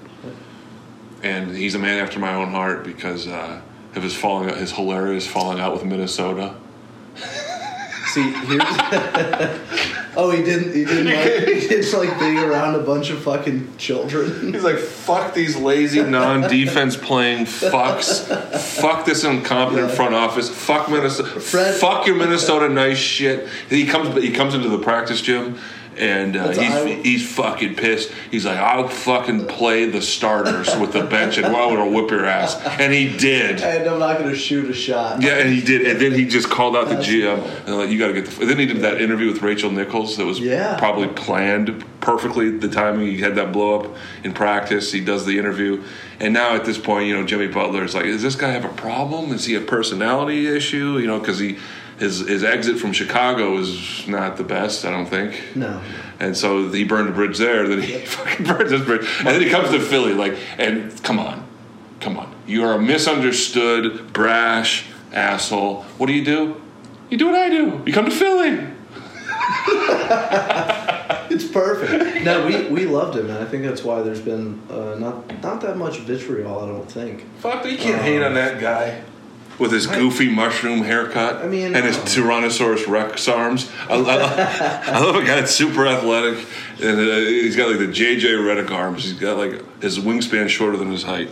And 1.23 1.55
he's 1.55 1.75
a 1.75 1.79
man 1.79 1.99
after 1.99 2.19
my 2.19 2.35
own 2.35 2.51
heart 2.51 2.85
because 2.85 3.27
uh, 3.27 3.61
of 3.95 4.03
his 4.03 4.15
falling 4.15 4.51
out, 4.51 4.57
his 4.57 4.73
hilarious 4.73 5.27
falling 5.27 5.61
out 5.61 5.73
with 5.73 5.85
Minnesota. 5.85 6.55
See, 8.13 8.23
here's. 8.33 8.63
oh, 10.17 10.33
he 10.35 10.43
didn't. 10.43 10.75
He 10.75 10.85
didn't 10.85 11.05
like. 11.07 11.47
He 11.49 11.69
didn't 11.69 11.93
like 11.93 12.19
being 12.19 12.39
around 12.39 12.75
a 12.75 12.81
bunch 12.81 13.11
of 13.11 13.23
fucking 13.23 13.77
children. 13.77 14.53
He's 14.53 14.65
like, 14.65 14.79
fuck 14.79 15.33
these 15.33 15.55
lazy 15.57 16.03
non-defense 16.03 16.97
playing 16.97 17.45
fucks. 17.45 18.27
fuck 18.81 19.05
this 19.05 19.23
incompetent 19.23 19.91
Yeah. 19.91 19.95
front 19.95 20.15
office. 20.15 20.49
Fuck 20.49 20.91
Minnesota. 20.91 21.39
Fred- 21.39 21.75
fuck 21.77 22.07
your 22.07 22.17
Minnesota 22.17 22.69
nice 22.69 22.99
shit. 22.99 23.47
He 23.69 23.87
comes, 23.87 24.21
he 24.21 24.33
comes 24.33 24.55
into 24.55 24.69
the 24.71 24.79
practice 24.79 25.21
gym. 25.21 25.59
And 26.01 26.35
uh, 26.35 26.49
he's 26.49 27.05
he's 27.05 27.35
fucking 27.37 27.75
pissed. 27.75 28.11
He's 28.31 28.47
like, 28.47 28.57
I'll 28.59 28.89
fucking 28.89 29.47
play 29.47 29.85
the 29.85 30.01
starters 30.01 30.75
with 30.79 30.95
the 30.95 31.05
bench, 31.05 31.37
and 31.37 31.53
well, 31.53 31.69
gonna 31.69 31.91
whip 31.91 32.11
your 32.11 32.25
ass. 32.25 32.57
And 32.81 32.93
he 32.93 33.15
did. 33.17 33.61
And 33.61 33.87
I'm 33.87 33.99
not 33.99 34.19
going 34.19 34.31
to 34.31 34.37
shoot 34.37 34.71
a 34.71 34.73
shot. 34.75 35.21
Yeah, 35.21 35.35
and 35.39 35.53
he 35.53 35.61
did. 35.61 35.87
And 35.87 36.01
then 36.01 36.13
he 36.13 36.25
just 36.25 36.49
called 36.49 36.75
out 36.75 36.89
the 36.89 36.95
GM 36.95 37.67
and 37.67 37.77
like, 37.77 37.91
you 37.91 37.99
got 37.99 38.09
to 38.09 38.15
get 38.15 38.27
the. 38.27 38.41
And 38.41 38.51
then 38.51 38.59
he 38.59 38.65
did 38.67 38.79
that 38.79 39.01
interview 39.01 39.31
with 39.31 39.43
Rachel 39.43 39.71
Nichols 39.71 40.17
that 40.17 40.25
was 40.25 40.41
Yeah. 40.41 40.79
probably 40.79 41.09
planned 41.09 41.85
perfectly. 42.01 42.51
The 42.51 42.69
timing 42.69 43.07
he 43.09 43.21
had 43.21 43.35
that 43.35 43.53
blow 43.53 43.79
up 43.81 43.97
in 44.25 44.33
practice. 44.33 44.91
He 44.93 45.05
does 45.05 45.27
the 45.27 45.39
interview, 45.39 45.85
and 46.19 46.33
now 46.33 46.55
at 46.55 46.65
this 46.65 46.79
point, 46.79 47.09
you 47.09 47.15
know, 47.15 47.27
Jimmy 47.27 47.49
Butler 47.49 47.85
is 47.85 47.95
like, 47.95 48.05
does 48.05 48.23
this 48.23 48.37
guy 48.37 48.51
have 48.53 48.65
a 48.65 48.69
problem? 48.75 49.33
Is 49.33 49.45
he 49.45 49.55
a 49.55 49.61
personality 49.61 50.47
issue? 50.47 50.99
You 50.99 51.07
know, 51.07 51.21
because 51.21 51.39
he. 51.39 51.59
His, 52.01 52.21
his 52.21 52.43
exit 52.43 52.79
from 52.79 52.93
Chicago 52.95 53.59
is 53.59 54.09
not 54.09 54.39
the 54.39 54.43
best, 54.43 54.87
I 54.87 54.91
don't 54.91 55.07
think. 55.07 55.55
No. 55.55 55.83
And 56.19 56.35
so 56.35 56.71
he 56.71 56.83
burned 56.83 57.11
a 57.11 57.13
bridge 57.13 57.37
there. 57.37 57.69
Then 57.69 57.83
he 57.83 57.99
fucking 58.07 58.47
burns 58.47 58.71
this 58.71 58.83
bridge, 58.85 59.07
and 59.19 59.29
then 59.29 59.43
he 59.43 59.51
comes 59.51 59.71
to 59.71 59.79
Philly. 59.79 60.15
Like, 60.15 60.37
and 60.57 61.01
come 61.03 61.19
on, 61.19 61.47
come 62.01 62.17
on, 62.17 62.35
you 62.47 62.65
are 62.65 62.73
a 62.73 62.81
misunderstood, 62.81 64.15
brash 64.15 64.87
asshole. 65.13 65.83
What 65.99 66.07
do 66.07 66.15
you 66.15 66.25
do? 66.25 66.61
You 67.11 67.19
do 67.19 67.27
what 67.27 67.35
I 67.35 67.51
do. 67.51 67.83
You 67.85 67.93
come 67.93 68.07
to 68.07 68.11
Philly. 68.11 68.67
It's 71.31 71.47
perfect. 71.47 72.25
No, 72.25 72.45
we, 72.45 72.67
we 72.69 72.87
loved 72.87 73.17
him, 73.17 73.31
and 73.31 73.39
I 73.39 73.45
think 73.45 73.63
that's 73.63 73.85
why 73.85 74.03
there's 74.03 74.21
been 74.21 74.61
uh, 74.69 74.97
not 74.99 75.43
not 75.43 75.61
that 75.61 75.77
much 75.77 75.99
vitriol. 76.01 76.59
I 76.59 76.67
don't 76.67 76.91
think. 76.91 77.25
Fuck, 77.39 77.65
you 77.67 77.79
can't 77.79 78.03
hate 78.03 78.21
on 78.21 78.35
that 78.35 78.61
guy. 78.61 79.03
With 79.61 79.73
his 79.73 79.87
goofy 79.87 80.29
mushroom 80.31 80.83
haircut 80.83 81.45
I 81.45 81.47
mean, 81.47 81.77
and 81.77 81.85
his 81.85 81.99
um, 81.99 82.05
Tyrannosaurus 82.07 82.89
Rex 82.89 83.29
arms, 83.29 83.71
I, 83.91 83.95
I, 83.97 84.93
I 84.97 85.01
love 85.01 85.17
a 85.17 85.21
guy 85.21 85.37
that's 85.37 85.55
super 85.55 85.87
athletic 85.87 86.47
and 86.83 86.99
uh, 86.99 87.17
he's 87.17 87.57
got 87.57 87.69
like 87.69 87.79
the 87.79 87.87
JJ 87.87 88.23
Redick 88.39 88.71
arms. 88.71 89.05
He's 89.05 89.13
got 89.13 89.37
like 89.37 89.83
his 89.83 89.99
wingspan 89.99 90.49
shorter 90.49 90.77
than 90.79 90.91
his 90.91 91.03
height, 91.03 91.31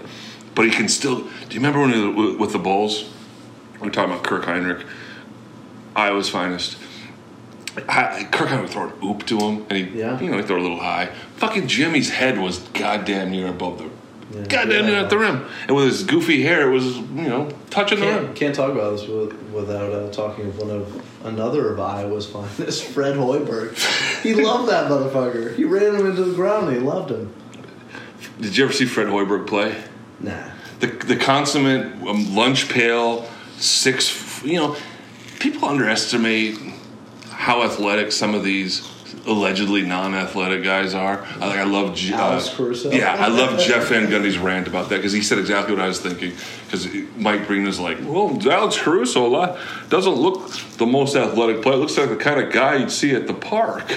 but 0.54 0.64
he 0.66 0.70
can 0.70 0.88
still. 0.88 1.20
Do 1.22 1.26
you 1.54 1.56
remember 1.60 1.80
when 1.80 1.92
he 1.92 2.06
was 2.06 2.36
with 2.36 2.52
the 2.52 2.58
Bulls? 2.58 3.10
We're 3.80 3.90
talking 3.90 4.12
about 4.12 4.24
Kirk 4.24 4.44
Hinrich, 4.44 4.84
Iowa's 5.96 6.28
finest. 6.28 6.76
I, 7.88 8.28
Kirk 8.30 8.48
Hinrich 8.48 8.62
would 8.62 8.70
throw 8.70 8.88
an 8.88 8.92
oop 9.04 9.24
to 9.26 9.38
him, 9.38 9.66
and 9.70 9.72
he, 9.88 10.00
Yeah. 10.00 10.20
you 10.20 10.30
know, 10.30 10.36
he 10.36 10.42
throw 10.42 10.58
a 10.58 10.62
little 10.62 10.80
high. 10.80 11.06
Fucking 11.36 11.68
Jimmy's 11.68 12.10
head 12.10 12.38
was 12.38 12.58
goddamn 12.74 13.30
near 13.30 13.46
above 13.48 13.78
the, 13.78 13.88
Yeah. 14.40 14.46
goddamn 14.46 14.86
near 14.86 14.94
Yeah. 14.96 15.02
at 15.02 15.10
the 15.10 15.18
rim, 15.18 15.44
and 15.66 15.76
with 15.76 15.86
his 15.86 16.02
goofy 16.04 16.42
hair, 16.42 16.68
it 16.68 16.72
was 16.72 16.96
you 16.96 17.28
know 17.28 17.48
touching 17.70 18.00
the 18.00 18.06
rim. 18.06 18.24
Can't, 18.26 18.36
can't 18.36 18.54
talk 18.54 18.70
about 18.72 18.92
this 18.92 19.06
with, 19.06 19.32
without 19.52 19.92
uh, 19.92 20.10
talking 20.10 20.46
of 20.46 20.58
one 20.58 20.70
of 20.70 21.04
another 21.24 21.72
of 21.72 21.80
Iowa's 21.80 22.26
finest, 22.26 22.84
Fred 22.94 23.16
Hoiberg. 23.16 23.74
He 24.22 24.34
loved 24.34 24.68
that 24.70 24.90
motherfucker. 24.90 25.54
He 25.56 25.64
ran 25.64 25.94
him 25.94 26.06
into 26.06 26.24
the 26.24 26.34
ground. 26.34 26.68
and 26.68 26.76
He 26.76 26.82
loved 26.82 27.10
him. 27.10 27.32
Did 28.40 28.56
you 28.56 28.64
ever 28.64 28.72
see 28.72 28.84
Fred 28.86 29.08
Hoiberg 29.08 29.46
play? 29.46 29.82
Nah. 30.20 30.50
The 30.80 30.86
the 30.86 31.16
consummate 31.16 31.86
um, 32.06 32.34
lunch 32.34 32.68
pail, 32.68 33.28
six. 33.56 34.42
You 34.44 34.54
know, 34.54 34.76
people 35.40 35.68
underestimate 35.68 36.56
how 37.30 37.62
athletic 37.62 38.12
some 38.12 38.34
of 38.34 38.44
these 38.44 38.80
allegedly 39.28 39.82
non-athletic 39.82 40.64
guys 40.64 40.94
are. 40.94 41.24
I 41.40 41.46
like. 41.46 41.58
I 41.58 41.64
love. 41.64 41.94
J- 41.94 42.14
Alex 42.14 42.48
uh, 42.48 42.56
Caruso. 42.56 42.90
Yeah, 42.90 43.14
I 43.14 43.28
love 43.28 43.60
Jeff 43.60 43.88
Van 43.88 44.06
Gundy's 44.06 44.38
rant 44.38 44.66
about 44.66 44.88
that 44.88 44.96
because 44.96 45.12
he 45.12 45.22
said 45.22 45.38
exactly 45.38 45.74
what 45.74 45.82
I 45.82 45.88
was 45.88 46.00
thinking. 46.00 46.32
Because 46.64 46.88
Mike 47.16 47.46
Breen 47.46 47.66
is 47.66 47.78
like, 47.78 47.98
well, 48.02 48.38
Alex 48.50 48.78
Caruso 48.80 49.26
a 49.26 49.28
lot 49.28 49.58
doesn't 49.88 50.14
look 50.14 50.50
the 50.78 50.86
most 50.86 51.14
athletic 51.16 51.62
player. 51.62 51.76
Looks 51.76 51.96
like 51.96 52.08
the 52.08 52.16
kind 52.16 52.40
of 52.40 52.52
guy 52.52 52.76
you'd 52.76 52.90
see 52.90 53.14
at 53.14 53.26
the 53.26 53.34
park. 53.34 53.90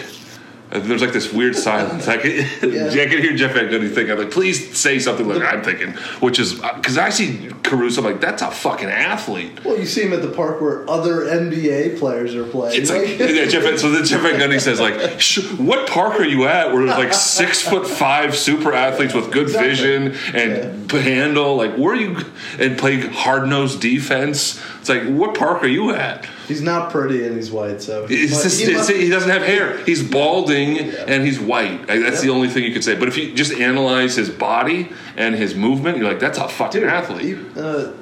And 0.72 0.84
there's 0.84 1.02
like 1.02 1.12
this 1.12 1.34
weird 1.34 1.56
silence. 1.58 2.08
I 2.08 2.18
can, 2.18 2.32
I 2.62 3.06
can 3.06 3.22
hear 3.22 3.36
Jeff 3.36 3.54
Van 3.54 3.66
Gundy 3.66 3.94
thinking, 3.94 4.12
I'm 4.12 4.20
like, 4.20 4.32
please 4.32 4.78
say 4.78 5.00
something 5.00 5.28
like 5.28 5.42
I'm 5.42 5.62
thinking, 5.64 5.92
which 6.22 6.40
is 6.40 6.54
because 6.56 6.98
I 6.98 7.10
see 7.10 7.50
Caruso, 7.72 8.02
I'm 8.02 8.06
like, 8.12 8.22
that's 8.22 8.42
a 8.42 8.52
fucking 8.52 8.90
athlete. 8.90 9.64
Well, 9.64 9.80
you 9.80 9.86
see 9.86 10.04
him 10.04 10.12
at 10.14 10.22
the 10.22 10.30
park 10.32 10.60
where 10.62 10.88
other 10.90 11.22
NBA 11.22 11.98
players 12.00 12.36
are 12.36 12.44
playing. 12.46 12.82
It's 12.82 12.90
like, 12.92 13.08
yeah, 13.20 13.46
Jeff, 13.46 13.80
so 13.80 13.90
then 13.92 14.04
Jeff 14.04 14.22
Van 14.22 14.40
Gundy 14.40 14.60
says, 14.60 14.80
like, 14.80 15.20
Sh- 15.22 15.50
what 15.54 15.90
park 15.90 16.20
are 16.20 16.26
you 16.26 16.48
at 16.48 16.74
where 16.74 16.86
there's 16.86 16.98
like 16.98 17.14
six 17.14 17.62
foot 17.62 17.88
five 17.88 18.36
super 18.36 18.74
athletes 18.74 19.14
with 19.14 19.32
good 19.32 19.48
Exactly. 19.48 19.70
vision 20.10 20.36
and 20.36 20.92
handle? 20.92 21.56
Like, 21.56 21.76
where 21.78 21.94
are 21.94 21.96
you 21.96 22.18
and 22.60 22.78
play 22.78 23.00
hard 23.00 23.48
nosed 23.48 23.82
defense? 23.82 24.62
It's 24.82 24.90
like, 24.90 25.04
what 25.04 25.36
park 25.38 25.64
are 25.64 25.68
you 25.68 25.92
at? 25.96 26.28
he's 26.48 26.62
not 26.62 26.92
pretty 26.92 27.26
and 27.26 27.38
he's 27.38 27.50
white, 27.50 27.82
so 27.82 28.06
he 28.08 28.24
must- 28.28 28.44
just, 28.44 28.60
he 28.62 28.74
must- 28.74 28.92
he 28.92 29.08
doesn't 29.08 29.30
have 29.30 29.42
hair. 29.44 29.78
He's 29.86 30.04
balding 30.04 30.80
and 30.80 31.26
he's 31.26 31.40
white. 31.40 31.88
Like, 31.88 32.02
that's 32.02 32.20
the 32.20 32.30
only 32.30 32.50
thing 32.50 32.66
you 32.66 32.74
could 32.74 32.84
say. 32.84 32.96
But 32.96 33.08
if 33.08 33.16
you 33.18 33.34
just 33.34 33.54
analyze 33.54 34.18
his 34.18 34.30
body 34.30 34.90
and 35.16 35.34
his 35.36 35.56
movement, 35.56 35.98
you're 35.98 36.10
like, 36.10 36.20
that's 36.20 36.38
a 36.38 36.50
fucking 36.50 36.82
Dude, 36.82 36.90
athlete. 36.90 37.22
He, 37.22 37.34
uh, 37.62 37.94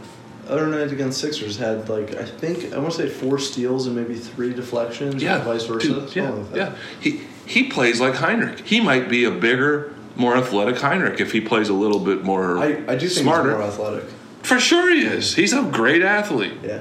other 0.47 0.67
night 0.67 0.91
against 0.91 1.19
Sixers 1.21 1.57
had 1.57 1.87
like 1.89 2.15
I 2.15 2.25
think 2.25 2.73
I 2.73 2.77
want 2.79 2.93
to 2.93 2.97
say 2.97 3.09
four 3.09 3.37
steals 3.39 3.85
and 3.87 3.95
maybe 3.95 4.15
three 4.15 4.53
deflections, 4.53 5.21
yeah, 5.21 5.43
vice 5.43 5.65
versa. 5.65 5.87
dude, 5.87 6.15
yeah, 6.15 6.29
like 6.29 6.55
yeah. 6.55 6.75
He 6.99 7.21
he 7.45 7.69
plays 7.69 7.99
like 8.01 8.15
Hinrich. 8.15 8.61
He 8.65 8.79
might 8.81 9.09
be 9.09 9.25
a 9.25 9.31
bigger, 9.31 9.93
more 10.15 10.35
athletic 10.37 10.75
Hinrich 10.77 11.19
if 11.19 11.31
he 11.31 11.41
plays 11.41 11.69
a 11.69 11.73
little 11.73 11.99
bit 11.99 12.23
more 12.23 12.57
I, 12.57 12.83
I 12.87 12.95
do 12.95 13.07
think 13.07 13.23
smarter. 13.23 13.49
he's 13.51 13.57
more 13.59 13.67
athletic. 13.67 14.09
For 14.43 14.59
sure, 14.59 14.89
he 14.89 15.01
is. 15.01 15.35
He's 15.35 15.53
a 15.53 15.63
great 15.63 16.01
athlete. 16.01 16.53
Yeah, 16.63 16.79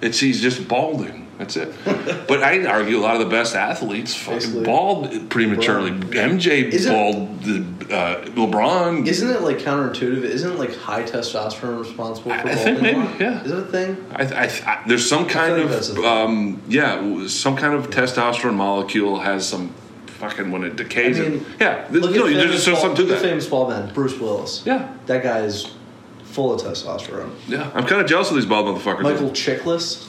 It's 0.00 0.20
he's 0.20 0.40
just 0.42 0.68
balding. 0.68 1.21
That's 1.42 1.56
it. 1.56 1.74
but 2.28 2.40
I'd 2.42 2.64
argue 2.66 2.98
a 2.98 3.00
lot 3.00 3.14
of 3.16 3.20
the 3.20 3.28
best 3.28 3.56
athletes 3.56 4.14
fucking 4.14 4.38
Basically. 4.38 4.64
bald 4.64 5.28
prematurely. 5.30 5.90
MJ 5.90 6.72
Isn't- 6.72 6.92
bald. 6.92 7.42
The 7.42 7.64
uh, 7.92 8.24
LeBron. 8.26 9.06
isn't 9.08 9.28
it 9.28 9.40
like 9.42 9.58
counterintuitive? 9.58 10.22
Isn't 10.22 10.56
like 10.56 10.74
high 10.76 11.02
testosterone 11.02 11.80
responsible 11.80 12.30
for 12.30 12.36
I- 12.36 12.40
I 12.40 12.54
balding 12.54 12.56
think 12.64 12.80
maybe, 12.82 13.24
yeah. 13.24 13.42
Is 13.42 13.50
it 13.50 13.58
a 13.58 13.62
thing? 13.62 14.06
I, 14.14 14.22
I, 14.24 14.44
I, 14.44 14.82
there's 14.86 15.06
some 15.08 15.26
kind 15.26 15.54
think 15.56 15.70
that's 15.70 15.88
a 15.88 15.92
of 15.92 15.96
thing. 15.96 16.04
um, 16.06 16.62
yeah, 16.68 17.26
some 17.26 17.56
kind 17.56 17.74
of 17.74 17.90
testosterone 17.90 18.54
molecule 18.54 19.18
has 19.18 19.46
some 19.48 19.74
fucking 20.06 20.52
when 20.52 20.62
it 20.62 20.76
decays. 20.76 21.18
I 21.18 21.24
it- 21.24 21.42
yeah, 21.60 21.88
Look 21.90 22.14
no, 22.14 22.26
at 22.28 22.32
there's 22.34 22.44
famous 22.44 22.64
just 22.64 22.80
something 22.80 22.94
to 22.96 23.02
look 23.02 23.10
at 23.16 23.22
that. 23.22 23.28
famous 23.28 23.46
ball 23.48 23.68
man 23.68 23.92
Bruce 23.92 24.16
Willis. 24.18 24.62
Yeah, 24.64 24.94
That 25.06 25.24
guy 25.24 25.40
is 25.40 25.72
full 26.32 26.52
of 26.54 26.60
testosterone. 26.60 27.30
yeah. 27.46 27.70
I'm 27.74 27.86
kind 27.86 28.00
of 28.00 28.06
jealous 28.08 28.30
of 28.30 28.36
these 28.36 28.46
bald 28.46 28.66
motherfuckers. 28.66 29.02
Michael 29.02 29.30
Chiklis 29.30 30.08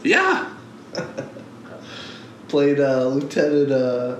Yeah, 0.04 0.50
played 2.48 2.80
uh, 2.80 3.06
Lieutenant. 3.08 3.70
Uh, 3.72 4.16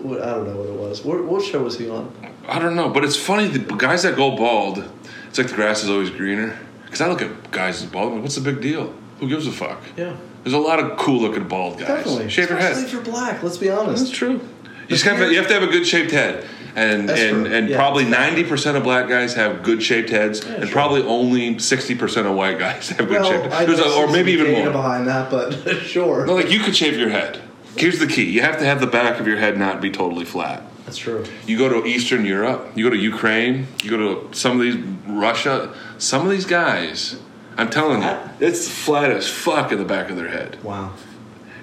what, 0.00 0.20
I 0.22 0.30
don't 0.34 0.46
know 0.46 0.56
what 0.56 0.68
it 0.68 0.74
was. 0.74 1.04
What, 1.04 1.24
what 1.24 1.42
show 1.44 1.62
was 1.62 1.78
he 1.78 1.88
on? 1.88 2.12
I 2.46 2.58
don't 2.58 2.76
know, 2.76 2.88
but 2.88 3.04
it's 3.04 3.16
funny 3.16 3.48
the 3.48 3.58
guys 3.76 4.02
that 4.02 4.16
go 4.16 4.36
bald. 4.36 4.84
It's 5.28 5.38
like 5.38 5.48
the 5.48 5.54
grass 5.54 5.82
is 5.82 5.90
always 5.90 6.10
greener. 6.10 6.58
Because 6.84 7.00
I 7.00 7.08
look 7.08 7.20
at 7.22 7.50
guys 7.50 7.80
that's 7.80 7.90
bald. 7.92 8.08
I'm 8.08 8.14
like, 8.14 8.22
What's 8.22 8.36
the 8.36 8.40
big 8.52 8.60
deal? 8.60 8.94
Who 9.20 9.28
gives 9.28 9.46
a 9.46 9.52
fuck? 9.52 9.82
Yeah, 9.96 10.16
There's 10.44 10.54
a 10.54 10.58
lot 10.58 10.78
of 10.78 10.96
cool 10.98 11.20
looking 11.20 11.48
bald 11.48 11.78
guys. 11.78 11.88
definitely. 11.88 12.28
Shave 12.28 12.50
your 12.50 12.58
head. 12.58 12.76
if 12.76 12.92
you're 12.92 13.02
black. 13.02 13.42
Let's 13.42 13.58
be 13.58 13.70
honest. 13.70 14.04
That's 14.04 14.16
true. 14.16 14.40
You 14.88 14.90
just 14.90 15.04
have 15.04 15.18
you 15.32 15.36
have 15.38 15.48
to 15.48 15.54
have 15.54 15.62
a 15.64 15.66
good 15.66 15.86
shaped 15.86 16.12
head, 16.12 16.46
and 16.76 17.08
That's 17.08 17.20
and 17.20 17.46
true. 17.46 17.54
and 17.54 17.68
Yeah, 17.70 17.76
probably 17.76 18.04
ninety 18.04 18.44
percent 18.44 18.76
of 18.76 18.84
black 18.84 19.08
guys 19.08 19.34
have 19.34 19.62
good 19.64 19.82
shaped 19.82 20.10
heads, 20.10 20.44
and 20.44 20.64
sure. 20.64 20.72
probably 20.72 21.02
only 21.02 21.58
sixty 21.58 21.94
percent 21.96 22.26
of 22.28 22.34
white 22.36 22.58
guys 22.58 22.88
have 22.90 22.98
good 23.08 23.20
Well, 23.20 23.30
shaped 23.30 23.52
heads, 23.52 23.66
There's 23.66 23.80
a- 23.80 23.96
or 23.96 24.06
maybe 24.12 24.32
even 24.32 24.52
more. 24.52 24.70
behind 24.70 25.08
that, 25.08 25.30
but 25.30 25.52
sure. 25.82 26.24
No, 26.26 26.34
like 26.34 26.50
you 26.50 26.60
could 26.60 26.76
shave 26.76 26.96
your 26.98 27.08
head. 27.10 27.40
Here's 27.76 27.98
the 27.98 28.06
key: 28.06 28.24
you 28.30 28.42
have 28.42 28.58
to 28.58 28.64
have 28.64 28.80
the 28.80 28.86
back 28.86 29.18
of 29.18 29.26
your 29.26 29.38
head 29.38 29.58
not 29.58 29.80
be 29.80 29.90
totally 29.90 30.24
flat. 30.24 30.62
That's 30.84 30.98
true. 30.98 31.24
You 31.46 31.58
go 31.58 31.68
to 31.68 31.84
Eastern 31.88 32.24
Europe, 32.24 32.70
you 32.76 32.84
go 32.84 32.90
to 32.90 32.96
Ukraine, 32.96 33.66
you 33.82 33.90
go 33.90 33.96
to 34.28 34.34
some 34.36 34.52
of 34.52 34.60
these 34.62 34.76
Russia, 35.08 35.74
some 35.98 36.24
of 36.24 36.30
these 36.30 36.44
guys. 36.46 37.18
I'm 37.58 37.70
telling 37.70 38.02
you, 38.02 38.16
it's 38.38 38.68
flat 38.68 39.10
as 39.10 39.26
fuck 39.28 39.72
in 39.72 39.78
the 39.78 39.84
back 39.84 40.10
of 40.10 40.16
their 40.16 40.28
head. 40.28 40.62
Wow. 40.62 40.92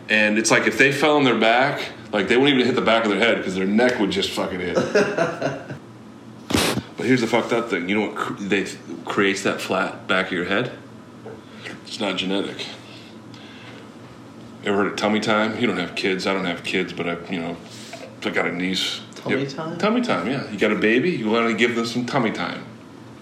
And 0.09 0.37
it's 0.39 0.49
like 0.51 0.65
if 0.67 0.77
they 0.77 0.91
fell 0.91 1.15
on 1.17 1.23
their 1.23 1.37
back, 1.39 1.81
like 2.13 2.27
they 2.27 2.37
wouldn't 2.37 2.55
even 2.55 2.65
hit 2.65 2.75
the 2.75 2.81
back 2.81 3.03
of 3.03 3.11
their 3.11 3.19
head 3.19 3.37
because 3.37 3.55
their 3.55 3.65
neck 3.65 3.99
would 3.99 4.11
just 4.11 4.29
fucking 4.29 4.59
hit. 4.59 4.75
but 4.75 5.75
But 6.95 7.07
here's 7.07 7.21
the 7.21 7.27
fucked 7.27 7.51
up 7.51 7.69
thing. 7.69 7.89
You 7.89 7.95
know 7.99 8.07
what 8.07 8.15
cr- 8.15 8.33
they 8.35 8.65
creates 9.03 9.43
that 9.43 9.59
flat 9.59 10.07
back 10.07 10.27
of 10.27 10.31
your 10.31 10.45
head? 10.45 10.71
It's 11.85 11.99
not 11.99 12.17
genetic. 12.17 12.65
Ever 14.63 14.77
heard 14.77 14.87
of 14.87 14.95
tummy 14.95 15.19
time? 15.19 15.59
You 15.59 15.67
don't 15.67 15.77
have 15.77 15.95
kids. 15.95 16.25
I 16.25 16.33
don't 16.33 16.45
have 16.45 16.63
kids, 16.63 16.93
but 16.93 17.09
I, 17.09 17.17
you 17.29 17.41
know, 17.41 17.57
I 18.23 18.29
got 18.29 18.47
a 18.47 18.51
niece. 18.51 19.01
Tummy 19.15 19.45
time? 19.47 19.77
Tummy 19.77 20.01
time. 20.01 20.27
Yeah. 20.27 20.49
You 20.49 20.57
got 20.57 20.71
a 20.71 20.75
baby. 20.75 21.09
You 21.11 21.29
want 21.29 21.49
to 21.49 21.55
give 21.55 21.75
them 21.75 21.85
some 21.85 22.05
tummy 22.05 22.31
time. 22.31 22.63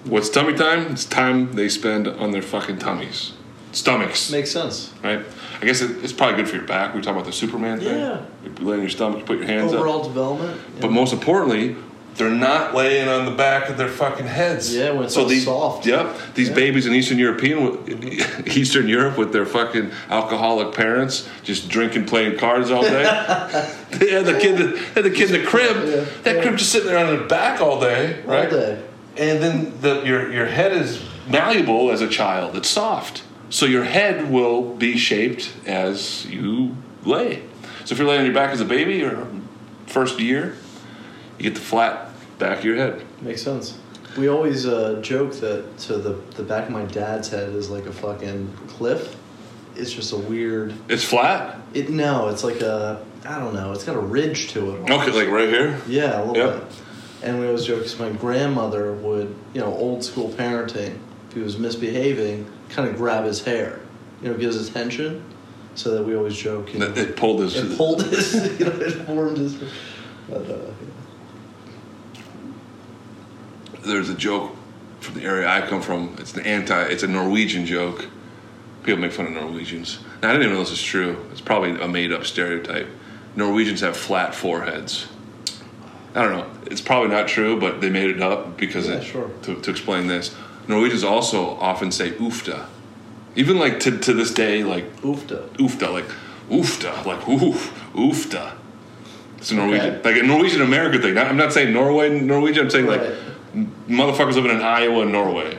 What's 0.03 0.29
tummy 0.29 0.53
time? 0.53 0.91
It's 0.91 1.05
time 1.05 1.53
they 1.53 1.69
spend 1.69 2.07
on 2.07 2.31
their 2.31 2.41
fucking 2.41 2.79
tummies, 2.79 3.33
stomachs. 3.71 4.31
Makes 4.31 4.51
sense. 4.51 4.93
right? 5.03 5.23
I 5.61 5.65
guess 5.65 5.81
it, 5.81 6.03
it's 6.03 6.13
probably 6.13 6.37
good 6.37 6.49
for 6.49 6.55
your 6.55 6.65
back. 6.65 6.93
We 6.95 7.01
talk 7.01 7.13
about 7.13 7.25
the 7.25 7.31
Superman 7.33 7.79
thing. 7.79 7.97
Yeah. 7.99 8.21
You 8.43 8.51
lay 8.65 8.75
on 8.75 8.81
your 8.81 8.89
stomach, 8.89 9.19
you 9.19 9.25
put 9.25 9.37
your 9.37 9.47
hands 9.47 9.71
up. 9.73 9.79
Overall 9.79 10.03
development. 10.03 10.59
yeah. 10.75 10.81
But 10.81 10.91
most 10.91 11.13
importantly, 11.13 11.75
they're 12.15 12.29
not 12.29 12.75
laying 12.75 13.07
on 13.07 13.23
the 13.25 13.31
back 13.31 13.69
of 13.69 13.77
their 13.77 13.87
fucking 13.87 14.25
heads. 14.27 14.75
Yeah, 14.75 14.91
when 14.91 15.05
it's 15.05 15.15
all 15.15 15.25
these, 15.25 15.45
soft. 15.45 15.85
Yep, 15.85 16.13
these 16.35 16.49
Yeah. 16.49 16.55
babies 16.55 16.85
in 16.85 16.93
Eastern 16.93 17.17
European, 17.17 17.79
Eastern 18.47 18.87
Europe, 18.89 19.17
with 19.17 19.31
their 19.31 19.45
fucking 19.45 19.91
alcoholic 20.09 20.75
parents, 20.75 21.29
just 21.43 21.69
drinking, 21.69 22.05
playing 22.05 22.37
cards 22.37 22.69
all 22.69 22.81
day. 22.81 23.03
they 23.91 24.09
had 24.11 24.25
the 24.25 24.37
kid, 24.39 24.77
had 24.93 25.05
the 25.05 25.09
kid 25.09 25.31
in 25.33 25.41
the 25.41 25.47
crib. 25.47 25.77
Yeah. 25.77 26.05
That 26.23 26.35
Yeah. 26.37 26.41
crib 26.41 26.57
just 26.57 26.71
sitting 26.71 26.87
there 26.89 26.97
on 26.97 27.15
their 27.15 27.27
back 27.27 27.61
all 27.61 27.79
day, 27.79 28.21
All 28.25 28.31
right? 28.33 28.49
day. 28.49 28.83
And 29.17 29.41
then 29.41 29.73
the, 29.81 30.01
your 30.03 30.31
your 30.33 30.45
head 30.47 30.73
is 30.73 31.01
malleable 31.29 31.91
as 31.91 32.01
a 32.01 32.07
child. 32.09 32.55
It's 32.57 32.69
soft, 32.69 33.23
so 33.51 33.67
your 33.67 33.83
head 33.83 34.31
will 34.31 34.73
be 34.75 34.97
shaped 34.97 35.53
as 35.67 36.25
you 36.25 36.75
lay. 37.05 37.43
So 37.85 37.93
if 37.93 37.99
you're 37.99 38.07
laying 38.07 38.21
on 38.21 38.25
your 38.25 38.33
back 38.33 38.49
as 38.51 38.61
a 38.61 38.65
baby 38.65 39.03
or 39.03 39.27
first 39.85 40.19
year, 40.19 40.55
you 41.37 41.43
get 41.43 41.53
the 41.55 41.61
flat 41.61 42.09
back 42.39 42.59
of 42.59 42.65
your 42.65 42.75
head. 42.77 43.03
Makes 43.21 43.43
sense. 43.43 43.77
We 44.17 44.27
always 44.27 44.65
uh, 44.65 44.99
joke 45.01 45.33
that 45.35 45.77
to 45.79 45.97
the 45.97 46.13
the 46.35 46.43
back 46.43 46.65
of 46.65 46.71
my 46.71 46.85
dad's 46.85 47.29
head 47.29 47.49
is 47.49 47.69
like 47.69 47.85
a 47.85 47.93
fucking 47.93 48.51
cliff. 48.67 49.15
It's 49.75 49.91
just 49.93 50.11
a 50.11 50.17
weird. 50.17 50.73
It's 50.89 51.03
flat. 51.03 51.59
It 51.73 51.89
no, 51.89 52.27
it's 52.29 52.43
like 52.43 52.61
a 52.61 53.05
I 53.25 53.37
don't 53.39 53.53
know. 53.53 53.71
It's 53.71 53.83
got 53.83 53.95
a 53.95 53.99
ridge 53.99 54.49
to 54.49 54.75
it. 54.75 54.89
Okay, 54.89 55.11
like 55.11 55.29
right 55.29 55.47
here. 55.47 55.79
Yeah, 55.87 56.21
a 56.21 56.25
little 56.25 56.35
Yep. 56.35 56.59
bit. 56.69 56.77
And 57.23 57.39
we 57.39 57.45
always 57.45 57.65
joke 57.65 57.79
because 57.83 57.99
my 57.99 58.09
grandmother 58.09 58.93
would, 58.93 59.33
you 59.53 59.61
know, 59.61 59.71
old 59.73 60.03
school 60.03 60.29
parenting. 60.29 60.97
If 61.31 61.35
he 61.37 61.43
was 61.43 61.57
misbehaving, 61.57 62.45
kind 62.71 62.89
of 62.89 62.97
grab 62.97 63.23
his 63.23 63.41
hair, 63.41 63.79
you 64.21 64.27
know, 64.27 64.33
get 64.37 64.47
his 64.47 64.67
attention. 64.67 65.23
So 65.75 65.95
that 65.95 66.03
we 66.03 66.13
always 66.17 66.35
joke, 66.35 66.73
you 66.73 66.79
know, 66.81 66.87
It, 66.87 67.15
pulled 67.15 67.39
his. 67.39 67.55
it 67.55 67.77
pulled 67.77 68.03
his, 68.03 68.33
you 68.59 68.65
know, 68.65 68.71
it 68.73 68.91
formed 69.05 69.37
his. 69.37 69.55
But, 70.27 70.41
uh, 70.51 70.57
There's 73.85 74.09
a 74.09 74.13
joke 74.13 74.57
from 74.99 75.13
the 75.15 75.23
area 75.23 75.47
I 75.47 75.65
come 75.65 75.81
from. 75.81 76.13
It's 76.19 76.33
an 76.35 76.41
anti. 76.41 76.77
It's 76.83 77.03
a 77.03 77.07
Norwegian 77.07 77.65
joke. 77.65 78.07
People 78.83 78.99
make 78.99 79.13
fun 79.13 79.27
of 79.27 79.31
Norwegians. 79.31 79.99
Now, 80.21 80.31
I 80.31 80.31
didn't 80.33 80.47
even 80.47 80.55
know 80.55 80.63
this 80.63 80.73
is 80.73 80.83
true. 80.83 81.25
It's 81.31 81.39
probably 81.39 81.79
a 81.81 81.87
made-up 81.87 82.25
stereotype. 82.25 82.89
Norwegians 83.37 83.79
have 83.79 83.95
flat 83.95 84.35
foreheads. 84.35 85.07
I 86.13 86.23
don't 86.23 86.33
know. 86.33 86.51
It's 86.69 86.81
probably 86.81 87.15
not 87.15 87.29
true, 87.29 87.57
but 87.57 87.79
they 87.79 87.89
made 87.89 88.09
it 88.09 88.21
up 88.21 88.57
because 88.57 88.89
Yeah, 88.89 88.95
it, 88.95 89.03
sure. 89.05 89.29
to, 89.43 89.55
to 89.61 89.71
explain 89.71 90.07
this. 90.07 90.35
Norwegians 90.67 91.03
also 91.03 91.51
often 91.59 91.91
say 91.91 92.11
oofta. 92.11 92.65
Even 93.35 93.57
like 93.59 93.79
to, 93.81 93.97
to 93.97 94.13
this 94.13 94.33
day, 94.33 94.63
like 94.63 94.95
oofta. 95.01 95.47
oofta, 95.57 95.91
like 95.91 96.05
oofta, 96.49 97.05
like 97.05 97.27
oof, 97.27 97.73
oofta. 97.93 98.53
It's 99.37 99.51
a 99.51 99.55
Norwegian, 99.55 99.95
Okay. 99.95 100.13
like 100.13 100.23
a 100.23 100.25
Norwegian 100.25 100.61
American 100.61 101.01
thing. 101.01 101.17
I'm 101.17 101.37
not 101.37 101.51
saying 101.53 101.73
Norway 101.73 102.19
Norwegian. 102.19 102.65
I'm 102.65 102.69
saying 102.69 102.85
like 102.85 103.01
motherfuckers 103.87 104.35
living 104.35 104.51
in 104.51 104.61
Iowa 104.61 105.01
and 105.03 105.11
Norway. 105.11 105.57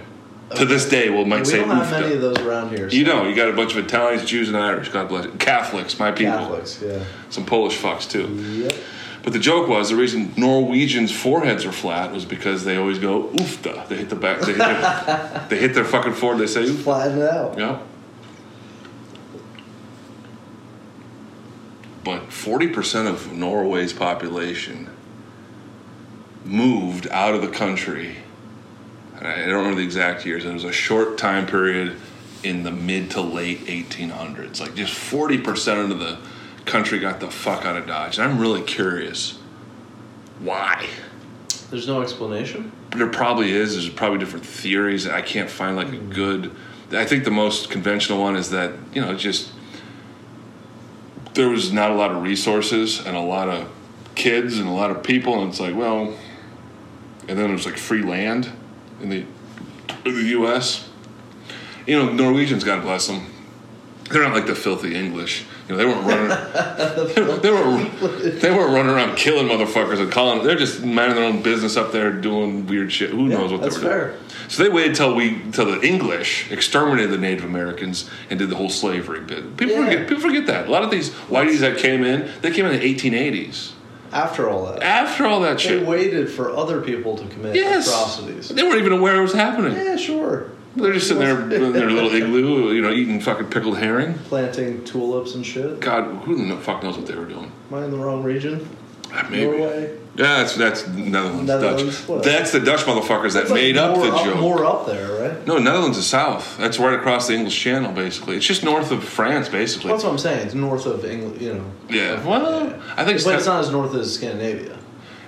To 0.56 0.66
this 0.66 0.86
day, 0.86 1.08
will 1.08 1.24
might 1.24 1.40
we 1.40 1.44
say 1.46 1.56
don't 1.60 1.70
have 1.70 1.90
many 1.90 2.08
oofta. 2.08 2.14
of 2.16 2.20
those 2.20 2.38
around 2.40 2.76
here. 2.76 2.86
You 2.88 3.04
know, 3.04 3.26
you 3.26 3.34
got 3.34 3.48
a 3.48 3.54
bunch 3.54 3.74
of 3.74 3.84
Italians, 3.86 4.26
Jews, 4.26 4.48
and 4.48 4.56
Irish. 4.58 4.90
God 4.90 5.08
bless 5.08 5.24
you. 5.24 5.30
Catholics, 5.32 5.98
my 5.98 6.12
people. 6.12 6.34
Catholics, 6.34 6.78
yeah. 6.82 7.02
Some 7.30 7.46
Polish 7.46 7.78
fucks 7.78 8.08
too. 8.08 8.26
Yep. 8.28 8.72
But 9.22 9.32
the 9.32 9.38
joke 9.38 9.68
was 9.68 9.90
the 9.90 9.96
reason 9.96 10.34
Norwegians' 10.36 11.12
foreheads 11.12 11.64
are 11.64 11.72
flat 11.72 12.12
was 12.12 12.24
because 12.24 12.64
they 12.64 12.76
always 12.76 12.98
go 12.98 13.28
oofta. 13.28 13.86
They 13.88 13.96
hit 13.96 14.08
the 14.08 14.16
back. 14.16 14.40
They 14.40 14.52
hit 14.52 14.58
their, 14.58 15.46
they 15.48 15.58
hit 15.58 15.74
their 15.74 15.84
fucking 15.84 16.14
forehead. 16.14 16.42
They 16.42 16.48
say 16.48 16.64
oof. 16.64 16.82
Flatten 16.82 17.18
it 17.18 17.30
out. 17.30 17.56
Yeah. 17.56 17.80
But 22.04 22.30
40% 22.30 23.06
of 23.06 23.32
Norway's 23.32 23.92
population 23.92 24.90
moved 26.44 27.06
out 27.08 27.34
of 27.36 27.42
the 27.42 27.48
country. 27.48 28.16
And 29.16 29.28
I 29.28 29.46
don't 29.46 29.58
remember 29.58 29.76
the 29.76 29.84
exact 29.84 30.26
years. 30.26 30.44
It 30.44 30.52
was 30.52 30.64
a 30.64 30.72
short 30.72 31.16
time 31.16 31.46
period 31.46 31.96
in 32.42 32.64
the 32.64 32.72
mid 32.72 33.12
to 33.12 33.20
late 33.20 33.66
1800s. 33.66 34.60
Like 34.60 34.74
just 34.74 34.94
40% 34.94 35.92
of 35.92 36.00
the 36.00 36.18
country 36.64 36.98
got 36.98 37.20
the 37.20 37.30
fuck 37.30 37.64
out 37.64 37.76
of 37.76 37.86
Dodge. 37.86 38.18
And 38.18 38.30
I'm 38.30 38.38
really 38.38 38.62
curious 38.62 39.38
why. 40.40 40.86
There's 41.70 41.86
no 41.86 42.02
explanation. 42.02 42.72
There 42.90 43.08
probably 43.08 43.52
is. 43.52 43.72
There's 43.72 43.88
probably 43.88 44.18
different 44.18 44.44
theories. 44.44 45.06
I 45.06 45.22
can't 45.22 45.48
find 45.48 45.76
like 45.76 45.88
a 45.88 45.96
hmm. 45.96 46.12
good. 46.12 46.56
I 46.92 47.06
think 47.06 47.24
the 47.24 47.30
most 47.30 47.70
conventional 47.70 48.20
one 48.20 48.36
is 48.36 48.50
that 48.50 48.72
you 48.92 49.00
know 49.00 49.16
just 49.16 49.50
there 51.34 51.48
was 51.48 51.72
not 51.72 51.90
a 51.90 51.94
lot 51.94 52.10
of 52.10 52.22
resources 52.22 53.04
and 53.04 53.16
a 53.16 53.20
lot 53.20 53.48
of 53.48 53.70
kids 54.14 54.58
and 54.58 54.68
a 54.68 54.72
lot 54.72 54.90
of 54.90 55.02
people, 55.02 55.40
and 55.40 55.50
it's 55.50 55.60
like 55.60 55.74
well, 55.74 56.14
and 57.28 57.38
then 57.38 57.48
there's 57.48 57.64
like 57.64 57.78
free 57.78 58.02
land 58.02 58.50
in 59.00 59.08
the 59.08 59.24
in 60.04 60.14
the 60.14 60.24
U.S. 60.30 60.88
You 61.86 61.98
know, 61.98 62.12
Norwegians, 62.12 62.62
God 62.62 62.82
bless 62.82 63.06
them. 63.06 63.31
They're 64.10 64.22
not 64.22 64.34
like 64.34 64.46
the 64.46 64.54
filthy 64.54 64.94
English. 64.94 65.44
You 65.68 65.76
know, 65.76 65.78
they 65.78 65.86
weren't 65.86 66.06
running. 66.06 66.28
they, 67.14 67.22
weren't, 67.22 67.42
they 67.42 67.50
weren't. 67.50 68.40
They 68.40 68.50
weren't 68.50 68.72
running 68.74 68.90
around 68.92 69.16
killing 69.16 69.46
motherfuckers 69.48 70.00
and 70.00 70.10
calling. 70.12 70.44
They're 70.46 70.56
just 70.56 70.84
minding 70.84 71.16
their 71.16 71.24
own 71.24 71.42
business 71.42 71.76
up 71.76 71.92
there, 71.92 72.12
doing 72.12 72.66
weird 72.66 72.92
shit. 72.92 73.10
Who 73.10 73.28
knows 73.28 73.52
what 73.52 73.60
they 73.62 73.68
were 73.68 73.72
fair. 73.74 74.08
doing? 74.08 74.20
So 74.48 74.64
they 74.64 74.68
waited 74.68 74.96
till 74.96 75.14
we, 75.14 75.40
till 75.52 75.66
the 75.66 75.80
English 75.86 76.50
exterminated 76.50 77.10
the 77.10 77.18
Native 77.18 77.44
Americans 77.44 78.10
and 78.28 78.38
did 78.38 78.50
the 78.50 78.56
whole 78.56 78.68
slavery 78.68 79.20
bit. 79.20 79.56
People 79.56 79.76
Yeah. 79.76 79.84
forget. 79.86 80.08
People 80.08 80.22
forget 80.22 80.46
that. 80.46 80.66
A 80.66 80.70
lot 80.70 80.82
of 80.82 80.90
these 80.90 81.10
whiteys 81.30 81.60
that 81.60 81.78
came 81.78 82.04
in, 82.04 82.28
they 82.42 82.50
came 82.50 82.66
in 82.66 82.72
the 82.72 82.84
1880s. 82.84 83.72
After 84.12 84.50
all 84.50 84.66
that, 84.66 84.82
After 84.82 85.24
all 85.24 85.40
that 85.40 85.56
they 85.56 85.62
shit, 85.62 85.80
They 85.80 85.86
waited 85.86 86.30
for 86.30 86.54
other 86.54 86.82
people 86.82 87.16
to 87.16 87.24
commit 87.28 87.54
yes, 87.54 87.86
atrocities. 87.88 88.50
they 88.50 88.62
weren't 88.62 88.76
even 88.80 88.92
aware 88.92 89.16
it 89.16 89.22
was 89.22 89.32
happening. 89.32 89.74
Yeah, 89.74 89.96
sure. 89.96 90.48
They're 90.76 90.92
just 90.92 91.08
sitting 91.08 91.22
there 91.22 91.40
in 91.42 91.72
their 91.72 91.90
little 91.90 92.14
igloo, 92.14 92.72
you 92.72 92.80
know, 92.82 92.90
eating 92.90 93.20
fucking 93.20 93.46
pickled 93.50 93.78
herring. 93.78 94.14
Planting 94.14 94.84
tulips 94.84 95.34
and 95.34 95.44
shit. 95.44 95.80
God, 95.80 96.04
who 96.24 96.48
the 96.48 96.56
fuck 96.56 96.82
knows 96.82 96.96
what 96.96 97.06
they 97.06 97.14
were 97.14 97.26
doing? 97.26 97.52
Am 97.70 97.74
I 97.78 97.84
in 97.84 97.90
the 97.90 97.98
wrong 97.98 98.22
region? 98.22 98.66
Ah, 99.12 99.26
Maybe. 99.30 99.44
Norway. 99.44 99.98
Yeah, 100.14 100.38
that's 100.38 100.56
that's 100.56 100.86
Netherlands, 100.88 101.46
Netherlands, 101.46 101.98
Dutch. 102.00 102.08
what? 102.08 102.22
That's 102.22 102.52
the 102.52 102.60
Dutch 102.60 102.80
motherfuckers 102.80 103.32
that 103.32 103.44
like 103.46 103.54
made 103.54 103.76
up 103.78 103.96
the 103.96 104.10
up, 104.12 104.24
joke. 104.24 104.36
More 104.40 104.64
up 104.66 104.84
there, 104.86 105.10
right? 105.30 105.46
No, 105.46 105.56
Netherlands 105.58 105.96
is 105.96 106.06
south. 106.06 106.58
That's 106.58 106.78
right 106.78 106.92
across 106.92 107.28
the 107.28 107.34
English 107.34 107.58
Channel, 107.58 107.92
basically. 107.92 108.36
It's 108.36 108.46
just 108.46 108.62
north 108.62 108.90
of 108.90 109.02
France, 109.04 109.48
basically. 109.48 109.90
That's 109.90 110.04
what 110.04 110.10
I'm 110.12 110.18
saying. 110.18 110.44
It's 110.46 110.54
north 110.54 110.84
of 110.84 111.02
England, 111.06 111.40
you 111.40 111.54
know. 111.54 111.64
Yeah. 111.88 112.22
Well, 112.26 112.66
Yeah. 112.66 112.82
I 112.94 113.04
think 113.06 113.16
it's, 113.16 113.24
But 113.24 113.36
it's 113.36 113.46
not 113.46 113.60
as 113.60 113.70
north 113.70 113.94
as 113.94 114.12
Scandinavia. 114.14 114.78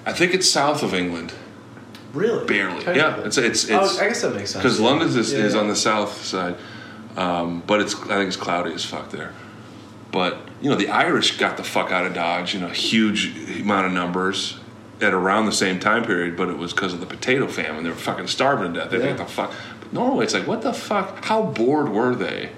I 0.05 0.12
think 0.12 0.35
it's 0.35 0.49
south 0.51 0.83
of 0.83 0.93
England, 0.93 1.33
Really? 2.15 2.47
barely. 2.47 2.85
Yeah, 2.97 3.20
it's 3.24 3.36
it's 3.39 3.70
Oh, 3.70 3.99
I 4.01 4.09
guess 4.09 4.23
that 4.23 4.35
makes 4.35 4.51
sense. 4.53 4.62
because 4.62 4.78
yeah. 4.81 4.86
London 4.86 5.09
is, 5.09 5.32
Yeah, 5.32 5.41
is 5.41 5.55
yeah. 5.55 5.61
on 5.61 5.69
the 5.69 5.77
south 5.77 6.24
side, 6.24 6.57
um, 7.16 7.62
but 7.66 7.81
it's 7.81 7.95
I 7.95 8.16
think 8.16 8.28
it's 8.28 8.36
cloudy 8.36 8.73
as 8.73 8.85
fuck 8.85 9.11
there. 9.11 9.32
But 10.12 10.39
you 10.62 10.70
know, 10.70 10.77
the 10.77 10.89
Irish 10.89 11.39
got 11.39 11.57
the 11.57 11.65
fuck 11.65 11.91
out 11.91 12.07
of 12.07 12.15
Dodge 12.15 12.55
in 12.55 12.62
a 12.62 12.69
huge 12.70 13.61
amount 13.61 13.86
of 13.86 13.93
numbers 13.93 14.59
at 15.01 15.12
around 15.12 15.47
the 15.47 15.53
same 15.53 15.81
time 15.81 16.05
period, 16.05 16.36
but 16.36 16.49
it 16.49 16.57
was 16.57 16.73
because 16.73 16.95
of 16.95 17.01
the 17.01 17.07
potato 17.07 17.49
famine. 17.49 17.82
They 17.82 17.91
were 17.91 17.97
fucking 17.97 18.28
starving 18.28 18.73
to 18.74 18.81
death. 18.81 18.91
They 18.91 18.99
Yeah. 18.99 19.03
think 19.07 19.19
the 19.19 19.27
fuck. 19.27 19.53
But 19.81 19.93
Norway, 19.93 20.24
it's 20.24 20.35
like 20.35 20.47
what 20.47 20.62
the 20.62 20.73
fuck? 20.73 21.24
How 21.24 21.43
bored 21.43 21.89
were 21.89 22.15
they? 22.15 22.51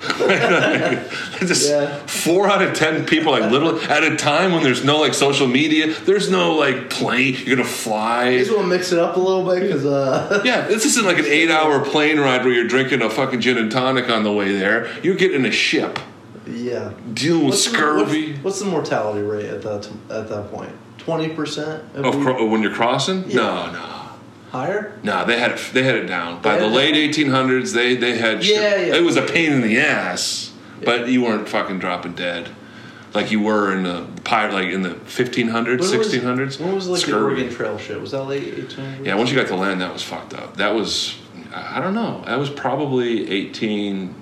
Just 1.40 1.68
Yeah. 1.70 1.98
four 2.06 2.48
out 2.48 2.62
of 2.62 2.74
ten 2.74 3.04
people, 3.06 3.32
like 3.32 3.50
literally 3.50 3.82
at 3.84 4.02
a 4.02 4.16
time 4.16 4.52
when 4.52 4.62
there's 4.62 4.84
no 4.84 4.98
like 4.98 5.14
social 5.14 5.46
media, 5.46 5.92
there's 6.04 6.30
no 6.30 6.54
like 6.54 6.88
plane. 6.90 7.36
You're 7.44 7.56
gonna 7.56 7.68
fly. 7.68 8.30
You 8.30 8.38
just 8.40 8.50
want 8.50 8.62
to 8.62 8.68
mix 8.68 8.92
it 8.92 8.98
up 8.98 9.16
a 9.16 9.20
little 9.20 9.44
bit 9.44 9.60
because 9.62 9.84
uh, 9.84 10.40
Yeah, 10.44 10.66
this 10.66 10.84
isn't 10.86 11.04
like 11.04 11.18
an 11.18 11.26
eight-hour 11.26 11.84
plane 11.86 12.18
ride 12.18 12.44
where 12.44 12.52
you're 12.52 12.66
drinking 12.68 13.02
a 13.02 13.10
fucking 13.10 13.40
gin 13.40 13.58
and 13.58 13.70
tonic 13.70 14.08
on 14.08 14.22
the 14.24 14.32
way 14.32 14.52
there. 14.52 14.88
You're 15.02 15.16
getting 15.16 15.44
a 15.44 15.50
ship, 15.52 15.98
yeah. 16.46 16.92
dealing 17.12 17.44
with 17.46 17.50
What's 17.54 17.64
the- 17.66 17.70
scurvy. 17.76 18.32
what's, 18.32 18.44
what's 18.44 18.58
the 18.60 18.66
mortality 18.66 19.22
rate 19.22 19.46
at 19.46 19.62
that 19.62 19.90
at 20.10 20.28
that 20.28 20.50
point? 20.50 20.72
Twenty 20.98 21.28
percent. 21.30 21.82
Of 21.94 22.14
cro- 22.20 22.46
when 22.46 22.62
you're 22.62 22.74
crossing? 22.74 23.24
Yeah. 23.28 23.36
No, 23.36 23.72
no, 23.72 23.89
higher. 24.50 24.98
no. 25.02 25.24
They 25.24 25.38
had 25.38 25.52
it. 25.52 25.70
They 25.72 25.82
had 25.82 25.94
it 25.96 26.06
down 26.06 26.40
by 26.42 26.56
the 26.58 26.66
late 26.66 26.94
1800s. 26.94 27.72
They 27.74 27.96
they 27.96 28.18
had. 28.18 28.44
shit. 28.44 28.56
Yeah, 28.56 28.76
yeah. 28.76 28.96
It 28.96 29.02
was 29.02 29.16
a 29.16 29.22
pain 29.22 29.52
in 29.52 29.60
the 29.60 29.78
ass, 29.78 30.52
but 30.84 31.08
you 31.08 31.22
weren't 31.22 31.48
fucking 31.48 31.78
dropping 31.78 32.14
dead. 32.14 32.48
like 33.14 33.30
you 33.32 33.40
were 33.40 33.72
in 33.76 33.82
the 33.82 34.06
pirate, 34.24 34.52
like 34.52 34.68
in 34.68 34.82
the 34.82 34.90
1500s, 34.90 35.78
1600s. 35.80 36.60
When 36.60 36.74
was 36.74 36.86
like 36.88 37.04
the 37.04 37.18
Oregon 37.18 37.50
Trail 37.50 37.76
shit? 37.78 38.00
Was 38.00 38.10
that 38.12 38.22
late 38.24 38.54
1800s? 38.54 39.04
Yeah, 39.06 39.14
once 39.16 39.30
you 39.30 39.36
got 39.36 39.48
to 39.48 39.56
land, 39.56 39.80
that 39.80 39.92
was 39.92 40.02
fucked 40.02 40.32
up. 40.34 40.56
That 40.58 40.74
was, 40.74 41.16
I 41.52 41.78
I 41.78 41.80
don't 41.80 41.94
know. 41.94 42.22
That 42.26 42.38
was 42.38 42.50
probably 42.50 43.28
18. 43.30 44.14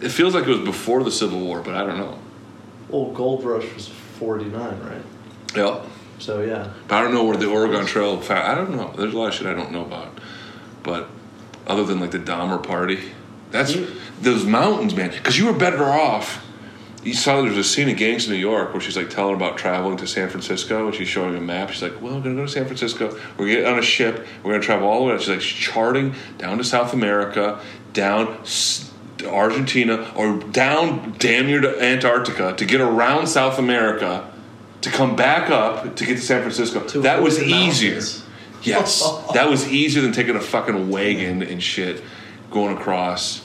It 0.00 0.10
feels 0.10 0.34
like 0.34 0.44
it 0.44 0.50
was 0.50 0.60
before 0.60 1.02
the 1.02 1.10
Civil 1.10 1.40
War, 1.40 1.60
but 1.60 1.74
I 1.74 1.84
don't 1.86 1.98
know. 1.98 2.18
Well, 2.88 3.10
Gold 3.12 3.42
Rush 3.44 3.72
was 3.74 3.88
49, 3.88 4.52
right? 4.80 5.02
Yep. 5.56 5.84
So 6.18 6.42
yeah. 6.42 6.72
But 6.88 6.96
I 6.96 7.02
don't 7.02 7.14
know 7.14 7.24
where 7.24 7.36
the 7.36 7.48
Oregon 7.48 7.86
Trail. 7.86 8.22
I 8.30 8.54
don't 8.54 8.74
know. 8.74 8.92
There's 8.96 9.14
a 9.14 9.18
lot 9.18 9.28
of 9.28 9.34
shit 9.34 9.46
I 9.46 9.54
don't 9.54 9.72
know 9.72 9.84
about. 9.84 10.18
But 10.82 11.08
other 11.66 11.84
than 11.84 12.00
like 12.00 12.12
the 12.12 12.18
Donner 12.18 12.58
party, 12.58 13.12
that's 13.50 13.76
those 14.20 14.44
mountains, 14.44 14.94
man. 14.94 15.10
Because 15.10 15.38
you 15.38 15.46
were 15.46 15.52
better 15.52 15.84
off. 15.84 16.42
You 17.02 17.14
saw 17.14 17.40
there's 17.40 17.56
a 17.56 17.62
scene 17.62 17.88
in 17.88 17.94
Gangs 17.94 18.24
of 18.24 18.32
New 18.32 18.38
York 18.38 18.72
where 18.72 18.80
she's 18.80 18.96
like 18.96 19.10
telling 19.10 19.36
about 19.36 19.56
traveling 19.56 19.96
to 19.98 20.08
San 20.08 20.28
Francisco, 20.28 20.86
and 20.86 20.94
she's 20.94 21.06
showing 21.06 21.36
a 21.36 21.40
map. 21.40 21.70
She's 21.70 21.82
like, 21.82 22.02
"Well, 22.02 22.16
we're 22.16 22.22
gonna 22.22 22.34
go 22.34 22.46
to 22.46 22.50
San 22.50 22.64
Francisco. 22.64 23.16
We're 23.36 23.46
gonna 23.46 23.60
get 23.60 23.66
on 23.66 23.78
a 23.78 23.82
ship. 23.82 24.26
We're 24.42 24.52
gonna 24.52 24.64
travel 24.64 24.88
all 24.88 25.06
the 25.06 25.12
way." 25.12 25.18
She's 25.18 25.28
like 25.28 25.40
she's 25.40 25.56
charting 25.56 26.14
down 26.38 26.58
to 26.58 26.64
South 26.64 26.92
America, 26.92 27.60
down 27.92 28.38
Argentina, 29.24 30.12
or 30.16 30.38
down 30.38 31.14
damn 31.18 31.46
near 31.46 31.60
to 31.60 31.80
Antarctica 31.80 32.54
to 32.56 32.64
get 32.64 32.80
around 32.80 33.28
South 33.28 33.58
America, 33.58 34.28
to 34.82 34.90
come 34.90 35.16
back 35.16 35.50
up 35.50 35.96
to 35.96 36.04
get 36.06 36.16
to 36.16 36.20
San 36.22 36.40
Francisco. 36.42 36.86
To 36.88 37.00
that 37.02 37.22
was 37.22 37.40
easier. 37.42 37.92
mountains. 37.94 38.22
Yes, 38.62 39.02
that 39.34 39.48
was 39.48 39.68
easier 39.68 40.02
than 40.02 40.12
taking 40.12 40.36
a 40.36 40.40
fucking 40.40 40.90
wagon 40.90 41.42
and 41.42 41.62
shit 41.62 42.02
going 42.50 42.76
across. 42.76 43.42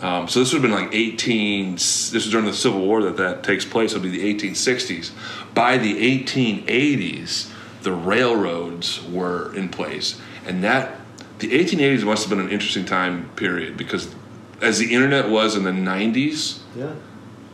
Um, 0.00 0.28
so 0.28 0.40
this 0.40 0.52
would 0.52 0.62
have 0.62 0.70
been 0.70 0.78
like 0.78 0.94
18. 0.94 1.72
This 1.74 2.12
was 2.12 2.30
during 2.30 2.44
the 2.46 2.52
Civil 2.52 2.80
War 2.80 3.02
that 3.04 3.16
that 3.16 3.42
takes 3.42 3.64
place. 3.64 3.92
It'll 3.92 4.02
be 4.02 4.10
the 4.10 4.34
1860s. 4.34 5.10
By 5.54 5.78
the 5.78 5.94
1880s, 6.24 7.50
the 7.82 7.92
railroads 7.92 9.02
were 9.04 9.54
in 9.54 9.68
place, 9.70 10.20
and 10.44 10.62
that 10.64 11.00
the 11.38 11.48
1880s 11.48 12.04
must 12.04 12.24
have 12.24 12.30
been 12.30 12.44
an 12.44 12.50
interesting 12.52 12.84
time 12.84 13.28
period 13.36 13.76
because 13.76 14.14
as 14.60 14.78
the 14.78 14.92
internet 14.94 15.28
was 15.30 15.54
in 15.56 15.64
the 15.64 15.70
90s, 15.70 16.58
Yeah. 16.76 16.92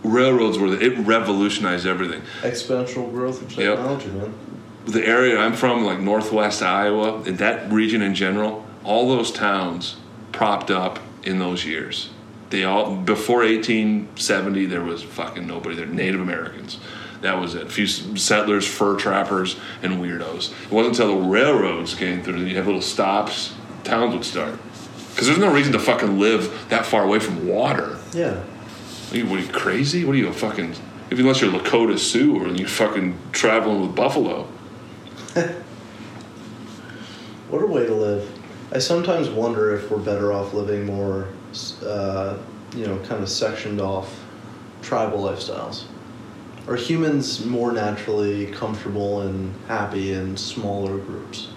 Railroads 0.04 0.58
were 0.58 0.70
the, 0.70 0.80
it 0.84 0.98
revolutionized 0.98 1.86
everything. 1.86 2.22
Exponential 2.42 3.10
growth 3.10 3.42
of 3.42 3.52
Yep. 3.56 3.76
technology, 3.76 4.08
man. 4.08 4.34
the 4.84 5.06
area 5.06 5.38
I'm 5.38 5.52
from, 5.54 5.84
like 5.84 6.00
northwest 6.00 6.60
Iowa, 6.62 7.22
and 7.24 7.38
that 7.38 7.70
region 7.72 8.02
in 8.02 8.14
general, 8.16 8.66
all 8.82 9.08
those 9.16 9.30
towns 9.30 9.94
propped 10.32 10.72
up 10.72 10.98
in 11.22 11.38
those 11.38 11.64
years. 11.64 12.10
They 12.50 12.64
all 12.64 12.96
before 12.96 13.44
1870, 13.44 14.66
there 14.66 14.82
was 14.82 15.02
fucking 15.02 15.46
nobody 15.46 15.76
there. 15.76 15.86
Native 15.86 16.20
Americans, 16.20 16.78
that 17.20 17.40
was 17.40 17.54
it. 17.54 17.66
A 17.68 17.70
few 17.70 17.86
settlers, 17.86 18.66
fur 18.66 18.96
trappers, 18.96 19.56
and 19.82 19.94
weirdos. 20.02 20.52
It 20.64 20.72
wasn't 20.72 20.98
until 20.98 21.20
the 21.20 21.28
railroads 21.28 21.94
came 21.94 22.22
through 22.22 22.40
that 22.40 22.48
you 22.48 22.56
have 22.56 22.66
little 22.66 22.82
stops, 22.82 23.54
towns 23.84 24.14
would 24.14 24.24
start. 24.24 24.58
Because 25.10 25.28
there's 25.28 25.38
no 25.38 25.52
reason 25.52 25.72
to 25.74 25.78
fucking 25.78 26.18
live 26.18 26.66
that 26.70 26.86
far 26.86 27.04
away 27.04 27.20
from 27.20 27.46
water. 27.46 27.98
Yeah. 28.12 28.42
Are 29.12 29.16
you, 29.16 29.26
what 29.26 29.38
are 29.38 29.42
you 29.42 29.52
crazy? 29.52 30.04
What 30.06 30.14
are 30.14 30.18
you 30.18 30.28
a 30.28 30.32
fucking? 30.32 30.74
If 31.10 31.18
unless 31.18 31.42
you're 31.42 31.52
Lakota 31.52 31.98
Sioux 31.98 32.34
or 32.34 32.48
you 32.48 32.66
fucking 32.66 33.18
traveling 33.32 33.82
with 33.82 33.94
buffalo. 33.94 34.48
What 37.52 37.62
a 37.62 37.66
way 37.66 37.84
to 37.84 37.94
live. 37.94 38.38
I 38.72 38.78
sometimes 38.78 39.28
wonder 39.28 39.76
if 39.76 39.90
we're 39.90 39.98
better 39.98 40.32
off 40.32 40.54
living 40.54 40.86
more, 40.86 41.28
uh, 41.84 42.38
you 42.74 42.86
know, 42.86 42.98
kind 43.00 43.22
of 43.22 43.28
sectioned 43.28 43.78
off 43.78 44.24
tribal 44.80 45.18
lifestyles. 45.18 45.84
Are 46.66 46.76
humans 46.76 47.44
more 47.44 47.70
naturally 47.70 48.46
comfortable 48.46 49.20
and 49.20 49.54
happy 49.68 50.14
in 50.14 50.38
smaller 50.38 50.96
groups? 50.96 51.48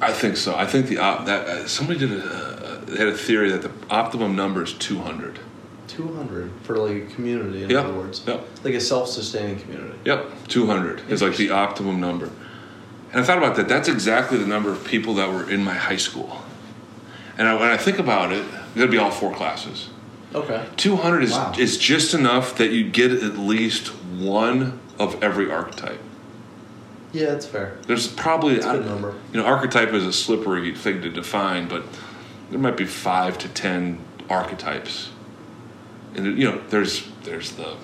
I 0.00 0.12
think 0.12 0.36
so. 0.36 0.56
I 0.56 0.66
think 0.66 0.88
the 0.88 0.98
op- 0.98 1.26
that 1.26 1.46
uh, 1.46 1.68
somebody 1.68 2.00
did 2.00 2.10
a 2.10 2.24
uh, 2.24 2.84
they 2.86 2.96
had 2.96 3.06
a 3.06 3.16
theory 3.16 3.52
that 3.52 3.62
the 3.62 3.70
optimum 3.88 4.34
number 4.34 4.64
is 4.64 4.72
200. 4.72 5.38
200 5.96 6.50
for 6.62 6.76
like 6.76 7.02
a 7.10 7.14
community, 7.14 7.64
in 7.64 7.70
Yep. 7.70 7.84
other 7.84 7.94
words. 7.94 8.22
Yep. 8.26 8.46
Like 8.64 8.74
a 8.74 8.80
self 8.80 9.08
sustaining 9.08 9.58
community. 9.60 9.98
Yep, 10.04 10.26
200 10.48 11.02
is 11.10 11.22
like 11.22 11.36
the 11.36 11.50
optimum 11.50 12.00
number. 12.00 12.30
And 13.12 13.20
I 13.20 13.24
thought 13.24 13.38
about 13.38 13.56
that. 13.56 13.68
That's 13.68 13.88
exactly 13.88 14.36
the 14.36 14.46
number 14.46 14.70
of 14.70 14.84
people 14.84 15.14
that 15.14 15.30
were 15.30 15.48
in 15.50 15.64
my 15.64 15.74
high 15.74 15.96
school. 15.96 16.42
And 17.38 17.48
I, 17.48 17.54
when 17.54 17.70
I 17.70 17.76
think 17.76 17.98
about 17.98 18.32
it, 18.32 18.44
it'd 18.74 18.90
be 18.90 18.98
all 18.98 19.10
four 19.10 19.34
classes. 19.34 19.88
Okay. 20.34 20.64
200 20.76 21.22
is 21.22 21.32
Wow. 21.32 21.52
is 21.56 21.78
just 21.78 22.12
enough 22.12 22.56
that 22.58 22.70
you 22.72 22.84
get 22.88 23.10
at 23.12 23.38
least 23.38 23.88
one 24.18 24.80
of 24.98 25.22
every 25.22 25.50
archetype. 25.50 26.00
Yeah, 27.12 27.26
that's 27.26 27.46
fair. 27.46 27.78
There's 27.86 28.06
probably 28.08 28.54
That's 28.54 28.66
a 28.66 28.72
good 28.72 28.86
number. 28.86 29.14
You 29.32 29.40
know, 29.40 29.46
archetype 29.46 29.92
is 29.94 30.04
a 30.04 30.12
slippery 30.12 30.74
thing 30.74 31.00
to 31.02 31.08
define, 31.08 31.68
but 31.68 31.84
there 32.50 32.58
might 32.58 32.76
be 32.76 32.84
five 32.84 33.38
to 33.38 33.48
ten 33.48 33.98
archetypes. 34.28 35.10
And 36.14 36.38
you 36.38 36.50
know, 36.50 36.60
there's 36.68 37.06
there's 37.24 37.52
the 37.52 37.76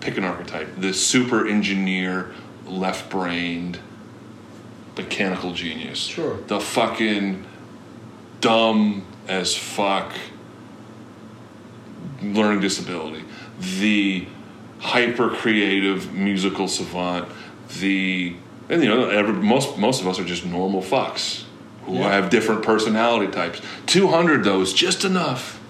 pick 0.00 0.16
an 0.16 0.24
archetype, 0.24 0.68
the 0.78 0.92
super 0.92 1.46
engineer, 1.46 2.32
left-brained, 2.66 3.78
mechanical 4.96 5.52
genius. 5.52 5.98
Sure. 6.00 6.38
The 6.48 6.58
fucking 6.60 7.44
dumb 8.40 9.06
as 9.28 9.54
fuck 9.56 10.12
learning 12.22 12.60
disability, 12.60 13.24
the 13.78 14.26
hyper 14.80 15.28
creative 15.30 16.12
musical 16.12 16.66
savant, 16.68 17.28
the 17.80 18.34
and 18.68 18.82
you 18.82 18.88
know 18.88 19.08
every, 19.08 19.34
most 19.34 19.78
most 19.78 20.00
of 20.00 20.08
us 20.08 20.18
are 20.18 20.24
just 20.24 20.44
normal 20.44 20.82
fucks 20.82 21.44
who 21.84 21.94
Yeah. 21.94 22.12
have 22.12 22.30
different 22.30 22.62
personality 22.62 23.30
types. 23.30 23.60
Two 23.86 24.08
hundred 24.08 24.44
though 24.44 24.60
is 24.60 24.72
just 24.72 25.04
enough 25.04 25.60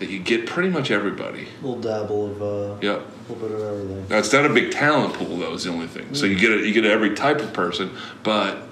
that 0.00 0.08
you 0.08 0.18
get 0.18 0.46
pretty 0.46 0.70
much 0.70 0.90
everybody. 0.90 1.46
A 1.62 1.66
little 1.66 1.80
dabble 1.80 2.30
of 2.32 2.42
uh, 2.42 2.74
Yep. 2.80 2.98
a 3.28 3.32
little 3.32 3.48
bit 3.48 3.56
of 3.56 3.62
everything. 3.62 4.06
Now 4.08 4.18
it's 4.18 4.32
not 4.32 4.44
a 4.46 4.52
big 4.52 4.72
talent 4.72 5.14
pool 5.14 5.36
though. 5.38 5.52
Is 5.54 5.64
the 5.64 5.70
only 5.70 5.86
thing. 5.86 6.14
So 6.14 6.26
you 6.26 6.38
get 6.38 6.50
a, 6.52 6.56
you 6.66 6.72
get 6.72 6.84
every 6.86 7.14
type 7.14 7.40
of 7.40 7.52
person, 7.52 7.90
but 8.24 8.62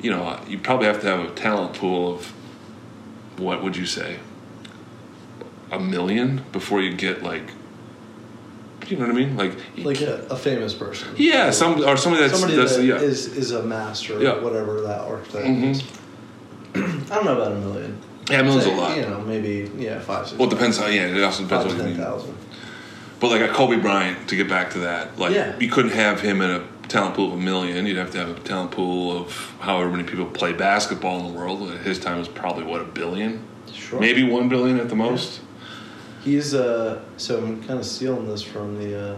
you 0.00 0.10
know 0.10 0.38
you 0.46 0.58
probably 0.58 0.86
have 0.86 1.00
to 1.00 1.06
have 1.06 1.20
a 1.20 1.30
talent 1.34 1.74
pool 1.76 2.14
of 2.14 2.26
what 3.38 3.62
would 3.62 3.76
you 3.76 3.86
say 3.86 4.18
a 5.72 5.78
million 5.80 6.44
before 6.52 6.80
you 6.82 6.92
get 6.94 7.22
like 7.22 7.50
you 8.86 8.96
know 8.98 9.06
what 9.06 9.12
I 9.14 9.18
mean 9.18 9.36
like 9.36 9.52
Like 9.78 10.00
a, 10.02 10.26
a 10.28 10.36
famous 10.36 10.74
person. 10.74 11.08
yeah 11.16 11.50
some 11.50 11.82
or 11.82 11.96
somebody 11.96 12.26
that's, 12.26 12.38
Somebody 12.38 12.56
that's 12.60 12.76
that 12.76 12.84
yeah 12.84 12.96
is 12.96 13.26
is 13.34 13.52
a 13.52 13.62
master, 13.62 14.20
Yeah. 14.20 14.38
whatever 14.40 14.80
that 14.82 15.00
archetype 15.00 15.44
Mhm. 15.44 15.70
is. 15.70 15.82
I 17.10 17.14
don't 17.14 17.24
know 17.24 17.34
about 17.40 17.52
a 17.52 17.56
million. 17.60 17.96
Yeah 18.30 18.40
a 18.40 18.42
million's 18.44 18.66
a 18.66 18.70
lot. 18.72 18.96
You 18.96 19.02
know, 19.02 19.20
maybe 19.20 19.70
yeah, 19.76 20.00
five, 20.00 20.26
six. 20.26 20.38
well, 20.38 20.48
it 20.48 20.50
depends 20.50 20.78
how 20.78 20.86
yeah 20.86 21.06
it 21.06 21.22
also 21.22 21.42
depends 21.44 21.64
to 21.66 21.70
on 21.72 21.78
what 21.78 21.88
you 21.90 21.96
ten 21.96 22.10
mean. 22.26 22.34
But 23.20 23.30
like 23.30 23.40
a 23.42 23.48
Kobe 23.52 23.76
Bryant, 23.76 24.28
to 24.28 24.36
get 24.36 24.48
back 24.48 24.70
to 24.72 24.78
that, 24.80 25.18
like 25.18 25.32
Yeah. 25.34 25.56
you 25.58 25.70
couldn't 25.70 25.92
have 25.92 26.20
him 26.20 26.40
in 26.42 26.50
a 26.50 26.62
talent 26.88 27.14
pool 27.14 27.28
of 27.28 27.34
a 27.38 27.42
million. 27.42 27.86
You'd 27.86 27.96
have 27.96 28.10
to 28.12 28.18
have 28.18 28.28
a 28.36 28.40
talent 28.40 28.70
pool 28.72 29.16
of 29.16 29.54
however 29.60 29.88
many 29.90 30.02
people 30.04 30.26
play 30.26 30.52
basketball 30.52 31.20
in 31.20 31.32
the 31.32 31.38
world. 31.38 31.70
At 31.70 31.80
his 31.80 31.98
time 31.98 32.18
was 32.18 32.28
probably 32.28 32.64
what 32.64 32.80
a 32.80 32.84
billion, 32.84 33.42
Sure. 33.72 34.00
maybe 34.00 34.24
one 34.24 34.48
billion 34.48 34.78
at 34.80 34.88
the 34.88 34.96
most. 34.96 35.40
He's 36.22 36.54
uh. 36.54 37.00
So 37.16 37.38
I'm 37.38 37.62
kind 37.64 37.78
of 37.78 37.86
stealing 37.86 38.26
this 38.28 38.42
from 38.42 38.78
the 38.78 39.12
uh, 39.12 39.16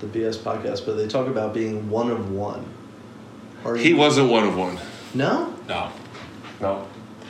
the 0.00 0.06
BS 0.06 0.36
podcast, 0.38 0.84
but 0.84 0.96
they 0.96 1.06
talk 1.06 1.26
about 1.26 1.54
being 1.54 1.88
one 1.88 2.10
of 2.10 2.30
one. 2.30 2.64
Are 3.64 3.76
He 3.76 3.90
you- 3.90 3.96
wasn't 3.96 4.28
one 4.30 4.44
of 4.44 4.56
one. 4.56 4.78
No. 5.14 5.54
No, 5.68 5.90
no. 6.60 6.86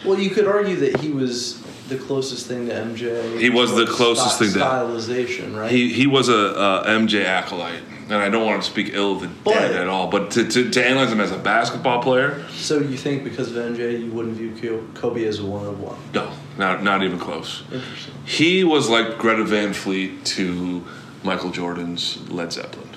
Well, 0.07 0.19
you 0.19 0.31
could 0.31 0.47
argue 0.47 0.77
that 0.77 1.01
he 1.01 1.11
was 1.11 1.61
the 1.89 1.97
closest 1.97 2.47
thing 2.47 2.67
to 2.69 2.73
MJ. 2.75 3.39
He 3.39 3.51
was 3.51 3.75
the 3.75 3.87
closest 3.87 4.39
thing 4.39 4.53
to- 4.53 4.59
stylization, 4.61 5.57
right? 5.57 5.71
He 5.71 5.93
he 5.93 6.07
was 6.07 6.29
a, 6.29 6.33
a 6.35 6.85
MJ 6.87 7.25
acolyte, 7.25 7.83
and 8.05 8.15
I 8.15 8.29
don't 8.29 8.47
want 8.47 8.63
to 8.63 8.69
speak 8.71 8.91
ill 8.93 9.13
of 9.13 9.21
the 9.23 9.29
But- 9.45 9.55
dead 9.55 9.73
at 9.77 9.89
all. 9.89 10.09
But 10.09 10.31
to, 10.33 10.49
to, 10.49 10.71
to 10.71 10.87
analyze 10.87 11.13
him 11.13 11.21
as 11.21 11.33
a 11.33 11.39
basketball 11.39 12.03
player, 12.03 12.45
so 12.53 12.79
you 12.79 12.97
think 12.97 13.25
because 13.25 13.55
of 13.55 13.57
MJ, 13.73 14.01
you 14.05 14.11
wouldn't 14.11 14.37
view 14.37 14.89
Kobe 14.95 15.25
as 15.25 15.39
a 15.41 15.45
one 15.47 15.67
of 15.67 15.81
one? 15.81 15.99
no, 16.15 16.31
not 16.59 16.83
not 16.83 17.03
even 17.03 17.19
close. 17.19 17.63
Interesting. 17.73 18.15
He 18.25 18.65
was 18.65 18.89
like 18.89 19.19
Greta 19.19 19.45
Van 19.45 19.73
Fleet 19.73 20.25
to 20.27 20.85
Michael 21.25 21.51
Jordan's 21.51 22.19
Led 22.31 22.53
Zeppelin. 22.53 22.89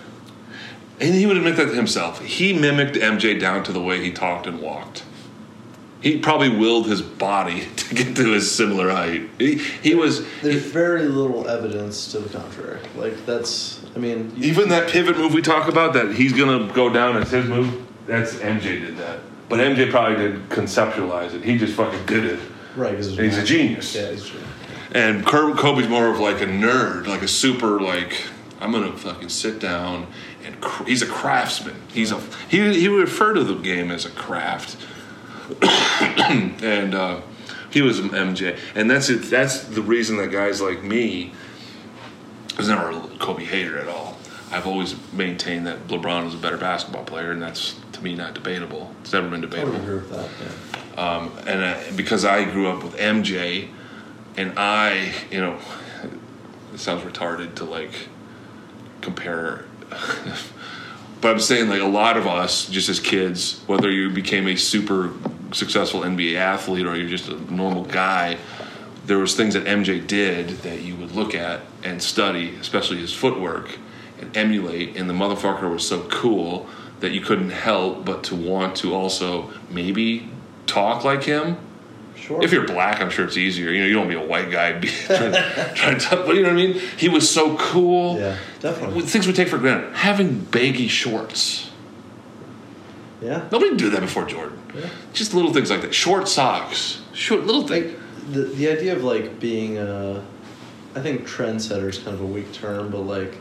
And 1.02 1.14
he 1.16 1.26
would 1.26 1.38
admit 1.38 1.56
that 1.56 1.68
to 1.68 1.74
himself. 1.76 2.20
He 2.22 2.52
mimicked 2.54 2.96
MJ 2.98 3.40
down 3.40 3.64
to 3.64 3.72
the 3.72 3.82
way 3.82 4.04
he 4.04 4.12
talked 4.12 4.46
and 4.48 4.60
walked. 4.62 5.04
He 6.02 6.18
probably 6.20 6.50
willed 6.50 6.88
his 6.88 7.02
body 7.02 7.68
to 7.76 7.96
get 7.96 8.16
to 8.16 8.32
his 8.32 8.50
similar 8.50 8.90
height. 8.90 9.30
He, 9.38 9.56
he 9.58 9.96
was 9.96 10.26
There's 10.42 10.64
very 10.64 11.04
little 11.08 11.48
evidence 11.48 12.12
to 12.12 12.20
the 12.20 12.30
contrary. 12.30 12.80
Like 12.96 13.26
that's, 13.26 13.82
I 13.96 14.00
mean, 14.00 14.32
you, 14.38 14.50
even 14.50 14.70
that 14.70 14.90
pivot 14.90 15.18
move 15.18 15.34
we 15.34 15.42
talk 15.42 15.68
about 15.68 15.94
that 15.94 16.14
he's 16.16 16.34
gonna 16.34 16.72
go 16.74 16.90
down 16.90 17.18
as 17.18 17.32
his 17.32 17.46
move. 17.46 17.86
That's 18.08 18.36
MJ 18.36 18.64
did 18.82 18.98
that, 18.98 19.20
but 19.50 19.60
MJ 19.60 19.92
probably 19.92 20.16
didn't 20.18 20.50
conceptualize 20.50 21.34
it. 21.34 21.44
He 21.44 21.58
just 21.58 21.76
fucking 21.76 22.06
did 22.06 22.26
it. 22.26 22.40
right? 22.76 22.96
He's 22.96 23.08
a 23.38 23.44
genius. 23.44 23.94
Yeah, 23.96 24.12
he's 24.12 24.26
genius. 24.26 24.48
And 24.92 25.24
Kobe's 25.26 25.88
more 25.88 26.08
of 26.08 26.20
like 26.20 26.42
a 26.42 26.48
nerd, 26.48 27.06
like 27.06 27.22
a 27.22 27.28
super 27.28 27.80
like 27.80 28.24
I'm 28.62 28.72
gonna 28.72 28.96
fucking 28.96 29.30
sit 29.30 29.60
down 29.60 30.08
and 30.46 30.60
cr- 30.62 30.86
he's 30.86 31.02
a 31.02 31.08
craftsman. 31.08 31.76
He's 31.94 32.12
a 32.12 32.20
he 32.50 32.80
he 32.80 32.88
would 32.90 33.02
refer 33.02 33.34
to 33.34 33.44
the 33.44 33.56
game 33.56 33.92
as 33.92 34.06
a 34.06 34.10
craft, 34.10 34.78
and 36.64 36.96
uh, 36.96 37.22
he 37.70 37.82
was 37.82 38.00
an 38.00 38.10
MJ, 38.10 38.58
and 38.76 38.90
that's 38.90 39.10
it. 39.10 39.30
That's 39.30 39.64
the 39.64 39.82
reason 39.82 40.18
that 40.18 40.28
guys 40.28 40.62
like 40.62 40.84
me 40.84 41.34
I 42.60 42.62
was 42.62 42.68
never 42.68 42.90
a 42.90 43.00
Kobe 43.20 43.46
hater 43.46 43.78
at 43.78 43.88
all. 43.88 44.18
I've 44.52 44.68
always 44.68 44.94
maintained 45.14 45.66
that 45.68 45.88
LeBron 45.88 46.26
was 46.26 46.34
a 46.34 46.38
better 46.38 46.58
basketball 46.58 47.06
player, 47.06 47.32
and 47.32 47.42
that's 47.42 47.80
to 47.94 48.04
me 48.04 48.16
not 48.16 48.34
debatable. 48.34 48.94
It's 49.00 49.14
never 49.14 49.30
been 49.30 49.40
I 49.40 49.48
debatable. 49.48 49.76
agree 49.78 49.96
with 49.96 50.10
that. 50.10 50.30
Yeah. 50.42 51.02
Um, 51.02 51.32
and 51.48 51.64
uh, 51.64 51.78
because 51.96 52.26
I 52.26 52.44
grew 52.44 52.68
up 52.68 52.84
with 52.84 52.98
MJ, 52.98 53.70
and 54.36 54.60
I, 54.60 55.14
you 55.32 55.40
know, 55.40 55.58
it 56.74 56.80
sounds 56.82 57.04
retarded 57.04 57.56
to 57.56 57.64
like 57.64 58.10
compare, 59.00 59.64
but 61.22 61.32
I'm 61.32 61.40
saying 61.40 61.70
like 61.70 61.82
a 61.82 61.88
lot 61.88 62.18
of 62.18 62.28
us, 62.28 62.68
just 62.68 62.90
as 62.90 63.00
kids, 63.00 63.62
whether 63.68 63.90
you 63.90 64.10
became 64.10 64.48
a 64.50 64.58
super 64.58 65.14
successful 65.52 66.02
NBA 66.02 66.36
athlete 66.36 66.86
or 66.86 66.96
you're 66.96 67.10
just 67.10 67.30
a 67.30 67.54
normal 67.54 67.86
guy, 67.86 68.38
there 69.06 69.18
was 69.18 69.36
things 69.36 69.56
that 69.56 69.66
MJ 69.66 70.06
did 70.06 70.50
that 70.60 70.82
you 70.82 70.96
would 70.96 71.12
look 71.12 71.34
at 71.34 71.62
and 71.84 72.02
study, 72.02 72.56
especially 72.56 72.98
his 72.98 73.14
footwork, 73.14 73.78
and 74.20 74.36
emulate. 74.38 74.96
And 74.96 75.10
the 75.10 75.14
motherfucker 75.14 75.72
was 75.72 75.88
so 75.88 76.04
cool 76.10 76.68
that 77.00 77.12
you 77.12 77.22
couldn't 77.22 77.50
help 77.50 78.06
but 78.06 78.24
to 78.26 78.36
want 78.36 78.76
to 78.78 78.94
also 78.94 79.52
maybe 79.70 80.30
talk 80.68 81.04
like 81.04 81.24
him. 81.24 81.58
Sure. 82.16 82.44
If 82.44 82.52
you're 82.52 82.68
black, 82.68 83.02
I'm 83.02 83.10
sure 83.10 83.26
it's 83.26 83.38
easier. 83.38 83.72
You 83.72 83.80
know, 83.80 83.86
you 83.88 83.94
don't 83.94 84.10
be 84.10 84.16
a 84.16 84.26
white 84.26 84.52
guy 84.52 84.74
be, 84.80 84.90
trying, 84.90 85.34
trying 85.74 85.98
to, 85.98 86.16
but 86.18 86.36
you 86.36 86.44
know 86.44 86.50
what 86.50 86.60
I 86.60 86.68
mean. 86.68 86.74
He 86.98 87.10
was 87.10 87.30
so 87.30 87.58
cool. 87.58 88.20
yeah, 88.20 88.38
definitely. 88.60 89.02
Things 89.04 89.26
we 89.26 89.34
take 89.34 89.48
for 89.48 89.58
granted. 89.58 89.96
Having 89.96 90.42
baggy 90.46 90.88
shorts. 90.88 91.72
Yeah. 93.22 93.48
Nobody 93.52 93.76
did 93.76 93.94
that 93.94 94.02
before 94.02 94.26
Jordan. 94.26 94.59
Yeah. 94.76 94.90
Just 95.14 95.34
little 95.34 95.52
things 95.54 95.70
like 95.72 95.82
that. 95.82 95.94
Short 95.94 96.28
socks. 96.28 97.02
Short 97.14 97.44
little 97.46 97.68
things. 97.68 97.94
Like 97.94 98.32
the 98.34 98.42
the 98.44 98.70
idea 98.70 98.96
of 98.96 99.04
like 99.04 99.40
being 99.40 99.78
a, 99.78 100.24
I 100.96 101.00
think 101.02 101.28
trendsetter 101.28 101.90
is 101.90 101.98
kind 101.98 102.14
of 102.14 102.22
a 102.22 102.26
weak 102.26 102.52
term, 102.54 102.90
but 102.92 103.00
like, 103.02 103.36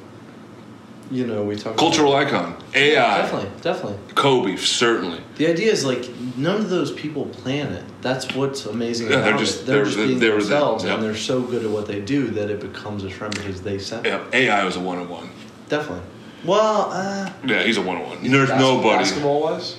you 1.10 1.26
know, 1.26 1.42
we 1.44 1.56
talk 1.56 1.76
Cultural 1.76 2.14
About, 2.16 2.26
icon. 2.28 2.62
AI. 2.74 3.22
definitely, 3.22 3.50
definitely. 3.62 3.98
Kobe, 4.14 4.56
certainly. 4.56 5.20
The 5.36 5.46
idea 5.46 5.72
is 5.72 5.84
like 5.84 6.08
none 6.36 6.56
of 6.56 6.68
those 6.70 6.92
people 6.92 7.26
plan 7.26 7.72
it. 7.72 7.84
That's 8.02 8.34
what's 8.34 8.66
amazing 8.66 9.08
Yeah, 9.08 9.14
about 9.16 9.24
they're 9.24 9.38
just- 9.38 9.60
it. 9.62 9.66
They're, 9.66 9.76
they're- 9.76 9.84
just 9.84 9.96
being 9.98 10.18
they're- 10.18 10.32
themselves, 10.38 10.84
yeah. 10.84 10.94
and 10.94 11.02
they're 11.02 11.14
so 11.16 11.40
good 11.42 11.64
at 11.64 11.70
what 11.70 11.86
they 11.86 12.00
do 12.00 12.28
that 12.30 12.50
it 12.50 12.60
becomes 12.60 13.04
a 13.04 13.08
trend 13.10 13.34
because 13.36 13.62
they 13.62 13.78
set 13.78 14.06
it. 14.06 14.10
Yeah, 14.10 14.22
AI 14.32 14.64
was 14.64 14.76
a 14.76 14.80
one 14.80 14.98
on 14.98 15.08
one. 15.08 15.28
Definitely. 15.68 16.04
Well, 16.44 16.90
uh, 16.92 17.30
Yeah, 17.44 17.62
he's 17.64 17.76
a 17.78 17.82
one 17.82 17.96
on 17.96 18.04
one. 18.04 18.30
There's 18.30 18.48
nobody. 18.50 18.98
basketball 18.98 19.42
wise. 19.42 19.76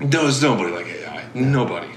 There's 0.00 0.42
nobody 0.42 0.72
like 0.72 0.86
AI. 0.86 1.24
Nobody. 1.34 1.88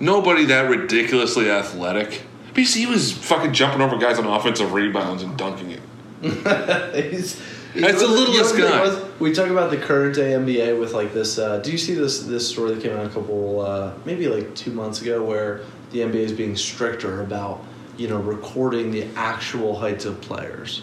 Nobody 0.00 0.44
that 0.46 0.68
ridiculously 0.70 1.50
athletic. 1.50 2.22
But 2.48 2.58
you 2.58 2.66
see, 2.66 2.80
he 2.80 2.86
was 2.86 3.12
fucking 3.12 3.52
jumping 3.52 3.80
over 3.80 3.98
guys 3.98 4.18
on 4.18 4.26
offensive 4.26 4.72
rebounds 4.72 5.22
and 5.22 5.36
dunking 5.36 5.72
it. 5.72 5.80
He's, 7.12 7.40
That's 7.74 8.00
the 8.00 8.08
littlest 8.08 8.54
you 8.56 8.62
know 8.62 8.68
guy. 8.70 8.82
was? 8.82 9.20
We 9.20 9.32
talk 9.32 9.48
about 9.48 9.70
the 9.70 9.76
current 9.76 10.14
day 10.14 10.32
NBA 10.32 10.78
with 10.78 10.92
like 10.92 11.12
this. 11.12 11.38
Uh, 11.38 11.58
do 11.58 11.70
you 11.70 11.78
see 11.78 11.94
this 11.94 12.20
this 12.24 12.48
story 12.48 12.74
that 12.74 12.82
came 12.82 12.96
out 12.96 13.06
a 13.06 13.10
couple, 13.10 13.60
uh, 13.60 13.92
maybe 14.04 14.28
like 14.28 14.54
two 14.54 14.72
months 14.72 15.00
ago, 15.02 15.22
where 15.22 15.60
the 15.90 16.00
NBA 16.00 16.14
is 16.16 16.32
being 16.32 16.56
stricter 16.56 17.22
about 17.22 17.64
you 17.96 18.08
know 18.08 18.18
recording 18.18 18.90
the 18.90 19.06
actual 19.16 19.78
heights 19.78 20.04
of 20.04 20.20
players? 20.20 20.82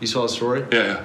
You 0.00 0.06
saw 0.06 0.22
the 0.22 0.28
story. 0.28 0.64
Yeah, 0.72 1.02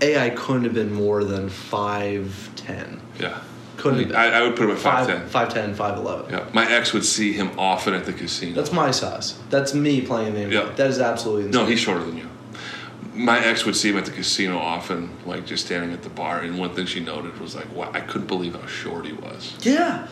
yeah. 0.00 0.08
AI 0.08 0.30
couldn't 0.30 0.64
have 0.64 0.74
been 0.74 0.92
more 0.92 1.22
than 1.22 1.48
five 1.48 2.50
ten. 2.56 3.00
Yeah. 3.20 3.40
Couldn't 3.76 4.08
been. 4.08 4.16
I, 4.16 4.26
I 4.38 4.42
would 4.42 4.56
put 4.56 4.64
him 4.68 4.70
at 4.70 4.78
5'10. 4.78 5.26
Five 5.28 5.52
ten, 5.52 5.74
five 5.74 5.98
eleven. 5.98 6.32
Yeah. 6.32 6.48
My 6.52 6.70
ex 6.70 6.92
would 6.92 7.04
see 7.04 7.32
him 7.32 7.50
often 7.58 7.92
at 7.94 8.06
the 8.06 8.12
casino. 8.12 8.54
That's 8.54 8.72
my 8.72 8.90
size. 8.90 9.38
That's 9.50 9.74
me 9.74 10.00
playing 10.00 10.34
the 10.34 10.40
NBA. 10.40 10.52
Yeah. 10.52 10.72
That 10.74 10.90
is 10.90 11.00
absolutely 11.00 11.46
insane. 11.46 11.62
no, 11.62 11.68
he's 11.68 11.80
shorter 11.80 12.04
than 12.04 12.16
you. 12.16 12.28
My 13.14 13.38
ex 13.44 13.64
would 13.64 13.76
see 13.76 13.90
him 13.90 13.96
at 13.98 14.04
the 14.06 14.10
casino 14.10 14.58
often, 14.58 15.10
like 15.26 15.46
just 15.46 15.66
standing 15.66 15.92
at 15.92 16.02
the 16.02 16.08
bar. 16.08 16.40
And 16.40 16.58
one 16.58 16.70
thing 16.74 16.86
she 16.86 17.00
noted 17.00 17.38
was 17.40 17.54
like, 17.54 17.72
wow, 17.74 17.90
I 17.92 18.00
couldn't 18.00 18.26
believe 18.26 18.54
how 18.60 18.66
short 18.66 19.06
he 19.06 19.12
was. 19.12 19.54
Yeah. 19.62 20.06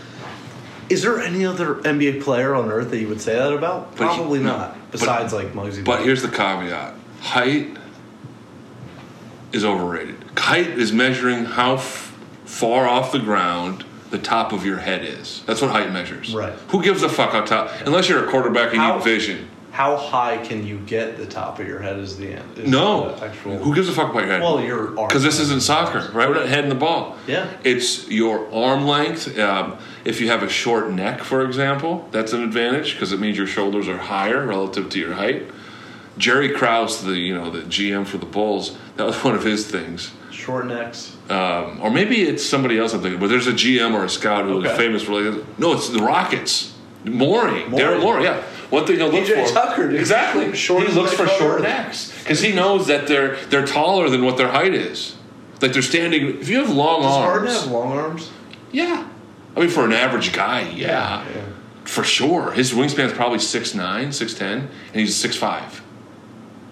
Is 0.91 1.03
there 1.03 1.19
any 1.21 1.45
other 1.47 1.77
NBA 1.77 2.23
player 2.23 2.55
on 2.55 2.71
earth 2.71 2.91
that 2.91 2.99
you 2.99 3.09
would 3.09 3.21
say 3.21 3.35
that 3.35 3.53
about? 3.53 3.97
But 3.97 4.11
he- 4.11 4.17
Probably 4.17 4.39
no. 4.41 4.57
not. 4.57 4.75
But- 4.75 5.01
Besides 5.01 5.33
like 5.33 5.53
Muggsy. 5.53 5.85
But 5.85 6.03
here's 6.05 6.23
the 6.23 6.29
caveat 6.29 6.95
height 7.21 7.77
is 9.53 9.65
overrated. 9.65 10.17
Height 10.37 10.69
is 10.69 10.93
measuring 10.93 11.45
how 11.45 11.75
f- 11.75 12.12
far 12.53 12.87
off 12.87 13.13
the 13.13 13.19
ground 13.19 13.83
the 14.11 14.19
top 14.19 14.53
of 14.53 14.67
your 14.67 14.77
head 14.77 15.03
is. 15.05 15.43
That's 15.47 15.63
what 15.63 15.71
height 15.71 15.91
measures. 15.91 16.35
Right. 16.35 16.53
Who 16.69 16.83
gives 16.83 17.03
a 17.03 17.09
fuck 17.09 17.33
how 17.33 17.41
top? 17.47 17.71
Unless 17.87 18.11
you're 18.11 18.27
a 18.27 18.31
quarterback 18.31 18.67
and 18.67 18.75
you 18.75 18.81
How- 18.81 18.97
need 18.97 19.05
vision. 19.05 19.49
how 19.71 19.97
high 19.97 20.37
can 20.37 20.67
you 20.67 20.77
get 20.81 21.17
the 21.17 21.25
top 21.25 21.59
of 21.59 21.67
your 21.67 21.79
head? 21.81 21.99
Is 21.99 22.19
the 22.19 22.29
end? 22.35 22.59
Is 22.59 22.69
No. 22.69 23.15
the 23.17 23.25
actual. 23.25 23.57
Who 23.57 23.75
gives 23.75 23.89
a 23.89 23.93
fuck 23.93 24.11
about 24.11 24.25
your 24.25 24.33
head? 24.33 24.43
Well, 24.43 24.61
your 24.61 24.89
arm. 24.99 25.09
Because 25.09 25.23
this 25.23 25.41
isn't 25.41 25.63
soccer, 25.63 26.11
right? 26.13 26.29
We're 26.29 26.35
not 26.35 26.47
heading 26.47 26.69
the 26.69 26.75
ball. 26.75 27.17
Yeah. 27.27 27.47
It's 27.65 28.07
your 28.11 28.47
arm 28.53 28.87
length. 28.87 29.39
Um, 29.39 29.77
if 30.05 30.21
you 30.21 30.29
have 30.29 30.43
a 30.43 30.49
short 30.51 30.91
neck, 30.93 31.23
for 31.23 31.43
example, 31.47 32.07
that's 32.13 32.35
an 32.35 32.43
advantage 32.43 32.93
because 32.93 33.13
it 33.15 33.19
means 33.19 33.39
your 33.39 33.47
shoulders 33.47 33.89
are 33.89 33.97
higher 33.97 34.45
relative 34.45 34.91
to 34.91 34.99
your 34.99 35.15
height. 35.15 35.45
Jerry 36.19 36.51
Krause, 36.51 37.03
the 37.03 37.15
you 37.15 37.35
know 37.35 37.49
the 37.51 37.63
GM 37.63 38.05
for 38.05 38.19
the 38.19 38.27
Bulls, 38.27 38.77
that 38.99 39.07
was 39.07 39.17
one 39.25 39.35
of 39.35 39.43
his 39.45 39.67
things. 39.67 40.11
Short 40.43 40.67
necks. 40.67 41.17
Um, 41.31 41.79
or 41.81 41.91
maybe 41.91 42.23
it's 42.23 42.45
somebody 42.45 42.79
else 42.79 42.93
I'm 42.95 43.01
thinking. 43.03 43.21
But 43.21 43.29
there's 43.29 43.47
a 43.47 43.53
GM 43.53 43.95
or 43.95 44.05
a 44.05 44.09
scout 44.09 44.45
who's 44.45 44.65
Okay. 44.65 44.77
famous 44.77 45.03
for 45.03 45.21
like 45.21 45.59
no, 45.59 45.73
it's 45.75 45.89
the 45.89 46.01
Rockets. 46.03 46.75
Morey, 47.05 47.65
Morey. 47.67 47.83
Daryl 47.83 48.01
Morey, 48.01 48.25
yeah. 48.25 48.43
One 48.71 48.87
thing 48.87 48.97
he'll 48.97 49.09
look 49.11 49.25
PJ 49.25 49.49
for 49.49 49.55
Tucker, 49.55 49.89
dude. 49.91 50.01
exactly. 50.01 50.55
Short 50.67 50.87
he 50.87 50.93
looks 50.95 51.13
for 51.13 51.27
short 51.27 51.63
necks 51.63 52.17
because 52.23 52.41
he 52.41 52.53
knows 52.53 52.87
that 52.89 53.07
they're 53.07 53.37
they're 53.51 53.67
taller 53.67 54.09
than 54.09 54.25
what 54.25 54.37
their 54.37 54.49
height 54.49 54.75
is. 54.75 55.17
Like 55.61 55.73
they're 55.73 55.83
standing. 55.83 56.41
If 56.41 56.49
you 56.49 56.59
have 56.59 56.71
long 56.71 57.03
Does 57.03 57.13
arms, 57.17 57.25
Harden 57.25 57.49
have 57.55 57.71
long 57.71 57.93
arms? 57.99 58.31
yeah. 58.73 59.07
I 59.55 59.61
mean, 59.61 59.69
for 59.69 59.85
an 59.85 59.93
average 59.93 60.33
guy, 60.33 60.63
yeah, 60.71 61.25
Yeah. 61.27 61.43
for 61.85 62.03
sure. 62.03 62.53
His 62.53 62.73
wingspan's 62.73 63.13
probably 63.13 63.39
6'9", 63.39 64.09
6'10", 64.09 64.41
and 64.43 64.69
he's 64.95 65.15
6'5". 65.15 65.83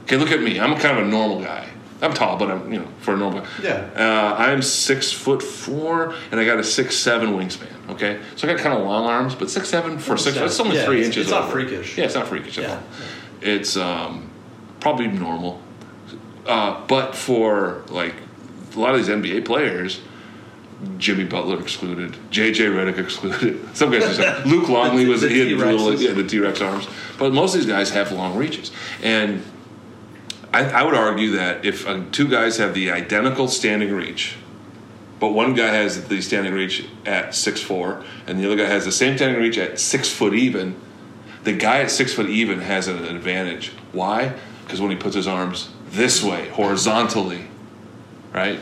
Okay, 0.05 0.17
look 0.17 0.31
at 0.31 0.41
me. 0.43 0.59
I'm 0.59 0.75
kind 0.79 0.99
of 0.99 1.07
a 1.07 1.09
normal 1.09 1.43
guy. 1.43 1.69
I'm 2.03 2.15
tall, 2.15 2.37
but 2.39 2.51
I'm 2.51 2.73
you 2.73 2.79
know 2.81 2.89
for 3.01 3.15
a 3.15 3.17
normal. 3.17 3.45
Yeah. 3.63 3.89
Uh, 3.97 4.35
I'm 4.37 4.63
six 4.63 5.13
foot 5.13 5.43
four, 5.43 6.15
and 6.31 6.41
I 6.41 6.45
got 6.45 6.59
a 6.59 6.65
six 6.65 6.97
seven 6.97 7.31
wingspan. 7.31 7.67
Okay, 7.91 8.21
so 8.37 8.49
I 8.49 8.53
got 8.55 8.63
kind 8.63 8.79
of 8.79 8.85
long 8.87 9.05
arms, 9.07 9.35
but 9.35 9.51
six 9.51 9.69
seven 9.69 9.99
for 9.99 10.17
six. 10.17 10.37
Yeah. 10.37 10.43
That's 10.43 10.61
only 10.61 10.77
Yeah, 10.77 10.85
three 10.87 10.97
it's- 11.01 11.09
inches. 11.09 11.23
it's 11.25 11.31
not 11.31 11.51
freakish. 11.51 11.99
Yeah, 11.99 12.05
it's 12.05 12.15
not 12.15 12.29
freakish 12.29 12.59
at 12.59 12.65
Yeah. 12.65 12.71
all. 12.75 12.83
It's 13.43 13.77
um, 13.77 14.31
probably 14.81 15.09
normal, 15.09 15.61
uh, 16.47 16.81
but 16.87 17.15
for 17.15 17.83
like 17.89 18.15
a 18.75 18.79
lot 18.79 18.95
of 18.95 18.99
these 19.01 19.09
NBA 19.09 19.45
players. 19.45 20.01
Jimmy 20.97 21.25
Butler 21.25 21.61
excluded, 21.61 22.17
JJ 22.31 22.71
Redick 22.71 22.97
excluded. 22.97 23.61
Some 23.77 23.91
guys 23.91 24.19
like 24.19 24.47
Luke 24.47 24.67
Longley 24.71 25.05
was 25.05 25.21
the 25.21 25.29
he 25.29 25.41
had 25.41 25.49
little 25.59 25.95
yeah 26.01 26.13
the 26.15 26.25
T 26.25 26.39
Rex 26.39 26.63
arms, 26.63 26.89
but 27.19 27.35
most 27.35 27.55
of 27.55 27.61
these 27.61 27.69
guys 27.69 27.91
have 27.91 28.13
long 28.13 28.35
reaches, 28.35 28.71
and 29.03 29.43
I, 30.53 30.65
I 30.65 30.83
would 30.83 30.95
argue 30.95 31.33
that 31.33 31.65
if 31.65 31.87
uh, 31.87 32.03
two 32.11 32.29
guys 32.29 32.57
have 32.59 32.75
the 32.75 32.91
identical 32.91 33.47
standing 33.49 33.93
reach, 33.93 34.37
but 35.21 35.29
one 35.29 35.55
guy 35.55 35.69
has 35.69 36.09
the 36.09 36.21
standing 36.23 36.53
reach 36.55 36.85
at 37.07 37.35
six 37.35 37.61
four, 37.61 38.05
and 38.27 38.39
the 38.41 38.47
other 38.47 38.57
guy 38.57 38.69
has 38.69 38.85
the 38.85 38.93
same 38.93 39.17
standing 39.17 39.41
reach 39.41 39.59
at 39.59 39.79
six 39.79 40.09
foot 40.11 40.35
even, 40.35 40.75
the 41.45 41.53
guy 41.53 41.81
at 41.81 41.91
six 41.91 42.13
foot 42.15 42.29
even 42.29 42.61
has 42.61 42.89
an 42.89 43.05
advantage. 43.05 43.69
Why? 43.93 44.35
Because 44.65 44.81
when 44.81 44.91
he 44.91 44.97
puts 44.97 45.15
his 45.15 45.27
arms 45.27 45.71
this 45.91 46.23
way, 46.23 46.49
horizontally, 46.49 47.47
right? 48.33 48.59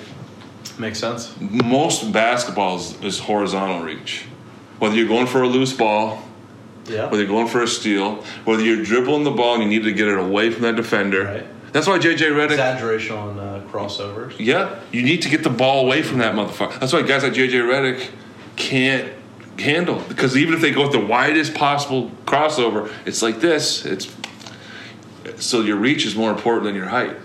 Makes 0.78 0.98
sense. 1.00 1.34
Most 1.40 2.12
basketballs 2.12 3.02
is 3.02 3.18
horizontal 3.18 3.82
reach. 3.82 4.26
Whether 4.78 4.94
you're 4.94 5.08
going 5.08 5.26
for 5.26 5.42
a 5.42 5.48
loose 5.48 5.72
ball, 5.72 6.22
Yeah. 6.86 7.04
whether 7.06 7.18
you're 7.18 7.26
going 7.26 7.48
for 7.48 7.62
a 7.62 7.68
steal, 7.68 8.24
whether 8.44 8.62
you're 8.62 8.84
dribbling 8.84 9.24
the 9.24 9.30
ball 9.30 9.54
and 9.54 9.62
you 9.64 9.68
need 9.68 9.84
to 9.84 9.92
get 9.92 10.06
it 10.08 10.18
away 10.18 10.50
from 10.50 10.62
that 10.62 10.76
defender. 10.76 11.24
Right. 11.24 11.46
That's 11.72 11.86
why 11.86 11.98
JJ 11.98 12.18
Redick. 12.18 12.52
Exaggeration 12.52 13.16
on 13.16 13.38
uh, 13.38 13.62
crossovers. 13.70 14.34
Yeah, 14.38 14.80
you 14.92 15.02
need 15.02 15.22
to 15.22 15.28
get 15.28 15.42
the 15.42 15.50
ball 15.50 15.84
away 15.84 16.02
from 16.02 16.18
that 16.18 16.34
motherfucker. 16.34 16.80
That's 16.80 16.92
why 16.92 17.02
guys 17.02 17.22
like 17.22 17.32
JJ 17.32 17.50
Redick 17.50 18.10
can't 18.56 19.12
handle 19.58 20.00
because 20.08 20.36
even 20.36 20.54
if 20.54 20.60
they 20.60 20.70
go 20.70 20.82
with 20.82 20.92
the 20.92 21.04
widest 21.04 21.54
possible 21.54 22.10
crossover, 22.24 22.92
it's 23.04 23.22
like 23.22 23.40
this. 23.40 23.84
It's 23.84 24.14
so 25.36 25.60
your 25.60 25.76
reach 25.76 26.06
is 26.06 26.16
more 26.16 26.30
important 26.30 26.64
than 26.64 26.74
your 26.74 26.88
height. 26.88 27.16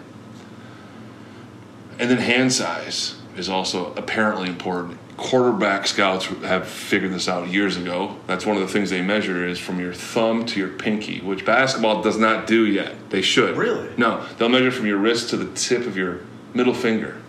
And 2.00 2.10
then 2.10 2.18
hand 2.18 2.52
size. 2.52 3.16
is 3.38 3.50
also 3.50 3.94
apparently 3.96 4.50
important. 4.50 5.00
Quarterback 5.18 5.86
scouts 5.86 6.26
have 6.26 6.68
figured 6.68 7.14
this 7.14 7.30
out 7.30 7.48
years 7.48 7.78
ago. 7.78 8.18
That's 8.26 8.46
one 8.46 8.56
of 8.58 8.64
the 8.64 8.68
things 8.68 8.90
they 8.90 9.02
measure 9.02 9.46
is 9.46 9.60
from 9.60 9.80
your 9.80 9.94
thumb 9.94 10.46
to 10.48 10.60
your 10.60 10.70
pinky, 10.70 11.22
which 11.22 11.46
basketball 11.46 12.02
does 12.02 12.18
not 12.18 12.48
do 12.48 12.66
yet. 12.66 12.96
They 13.10 13.22
should. 13.22 13.56
Really? 13.56 13.90
No, 13.96 14.26
they'll 14.38 14.50
measure 14.50 14.72
from 14.72 14.88
your 14.88 14.98
wrist 14.98 15.30
to 15.30 15.38
the 15.38 15.54
tip 15.54 15.86
of 15.86 15.96
your 15.96 16.22
middle 16.54 16.74
finger. 16.74 17.22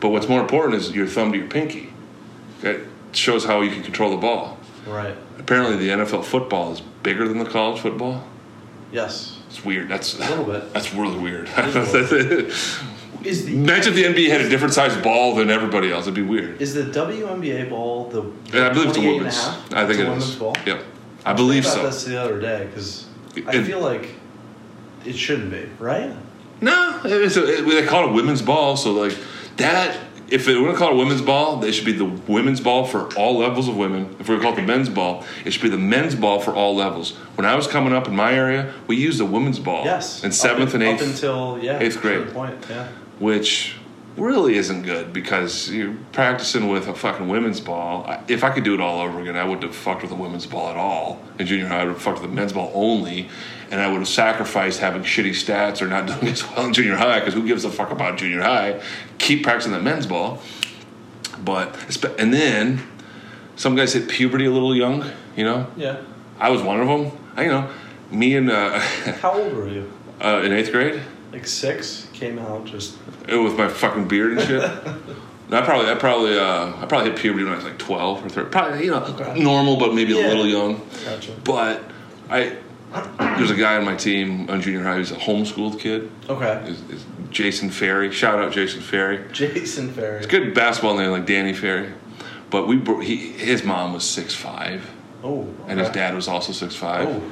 But 0.00 0.08
what's 0.10 0.28
more 0.28 0.40
important 0.40 0.74
is 0.74 0.90
your 0.92 1.06
thumb 1.06 1.32
to 1.32 1.38
your 1.38 1.48
pinky. 1.48 1.92
That 2.62 2.80
shows 3.12 3.44
how 3.44 3.60
you 3.60 3.70
can 3.70 3.82
control 3.82 4.10
the 4.10 4.16
ball. 4.16 4.58
Right. 4.86 5.16
Apparently, 5.38 5.76
the 5.76 5.88
NFL 5.90 6.24
football 6.24 6.72
is 6.72 6.80
bigger 6.80 7.28
than 7.28 7.38
the 7.38 7.44
college 7.44 7.80
football. 7.80 8.24
Yes. 8.90 9.38
It's 9.48 9.64
weird. 9.64 9.88
That's 9.88 10.14
A 10.18 10.18
little 10.18 10.44
bit. 10.44 10.72
That's 10.72 10.92
really 10.94 11.18
weird. 11.18 11.48
Is 13.24 13.46
the 13.46 13.54
Imagine 13.54 13.94
if 13.94 13.96
the 13.96 14.04
NBA 14.04 14.28
had 14.30 14.40
a 14.40 14.48
different 14.48 14.74
sized 14.74 15.02
ball 15.02 15.34
than 15.34 15.50
everybody 15.50 15.90
else. 15.90 16.04
It'd 16.04 16.14
be 16.14 16.22
weird. 16.22 16.60
is 16.62 16.74
the 16.74 16.82
WNBA 16.84 17.68
ball 17.68 18.08
the 18.08 18.22
And 18.56 18.64
I 18.64 18.68
believe 18.72 18.88
it's 18.90 18.98
a 18.98 19.00
28 19.00 19.16
women's. 19.16 19.38
I 19.38 19.86
think 19.86 19.90
It's 19.90 19.98
a 19.98 20.02
it 20.02 20.04
women's 20.08 20.28
is. 20.28 20.36
Ball? 20.36 20.56
Yep. 20.66 20.84
I 21.26 21.32
believe 21.32 21.66
I 21.66 21.68
thought 21.68 21.74
so. 21.76 21.82
That's 21.82 22.04
the 22.04 22.20
other 22.20 22.40
day 22.40 22.66
because 22.66 23.06
I 23.46 23.62
feel 23.64 23.80
like 23.80 24.10
it 25.04 25.16
shouldn't 25.16 25.50
be 25.50 25.68
right. 25.78 26.12
No, 26.60 27.00
it's 27.04 27.36
a, 27.36 27.58
it, 27.58 27.62
they 27.62 27.86
call 27.86 28.04
it 28.06 28.10
a 28.10 28.12
women's 28.12 28.42
ball. 28.42 28.76
So 28.76 28.92
like 28.92 29.16
that, 29.56 29.96
if 30.28 30.44
they 30.46 30.56
want 30.56 30.72
to 30.72 30.76
call 30.78 30.90
it 30.90 30.94
a 30.94 30.96
women's 30.96 31.22
ball, 31.22 31.62
it 31.64 31.72
should 31.72 31.86
be 31.86 31.92
the 31.92 32.04
women's 32.04 32.60
ball 32.60 32.84
for 32.86 33.12
all 33.16 33.38
levels 33.38 33.68
of 33.68 33.76
women. 33.76 34.14
If 34.20 34.28
we 34.28 34.34
are 34.34 34.38
going 34.38 34.40
to 34.40 34.44
call 34.44 34.52
it 34.52 34.66
the 34.66 34.66
men's 34.66 34.88
ball, 34.88 35.24
it 35.44 35.52
should 35.52 35.62
be 35.62 35.68
the 35.68 35.78
men's 35.78 36.14
ball 36.14 36.40
for 36.40 36.54
all 36.54 36.74
levels. 36.76 37.12
When 37.36 37.46
I 37.46 37.54
was 37.54 37.66
coming 37.66 37.92
up 37.92 38.08
in 38.08 38.14
my 38.16 38.32
area, 38.32 38.72
we 38.86 38.96
used 38.96 39.18
the 39.20 39.24
women's 39.24 39.58
ball. 39.58 39.84
Yes. 39.84 40.22
In 40.24 40.32
seventh 40.32 40.74
in- 40.74 40.82
and 40.82 40.90
eighth, 40.90 41.02
Up 41.02 41.08
until 41.08 41.58
yeah. 41.62 41.78
eighth 41.80 42.00
grade. 42.00 42.28
Point. 42.32 42.56
Yeah. 42.68 42.88
Which 43.18 43.74
really 44.16 44.56
isn't 44.56 44.82
good 44.82 45.12
because 45.12 45.70
you're 45.70 45.94
practicing 46.12 46.68
with 46.68 46.88
a 46.88 46.94
fucking 46.94 47.28
women's 47.28 47.60
ball. 47.60 48.12
If 48.26 48.42
I 48.42 48.50
could 48.50 48.64
do 48.64 48.74
it 48.74 48.80
all 48.80 49.00
over 49.00 49.20
again, 49.20 49.36
I 49.36 49.44
wouldn't 49.44 49.62
have 49.62 49.76
fucked 49.76 50.02
with 50.02 50.10
a 50.10 50.16
women's 50.16 50.44
ball 50.46 50.70
at 50.70 50.76
all. 50.76 51.20
In 51.38 51.46
junior 51.46 51.68
high, 51.68 51.82
I 51.82 51.84
would 51.84 51.92
have 51.94 52.02
fucked 52.02 52.20
with 52.20 52.28
the 52.30 52.34
men's 52.34 52.52
ball 52.52 52.72
only, 52.74 53.28
and 53.70 53.80
I 53.80 53.88
would 53.88 53.98
have 54.00 54.08
sacrificed 54.08 54.80
having 54.80 55.02
shitty 55.02 55.30
stats 55.30 55.80
or 55.80 55.86
not 55.86 56.06
doing 56.20 56.32
as 56.32 56.42
well 56.48 56.66
in 56.66 56.72
junior 56.74 56.96
high 56.96 57.20
because 57.20 57.34
who 57.34 57.46
gives 57.46 57.64
a 57.64 57.70
fuck 57.70 57.92
about 57.92 58.18
junior 58.18 58.42
high? 58.42 58.82
Keep 59.18 59.44
practicing 59.44 59.72
the 59.72 59.80
men's 59.80 60.06
ball. 60.06 60.40
But 61.44 61.76
and 62.18 62.34
then 62.34 62.82
some 63.54 63.76
guys 63.76 63.92
hit 63.92 64.08
puberty 64.08 64.46
a 64.46 64.50
little 64.50 64.74
young. 64.74 65.04
You 65.36 65.44
know, 65.44 65.66
Yeah. 65.76 66.00
I 66.40 66.50
was 66.50 66.62
one 66.62 66.80
of 66.80 66.88
them. 66.88 67.12
I 67.36 67.42
you 67.44 67.48
know, 67.50 67.70
me 68.10 68.34
and 68.34 68.50
uh, 68.50 68.78
How 69.20 69.32
old 69.32 69.52
were 69.54 69.68
you? 69.68 69.92
uh, 70.20 70.40
in 70.44 70.52
eighth 70.52 70.72
grade. 70.72 71.00
Like 71.32 71.46
six. 71.46 72.08
Came 72.12 72.38
out 72.38 72.64
just. 72.64 72.96
with 73.28 73.56
my 73.56 73.68
fucking 73.68 74.08
beard 74.08 74.38
and 74.38 74.40
shit. 74.46 74.62
I 75.50 75.62
probably, 75.62 75.90
I 75.90 75.94
probably, 75.94 76.38
uh, 76.38 76.74
I 76.82 76.86
probably 76.86 77.10
hit 77.10 77.18
puberty 77.18 77.44
when 77.44 77.52
I 77.54 77.56
was 77.56 77.64
like 77.64 77.78
twelve 77.78 78.24
or 78.24 78.28
thirteen. 78.28 78.50
Probably, 78.50 78.84
you 78.84 78.90
know, 78.90 79.02
Okay. 79.02 79.40
normal, 79.42 79.76
but 79.78 79.94
maybe 79.94 80.12
Yeah. 80.14 80.26
a 80.26 80.28
little 80.28 80.46
young. 80.46 80.86
Gotcha. 81.06 81.32
But 81.44 81.82
I, 82.28 82.56
there's 83.38 83.50
a 83.50 83.54
guy 83.56 83.76
on 83.76 83.84
my 83.86 83.94
team 83.96 84.48
on 84.50 84.60
junior 84.60 84.82
high 84.82 84.96
who's 84.96 85.10
a 85.10 85.16
homeschooled 85.16 85.78
kid. 85.80 86.10
Okay. 86.28 86.68
Is, 86.68 86.80
is 86.90 87.04
Jason 87.30 87.70
Ferry? 87.70 88.10
Shout 88.12 88.38
out 88.38 88.52
Jason 88.52 88.80
Ferry. 88.82 89.24
Jason 89.32 89.90
Ferry. 89.92 90.18
It's 90.18 90.26
good 90.26 90.52
basketball 90.54 90.96
name 90.98 91.10
like 91.12 91.24
Danny 91.26 91.54
Ferry. 91.54 91.92
But 92.50 92.66
we, 92.66 92.78
he, 93.04 93.16
his 93.32 93.62
mom 93.64 93.92
was 93.94 94.04
six 94.04 94.34
five, 94.34 94.90
Oh. 95.24 95.48
and 95.66 95.78
his 95.80 95.88
dad 95.90 96.14
was 96.14 96.28
also 96.28 96.52
six 96.52 96.74
five. 96.74 97.08
Oh. 97.08 97.22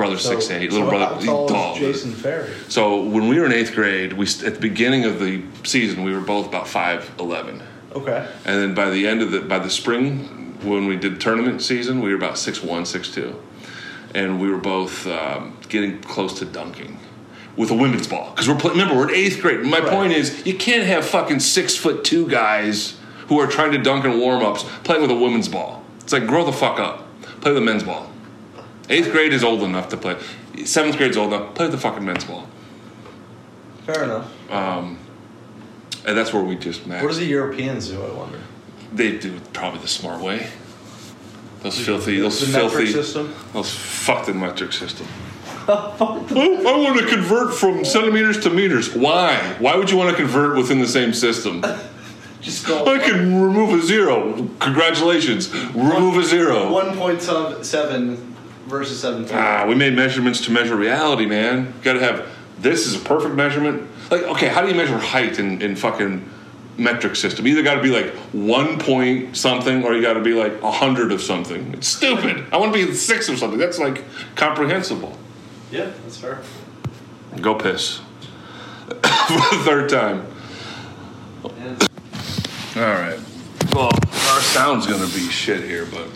Brother 0.00 0.18
So- 0.18 0.30
six 0.30 0.50
eight. 0.50 0.70
so 0.70 0.76
Little 0.78 0.90
brother, 0.90 1.06
How 1.06 1.14
he's 1.16 1.26
tall 1.26 1.76
Jason 1.76 2.12
Ferry? 2.12 2.48
So 2.68 3.00
when 3.02 3.28
we 3.28 3.38
were 3.38 3.46
in 3.46 3.52
eighth 3.52 3.74
grade, 3.74 4.14
we 4.14 4.24
at 4.26 4.54
the 4.54 4.60
beginning 4.60 5.04
of 5.04 5.20
the 5.20 5.42
season 5.64 6.02
we 6.04 6.12
were 6.12 6.20
both 6.20 6.46
about 6.46 6.66
five 6.68 7.10
eleven. 7.18 7.62
Okay. 7.94 8.26
And 8.44 8.60
then 8.62 8.74
by 8.74 8.88
the 8.90 9.06
end 9.06 9.20
of 9.22 9.30
the 9.30 9.40
by 9.40 9.58
the 9.58 9.70
spring, 9.70 10.56
when 10.62 10.86
we 10.86 10.96
did 10.96 11.20
tournament 11.20 11.60
season, 11.62 12.00
we 12.00 12.10
were 12.10 12.16
about 12.16 12.38
six 12.38 12.62
one, 12.62 12.86
six 12.86 13.08
two, 13.10 13.34
and 14.14 14.40
we 14.40 14.50
were 14.50 14.58
both 14.58 15.06
um, 15.06 15.56
getting 15.68 16.00
close 16.00 16.38
to 16.38 16.44
dunking 16.44 16.98
with 17.56 17.70
a 17.70 17.74
women's 17.74 18.06
ball 18.06 18.30
because 18.30 18.48
we're 18.48 18.56
play- 18.56 18.70
remember 18.70 18.94
we're 18.96 19.08
in 19.08 19.14
eighth 19.14 19.40
grade. 19.42 19.60
My 19.64 19.80
Right. 19.80 19.88
point 19.88 20.12
is 20.12 20.46
you 20.46 20.54
can't 20.54 20.84
have 20.84 21.04
fucking 21.04 21.40
six 21.40 21.76
foot 21.76 22.04
two 22.04 22.26
guys 22.28 22.94
who 23.28 23.38
are 23.38 23.46
trying 23.46 23.72
to 23.72 23.78
dunk 23.78 24.04
in 24.04 24.18
warm 24.18 24.42
ups 24.42 24.64
playing 24.84 25.02
with 25.02 25.10
a 25.10 25.14
women's 25.14 25.48
ball. 25.48 25.84
It's 26.00 26.12
like 26.12 26.26
grow 26.26 26.44
the 26.44 26.52
fuck 26.52 26.80
up, 26.80 27.06
play 27.40 27.52
the 27.52 27.60
men's 27.60 27.82
ball. 27.82 28.09
Eighth 28.90 29.12
grade 29.12 29.32
is 29.32 29.44
old 29.44 29.62
enough 29.62 29.88
to 29.90 29.96
play. 29.96 30.16
Seventh 30.64 30.96
grade 30.96 31.12
is 31.12 31.16
old 31.16 31.32
enough. 31.32 31.54
Play 31.54 31.68
the 31.68 31.78
fucking 31.78 32.04
men's 32.04 32.24
ball, 32.24 32.46
Fair 33.86 34.02
enough. 34.04 34.50
Um, 34.50 34.98
and 36.04 36.18
that's 36.18 36.32
where 36.32 36.42
we 36.42 36.56
just 36.56 36.88
maxed. 36.88 37.02
What 37.02 37.12
do 37.12 37.20
the 37.20 37.24
Europeans 37.24 37.88
do? 37.88 38.02
I 38.02 38.12
wonder. 38.12 38.40
They 38.92 39.16
do 39.16 39.36
it 39.36 39.52
probably 39.52 39.80
the 39.80 39.88
smart 39.88 40.20
way. 40.20 40.48
Those 41.62 41.78
filthy, 41.78 42.18
those 42.18 42.40
the 42.40 42.46
filthy, 42.46 42.86
system. 42.86 43.34
those 43.52 43.72
fucked 43.72 44.28
in 44.28 44.40
metric 44.40 44.72
system. 44.72 45.06
oh, 45.68 46.64
I 46.66 46.78
want 46.78 46.98
to 46.98 47.06
convert 47.06 47.54
from 47.54 47.84
centimeters 47.84 48.40
to 48.40 48.50
meters. 48.50 48.94
Why? 48.94 49.36
Why 49.60 49.76
would 49.76 49.90
you 49.90 49.98
want 49.98 50.10
to 50.10 50.16
convert 50.16 50.56
within 50.56 50.80
the 50.80 50.88
same 50.88 51.12
system? 51.12 51.62
Just 52.40 52.66
go. 52.66 52.86
I 52.86 52.98
can 52.98 53.40
remove 53.40 53.78
a 53.78 53.82
zero. 53.86 54.48
Congratulations, 54.60 55.54
remove 55.74 56.16
a 56.16 56.24
zero. 56.24 56.72
One 56.72 56.96
point 56.96 57.20
seven 57.20 58.29
versus 58.70 59.00
seven. 59.00 59.26
Ah, 59.32 59.66
we 59.68 59.74
made 59.74 59.94
measurements 59.94 60.40
to 60.42 60.52
measure 60.52 60.76
reality, 60.76 61.26
man. 61.26 61.66
You 61.66 61.82
Got 61.82 61.92
to 61.94 62.00
have 62.00 62.28
this 62.58 62.86
is 62.86 62.94
a 62.94 63.04
perfect 63.04 63.34
measurement. 63.34 63.88
Like, 64.10 64.22
okay, 64.22 64.48
how 64.48 64.62
do 64.62 64.68
you 64.68 64.74
measure 64.74 64.98
height 64.98 65.38
in, 65.38 65.60
in 65.60 65.76
fucking 65.76 66.28
metric 66.78 67.16
system? 67.16 67.46
You 67.46 67.52
either 67.52 67.62
got 67.62 67.74
to 67.74 67.82
be 67.82 67.90
like 67.90 68.12
one 68.32 68.78
point 68.78 69.36
something, 69.36 69.84
or 69.84 69.94
you 69.94 70.02
got 70.02 70.14
to 70.14 70.20
be 70.22 70.32
like 70.32 70.60
a 70.62 70.70
hundred 70.70 71.12
of 71.12 71.20
something. 71.20 71.74
It's 71.74 71.88
stupid. 71.88 72.46
I 72.52 72.56
want 72.56 72.72
to 72.72 72.86
be 72.86 72.94
six 72.94 73.28
of 73.28 73.38
something. 73.38 73.58
That's 73.58 73.78
like 73.78 74.04
comprehensible. 74.36 75.16
Yeah, 75.70 75.90
that's 76.02 76.16
fair. 76.16 76.40
Go 77.40 77.54
piss 77.54 77.98
for 78.88 78.96
the 78.96 79.62
third 79.64 79.88
time. 79.88 80.26
And 81.44 81.88
All 82.76 82.82
right. 82.82 83.18
Well, 83.72 83.90
our 83.92 84.40
sound's 84.40 84.86
gonna 84.86 85.06
be 85.06 85.28
shit 85.28 85.62
here, 85.62 85.86
but 85.86 86.08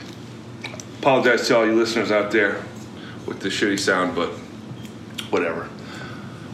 apologize 1.05 1.47
to 1.47 1.55
all 1.55 1.66
you 1.66 1.74
listeners 1.74 2.10
out 2.10 2.31
there 2.31 2.62
with 3.26 3.39
the 3.40 3.51
shitty 3.51 3.78
sound, 3.78 4.14
but 4.14 4.31
whatever. 5.28 5.64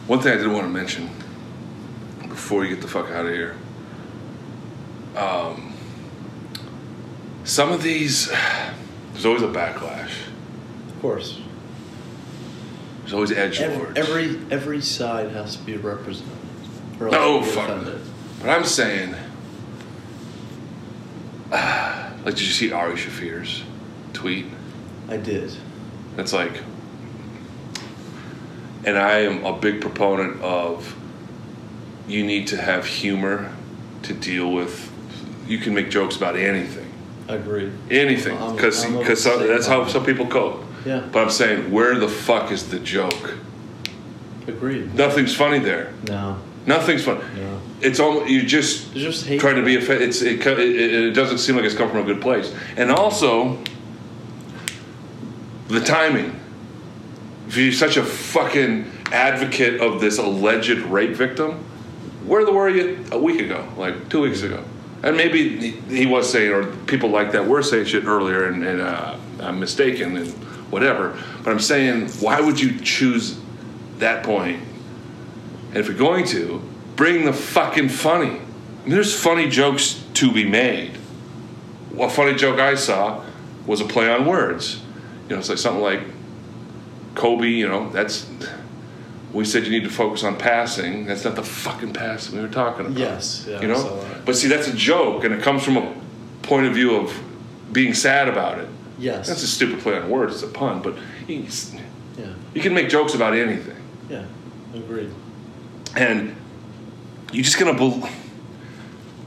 One 0.07 0.19
thing 0.19 0.33
I 0.33 0.35
did 0.35 0.47
want 0.47 0.63
to 0.63 0.69
mention 0.69 1.09
before 2.27 2.65
you 2.65 2.75
get 2.75 2.81
the 2.81 2.87
fuck 2.89 3.09
out 3.11 3.25
of 3.25 3.31
here. 3.31 3.55
Um, 5.15 5.73
some 7.45 7.71
of 7.71 7.81
these, 7.81 8.29
there's 9.13 9.25
always 9.25 9.41
a 9.41 9.47
backlash. 9.47 10.11
of 10.89 11.01
course, 11.01 11.39
There's 12.99 13.13
always 13.13 13.31
edge 13.31 13.61
every, 13.61 13.95
every 13.95 14.37
every 14.51 14.81
side 14.81 15.31
has 15.31 15.55
to 15.55 15.63
be 15.63 15.77
represented. 15.77 16.27
Oh, 16.99 17.41
fuck. 17.41 17.69
offended. 17.69 18.01
But 18.41 18.49
I'm 18.49 18.65
saying, 18.65 19.15
like, 21.51 22.25
did 22.25 22.41
you 22.41 22.47
see 22.47 22.73
Ari 22.73 22.95
Shaffir's 22.95 23.63
tweet? 24.21 24.45
I 25.09 25.17
did. 25.17 25.51
It's 26.17 26.31
like, 26.31 26.61
and 28.85 28.97
I 28.97 29.19
am 29.21 29.43
a 29.43 29.57
big 29.57 29.81
proponent 29.81 30.41
of 30.41 30.95
you 32.07 32.23
need 32.23 32.47
to 32.47 32.57
have 32.57 32.85
humor 32.85 33.51
to 34.03 34.13
deal 34.13 34.51
with. 34.51 34.89
You 35.47 35.57
can 35.57 35.73
make 35.73 35.89
jokes 35.89 36.15
about 36.15 36.35
anything, 36.35 36.87
Agreed. 37.27 37.71
anything, 37.89 38.37
I'm- 38.37 38.55
because 38.55 38.85
because 38.85 39.23
that's 39.23 39.67
how 39.67 39.87
some 39.87 40.05
people 40.05 40.27
cope. 40.27 40.63
Yeah. 40.85 41.03
But 41.11 41.23
I'm 41.23 41.29
saying, 41.31 41.71
where 41.71 41.97
the 41.99 42.07
fuck 42.07 42.51
is 42.51 42.69
the 42.69 42.79
joke? 42.79 43.35
Agreed. 44.47 44.95
Nothing's 44.95 45.35
funny 45.35 45.59
there. 45.59 45.93
No. 46.07 46.37
Nothing's 46.65 47.03
funny. 47.03 47.21
No. 47.37 47.59
It's 47.81 47.99
almost 47.99 48.29
you 48.29 48.43
just 48.43 48.93
just 48.93 49.27
trying 49.39 49.55
to 49.55 49.63
be 49.63 49.75
a. 49.75 49.79
It's 49.79 50.21
it, 50.21 50.45
it, 50.45 50.59
it 50.59 51.11
doesn't 51.11 51.39
seem 51.39 51.55
like 51.55 51.65
it's 51.65 51.75
come 51.75 51.89
from 51.89 51.99
a 51.99 52.03
good 52.03 52.21
place, 52.21 52.53
and 52.77 52.91
also 52.91 53.57
the 55.71 55.81
timing. 55.81 56.39
If 57.47 57.57
you're 57.57 57.71
such 57.71 57.97
a 57.97 58.03
fucking 58.03 58.89
advocate 59.11 59.81
of 59.81 59.99
this 59.99 60.17
alleged 60.17 60.79
rape 60.79 61.15
victim, 61.15 61.63
where 62.25 62.45
the 62.45 62.51
were 62.51 62.69
you 62.69 63.03
a 63.11 63.17
week 63.17 63.41
ago, 63.41 63.67
like 63.77 64.09
two 64.09 64.21
weeks 64.21 64.41
ago? 64.41 64.63
And 65.03 65.17
maybe 65.17 65.71
he, 65.71 66.05
was 66.05 66.31
saying, 66.31 66.51
or 66.51 66.67
people 66.85 67.09
like 67.09 67.31
that 67.31 67.47
were 67.47 67.63
saying 67.63 67.85
shit 67.85 68.05
earlier, 68.05 68.45
and, 68.45 68.63
and 68.63 68.81
uh, 68.81 69.17
I'm 69.39 69.59
mistaken 69.59 70.15
and 70.15 70.29
whatever. 70.71 71.17
But 71.43 71.51
I'm 71.51 71.59
saying, 71.59 72.09
why 72.19 72.39
would 72.39 72.59
you 72.59 72.79
choose 72.79 73.39
that 73.97 74.23
point? 74.23 74.61
And 75.69 75.77
if 75.77 75.87
you're 75.87 75.97
going 75.97 76.25
to, 76.27 76.61
bring 76.95 77.25
the 77.25 77.33
fucking 77.33 77.89
funny. 77.89 78.29
I 78.29 78.83
mean, 78.83 78.89
there's 78.89 79.19
funny 79.19 79.49
jokes 79.49 80.03
to 80.15 80.31
be 80.31 80.47
made. 80.47 80.97
A 81.99 82.09
funny 82.09 82.35
joke 82.35 82.59
I 82.59 82.75
saw 82.75 83.23
was 83.65 83.81
a 83.81 83.85
play 83.85 84.07
on 84.07 84.25
words. 84.25 84.83
You 85.31 85.37
know, 85.37 85.39
it's 85.39 85.47
like 85.47 85.59
something 85.59 85.81
like 85.81 86.01
Kobe, 87.15 87.47
you 87.47 87.65
know, 87.65 87.89
that's 87.91 88.29
we 89.31 89.45
said 89.45 89.63
you 89.63 89.69
need 89.69 89.85
to 89.85 89.89
focus 89.89 90.25
on 90.25 90.37
passing. 90.37 91.05
That's 91.05 91.23
not 91.23 91.37
the 91.37 91.43
fucking 91.43 91.93
passing 91.93 92.35
we 92.35 92.41
were 92.41 92.51
talking 92.51 92.87
about. 92.87 92.97
Yes, 92.97 93.45
yeah, 93.47 93.61
you 93.61 93.69
know. 93.69 93.75
Uh, 93.75 94.19
but 94.25 94.35
see, 94.35 94.49
that's 94.49 94.67
a 94.67 94.75
joke, 94.75 95.23
and 95.23 95.33
it 95.33 95.41
comes 95.41 95.63
from 95.63 95.77
a 95.77 95.95
point 96.41 96.65
of 96.65 96.73
view 96.73 96.97
of 96.97 97.17
being 97.71 97.93
sad 97.93 98.27
about 98.27 98.59
it. 98.59 98.67
Yes. 98.99 99.29
That's 99.29 99.41
a 99.41 99.47
stupid 99.47 99.79
play 99.79 99.97
on 99.97 100.09
words. 100.09 100.33
It's 100.33 100.43
a 100.43 100.47
pun, 100.47 100.81
but 100.81 100.97
you, 101.29 101.47
yeah. 102.17 102.25
you 102.53 102.59
can 102.59 102.73
make 102.73 102.89
jokes 102.89 103.13
about 103.13 103.33
anything, 103.33 103.77
Yeah. 104.09 104.25
Agreed. 104.75 105.11
and 105.95 106.35
you're 107.31 107.45
just 107.45 107.57
gonna. 107.57 107.73
Bel- 107.73 108.09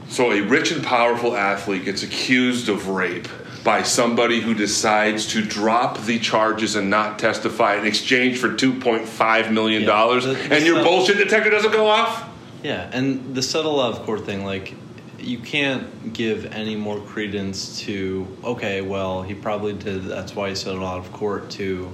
so 0.07 0.31
a 0.31 0.41
rich 0.41 0.71
and 0.71 0.83
powerful 0.85 1.35
athlete 1.35 1.83
gets 1.83 2.03
accused 2.03 2.69
of 2.69 2.89
rape 2.89 3.27
by 3.65 3.81
somebody 3.81 4.39
who 4.39 4.53
decides 4.53 5.25
to 5.25 5.41
drop 5.41 5.97
the 6.05 6.19
charges 6.19 6.75
and 6.75 6.87
not 6.89 7.17
testify 7.17 7.75
in 7.75 7.85
exchange 7.85 8.37
for 8.37 8.53
two 8.53 8.71
point 8.79 9.05
five 9.07 9.51
million 9.51 9.83
dollars, 9.83 10.23
Yeah, 10.25 10.33
the- 10.33 10.47
the 10.49 10.55
and 10.55 10.65
your 10.65 10.75
stuff- 10.75 10.87
bullshit 10.87 11.17
detector 11.17 11.49
doesn't 11.49 11.71
go 11.73 11.87
off. 11.87 12.23
Yeah, 12.63 12.87
and 12.93 13.35
the 13.35 13.41
settle 13.41 13.81
out 13.81 13.93
of 13.93 14.03
court 14.05 14.23
thing, 14.25 14.45
like, 14.45 14.75
you 15.19 15.39
can't 15.39 16.13
give 16.13 16.45
any 16.53 16.75
more 16.75 16.99
credence 16.99 17.79
to, 17.81 18.27
okay, 18.43 18.81
well, 18.81 19.23
he 19.23 19.33
probably 19.33 19.73
did, 19.73 20.05
that's 20.05 20.35
why 20.35 20.49
he 20.49 20.55
settled 20.55 20.83
out 20.83 20.99
of 20.99 21.11
court, 21.11 21.49
to, 21.51 21.91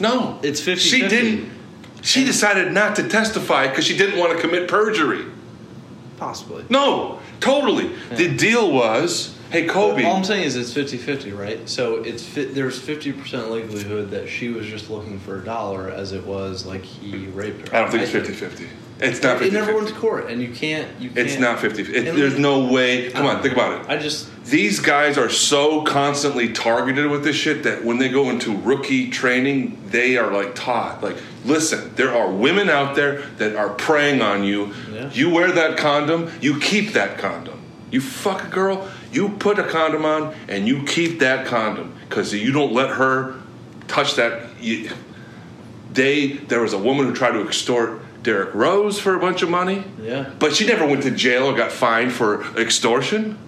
No, 0.00 0.38
It's 0.42 0.60
50-50. 0.60 0.78
She 0.90 1.00
didn't. 1.08 1.50
She 2.00 2.24
decided 2.24 2.72
not 2.72 2.96
to 2.96 3.06
testify 3.08 3.68
because 3.68 3.84
she 3.86 3.96
didn't 3.96 4.18
want 4.18 4.34
to 4.34 4.38
commit 4.40 4.66
perjury. 4.66 5.26
possibly. 6.18 6.64
No, 6.70 7.18
totally. 7.40 7.90
The 8.16 8.28
deal 8.34 8.72
was, 8.72 9.31
hey 9.52 9.66
Kobe. 9.66 10.04
All 10.04 10.16
I'm 10.16 10.24
saying 10.24 10.44
is 10.44 10.56
it's 10.56 10.72
50 10.72 10.96
50, 10.96 11.32
right? 11.32 11.68
So 11.68 11.96
it's 11.96 12.24
fi- 12.24 12.46
there's 12.46 12.80
50% 12.80 13.50
likelihood 13.50 14.10
that 14.10 14.28
she 14.28 14.48
was 14.48 14.66
just 14.66 14.90
looking 14.90 15.18
for 15.20 15.40
a 15.40 15.44
dollar 15.44 15.90
as 15.90 16.12
it 16.12 16.24
was 16.26 16.66
like 16.66 16.82
he 16.82 17.26
raped 17.28 17.68
her. 17.68 17.76
I 17.76 17.82
don't 17.82 17.90
think 17.90 18.02
it's 18.02 18.40
50-50. 18.40 18.68
It's 19.00 19.22
not 19.22 19.38
50 19.38 19.48
It 19.48 19.58
never 19.58 19.74
went 19.74 19.88
to 19.88 19.94
court, 19.94 20.30
and 20.30 20.40
you 20.40 20.52
can't. 20.52 20.88
You 21.00 21.10
can't 21.10 21.26
It's 21.26 21.38
not 21.38 21.58
50 21.58 21.82
it, 21.82 22.08
And 22.08 22.18
There's 22.18 22.38
no 22.38 22.72
way. 22.72 23.10
Come 23.10 23.26
on, 23.26 23.42
think 23.42 23.54
about 23.54 23.82
it. 23.82 23.90
I 23.90 23.96
just. 23.96 24.28
These 24.44 24.80
guys 24.80 25.18
are 25.18 25.28
so 25.28 25.82
constantly 25.82 26.52
targeted 26.52 27.10
with 27.10 27.24
this 27.24 27.36
shit 27.36 27.62
that 27.64 27.84
when 27.84 27.98
they 27.98 28.08
go 28.08 28.30
into 28.30 28.56
rookie 28.56 29.10
training, 29.10 29.80
they 29.86 30.16
are 30.16 30.32
like 30.32 30.54
taught, 30.54 31.02
like, 31.02 31.16
listen, 31.44 31.94
there 31.94 32.14
are 32.14 32.30
women 32.30 32.68
out 32.68 32.94
there 32.96 33.22
that 33.38 33.54
are 33.56 33.70
preying 33.70 34.20
on 34.20 34.44
you. 34.44 34.72
Yeah. 34.90 35.10
You 35.12 35.30
wear 35.30 35.52
that 35.52 35.78
condom, 35.78 36.30
you 36.40 36.58
keep 36.58 36.92
that 36.92 37.18
condom. 37.18 37.60
You 37.90 38.00
fuck 38.00 38.44
a 38.44 38.48
girl, 38.48 38.90
you 39.12 39.28
put 39.28 39.58
a 39.58 39.64
condom 39.64 40.04
on, 40.04 40.34
and 40.48 40.66
you 40.66 40.84
keep 40.84 41.20
that 41.20 41.46
condom 41.46 41.94
because 42.08 42.32
you 42.32 42.52
don't 42.52 42.72
let 42.72 42.90
her 42.90 43.40
touch 43.88 44.16
that. 44.16 44.48
You, 44.60 44.90
they, 45.92 46.32
there 46.32 46.60
was 46.60 46.72
a 46.72 46.78
woman 46.78 47.06
who 47.06 47.14
tried 47.14 47.32
to 47.32 47.46
extort 47.46 48.00
Derrick 48.22 48.54
Rose 48.54 48.98
for 48.98 49.14
a 49.14 49.20
bunch 49.20 49.42
of 49.42 49.50
money. 49.50 49.84
Yeah. 50.00 50.32
But 50.38 50.54
she 50.54 50.66
never 50.66 50.86
went 50.86 51.02
to 51.02 51.10
jail 51.10 51.46
or 51.46 51.54
got 51.54 51.70
fined 51.70 52.12
for 52.12 52.42
extortion. 52.56 53.38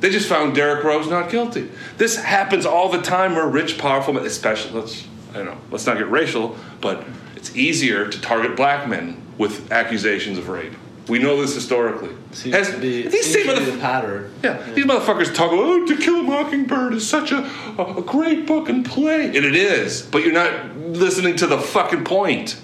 They 0.00 0.10
just 0.10 0.28
found 0.28 0.54
Derrick 0.54 0.84
Rose 0.84 1.08
not 1.08 1.28
guilty. 1.28 1.70
This 1.96 2.16
happens 2.16 2.64
all 2.64 2.88
the 2.88 3.02
time 3.02 3.34
where 3.34 3.46
rich, 3.46 3.78
powerful 3.78 4.14
men, 4.14 4.24
especially 4.24 4.80
let's 4.80 5.06
I 5.30 5.34
don't 5.34 5.46
know, 5.46 5.58
let's 5.70 5.86
not 5.86 5.98
get 5.98 6.08
racial, 6.10 6.56
but 6.80 7.04
it's 7.36 7.54
easier 7.54 8.08
to 8.08 8.20
target 8.20 8.56
black 8.56 8.88
men 8.88 9.20
with 9.36 9.70
accusations 9.70 10.38
of 10.38 10.48
rape. 10.48 10.72
We 11.08 11.18
know 11.18 11.40
this 11.40 11.54
historically. 11.54 12.10
Seems 12.32 12.54
Has- 12.54 12.70
to 12.70 12.78
be, 12.78 13.02
these 13.08 13.32
seems 13.32 13.46
same 13.46 13.54
to 13.54 13.60
be 13.60 13.66
motherf- 13.70 13.74
the 13.74 13.80
pattern. 13.80 14.32
yeah, 14.44 14.62
these 14.74 14.84
motherfuckers 14.84 15.34
talk 15.34 15.52
about 15.52 15.64
oh, 15.64 15.86
To 15.86 15.96
Kill 15.96 16.20
a 16.20 16.22
Mockingbird 16.22 16.94
is 16.94 17.08
such 17.08 17.32
a, 17.32 17.38
a 17.78 18.02
great 18.02 18.46
book 18.46 18.68
and 18.68 18.84
play, 18.84 19.26
and 19.26 19.36
it 19.36 19.56
is. 19.56 20.02
But 20.02 20.24
you're 20.24 20.32
not 20.32 20.76
listening 20.76 21.36
to 21.36 21.46
the 21.46 21.58
fucking 21.58 22.04
point. 22.04 22.60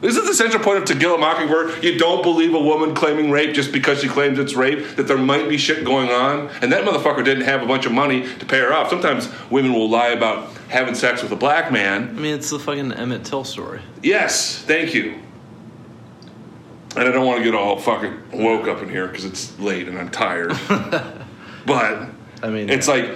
This 0.00 0.16
Isn't 0.16 0.26
the 0.26 0.34
central 0.34 0.62
point 0.64 0.78
of 0.78 0.84
To 0.86 0.96
Kill 0.96 1.14
a 1.14 1.18
Mockingbird 1.18 1.84
you 1.84 1.96
don't 1.96 2.22
believe 2.24 2.54
a 2.54 2.60
woman 2.60 2.92
claiming 2.92 3.30
rape 3.30 3.54
just 3.54 3.70
because 3.70 4.00
she 4.00 4.08
claims 4.08 4.36
it's 4.38 4.54
rape? 4.54 4.96
That 4.96 5.04
there 5.04 5.16
might 5.16 5.48
be 5.48 5.56
shit 5.56 5.84
going 5.84 6.08
on, 6.10 6.50
and 6.60 6.72
that 6.72 6.84
motherfucker 6.84 7.24
didn't 7.24 7.44
have 7.44 7.62
a 7.62 7.66
bunch 7.66 7.86
of 7.86 7.92
money 7.92 8.22
to 8.38 8.44
pay 8.44 8.58
her 8.58 8.72
off. 8.72 8.90
Sometimes 8.90 9.28
women 9.48 9.72
will 9.72 9.88
lie 9.88 10.08
about 10.08 10.50
having 10.68 10.94
sex 10.94 11.22
with 11.22 11.30
a 11.32 11.36
black 11.36 11.70
man, 11.70 12.08
I 12.08 12.12
mean, 12.12 12.34
it's 12.34 12.50
the 12.50 12.58
fucking 12.58 12.92
Emmett 12.92 13.24
Till 13.24 13.44
story. 13.44 13.80
Yes, 14.02 14.58
thank 14.58 14.92
you. 14.94 15.20
And 16.94 17.08
I 17.08 17.12
don't 17.12 17.26
want 17.26 17.38
to 17.38 17.44
get 17.44 17.54
all 17.54 17.78
fucking 17.78 18.32
woke 18.32 18.68
up 18.68 18.82
in 18.82 18.88
here 18.88 19.06
because 19.06 19.24
it's 19.24 19.58
late 19.58 19.88
and 19.88 19.98
I'm 19.98 20.10
tired. 20.10 20.50
but 21.66 22.08
I 22.42 22.50
mean, 22.50 22.68
it's 22.68 22.86
like 22.86 23.10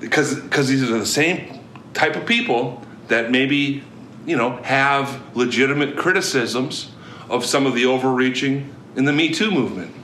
because 0.00 0.40
because 0.40 0.68
these 0.68 0.82
are 0.82 0.98
the 0.98 1.06
same 1.06 1.60
type 1.94 2.16
of 2.16 2.26
people 2.26 2.82
that 3.08 3.30
maybe 3.30 3.84
you 4.26 4.36
know 4.36 4.56
have 4.62 5.36
legitimate 5.36 5.96
criticisms 5.96 6.90
of 7.28 7.44
some 7.44 7.66
of 7.66 7.74
the 7.74 7.86
overreaching 7.86 8.74
in 8.96 9.04
the 9.04 9.12
Me 9.12 9.32
Too 9.32 9.50
movement, 9.50 9.94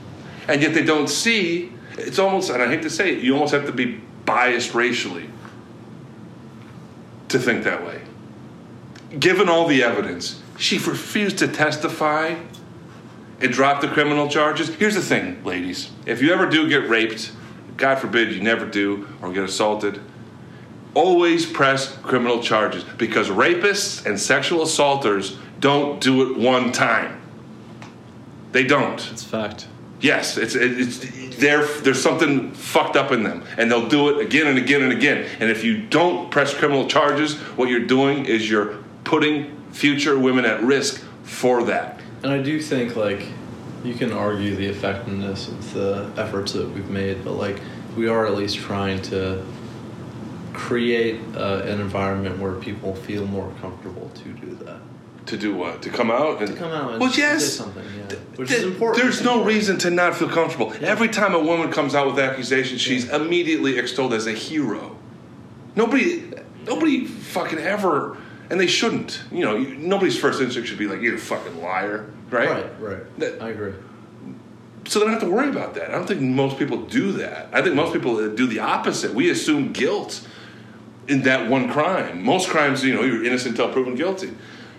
and 0.47 0.63
yet 0.63 0.75
they 0.75 0.85
don't 0.85 1.09
see. 1.09 1.73
It's 1.99 2.19
almost, 2.19 2.51
and 2.51 2.63
I 2.63 2.69
hate 2.69 2.83
to 2.83 2.91
say 2.91 3.13
it, 3.13 3.23
you 3.23 3.35
almost 3.35 3.53
have 3.53 3.67
to 3.67 3.73
be 3.73 4.01
biased 4.25 4.75
racially 4.75 5.29
to 7.29 7.39
think 7.39 7.65
that 7.65 7.85
way. 7.85 8.01
Given 9.19 9.49
all 9.49 9.67
the 9.67 9.83
evidence, 9.83 10.41
she 10.57 10.79
refused 10.79 11.39
to 11.39 11.49
testify 11.49 12.37
and 13.43 13.53
drop 13.53 13.81
the 13.81 13.89
criminal 13.89 14.29
charges. 14.29 14.75
Here's 14.75 14.95
the 14.95 15.03
thing, 15.03 15.43
ladies. 15.45 15.91
If 16.07 16.23
you 16.23 16.33
ever 16.33 16.47
do 16.47 16.69
get 16.69 16.89
raped, 16.89 17.33
God 17.77 17.99
forbid 17.99 18.33
you 18.33 18.41
never 18.41 18.67
do, 18.67 19.09
or 19.21 19.33
get 19.33 19.45
assaulted, 19.45 20.01
always 20.95 21.47
press 21.47 21.97
criminal 21.99 22.43
charges 22.43 22.85
because 22.85 23.29
rapists 23.29 24.07
and 24.07 24.19
sexual 24.19 24.63
assaulters 24.63 25.39
don't 25.59 26.01
do 26.01 26.31
it 26.31 26.39
one 26.39 26.73
time. 26.73 27.21
They 28.53 28.65
don't. 28.65 29.11
it's 29.11 29.25
fact. 29.25 29.69
Yes, 30.01 30.37
it's 30.37 30.57
it's 30.57 31.37
there. 31.37 31.65
There's 31.65 32.03
something 32.03 32.53
fucked 32.53 32.97
up 32.97 33.13
in 33.13 33.23
them, 33.23 33.45
and 33.57 33.71
they'll 33.71 33.89
do 33.89 34.09
it 34.09 34.27
again 34.27 34.49
and 34.49 34.59
again 34.59 34.83
and 34.83 34.93
again. 34.93 35.29
And 35.39 35.49
if 35.49 35.63
you 35.63 35.81
don't 35.81 36.31
press 36.31 36.53
criminal 36.53 36.89
charges, 36.89 37.37
what 37.57 37.69
you're 37.69 37.87
doing 37.87 38.27
is 38.27 38.51
you're 38.51 38.79
putting 39.05 39.57
future 39.71 40.19
women 40.19 40.45
at 40.45 40.61
risk 40.63 41.03
for 41.23 41.63
that. 41.65 42.02
And 42.23 42.33
I 42.33 42.41
do 42.43 42.61
think 42.61 42.97
like 42.97 43.27
you 43.85 43.95
can 43.95 44.13
argue 44.13 44.55
the 44.55 44.67
effectiveness 44.67 45.49
of 45.49 45.75
the 45.75 46.11
efforts 46.17 46.53
that 46.53 46.69
we've 46.71 46.89
made, 46.91 47.25
but 47.25 47.33
like 47.33 47.61
we 47.97 48.09
are 48.09 48.27
at 48.27 48.35
least 48.35 48.57
trying 48.59 49.03
to 49.03 49.45
create 50.53 51.21
uh, 51.35 51.63
an 51.65 51.81
environment 51.81 52.39
where 52.39 52.53
people 52.53 52.95
feel 52.95 53.27
more 53.27 53.53
comfortable 53.61 54.11
to 54.15 54.29
do 54.35 54.55
that. 54.65 54.81
To 55.27 55.37
do 55.37 55.55
what? 55.55 55.83
To 55.83 55.91
come 55.91 56.11
out 56.11 56.41
and 56.41 56.49
To 56.49 56.55
come 56.57 56.73
out 56.73 56.93
and 56.93 57.01
well, 57.01 57.11
say 57.11 57.23
yes. 57.23 57.53
something, 57.55 57.85
yeah, 57.97 58.17
which 58.37 58.49
Th- 58.49 58.61
is 58.61 58.67
important. 58.67 59.03
There's 59.03 59.23
no 59.23 59.45
reason 59.45 59.79
to 59.79 59.91
not 59.91 60.17
feel 60.17 60.29
comfortable. 60.29 60.75
Yeah. 60.75 60.89
Every 60.89 61.09
time 61.09 61.35
a 61.35 61.39
woman 61.41 61.71
comes 61.71 61.95
out 61.95 62.07
with 62.09 62.19
accusations, 62.19 62.81
she's 62.81 63.09
immediately 63.09 63.79
extolled 63.79 64.15
as 64.15 64.27
a 64.27 64.33
hero. 64.33 64.97
Nobody, 65.77 66.29
nobody 66.67 67.07
fucking 67.07 67.61
ever, 67.61 68.17
and 68.53 68.61
they 68.61 68.67
shouldn't. 68.67 69.23
You 69.33 69.47
know, 69.47 69.57
you, 69.57 69.75
nobody's 69.77 70.19
first 70.19 70.41
instinct 70.41 70.69
should 70.69 70.79
be 70.79 70.87
like, 70.87 71.01
"You're 71.01 71.15
a 71.15 71.19
fucking 71.19 71.63
liar," 71.63 72.11
right? 72.31 72.51
Right, 72.51 72.81
right. 72.81 73.19
That- 73.19 73.43
I 73.43 73.49
agree. 73.49 73.73
So 74.85 74.99
they 74.99 75.07
don't 75.07 75.15
have 75.15 75.23
to 75.23 75.31
worry 75.31 75.49
about 75.49 75.75
that. 75.75 75.89
I 75.89 75.93
don't 75.93 76.07
think 76.07 76.21
most 76.21 76.59
people 76.59 76.83
do 76.83 77.13
that. 77.13 77.49
I 77.53 77.63
think 77.63 77.75
most 77.77 77.93
people 77.95 78.29
do 78.35 78.47
the 78.47 78.59
opposite. 78.59 79.15
We 79.15 79.31
assume 79.31 79.73
guilt 79.73 80.27
in 81.09 81.23
that 81.23 81.49
one 81.49 81.71
crime. 81.71 82.23
Most 82.25 82.51
crimes, 82.51 82.85
you 82.85 82.93
know, 82.93 83.03
you're 83.03 83.25
innocent 83.25 83.59
until 83.59 83.73
proven 83.73 83.95
guilty. 83.95 84.33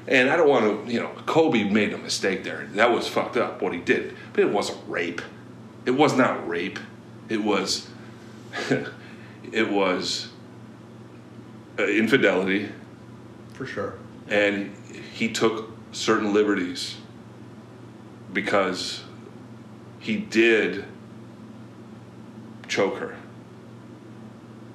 And 0.07 0.29
I 0.29 0.35
don't 0.35 0.49
want 0.49 0.85
to, 0.85 0.93
you 0.93 0.99
know, 0.99 1.09
Kobe 1.25 1.63
made 1.63 1.93
a 1.93 1.97
mistake 1.97 2.43
there. 2.43 2.67
That 2.73 2.91
was 2.91 3.07
fucked 3.07 3.37
up 3.37 3.61
what 3.61 3.73
he 3.73 3.79
did. 3.79 4.13
But 4.33 4.41
it 4.41 4.49
wasn't 4.51 4.79
rape. 4.87 5.21
It 5.85 5.91
was 5.91 6.15
not 6.17 6.47
rape. 6.47 6.79
It 7.29 7.41
was, 7.41 7.87
it 9.53 9.71
was 9.71 10.27
uh, 11.79 11.85
infidelity. 11.87 12.69
For 13.53 13.65
sure. 13.65 13.93
And 14.27 14.75
he 15.13 15.30
took 15.30 15.69
certain 15.91 16.34
liberties 16.34 16.97
because 18.31 19.03
he 19.99 20.17
did 20.17 20.85
choke 22.67 22.97
her. 22.97 23.15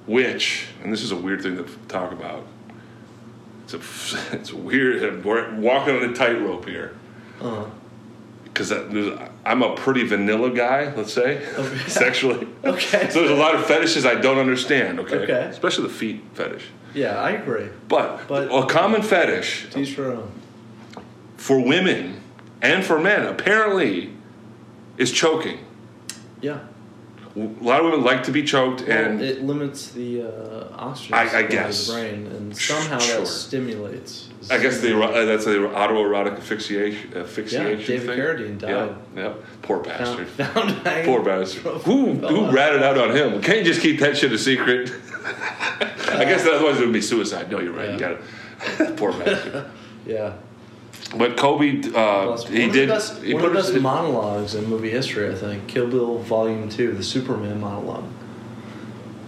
Which, 0.05 0.67
and 0.81 0.91
this 0.91 1.03
is 1.03 1.11
a 1.11 1.15
weird 1.15 1.41
thing 1.43 1.57
to 1.57 1.65
talk 1.87 2.11
about. 2.11 2.45
It's 3.65 3.73
a, 3.73 3.79
it's 4.35 4.53
weird. 4.53 5.23
We're 5.23 5.53
walking 5.55 5.95
on 5.95 6.03
a 6.09 6.13
tightrope 6.13 6.65
here 6.67 6.95
Uh, 7.41 7.65
because 8.45 8.71
I'm 9.45 9.61
a 9.61 9.75
pretty 9.75 10.03
vanilla 10.05 10.49
guy, 10.49 10.93
let's 10.95 11.13
say, 11.13 11.45
Okay. 11.55 11.77
sexually. 11.87 12.47
Okay. 12.63 13.09
So 13.09 13.19
there's 13.19 13.31
a 13.31 13.35
lot 13.35 13.55
of 13.55 13.65
fetishes 13.65 14.05
I 14.05 14.15
don't 14.15 14.37
understand. 14.37 14.99
Okay. 15.01 15.17
Okay. 15.19 15.33
Especially 15.49 15.83
the 15.87 15.93
feet 15.93 16.21
fetish. 16.33 16.65
Yeah, 16.93 17.21
I 17.21 17.31
agree. 17.31 17.67
But, 17.87 18.27
But- 18.27 18.51
a 18.51 18.65
common 18.67 19.01
fetish 19.01 19.67
Teach 19.71 19.97
your 19.97 20.13
own. 20.13 20.31
for 21.37 21.59
women 21.59 22.21
and 22.61 22.83
for 22.83 22.99
men 22.99 23.25
apparently 23.25 24.11
is 24.97 25.11
choking. 25.11 25.59
Yeah. 26.41 26.59
A 27.35 27.39
lot 27.61 27.79
of 27.79 27.85
women 27.85 28.03
like 28.03 28.23
to 28.23 28.31
be 28.31 28.43
choked, 28.43 28.81
and 28.81 29.21
it 29.21 29.43
limits 29.43 29.91
the 29.91 30.23
uh, 30.23 30.67
oxygen 30.75 31.13
I- 31.13 31.37
I 31.39 31.43
guess. 31.43 31.87
the 31.87 31.93
brain, 31.93 32.25
and 32.27 32.57
somehow 32.57 32.97
sure. 32.97 33.19
that 33.19 33.27
stimulates 33.27 34.29
I 34.49 34.57
guess 34.57 34.79
the 34.79 34.99
uh, 34.99 35.25
that's 35.25 35.45
the 35.45 35.51
autoerotic 35.51 36.37
asphyxiation, 36.37 37.15
asphyxiation 37.15 37.85
David 37.85 38.07
thing. 38.07 38.19
Carradine 38.19 38.57
died. 38.57 38.95
Yeah, 39.15 39.21
yeah. 39.23 39.33
Poor 39.61 39.79
bastard. 39.79 40.27
found 40.27 40.71
hanging 40.87 41.05
Poor 41.05 41.23
bastard. 41.23 41.61
Who 41.83 42.13
who 42.15 42.49
ratted 42.51 42.81
out 42.81 42.97
on 42.97 43.15
him? 43.15 43.41
Can't 43.41 43.59
you 43.59 43.63
just 43.63 43.81
keep 43.81 43.99
that 43.99 44.17
shit 44.17 44.31
a 44.33 44.37
secret? 44.37 44.91
I 45.25 46.25
guess 46.25 46.45
otherwise 46.45 46.79
it 46.79 46.83
would 46.85 46.93
be 46.93 47.01
suicide. 47.01 47.51
No, 47.51 47.59
you're 47.59 47.73
right. 47.73 47.91
You 47.91 47.99
got 47.99 48.11
it. 48.11 48.97
Poor 48.97 49.11
bastard. 49.13 49.65
Yeah. 50.05 50.33
But 51.15 51.37
Kobe, 51.37 51.81
uh, 51.93 52.37
he 52.47 52.61
one 52.61 52.71
did. 52.71 52.89
Best, 52.89 53.21
he 53.21 53.33
one 53.33 53.43
put 53.43 53.47
of 53.49 53.53
the 53.53 53.59
his- 53.61 53.71
best 53.71 53.81
monologues 53.83 54.55
in 54.55 54.65
movie 54.65 54.89
history, 54.89 55.29
I 55.31 55.35
think. 55.35 55.67
Kill 55.67 55.87
Bill 55.87 56.17
Volume 56.19 56.69
Two, 56.69 56.93
the 56.93 57.03
Superman 57.03 57.59
monologue. 57.59 58.05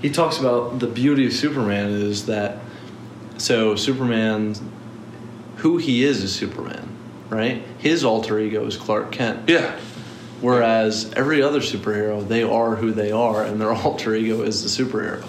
He 0.02 0.10
talks 0.10 0.38
about 0.40 0.80
the 0.80 0.88
beauty 0.88 1.28
of 1.28 1.34
Superman 1.34 1.90
is 1.92 2.26
that 2.28 2.58
so 3.38 3.76
Superman, 3.76 4.56
who 5.58 5.78
he 5.78 6.04
is 6.04 6.24
is 6.24 6.34
Superman, 6.34 6.88
right? 7.30 7.64
His 7.78 8.04
alter 8.04 8.40
ego 8.40 8.66
is 8.66 8.78
Clark 8.78 9.12
Kent. 9.12 9.48
yeah. 9.50 9.78
Whereas 10.40 11.12
every 11.16 11.44
other 11.44 11.60
superhero, 11.60 12.28
they 12.28 12.42
are 12.42 12.76
who 12.78 12.92
they 12.92 13.12
are, 13.12 13.44
and 13.44 13.62
their 13.62 13.72
alter 13.86 14.16
ego 14.16 14.42
is 14.42 14.64
the 14.64 14.84
superhero. 14.84 15.24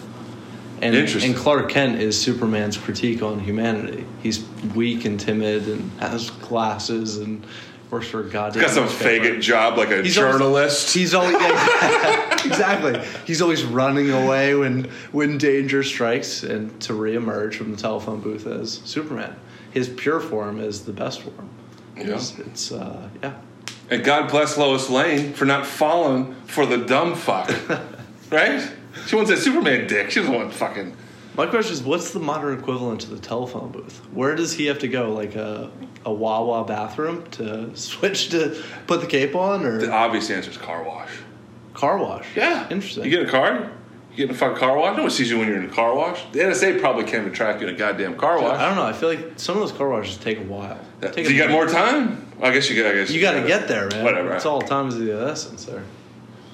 And, 0.83 0.97
Interesting. 0.97 1.31
and 1.33 1.41
Clark 1.41 1.71
Kent 1.71 2.01
is 2.03 2.21
Superman's 2.21 2.77
critique 2.77 3.23
on 3.23 3.39
humanity. 3.39 4.05
He's 4.23 4.45
weak 4.75 5.05
and 5.05 5.19
timid 5.19 5.69
and 5.69 5.91
has 6.01 6.29
glasses 6.31 7.19
and 7.19 7.47
works 7.89 8.09
for 8.09 8.21
a 8.21 8.29
goddamn. 8.29 8.63
Got 8.63 8.71
some 8.73 8.85
newspaper. 8.87 9.25
faggot 9.27 9.41
job 9.41 9.79
like 9.79 9.91
a 9.93 10.03
He's 10.03 10.19
always- 10.19 10.33
journalist. 10.35 10.93
He's 10.93 11.15
always 11.15 11.35
yeah, 11.35 12.35
exactly. 12.45 13.01
He's 13.27 13.41
always 13.41 13.63
running 13.63 14.11
away 14.11 14.57
when 14.57 14.91
when 15.13 15.39
danger 15.39 15.85
strikes, 15.85 16.43
and 16.43 16.79
to 16.83 16.95
reemerge 16.95 17.55
from 17.55 17.71
the 17.71 17.77
telephone 17.77 18.21
booth 18.21 18.47
as 18.49 18.81
Superman. 18.85 19.37
His 19.71 19.89
pure 19.89 20.19
form 20.21 20.59
is 20.59 20.85
the 20.85 20.93
best 20.93 21.23
form. 21.23 21.49
Yeah. 21.97 22.15
It's, 22.17 22.37
it's 22.41 22.73
uh, 22.73 23.09
yeah. 23.23 23.35
And 23.89 24.03
God 24.03 24.31
bless 24.31 24.59
Lois 24.59 24.91
Lane 24.91 25.33
for 25.33 25.45
not 25.45 25.65
falling 25.65 26.35
for 26.47 26.67
the 26.67 26.79
dumb 26.79 27.15
fuck. 27.15 27.51
right? 28.31 28.69
She 29.07 29.17
wants 29.17 29.31
that 29.31 29.39
Superman 29.39 29.87
dick. 29.87 30.11
She 30.11 30.21
doesn't 30.21 30.35
want 30.35 30.53
fucking. 30.53 30.97
My 31.35 31.47
question 31.47 31.73
is, 31.73 31.83
what's 31.83 32.13
the 32.13 32.21
modern 32.21 32.59
equivalent 32.59 33.01
to 33.03 33.11
the 33.11 33.19
telephone 33.19 33.73
booth? 33.73 33.99
Where 34.13 34.35
does 34.37 34.53
he 34.53 34.67
have 34.67 34.79
to 34.81 34.89
go? 34.89 35.13
Like 35.13 35.35
a 35.35 35.71
a 36.05 36.13
Wawa 36.13 36.65
bathroom 36.65 37.25
to 37.33 37.75
switch 37.77 38.31
to 38.31 38.61
put 38.87 39.01
the 39.01 39.07
cape 39.07 39.35
on, 39.35 39.65
or 39.65 39.79
The 39.79 39.91
obvious 39.93 40.31
answer 40.31 40.51
is 40.51 40.57
car 40.59 40.83
wash. 40.85 41.11
car 41.75 41.97
wash? 41.99 42.27
Yeah. 42.37 42.69
interesting. 42.71 43.05
You 43.05 43.11
get 43.11 43.23
a 43.27 43.31
car? 43.31 43.71
You 44.11 44.17
get 44.17 44.29
in 44.29 44.35
a 44.35 44.39
fucking 44.39 44.59
car 44.59 44.77
wash? 44.77 44.95
No 44.97 45.05
one 45.05 45.11
sees 45.11 45.31
you 45.31 45.39
when 45.39 45.49
you're 45.49 45.57
in 45.57 45.65
a 45.71 45.73
car 45.73 45.95
wash. 45.95 46.23
The 46.33 46.41
NSA 46.41 46.81
probably 46.81 47.05
can't 47.05 47.23
even 47.23 47.33
track 47.33 47.63
you 47.63 47.69
in 47.69 47.75
a 47.75 47.79
goddamn 47.79 48.17
car 48.19 48.39
wash. 48.43 48.59
I 48.59 48.67
don't 48.67 48.77
know. 48.77 48.85
I 48.85 48.93
feel 48.93 49.09
like 49.09 49.33
some 49.37 49.57
of 49.57 49.63
those 49.63 49.73
car 49.73 49.89
washes 49.89 50.19
take 50.19 50.39
a 50.39 50.43
while. 50.43 50.79
Take 51.01 51.27
a 51.29 51.33
you 51.33 51.39
got 51.39 51.51
more 51.51 51.67
time? 51.67 52.27
I 52.43 52.51
guess 52.51 52.69
you 52.69 52.83
got. 52.83 52.93
I 52.93 52.95
guess 52.97 53.11
You 53.11 53.23
got 53.23 53.41
to 53.41 53.47
get 53.47 53.69
there, 53.69 53.89
man. 53.89 54.05
Whatever. 54.05 54.35
It's 54.35 54.45
all 54.45 54.61
time 54.61 54.89
is 54.89 54.97
the 54.99 55.13
essence 55.13 55.65
there. 55.65 55.83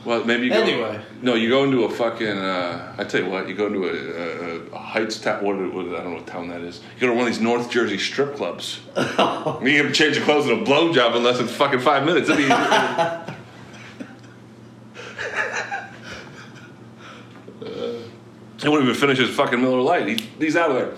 Well, 0.09 0.25
maybe 0.25 0.47
you 0.47 0.51
go. 0.51 0.63
Anyway. 0.63 0.99
No, 1.21 1.35
you 1.35 1.51
go 1.51 1.65
into 1.65 1.85
a 1.85 1.91
fucking. 1.91 2.39
Uh, 2.39 2.95
I 2.97 3.05
tell 3.05 3.23
you 3.23 3.29
what, 3.29 3.47
you 3.47 3.55
go 3.55 3.67
into 3.67 3.85
a, 3.85 3.93
a, 3.93 4.61
a 4.75 4.79
Heights 4.79 5.21
town. 5.21 5.45
What, 5.45 5.57
what, 5.75 5.85
I 5.85 6.03
don't 6.03 6.13
know 6.13 6.15
what 6.15 6.27
town 6.27 6.49
that 6.49 6.63
is. 6.63 6.81
You 6.95 7.01
go 7.03 7.09
to 7.09 7.13
one 7.13 7.27
of 7.27 7.27
these 7.27 7.43
North 7.43 7.71
Jersey 7.71 7.99
strip 7.99 8.35
clubs. 8.35 8.81
you 8.97 9.83
can 9.83 9.93
change 9.93 10.17
your 10.17 10.25
clothes 10.25 10.47
in 10.47 10.63
a 10.63 10.65
blowjob 10.65 11.15
in 11.15 11.23
less 11.23 11.37
than 11.37 11.47
fucking 11.47 11.81
five 11.81 12.07
minutes. 12.07 12.31
It'd 12.31 12.39
be, 12.39 12.45
he 18.63 18.69
won't 18.71 18.85
even 18.85 18.95
finish 18.95 19.19
his 19.19 19.37
fucking 19.37 19.61
Miller 19.61 19.83
Lite. 19.83 20.09
He, 20.09 20.15
he's 20.39 20.57
out 20.57 20.71
of 20.71 20.77
there. 20.77 20.95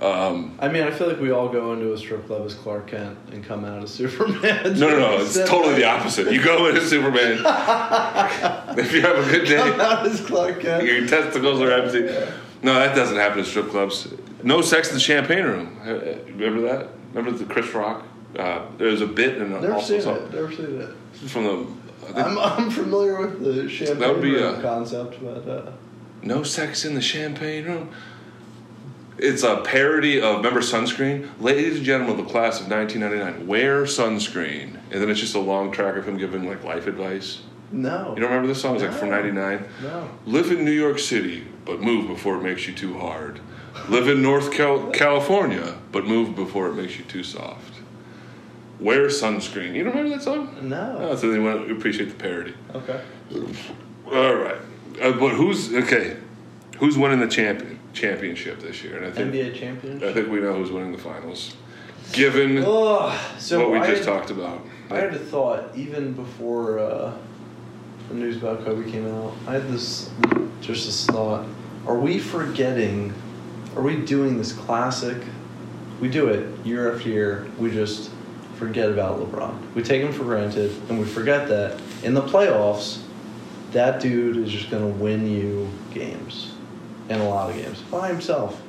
I 0.00 0.68
mean, 0.68 0.82
I 0.84 0.90
feel 0.90 1.08
like 1.08 1.20
we 1.20 1.30
all 1.30 1.48
go 1.48 1.72
into 1.72 1.92
a 1.92 1.98
strip 1.98 2.26
club 2.26 2.44
as 2.46 2.54
Clark 2.54 2.88
Kent 2.88 3.18
and 3.32 3.44
come 3.44 3.64
out 3.64 3.82
as 3.82 3.90
Superman. 3.90 4.78
No, 4.78 4.88
no, 4.90 4.98
no. 4.98 5.18
It's 5.22 5.34
totally 5.48 5.74
the 5.74 5.84
opposite. 5.84 6.32
You 6.32 6.42
go 6.42 6.68
in 6.68 6.76
as 6.76 6.88
Superman. 6.88 7.38
if 8.78 8.92
you 8.92 9.00
have 9.02 9.18
a 9.26 9.30
good 9.30 9.46
day, 9.46 9.56
Come 9.58 9.80
out 9.80 10.06
as 10.06 10.20
Clark 10.24 10.60
Kent. 10.60 10.84
your 10.84 11.06
testicles 11.06 11.60
are 11.60 11.72
empty. 11.72 12.02
No, 12.62 12.74
that 12.74 12.94
doesn't 12.94 13.16
happen 13.16 13.40
in 13.40 13.44
strip 13.44 13.68
clubs. 13.70 14.08
No 14.42 14.60
sex 14.60 14.88
in 14.88 14.94
the 14.94 15.00
champagne 15.00 15.44
room. 15.44 15.76
Uh, 15.84 15.90
uh, 15.90 16.18
Remember 16.26 16.60
that? 16.62 16.88
Remember 17.12 17.36
the 17.36 17.44
Chris 17.52 17.72
Rock? 17.74 18.04
Uh, 18.38 18.66
there's 18.76 19.00
a 19.00 19.06
bit 19.06 19.38
and 19.38 19.50
Never 19.50 19.74
also 19.74 19.94
seen 19.94 20.02
some- 20.02 20.16
it. 20.16 20.32
Never 20.32 20.52
seen 20.52 20.80
it. 20.80 20.88
from 21.30 21.44
the. 21.44 21.66
I'm, 22.14 22.38
I'm 22.38 22.70
familiar 22.70 23.20
with 23.20 23.40
the 23.42 23.68
champagne 23.68 23.98
That 23.98 24.12
would 24.12 24.22
be 24.22 24.34
room 24.34 24.58
a- 24.58 24.62
concept, 24.62 25.22
but 25.22 25.48
uh, 25.48 25.72
no 26.22 26.42
sex 26.42 26.84
in 26.84 26.94
the 26.94 27.00
champagne 27.02 27.64
room. 27.64 27.90
It's 29.18 29.42
a 29.42 29.56
parody 29.58 30.20
of 30.20 30.36
remember 30.36 30.60
sunscreen, 30.60 31.28
ladies 31.40 31.76
and 31.76 31.84
gentlemen 31.84 32.18
of 32.20 32.24
the 32.24 32.30
class 32.30 32.60
of 32.60 32.68
1999. 32.70 33.46
Wear 33.48 33.82
sunscreen, 33.82 34.74
and 34.92 35.02
then 35.02 35.10
it's 35.10 35.18
just 35.18 35.34
a 35.34 35.40
long 35.40 35.72
track 35.72 35.96
of 35.96 36.06
him 36.06 36.16
giving 36.16 36.48
like 36.48 36.62
life 36.62 36.86
advice. 36.86 37.40
no. 37.72 38.10
You 38.14 38.20
don't 38.22 38.30
remember 38.30 38.46
this 38.48 38.62
song? 38.62 38.76
It's 38.76 38.84
like 38.84 38.92
from 38.92 39.10
No. 39.10 39.16
'99. 39.16 39.64
No. 39.82 40.08
Live 40.24 40.52
in 40.52 40.64
New 40.64 40.70
York 40.70 40.98
City, 41.00 41.44
but 41.64 41.80
move 41.80 42.06
before 42.06 42.36
it 42.36 42.42
makes 42.42 42.66
you 42.68 42.74
too 42.74 42.96
hard. 42.98 43.40
Live 43.88 44.08
in 44.08 44.22
North 44.22 44.52
Cal- 44.52 44.90
California, 44.90 45.74
but 45.92 46.06
move 46.06 46.34
before 46.36 46.68
it 46.68 46.74
makes 46.74 46.96
you 46.98 47.04
too 47.04 47.22
soft. 47.24 47.74
Wear 48.80 49.06
sunscreen. 49.08 49.74
You 49.74 49.82
don't 49.84 49.94
remember 49.96 50.10
that 50.16 50.22
song? 50.22 50.56
No. 50.62 50.96
Oh, 51.00 51.16
so 51.16 51.30
they 51.30 51.38
want 51.40 51.66
to 51.66 51.74
appreciate 51.74 52.08
the 52.10 52.14
parody. 52.14 52.54
Okay. 52.74 53.00
All 54.06 54.34
right, 54.36 54.56
uh, 55.02 55.12
but 55.12 55.34
who's 55.34 55.74
okay? 55.74 56.16
Who's 56.78 56.96
winning 56.96 57.18
the 57.20 57.26
champion 57.28 57.77
championship 57.98 58.60
this 58.60 58.82
year? 58.82 58.96
And 58.96 59.06
I 59.06 59.10
think 59.10 59.32
NBA 59.32 60.02
I 60.02 60.12
think 60.12 60.28
we 60.28 60.40
know 60.40 60.54
who's 60.54 60.70
winning 60.70 60.92
the 60.92 60.98
finals, 60.98 61.54
given 62.12 62.62
Oh, 62.64 63.34
so 63.38 63.60
what 63.60 63.72
we 63.72 63.78
I 63.78 63.86
just 63.86 64.04
had, 64.04 64.12
talked 64.12 64.30
about. 64.30 64.60
I 64.90 64.96
had 64.96 65.14
a 65.14 65.18
thought 65.18 65.76
even 65.76 66.12
before 66.12 66.78
uh, 66.78 67.16
the 68.08 68.14
news 68.14 68.36
about 68.36 68.64
Kobe 68.64 68.90
came 68.90 69.06
out. 69.12 69.34
I 69.46 69.54
had 69.54 69.68
this 69.68 70.10
just 70.60 70.86
this 70.86 71.06
thought: 71.06 71.46
Are 71.86 71.98
we 71.98 72.18
forgetting? 72.18 73.12
Are 73.76 73.82
we 73.82 73.96
doing 73.96 74.38
this 74.38 74.52
classic? 74.52 75.22
We 76.00 76.08
do 76.08 76.28
it 76.28 76.64
year 76.64 76.94
after 76.94 77.08
year. 77.08 77.46
We 77.58 77.70
just 77.70 78.10
forget 78.56 78.88
about 78.90 79.20
LeBron. 79.20 79.74
We 79.74 79.82
take 79.82 80.02
him 80.02 80.12
for 80.12 80.24
granted, 80.24 80.72
and 80.88 80.98
we 80.98 81.04
forget 81.04 81.48
that 81.48 81.80
in 82.02 82.14
the 82.14 82.22
playoffs, 82.22 83.00
that 83.72 84.00
dude 84.00 84.36
is 84.38 84.50
just 84.50 84.70
going 84.70 84.82
to 84.82 84.98
win 84.98 85.28
you 85.30 85.68
games, 85.92 86.54
and 87.08 87.20
a 87.20 87.24
lot 87.24 87.50
of 87.50 87.56
games 87.56 87.80
by 87.82 88.08
himself. 88.08 88.60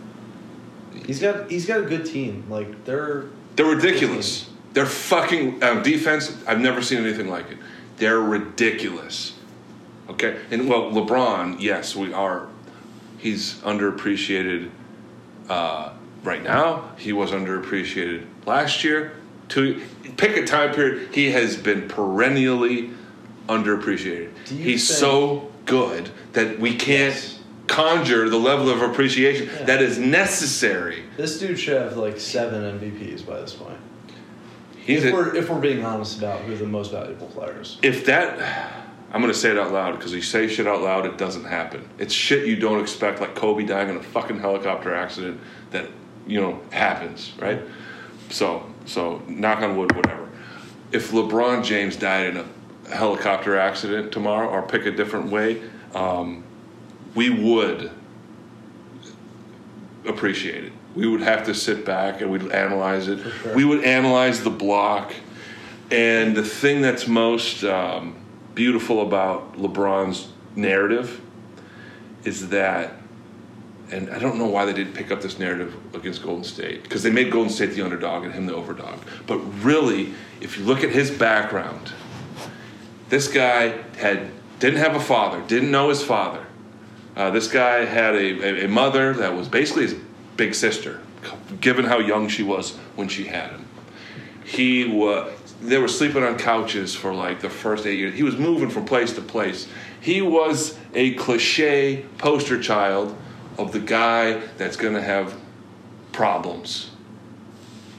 He's 1.05 1.19
got 1.19 1.49
he's 1.49 1.65
got 1.65 1.79
a 1.79 1.83
good 1.83 2.05
team. 2.05 2.45
Like 2.49 2.85
they're 2.85 3.25
They're 3.55 3.65
ridiculous. 3.65 4.49
They're 4.73 4.85
fucking 4.85 5.63
um, 5.63 5.81
defense. 5.81 6.35
I've 6.47 6.59
never 6.59 6.81
seen 6.81 6.99
anything 6.99 7.27
like 7.29 7.49
it. 7.51 7.57
They're 7.97 8.21
ridiculous. 8.21 9.35
Okay, 10.09 10.39
and 10.51 10.69
well, 10.69 10.91
LeBron, 10.91 11.59
yes, 11.59 11.95
we 11.95 12.13
are. 12.13 12.47
He's 13.17 13.55
underappreciated 13.55 14.69
uh, 15.49 15.93
right 16.23 16.43
now. 16.43 16.91
He 16.97 17.13
was 17.13 17.31
underappreciated 17.31 18.25
last 18.45 18.83
year. 18.83 19.13
To 19.49 19.81
pick 20.17 20.37
a 20.37 20.45
time 20.45 20.73
period, 20.73 21.13
he 21.13 21.31
has 21.31 21.57
been 21.57 21.87
perennially 21.87 22.91
underappreciated. 23.47 24.31
He's 24.47 24.87
think- 24.87 24.99
so 24.99 25.51
good 25.65 26.09
that 26.33 26.59
we 26.59 26.75
can't 26.75 27.13
Yes. 27.13 27.38
Conjure 27.69 28.27
the 28.29 28.37
level 28.39 28.69
of 28.69 28.81
appreciation 28.81 29.47
Yeah. 29.47 29.63
that 29.65 29.81
is 29.81 29.97
necessary. 29.97 31.03
This 31.15 31.39
dude 31.39 31.57
should 31.59 31.81
have 31.81 31.95
like 31.95 32.19
seven 32.19 32.63
MVPs 32.79 33.25
by 33.25 33.39
this 33.39 33.53
point. 33.53 33.77
He's 34.75 35.03
if 35.05 35.13
a- 35.13 35.15
we're 35.15 35.35
if 35.35 35.49
we're 35.49 35.59
being 35.61 35.85
honest 35.85 36.17
about 36.17 36.41
who 36.41 36.55
the 36.57 36.65
most 36.65 36.91
valuable 36.91 37.27
players. 37.27 37.77
if 37.83 38.05
that 38.05 38.39
i'm 39.11 39.21
going 39.21 39.33
to 39.33 39.37
say 39.39 39.49
it 39.51 39.57
out 39.57 39.71
loud 39.71 39.95
because 39.97 40.13
you 40.13 40.21
say 40.21 40.47
shit 40.47 40.67
out 40.67 40.81
loud 40.81 41.03
it 41.05 41.17
doesn't 41.17 41.45
happen 41.45 41.87
it's 41.97 42.13
shit 42.13 42.45
you 42.47 42.55
don't 42.55 42.79
expect 42.79 43.19
like 43.21 43.33
kobe 43.35 43.63
dying 43.65 43.89
in 43.89 43.95
a 43.97 44.03
fucking 44.03 44.39
helicopter 44.39 44.93
accident 44.93 45.39
that 45.71 45.85
you 46.27 46.39
know 46.39 46.59
happens 46.71 47.33
right 47.39 47.59
so 48.29 48.63
so 48.85 49.19
knock 49.27 49.59
on 49.63 49.75
wood 49.75 49.91
whatever 49.95 50.27
if 50.91 51.11
lebron 51.11 51.63
james 51.63 51.95
died 51.95 52.27
in 52.27 52.37
a 52.37 52.45
helicopter 52.95 53.57
accident 53.57 54.11
tomorrow 54.11 54.47
or 54.47 54.61
pick 54.61 54.85
a 54.85 54.91
different 54.91 55.29
way 55.31 55.59
um, 55.95 56.43
we 57.19 57.29
would 57.29 57.91
appreciate 60.07 60.63
it 60.63 60.73
we 60.95 61.05
would 61.05 61.21
have 61.21 61.45
to 61.45 61.53
sit 61.53 61.85
back 61.85 62.21
and 62.21 62.31
we'd 62.31 62.49
analyze 62.51 63.07
it 63.07 63.19
sure. 63.19 63.55
we 63.55 63.65
would 63.65 63.83
analyze 63.83 64.43
the 64.43 64.49
block 64.49 65.13
and 65.91 66.35
the 66.35 66.43
thing 66.43 66.81
that's 66.81 67.07
most 67.07 67.63
um, 67.63 68.15
beautiful 68.53 69.01
about 69.01 69.53
LeBron's 69.53 70.27
narrative 70.55 71.21
is 72.23 72.49
that, 72.49 72.93
and 73.91 74.09
I 74.11 74.19
don't 74.19 74.37
know 74.37 74.47
why 74.47 74.65
they 74.65 74.73
didn't 74.73 74.93
pick 74.93 75.11
up 75.11 75.21
this 75.21 75.39
narrative 75.39 75.75
against 75.95 76.21
Golden 76.21 76.43
State, 76.43 76.83
because 76.83 77.01
they 77.01 77.09
made 77.09 77.31
Golden 77.31 77.51
State 77.51 77.71
the 77.71 77.81
underdog 77.81 78.23
and 78.23 78.33
him 78.33 78.45
the 78.45 78.53
overdog. 78.53 78.99
But 79.25 79.37
really, 79.63 80.13
if 80.41 80.57
you 80.57 80.65
look 80.65 80.83
at 80.83 80.91
his 80.91 81.09
background, 81.09 81.91
this 83.09 83.27
guy 83.27 83.81
had 83.97 84.31
didn't 84.59 84.79
have 84.79 84.95
a 84.95 84.99
father, 84.99 85.41
didn't 85.47 85.71
know 85.71 85.89
his 85.89 86.03
father. 86.03 86.45
Uh, 87.19 87.29
this 87.29 87.49
guy 87.49 87.83
had 87.83 88.15
a, 88.15 88.61
a, 88.61 88.65
a 88.65 88.67
mother 88.69 89.13
that 89.13 89.35
was 89.35 89.49
basically 89.49 89.83
his 89.83 89.95
big 90.37 90.55
sister, 90.55 91.01
given 91.59 91.83
how 91.83 91.99
young 91.99 92.29
she 92.29 92.43
was 92.43 92.77
when 92.95 93.09
she 93.09 93.25
had 93.25 93.51
him. 93.51 93.67
He 94.45 94.85
was. 94.85 95.33
They 95.61 95.77
were 95.77 95.89
sleeping 95.89 96.23
on 96.23 96.37
couches 96.37 96.95
for 96.95 97.13
like 97.13 97.41
the 97.41 97.49
first 97.49 97.85
eight 97.85 97.99
years. 97.99 98.15
He 98.15 98.23
was 98.23 98.37
moving 98.37 98.69
from 98.69 98.85
place 98.85 99.11
to 99.15 99.21
place. 99.21 99.67
He 99.99 100.21
was 100.21 100.79
a 100.95 101.13
cliche 101.15 102.05
poster 102.17 102.57
child 102.61 103.17
of 103.57 103.73
the 103.73 103.81
guy 103.81 104.39
that's 104.57 104.77
going 104.77 104.93
to 104.93 105.01
have 105.01 105.35
problems. 106.13 106.91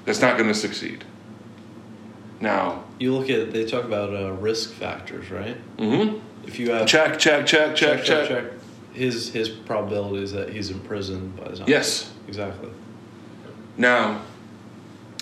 That's 0.07 0.23
not 0.23 0.39
going 0.39 0.49
to 0.49 0.55
succeed. 0.55 1.05
Now, 2.41 2.85
You 2.99 3.15
look 3.15 3.29
at 3.29 3.53
they 3.53 3.67
talk 3.67 3.85
about 3.85 4.15
uh, 4.15 4.33
risk 4.33 4.73
factors, 4.73 5.31
right? 5.31 5.59
hmm 5.79 6.21
If 6.47 6.59
you 6.59 6.71
have 6.71 6.87
check, 6.89 7.19
check, 7.19 7.45
check, 7.45 7.77
check, 7.77 8.03
check. 8.03 8.45
His 8.93 9.33
his 9.33 9.49
probability 9.49 10.23
is 10.23 10.33
that 10.33 10.51
he's 10.51 10.71
imprisoned 10.71 11.37
by 11.37 11.51
his 11.51 11.61
own. 11.61 11.69
Yes. 11.69 12.13
exactly. 12.27 12.71
Now, 13.77 14.23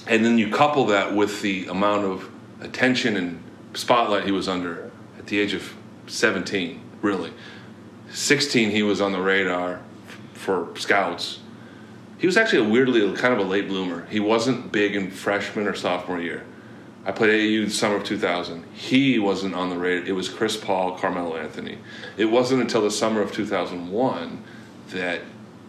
and 0.07 0.24
then 0.24 0.39
you 0.39 0.51
couple 0.51 0.86
that 0.86 1.15
with 1.15 1.43
the 1.43 1.66
amount 1.66 2.05
of 2.05 2.28
attention 2.61 3.16
and 3.16 3.43
spotlight 3.74 4.24
he 4.24 4.32
was 4.32 4.49
under 4.49 4.90
at 5.19 5.27
the 5.27 5.39
age 5.39 5.53
of 5.53 5.74
17, 6.07 6.81
really. 7.03 7.32
16, 8.11 8.70
he 8.70 8.82
was 8.82 9.01
on 9.01 9.12
the 9.12 9.20
radar 9.20 9.81
for 10.32 10.74
scouts. 10.77 11.40
He 12.16 12.27
was 12.27 12.36
actually 12.36 12.66
a 12.66 12.69
weirdly 12.69 13.01
kind 13.16 13.32
of 13.32 13.39
a 13.39 13.49
late 13.49 13.69
bloomer. 13.69 14.07
He 14.07 14.19
wasn't 14.19 14.73
big 14.73 14.97
in 14.97 15.11
freshman 15.11 15.66
or 15.66 15.74
sophomore 15.74 16.20
year. 16.20 16.45
I 17.09 17.13
played 17.13 17.31
AAU 17.31 17.59
in 17.61 17.65
the 17.65 17.71
summer 17.71 17.97
of 17.97 18.05
2000. 18.05 18.65
He 18.75 19.19
wasn't 19.19 19.55
on 19.55 19.71
the 19.71 19.79
radar. 19.79 20.07
It 20.07 20.13
was 20.13 20.29
Chris 20.29 20.59
Paul, 20.59 20.99
Carmelo 20.99 21.39
Anthony. 21.39 21.79
It 22.19 22.27
wasn't 22.27 22.61
until 22.61 22.83
the 22.83 22.91
summer 22.91 23.23
of 23.23 23.33
2001 23.33 24.45
that 24.91 25.23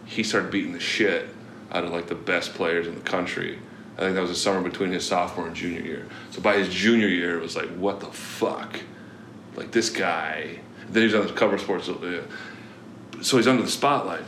he 0.04 0.22
started 0.22 0.50
beating 0.50 0.72
the 0.74 0.80
shit 0.80 1.30
out 1.72 1.84
of 1.84 1.92
like 1.92 2.08
the 2.08 2.14
best 2.14 2.52
players 2.52 2.86
in 2.86 2.94
the 2.94 3.00
country. 3.00 3.58
I 3.96 4.00
think 4.00 4.16
that 4.16 4.20
was 4.20 4.28
the 4.30 4.36
summer 4.36 4.60
between 4.60 4.92
his 4.92 5.06
sophomore 5.06 5.46
and 5.46 5.56
junior 5.56 5.80
year. 5.80 6.06
So 6.30 6.42
by 6.42 6.58
his 6.58 6.68
junior 6.68 7.08
year, 7.08 7.38
it 7.38 7.42
was 7.42 7.56
like, 7.56 7.70
what 7.70 8.00
the 8.00 8.12
fuck? 8.12 8.78
Like 9.56 9.70
this 9.70 9.88
guy. 9.88 10.58
Then 10.90 11.04
he's 11.04 11.14
on 11.14 11.26
the 11.26 11.32
cover 11.32 11.56
sports. 11.56 11.88
uh, 11.88 12.22
So 13.22 13.38
he's 13.38 13.48
under 13.48 13.62
the 13.62 13.70
spotlight. 13.70 14.24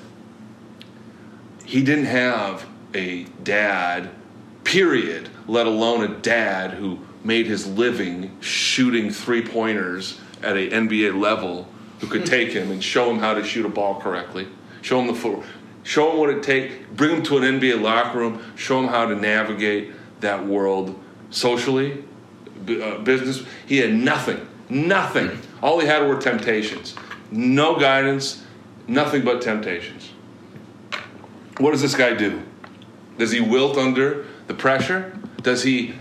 He 1.67 1.83
didn't 1.83 2.07
have 2.07 2.67
a 2.95 3.25
dad, 3.43 4.09
period, 4.65 5.29
let 5.47 5.67
alone 5.67 6.05
a 6.05 6.09
dad 6.21 6.73
who 6.73 6.99
made 7.25 7.47
his 7.47 7.67
living 7.67 8.37
shooting 8.41 9.11
three 9.11 9.45
pointers 9.45 10.21
at 10.43 10.57
a 10.57 10.71
NBA 10.71 11.19
level 11.19 11.69
who 12.01 12.07
could 12.07 12.27
take 12.27 12.51
him 12.53 12.71
and 12.71 12.83
show 12.83 13.11
him 13.11 13.19
how 13.19 13.35
to 13.35 13.45
shoot 13.45 13.65
a 13.65 13.69
ball 13.69 14.01
correctly, 14.01 14.49
show 14.81 15.01
him 15.01 15.07
the 15.07 15.15
foot, 15.15 15.45
show 15.85 16.11
him 16.11 16.19
what 16.19 16.31
it 16.31 16.43
takes, 16.43 16.75
bring 16.95 17.17
him 17.17 17.23
to 17.23 17.39
an 17.39 17.61
NBA 17.61 17.81
locker 17.81 18.19
room, 18.19 18.43
show 18.57 18.81
him 18.81 18.89
how 18.89 19.07
to 19.07 19.15
navigate 19.15 19.93
that 20.21 20.45
world 20.45 21.01
socially, 21.31 22.03
bu- 22.65 22.83
uh, 22.83 22.99
business. 22.99 23.45
He 23.67 23.79
had 23.79 23.95
nothing, 23.95 24.47
nothing. 24.69 25.31
All 25.63 25.79
he 25.79 25.87
had 25.87 26.09
were 26.09 26.21
temptations, 26.21 26.97
no 27.31 27.79
guidance, 27.79 28.45
nothing 28.89 29.25
but 29.25 29.41
temptations. 29.41 30.11
What 31.59 31.71
does 31.71 31.83
this 31.83 31.95
guy 31.95 32.15
do? 32.15 32.43
Does 33.19 33.31
he 33.31 33.41
wilt 33.41 33.77
under 33.77 34.27
the 34.53 34.59
pressure? 34.59 35.19
Does 35.43 35.63
he 35.63 35.95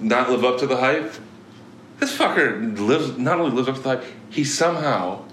not 0.00 0.30
live 0.30 0.44
up 0.44 0.58
to 0.60 0.66
the 0.66 0.76
hype? 0.76 1.12
This 1.98 2.16
fucker 2.16 2.78
lives 2.78 3.18
not 3.18 3.40
only 3.40 3.54
lives 3.54 3.68
up 3.68 3.76
to 3.76 3.82
the 3.82 3.88
hype, 3.88 4.04
he 4.30 4.44
somehow, 4.44 5.24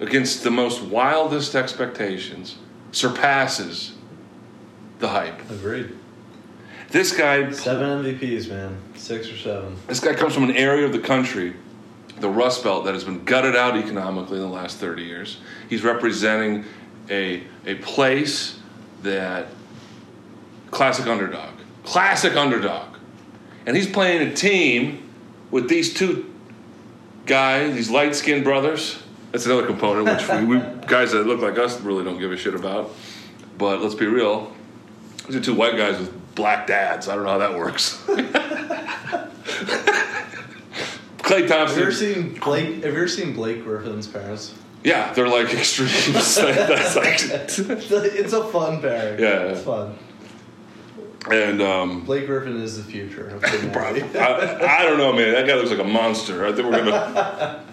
against 0.00 0.42
the 0.42 0.50
most 0.50 0.82
wildest 0.82 1.54
expectations, 1.54 2.56
surpasses 2.92 3.94
the 5.00 5.08
hype. 5.08 5.50
Agreed. 5.50 5.96
This 6.90 7.16
guy 7.16 7.50
Seven 7.50 8.04
MVPs, 8.04 8.48
man. 8.48 8.78
Six 8.94 9.30
or 9.30 9.36
seven. 9.36 9.76
This 9.86 10.00
guy 10.00 10.14
comes 10.14 10.34
from 10.34 10.44
an 10.44 10.56
area 10.56 10.86
of 10.86 10.92
the 10.92 10.98
country, 10.98 11.54
the 12.20 12.28
Rust 12.28 12.62
Belt, 12.62 12.84
that 12.84 12.94
has 12.94 13.04
been 13.04 13.24
gutted 13.24 13.56
out 13.56 13.76
economically 13.76 14.36
in 14.36 14.42
the 14.42 14.54
last 14.54 14.78
30 14.78 15.02
years. 15.02 15.38
He's 15.68 15.82
representing 15.82 16.64
a, 17.10 17.42
a 17.66 17.76
place 17.76 18.58
that 19.02 19.48
classic 20.70 21.06
underdog, 21.06 21.54
classic 21.84 22.36
underdog. 22.36 22.96
And 23.66 23.76
he's 23.76 23.88
playing 23.88 24.28
a 24.28 24.34
team 24.34 25.08
with 25.50 25.68
these 25.68 25.94
two 25.94 26.32
guys, 27.26 27.74
these 27.74 27.90
light 27.90 28.14
skinned 28.14 28.44
brothers. 28.44 29.02
That's 29.30 29.46
another 29.46 29.66
component, 29.66 30.06
which 30.06 30.28
we, 30.28 30.44
we 30.44 30.58
guys 30.86 31.12
that 31.12 31.26
look 31.26 31.40
like 31.40 31.58
us 31.58 31.80
really 31.80 32.04
don't 32.04 32.18
give 32.18 32.32
a 32.32 32.36
shit 32.36 32.54
about. 32.54 32.90
But 33.56 33.80
let's 33.80 33.94
be 33.94 34.06
real, 34.06 34.52
these 35.26 35.36
are 35.36 35.40
two 35.40 35.54
white 35.54 35.76
guys 35.76 35.98
with 35.98 36.34
black 36.34 36.66
dads. 36.66 37.08
I 37.08 37.14
don't 37.14 37.24
know 37.24 37.30
how 37.30 37.38
that 37.38 37.56
works. 37.56 38.02
Klay 41.22 41.48
Have 41.48 41.76
you 41.76 41.82
ever 41.82 41.92
seen 41.92 42.34
Blake? 42.40 42.74
Have 42.74 42.84
you 42.84 42.90
ever 42.90 43.08
seen 43.08 43.32
Blake 43.32 43.62
Griffin's 43.62 44.06
parents? 44.08 44.54
Yeah, 44.84 45.12
they're 45.12 45.28
like 45.28 45.54
extremes. 45.54 46.34
That's 46.34 46.96
like, 46.96 47.20
it's 47.20 48.32
a 48.32 48.44
fun 48.48 48.80
pair. 48.80 49.20
Yeah. 49.20 49.52
it's 49.52 49.62
fun. 49.62 49.96
And 51.30 51.62
um, 51.62 52.04
Blake 52.04 52.26
Griffin 52.26 52.56
is 52.60 52.76
the 52.76 52.82
future. 52.82 53.28
humanity. 53.46 54.02
I, 54.18 54.80
I 54.80 54.82
don't 54.82 54.98
know, 54.98 55.12
man. 55.12 55.32
That 55.34 55.46
guy 55.46 55.54
looks 55.54 55.70
like 55.70 55.78
a 55.78 55.84
monster. 55.84 56.44
I 56.46 56.52
think 56.52 56.68
we're 56.68 56.78
gonna. 56.84 57.64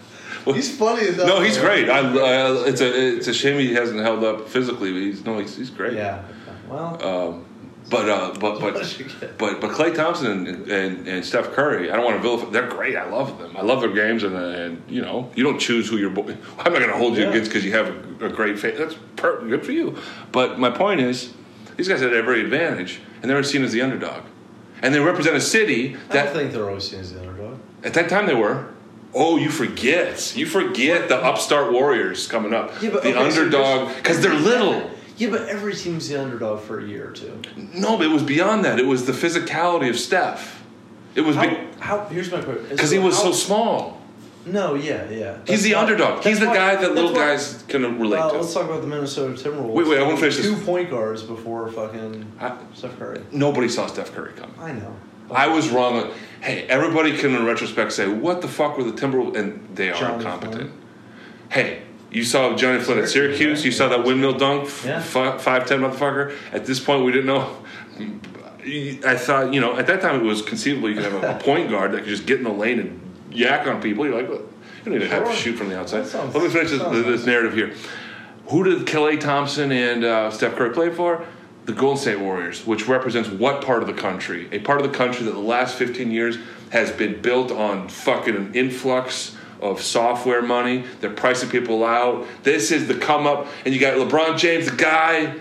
Well 0.45 0.55
He's 0.55 0.75
funny 0.77 1.07
as 1.07 1.15
hell. 1.15 1.25
No, 1.27 1.41
he's 1.41 1.57
great. 1.57 1.89
I, 1.89 1.99
I, 1.99 2.67
it's 2.67 2.81
a 2.81 3.15
it's 3.17 3.27
a 3.27 3.33
shame 3.33 3.59
he 3.59 3.73
hasn't 3.73 3.99
held 4.01 4.23
up 4.23 4.47
physically, 4.49 4.91
but 4.91 5.01
he's 5.01 5.25
no, 5.25 5.39
he's, 5.39 5.55
he's 5.57 5.69
great. 5.71 5.93
Yeah. 5.93 6.23
Well, 6.69 7.03
Um, 7.03 7.45
but 7.89 8.07
uh, 8.07 8.33
but 8.39 8.59
but 8.59 8.73
but 9.39 9.59
but 9.61 9.71
Klay 9.71 9.95
Thompson 9.95 10.45
and, 10.47 10.69
and, 10.71 11.07
and 11.07 11.25
Steph 11.25 11.51
Curry, 11.53 11.89
I 11.91 11.95
don't 11.95 12.05
want 12.05 12.17
to 12.17 12.21
vilify. 12.21 12.51
They're 12.51 12.69
great. 12.69 12.95
I 12.95 13.09
love 13.09 13.39
them. 13.39 13.57
I 13.57 13.61
love 13.63 13.81
their 13.81 13.91
games, 13.91 14.21
and, 14.21 14.35
and 14.35 14.83
you 14.87 15.01
know, 15.01 15.31
you 15.35 15.43
don't 15.43 15.57
choose 15.59 15.89
who 15.89 15.97
you're. 15.97 16.11
Bo- 16.11 16.29
I'm 16.59 16.71
not 16.71 16.79
going 16.79 16.91
to 16.91 16.97
hold 16.97 17.17
you 17.17 17.23
Yeah. 17.23 17.29
against 17.29 17.49
because 17.49 17.65
you 17.65 17.71
have 17.71 17.87
a, 18.21 18.25
a 18.27 18.29
great 18.29 18.59
face. 18.59 18.77
That's 18.77 18.95
per- 19.15 19.41
good 19.47 19.65
for 19.65 19.71
you. 19.71 19.97
But 20.31 20.59
my 20.59 20.69
point 20.69 21.01
is, 21.01 21.33
these 21.77 21.87
guys 21.87 21.99
had 22.01 22.13
every 22.13 22.41
advantage, 22.41 22.99
and 23.21 23.29
they 23.29 23.33
were 23.35 23.43
seen 23.43 23.63
as 23.63 23.71
the 23.71 23.81
underdog, 23.81 24.23
and 24.81 24.93
they 24.93 24.99
represent 24.99 25.35
a 25.35 25.41
city 25.41 25.95
that. 26.09 26.15
I 26.17 26.23
don't 26.25 26.33
think 26.35 26.51
they're 26.53 26.67
always 26.67 26.89
seen 26.89 26.99
as 26.99 27.13
the 27.13 27.19
underdog. 27.21 27.59
at 27.83 27.93
that 27.93 28.09
time 28.09 28.25
they 28.25 28.35
were. 28.35 28.67
Oh, 29.13 29.37
you 29.37 29.49
forget. 29.49 30.35
You 30.35 30.45
forget 30.45 31.09
the 31.09 31.17
upstart 31.17 31.71
Warriors 31.71 32.27
coming 32.27 32.53
up. 32.53 32.71
Yeah, 32.81 32.91
but 32.91 33.01
the 33.01 33.09
okay, 33.17 33.25
underdog 33.25 33.95
because 33.95 34.21
they're 34.21 34.33
little. 34.35 34.91
Yeah, 35.17 35.31
but 35.31 35.49
every 35.49 35.73
team's 35.75 36.07
the 36.07 36.21
underdog 36.21 36.61
for 36.61 36.79
a 36.79 36.83
year 36.85 37.09
or 37.09 37.11
two. 37.11 37.41
No, 37.73 37.97
but 37.97 38.05
it 38.05 38.09
was 38.11 38.23
beyond 38.23 38.63
that. 38.65 38.79
It 38.79 38.85
was 38.85 39.05
the 39.05 39.11
physicality 39.11 39.89
of 39.89 39.97
Steph. 39.97 40.63
It 41.15 41.21
was 41.21 41.35
How? 41.35 41.57
how 41.79 42.05
here's 42.05 42.31
my 42.31 42.39
question. 42.41 42.67
because 42.69 42.91
he 42.91 42.99
was 42.99 43.17
how- 43.17 43.23
so 43.23 43.31
small. 43.33 43.98
No, 44.45 44.73
yeah, 44.75 45.09
yeah. 45.09 45.37
He's 45.45 45.63
the 45.63 45.73
why- 45.75 45.81
underdog. 45.81 46.23
He's 46.23 46.39
the 46.39 46.47
why- 46.47 46.55
guy 46.55 46.75
that 46.77 46.95
little 46.95 47.11
why- 47.13 47.19
guys 47.19 47.63
can 47.67 47.83
relate 47.99 48.17
Well, 48.19 48.31
to. 48.31 48.37
let's 48.39 48.53
talk 48.53 48.63
about 48.65 48.81
the 48.81 48.87
Minnesota 48.87 49.33
Timberwolves. 49.33 49.73
Wait, 49.73 49.87
wait, 49.87 49.99
I 49.99 50.03
wanna 50.03 50.17
finish 50.17 50.37
this. 50.37 50.45
Two 50.45 50.55
point 50.55 50.89
guards 50.89 51.21
before 51.23 51.67
fucking 51.69 52.25
I- 52.39 52.53
Steph 52.73 52.97
Curry. 52.97 53.19
Nobody 53.31 53.67
saw 53.69 53.85
Steph 53.87 54.13
Curry 54.15 54.31
coming. 54.35 54.55
I 54.61 54.71
know. 54.73 54.95
I 55.31 55.47
was 55.47 55.69
wrong. 55.69 56.09
Hey, 56.41 56.65
everybody 56.69 57.15
can 57.15 57.35
in 57.35 57.45
retrospect 57.45 57.91
say, 57.91 58.07
"What 58.07 58.41
the 58.41 58.47
fuck 58.47 58.77
were 58.77 58.83
the 58.83 58.93
Timberwolves?" 58.93 59.35
And 59.37 59.67
they 59.75 59.89
are 59.89 59.93
Johnny 59.99 60.23
competent. 60.23 60.55
Flynn. 60.55 60.71
Hey, 61.49 61.79
you 62.09 62.23
saw 62.23 62.55
Johnny 62.55 62.79
Flynn 62.79 62.97
at 62.99 63.09
Syracuse. 63.09 63.63
You 63.63 63.71
saw 63.71 63.89
that 63.89 64.03
windmill 64.03 64.33
dunk, 64.33 64.69
Yeah. 64.83 64.99
fi- 65.01 65.37
five 65.37 65.67
ten 65.67 65.81
motherfucker. 65.81 66.31
At 66.51 66.65
this 66.65 66.79
point, 66.79 67.03
we 67.05 67.11
didn't 67.11 67.27
know. 67.27 67.45
I 69.05 69.15
thought, 69.15 69.53
you 69.53 69.61
know, 69.61 69.77
at 69.77 69.87
that 69.87 70.01
time 70.01 70.19
it 70.19 70.23
was 70.23 70.41
conceivable 70.41 70.89
you 70.89 70.95
could 70.95 71.05
have 71.05 71.23
a 71.23 71.39
point 71.43 71.69
guard 71.69 71.91
that 71.91 71.99
could 71.99 72.07
just 72.09 72.25
get 72.25 72.37
in 72.39 72.43
the 72.43 72.49
lane 72.51 72.79
and 72.79 72.99
yak 73.31 73.67
on 73.67 73.81
people. 73.81 74.05
You're 74.05 74.15
like, 74.21 74.29
well, 74.29 74.39
you 74.39 74.85
don't 74.85 74.93
need 74.95 74.99
to 75.01 75.07
have 75.07 75.25
to 75.27 75.33
shoot 75.35 75.55
from 75.55 75.69
the 75.69 75.79
outside. 75.79 76.05
Sounds- 76.05 76.33
Let 76.33 76.43
me 76.43 76.49
finish 76.49 76.71
this, 76.71 76.81
this 76.81 77.25
narrative 77.25 77.53
here. 77.53 77.73
Who 78.47 78.63
did 78.63 78.85
Klay 78.87 79.19
Thompson 79.19 79.71
and 79.71 80.03
uh, 80.03 80.31
Steph 80.31 80.55
Curry 80.55 80.71
play 80.71 80.89
for? 80.89 81.25
The 81.65 81.73
Golden 81.73 81.97
State 81.99 82.19
Warriors, 82.19 82.65
which 82.65 82.87
represents 82.87 83.29
what 83.29 83.63
part 83.63 83.83
of 83.83 83.87
the 83.87 83.93
country? 83.93 84.47
A 84.51 84.57
part 84.59 84.81
of 84.81 84.91
the 84.91 84.97
country 84.97 85.25
that 85.25 85.33
the 85.33 85.39
last 85.39 85.75
15 85.75 86.09
years 86.09 86.37
has 86.71 86.91
been 86.91 87.21
built 87.21 87.51
on 87.51 87.87
fucking 87.89 88.35
an 88.35 88.55
influx 88.55 89.35
of 89.61 89.79
software 89.81 90.41
money. 90.41 90.85
They're 90.99 91.11
pricing 91.11 91.49
people 91.49 91.83
out. 91.83 92.25
This 92.41 92.71
is 92.71 92.87
the 92.87 92.95
come 92.95 93.27
up, 93.27 93.45
and 93.65 93.73
you 93.75 93.79
got 93.79 93.95
LeBron 93.97 94.37
James, 94.39 94.67
the 94.69 94.75
guy, 94.75 95.35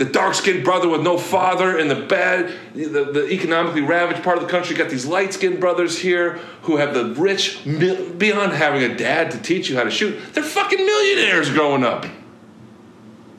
the 0.00 0.06
dark 0.06 0.32
skinned 0.32 0.64
brother 0.64 0.88
with 0.88 1.02
no 1.02 1.18
father 1.18 1.78
in 1.78 1.86
the 1.86 1.94
bad, 1.94 2.54
the, 2.74 3.04
the 3.04 3.28
economically 3.30 3.82
ravaged 3.82 4.22
part 4.22 4.38
of 4.38 4.42
the 4.42 4.48
country. 4.48 4.74
You 4.74 4.82
got 4.82 4.90
these 4.90 5.04
light 5.04 5.34
skinned 5.34 5.60
brothers 5.60 5.98
here 5.98 6.40
who 6.62 6.78
have 6.78 6.94
the 6.94 7.14
rich, 7.20 7.62
beyond 7.64 8.52
having 8.52 8.82
a 8.82 8.96
dad 8.96 9.30
to 9.32 9.38
teach 9.42 9.68
you 9.68 9.76
how 9.76 9.84
to 9.84 9.90
shoot, 9.90 10.18
they're 10.32 10.42
fucking 10.42 10.86
millionaires 10.86 11.50
growing 11.50 11.84
up. 11.84 12.06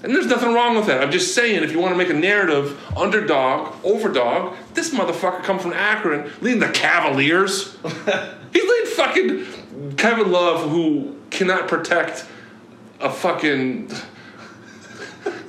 And 0.04 0.14
there's 0.14 0.28
nothing 0.28 0.54
wrong 0.54 0.76
with 0.76 0.86
that. 0.86 1.02
I'm 1.02 1.10
just 1.10 1.34
saying, 1.34 1.64
if 1.64 1.72
you 1.72 1.80
want 1.80 1.94
to 1.94 1.98
make 1.98 2.12
a 2.12 2.14
narrative, 2.14 2.80
underdog, 2.96 3.74
overdog, 3.82 4.56
this 4.76 4.94
motherfucker 4.94 5.42
come 5.42 5.58
from 5.58 5.74
Akron, 5.74 6.32
leading 6.42 6.60
the 6.60 6.70
Cavaliers. 6.70 7.76
He's 8.54 8.64
leading 8.64 8.92
fucking 8.94 9.96
Kevin 9.98 10.32
Love, 10.32 10.70
who 10.70 11.16
cannot 11.32 11.68
protect 11.68 12.28
a 13.00 13.12
fucking. 13.12 13.92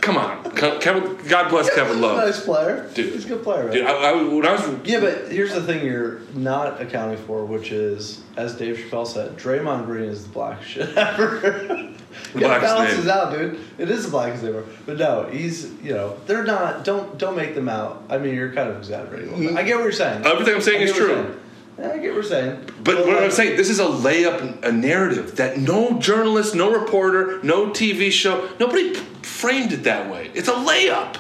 Come 0.03 0.17
on, 0.19 0.51
Kevin, 0.81 1.17
God 1.29 1.49
bless 1.49 1.73
Kevin 1.73 2.01
Love. 2.01 2.17
nice 2.17 2.45
player. 2.45 2.91
Dude. 2.93 3.15
He's 3.15 3.25
a 3.25 3.29
good 3.29 3.45
player. 3.45 3.63
Man. 3.65 3.73
Dude, 3.73 3.87
I, 3.87 4.11
I, 4.11 4.13
when 4.23 4.45
I 4.45 4.51
was 4.51 4.63
Yeah, 4.85 4.99
but 4.99 5.31
here's 5.31 5.55
the 5.55 5.63
thing 5.63 5.87
you're 5.87 6.19
not 6.35 6.83
accounting 6.83 7.19
for, 7.19 7.45
which 7.45 7.71
is, 7.71 8.21
as 8.37 8.57
Dave 8.57 8.79
Chappelle 8.79 9.07
said, 9.07 9.37
Draymond 9.37 9.87
Green 9.87 10.11
is 10.11 10.25
the 10.25 10.31
blackest 10.31 10.69
shit 10.71 10.89
ever. 10.97 11.93
Yeah, 12.35 12.59
balances 12.59 13.05
name. 13.05 13.15
out, 13.15 13.33
dude. 13.33 13.61
It 13.79 13.91
is 13.91 14.07
the 14.07 14.11
blackest 14.11 14.43
ever. 14.43 14.65
But 14.87 14.99
no, 14.99 15.29
he's 15.31 15.73
you 15.83 15.95
know 15.95 16.17
they're 16.27 16.45
not. 16.45 16.85
Don't 16.85 17.17
don't 17.17 17.37
make 17.37 17.55
them 17.55 17.69
out. 17.69 18.03
I 18.11 18.19
mean, 18.19 18.35
you're 18.35 18.53
kind 18.53 18.71
of 18.71 18.79
exaggerating. 18.79 19.29
a 19.29 19.37
bit. 19.37 19.49
Mm-hmm. 19.51 19.57
I 19.57 19.63
get 19.63 19.77
what 19.77 19.85
you're 19.85 19.93
saying. 19.93 20.27
Everything 20.27 20.57
I'm 20.57 20.61
saying 20.63 20.83
is 20.83 20.93
get 20.93 21.01
what 21.01 21.09
you're 21.09 21.25
true. 21.27 21.41
Yeah, 21.83 21.89
I 21.89 21.99
get 21.99 22.03
what 22.09 22.15
you're 22.15 22.23
saying. 22.23 22.71
But 22.85 23.07
what 23.07 23.21
I'm 23.21 23.33
saying, 23.33 23.57
this 23.57 23.69
is 23.69 23.81
a 23.81 23.87
layup, 23.87 24.63
a 24.65 24.71
narrative 24.71 25.35
that 25.37 25.59
no 25.59 25.99
journalist, 25.99 26.55
no 26.55 26.71
reporter, 26.71 27.43
no 27.43 27.71
TV 27.71 28.13
show, 28.13 28.49
nobody 28.61 28.95
framed 28.95 29.73
it 29.73 29.83
that 29.83 30.09
way. 30.09 30.31
It's 30.33 30.47
a 30.47 30.53
layup. 30.53 31.17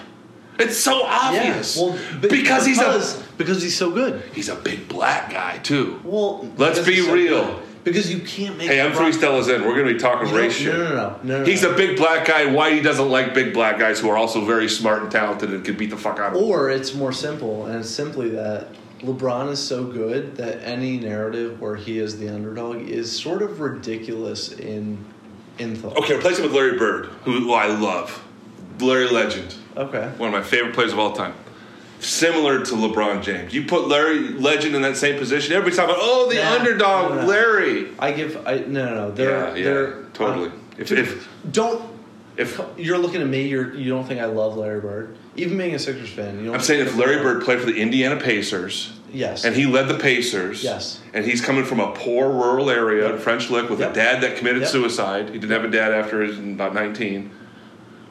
It's 0.60 0.78
so 0.78 1.01
yeah, 1.01 1.18
obvious. 1.22 1.76
well, 1.76 1.98
be- 2.20 2.28
because 2.28 2.64
he's 2.64 2.78
a 2.78 3.24
because 3.36 3.60
he's 3.60 3.76
so 3.76 3.90
good. 3.90 4.22
he's 4.32 4.48
a 4.48 4.55
big 4.55 4.89
black 4.89 5.30
guy 5.32 5.59
too. 5.59 6.01
Well, 6.05 6.48
Let's 6.56 6.78
be 6.86 7.01
so 7.01 7.12
real. 7.12 7.44
good. 7.44 7.62
Because 7.82 8.12
you 8.12 8.20
can't 8.20 8.56
make. 8.56 8.68
Hey, 8.68 8.80
I'm 8.80 8.93
three 8.93 9.10
Stellas 9.10 9.52
in. 9.52 9.62
We're 9.62 9.74
going 9.74 9.89
to 9.89 9.94
be 9.94 9.98
talking 9.98 10.28
You 10.28 10.36
race 10.36 10.55
shit. 10.55 10.72
No, 10.72 10.78
no, 10.78 10.94
no, 10.94 11.18
no, 11.24 11.39
no. 11.40 11.44
He's 11.44 11.64
no. 11.64 11.72
a 11.72 11.76
big 11.76 11.97
black 11.97 12.28
guy. 12.28 12.47
Why 12.47 12.72
he 12.74 12.80
doesn't 12.80 13.09
like 13.09 13.34
big 13.34 13.52
black 13.52 13.76
guys 13.76 13.98
who 13.98 14.09
are 14.09 14.16
also 14.16 14.44
very 14.44 14.68
smart 14.68 15.02
and 15.02 15.10
talented 15.10 15.52
and 15.52 15.64
can 15.64 15.76
beat 15.76 15.90
the 15.90 15.97
fuck 15.97 16.20
out 16.20 16.36
of 16.36 16.40
him. 16.40 16.44
Or 16.48 16.70
it's 16.70 16.94
more 16.94 17.12
simple, 17.12 17.66
and 17.66 17.80
it's 17.80 17.90
simply 17.90 18.30
that 18.30 18.68
LeBron 19.05 19.51
is 19.51 19.59
so 19.59 19.85
good 19.85 20.37
that 20.37 20.62
any 20.66 20.99
narrative 20.99 21.61
where 21.61 21.74
he 21.77 21.99
is 21.99 22.19
the 22.19 22.29
underdog 22.29 22.77
is 22.89 23.11
sort 23.11 23.43
of 23.43 23.61
ridiculous 23.61 24.53
in 24.53 25.05
in 25.59 25.77
thought. 25.77 25.97
Okay, 25.99 26.16
replace 26.16 26.39
him 26.39 26.45
with 26.45 26.55
Larry 26.55 26.79
Bird, 26.79 27.07
who, 27.24 27.53
I 27.53 27.66
love. 27.66 28.24
Larry 28.81 29.09
Legend. 29.11 29.55
Okay. 29.77 30.09
one 30.16 30.29
of 30.29 30.33
my 30.33 30.43
favorite 30.43 30.74
players 30.74 30.93
of 30.93 30.99
all 30.99 31.12
time. 31.12 31.35
Similar 32.01 32.65
to 32.65 32.73
LeBron 32.74 33.23
James. 33.23 33.53
You 33.55 33.65
put 33.65 33.87
Larry 33.87 34.29
Legend 34.31 34.74
in 34.74 34.83
that 34.83 34.97
same 34.97 35.19
position, 35.19 35.53
everybody's 35.53 35.77
talking 35.77 35.95
about, 35.95 36.03
oh, 36.05 36.29
the 36.31 36.37
Nah, 36.37 36.55
underdog, 36.59 37.11
no, 37.12 37.20
no. 37.23 37.27
Larry. 37.27 37.89
I 37.99 38.12
give. 38.12 38.45
I 38.47 38.59
no 38.59 38.85
no 38.87 38.95
no. 38.95 39.11
They're 39.12 39.31
Yeah, 39.31 39.55
yeah, 39.55 39.65
they're 39.65 40.03
totally. 40.15 40.49
um, 40.49 40.61
If- 40.79 40.91
if- 40.93 41.29
don't. 41.51 41.91
If 42.37 42.61
You're 42.79 42.99
looking 42.99 43.20
at 43.20 43.29
me. 43.29 43.47
You're 43.47 43.74
you 43.74 43.91
don't 43.91 44.05
think 44.07 44.20
I 44.20 44.24
love 44.24 44.57
Larry 44.57 44.81
Bird, 44.81 45.16
even 45.37 45.57
being 45.59 45.75
a 45.75 45.79
Sixers 45.79 46.11
fan. 46.11 46.39
You 46.39 46.47
don't 46.47 46.55
I'm 46.57 46.61
saying 46.61 46.87
if 46.87 46.97
Larry 46.97 47.23
Bird 47.23 47.43
played 47.45 47.61
for 47.61 47.67
the 47.67 47.77
Indiana 47.81 48.17
Pacers 48.21 48.93
Yes. 49.13 49.45
and 49.45 49.55
he 49.57 49.67
led 49.67 49.89
the 49.89 49.99
Pacers, 49.99 50.63
Yes. 50.65 51.01
and 51.15 51.25
he's 51.25 51.41
coming 51.41 51.65
from 51.65 51.81
a 51.81 51.93
poor 51.93 52.29
rural 52.31 52.71
area 52.71 53.13
in 53.13 53.19
French 53.19 53.51
Lick 53.51 53.69
with 53.71 53.81
Yep. 53.81 53.91
a 53.91 53.95
dad 53.95 54.21
that 54.23 54.37
committed 54.37 54.63
Yep. 54.63 54.71
suicide. 54.71 55.27
He 55.31 55.39
didn't 55.39 55.51
have 55.53 55.65
a 55.65 55.69
dad 55.71 55.93
after 55.93 56.23
his 56.23 56.39
about 56.39 56.75
19. 56.75 57.31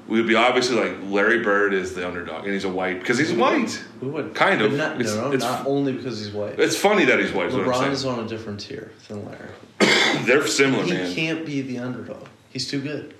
We 0.07 0.17
would 0.17 0.27
be 0.27 0.35
obviously 0.35 0.75
like 0.77 0.93
Larry 1.09 1.39
Bird 1.39 1.73
is 1.73 1.93
the 1.93 2.05
underdog, 2.05 2.43
and 2.43 2.53
he's 2.53 2.65
a 2.65 2.69
white 2.69 2.99
because 2.99 3.17
he's 3.17 3.31
white. 3.31 3.81
we 4.01 4.09
would 4.09 4.33
kind 4.35 4.61
of. 4.61 4.73
Not, 4.73 4.99
It's- 4.99 5.15
no, 5.15 5.21
no, 5.29 5.33
it's- 5.33 5.41
not 5.49 5.65
only 5.65 5.93
because 5.93 6.19
he's 6.19 6.33
white. 6.33 6.59
It's 6.59 6.75
funny 6.75 7.05
that 7.05 7.19
he's 7.19 7.31
white. 7.31 7.47
Is 7.47 7.53
what 7.55 7.67
I'm 7.67 7.71
LeBron 7.71 7.91
is 7.91 8.03
on 8.05 8.19
a 8.19 8.27
different 8.27 8.59
tier 8.59 8.91
than 9.07 9.23
Larry. 9.25 9.37
They're 10.25 10.45
similar, 10.47 10.83
He 10.83 10.91
man. 10.93 11.15
can't 11.15 11.45
be 11.45 11.61
the 11.61 11.79
underdog. 11.79 12.25
He's 12.49 12.69
too 12.69 12.81
good. 12.81 13.13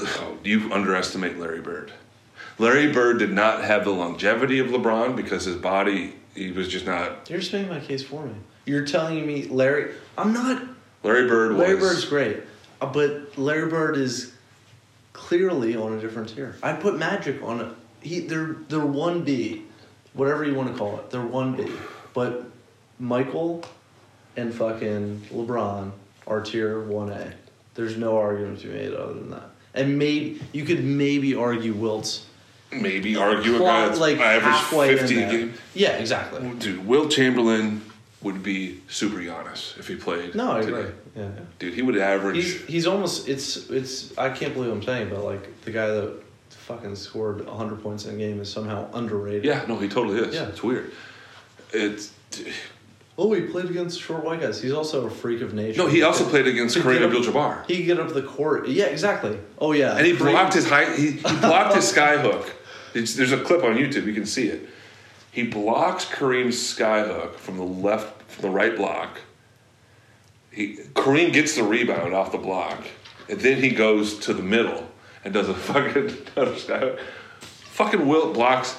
Oh, 0.00 0.36
you 0.42 0.72
underestimate 0.72 1.38
Larry 1.38 1.60
Bird. 1.60 1.92
Larry 2.58 2.92
Bird 2.92 3.18
did 3.18 3.32
not 3.32 3.64
have 3.64 3.84
the 3.84 3.90
longevity 3.90 4.58
of 4.58 4.68
LeBron 4.68 5.16
because 5.16 5.44
his 5.44 5.56
body, 5.56 6.14
he 6.34 6.50
was 6.52 6.68
just 6.68 6.86
not. 6.86 7.28
You're 7.28 7.40
just 7.40 7.52
making 7.52 7.70
my 7.70 7.80
case 7.80 8.02
for 8.02 8.24
me. 8.24 8.34
You're 8.64 8.86
telling 8.86 9.26
me 9.26 9.46
Larry. 9.48 9.94
I'm 10.16 10.32
not. 10.32 10.62
Larry 11.02 11.28
Bird 11.28 11.52
was. 11.52 11.60
Larry 11.60 11.80
Bird's 11.80 12.04
great, 12.04 12.42
uh, 12.80 12.86
but 12.86 13.36
Larry 13.36 13.68
Bird 13.68 13.96
is 13.96 14.32
clearly 15.12 15.76
on 15.76 15.94
a 15.94 16.00
different 16.00 16.28
tier. 16.30 16.56
I'd 16.62 16.80
put 16.80 16.96
Magic 16.98 17.42
on 17.42 17.60
it. 17.60 17.68
He 18.00 18.20
they're 18.20 18.56
they're 18.68 18.86
one 18.86 19.22
B, 19.22 19.62
whatever 20.12 20.44
you 20.44 20.54
want 20.54 20.72
to 20.72 20.78
call 20.78 20.98
it. 20.98 21.10
They're 21.10 21.20
one 21.20 21.56
B, 21.56 21.70
but 22.14 22.46
Michael 22.98 23.64
and 24.36 24.54
fucking 24.54 25.22
LeBron 25.32 25.90
are 26.26 26.40
tier 26.40 26.82
one 26.82 27.10
A. 27.10 27.32
There's 27.74 27.96
no 27.96 28.18
argument 28.18 28.60
to 28.60 28.68
be 28.68 28.74
made 28.74 28.94
other 28.94 29.14
than 29.14 29.30
that. 29.30 29.50
And 29.74 29.98
maybe 29.98 30.40
you 30.52 30.64
could 30.64 30.84
maybe 30.84 31.34
argue 31.34 31.74
Wilt's 31.74 32.26
maybe 32.82 33.16
argue 33.16 33.56
a 33.56 33.58
guy 33.60 33.86
that's 33.86 34.00
like 34.00 34.18
average 34.18 34.98
50 34.98 35.22
a 35.22 35.30
game. 35.30 35.54
Yeah, 35.74 35.90
exactly. 35.92 36.48
Dude, 36.58 36.86
Wilt 36.86 37.10
Chamberlain 37.10 37.82
would 38.22 38.42
be 38.42 38.80
super 38.88 39.18
Giannis 39.18 39.78
if 39.78 39.86
he 39.88 39.96
played. 39.96 40.34
No, 40.34 40.52
I 40.52 40.60
today. 40.62 40.72
agree. 40.80 40.92
Yeah. 41.16 41.28
Dude, 41.58 41.74
he 41.74 41.82
would 41.82 41.96
average. 41.98 42.36
He's 42.36 42.64
he's 42.66 42.86
almost 42.86 43.28
it's 43.28 43.68
it's 43.70 44.16
I 44.18 44.30
can't 44.30 44.54
believe 44.54 44.70
I'm 44.72 44.82
saying, 44.82 45.10
but 45.10 45.22
like 45.24 45.60
the 45.62 45.70
guy 45.70 45.86
that 45.88 46.12
fucking 46.50 46.96
scored 46.96 47.44
100 47.46 47.82
points 47.82 48.06
in 48.06 48.14
a 48.14 48.18
game 48.18 48.40
is 48.40 48.50
somehow 48.50 48.88
underrated. 48.94 49.44
yeah, 49.44 49.64
no, 49.68 49.76
he 49.78 49.88
totally 49.88 50.18
is. 50.18 50.34
Yeah. 50.34 50.48
It's 50.48 50.62
weird. 50.62 50.90
It's. 51.72 52.12
Oh, 53.16 53.32
he 53.32 53.42
played 53.42 53.66
against 53.66 54.00
short 54.00 54.24
white 54.24 54.40
guys. 54.40 54.60
He's 54.60 54.72
also 54.72 55.06
a 55.06 55.10
freak 55.10 55.40
of 55.40 55.54
nature. 55.54 55.78
No, 55.78 55.86
he 55.86 56.02
also 56.02 56.28
played 56.28 56.48
against 56.48 56.74
He 56.74 56.80
Kareem 56.82 57.00
Abdul-Jabbar. 57.04 57.64
He 57.66 57.76
could 57.76 57.86
get 57.86 58.00
up 58.00 58.12
the 58.12 58.22
court. 58.22 58.66
Yeah, 58.66 58.86
exactly. 58.86 59.38
Oh 59.58 59.70
yeah. 59.72 59.96
And 59.96 60.04
he 60.04 60.14
Kareem- 60.14 60.32
blocked 60.32 60.54
his 60.54 60.68
high. 60.68 60.92
He, 60.96 61.12
he 61.12 61.20
blocked 61.20 61.76
his 61.76 61.86
sky 61.94 62.16
hook. 62.18 62.52
It's, 62.94 63.14
there's 63.14 63.32
a 63.32 63.42
clip 63.42 63.64
on 63.64 63.76
YouTube. 63.76 64.06
You 64.06 64.14
can 64.14 64.26
see 64.26 64.48
it. 64.48 64.68
He 65.30 65.42
blocks 65.42 66.04
Kareem's 66.04 66.56
skyhook 66.56 67.34
from 67.34 67.56
the 67.56 67.64
left, 67.64 68.22
from 68.30 68.42
the 68.42 68.50
right 68.50 68.76
block. 68.76 69.20
He 70.50 70.76
Kareem 70.94 71.32
gets 71.32 71.56
the 71.56 71.64
rebound 71.64 72.14
off 72.14 72.30
the 72.30 72.38
block, 72.38 72.84
and 73.28 73.40
then 73.40 73.60
he 73.60 73.70
goes 73.70 74.16
to 74.20 74.32
the 74.32 74.42
middle 74.44 74.88
and 75.24 75.34
does 75.34 75.48
a 75.48 75.54
fucking 75.68 76.16
another 76.36 76.56
sky 76.56 76.78
hook. 76.78 77.00
Fucking 77.40 78.06
Wilt 78.06 78.34
blocks 78.34 78.76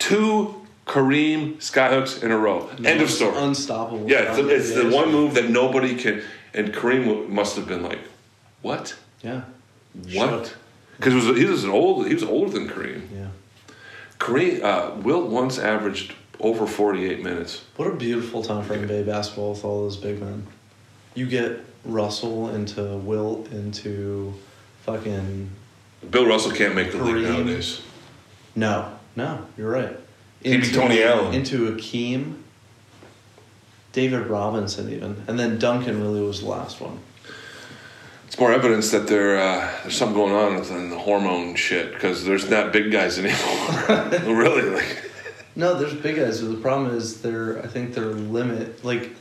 two 0.00 0.66
Kareem 0.86 1.56
skyhooks 1.56 2.22
in 2.22 2.30
a 2.30 2.36
row. 2.36 2.68
End 2.84 3.00
of 3.00 3.10
story. 3.10 3.36
Unstoppable. 3.36 4.10
Yeah, 4.10 4.34
it's, 4.34 4.36
the, 4.36 4.48
it's 4.48 4.74
the 4.74 4.94
one 4.94 5.12
move 5.12 5.34
that 5.34 5.48
nobody 5.48 5.94
can. 5.94 6.22
And 6.52 6.72
Kareem 6.74 7.28
must 7.28 7.56
have 7.56 7.66
been 7.66 7.82
like, 7.82 8.00
"What? 8.62 8.96
Yeah. 9.22 9.42
What?" 10.12 10.56
Because 10.96 11.14
was, 11.14 11.36
he 11.36 11.44
was 11.44 11.64
an 11.64 11.70
old. 11.70 12.06
He 12.06 12.14
was 12.14 12.22
older 12.22 12.52
than 12.52 12.68
Kareem. 12.68 13.02
Yeah. 13.12 13.28
Kareem 14.18 14.62
uh, 14.62 14.94
Wilt 14.96 15.28
once 15.30 15.58
averaged 15.58 16.14
over 16.40 16.66
forty-eight 16.66 17.22
minutes. 17.22 17.64
What 17.76 17.88
a 17.88 17.94
beautiful 17.94 18.42
time 18.42 18.64
for 18.64 18.76
NBA 18.76 19.06
basketball 19.06 19.50
with 19.50 19.64
all 19.64 19.82
those 19.82 19.96
big 19.96 20.20
men. 20.20 20.46
You 21.14 21.26
get 21.26 21.60
Russell 21.84 22.54
into 22.54 22.96
Wilt 22.98 23.50
into 23.52 24.34
fucking 24.82 25.50
Bill 26.10 26.26
Russell 26.26 26.52
can't 26.52 26.74
make 26.74 26.92
the 26.92 26.98
league 26.98 27.24
nowadays. 27.24 27.80
No, 28.54 28.92
no, 29.16 29.46
you're 29.56 29.70
right. 29.70 29.96
Be 30.42 30.60
Tony 30.60 31.02
Allen. 31.02 31.32
Into 31.32 31.74
Akeem, 31.74 32.36
David 33.92 34.26
Robinson, 34.26 34.92
even, 34.92 35.24
and 35.26 35.38
then 35.38 35.58
Duncan 35.58 36.02
really 36.02 36.20
was 36.20 36.40
the 36.40 36.48
last 36.48 36.80
one. 36.80 37.00
It's 38.26 38.38
more 38.38 38.52
evidence 38.52 38.90
that 38.90 39.06
there 39.06 39.38
uh, 39.38 39.70
there's 39.82 39.96
something 39.96 40.16
going 40.16 40.34
on 40.34 40.56
with 40.56 40.68
the 40.68 40.98
hormone 40.98 41.54
shit 41.54 41.92
because 41.94 42.24
there's 42.24 42.48
not 42.50 42.72
big 42.72 42.90
guys 42.90 43.18
anymore. 43.18 44.10
really, 44.34 44.62
like 44.70 45.10
No, 45.56 45.74
there's 45.74 45.94
big 45.94 46.16
guys, 46.16 46.40
but 46.40 46.50
the 46.50 46.60
problem 46.60 46.96
is 46.96 47.20
their. 47.22 47.62
I 47.62 47.66
think 47.68 47.94
their 47.94 48.06
limit, 48.06 48.84
like, 48.84 49.14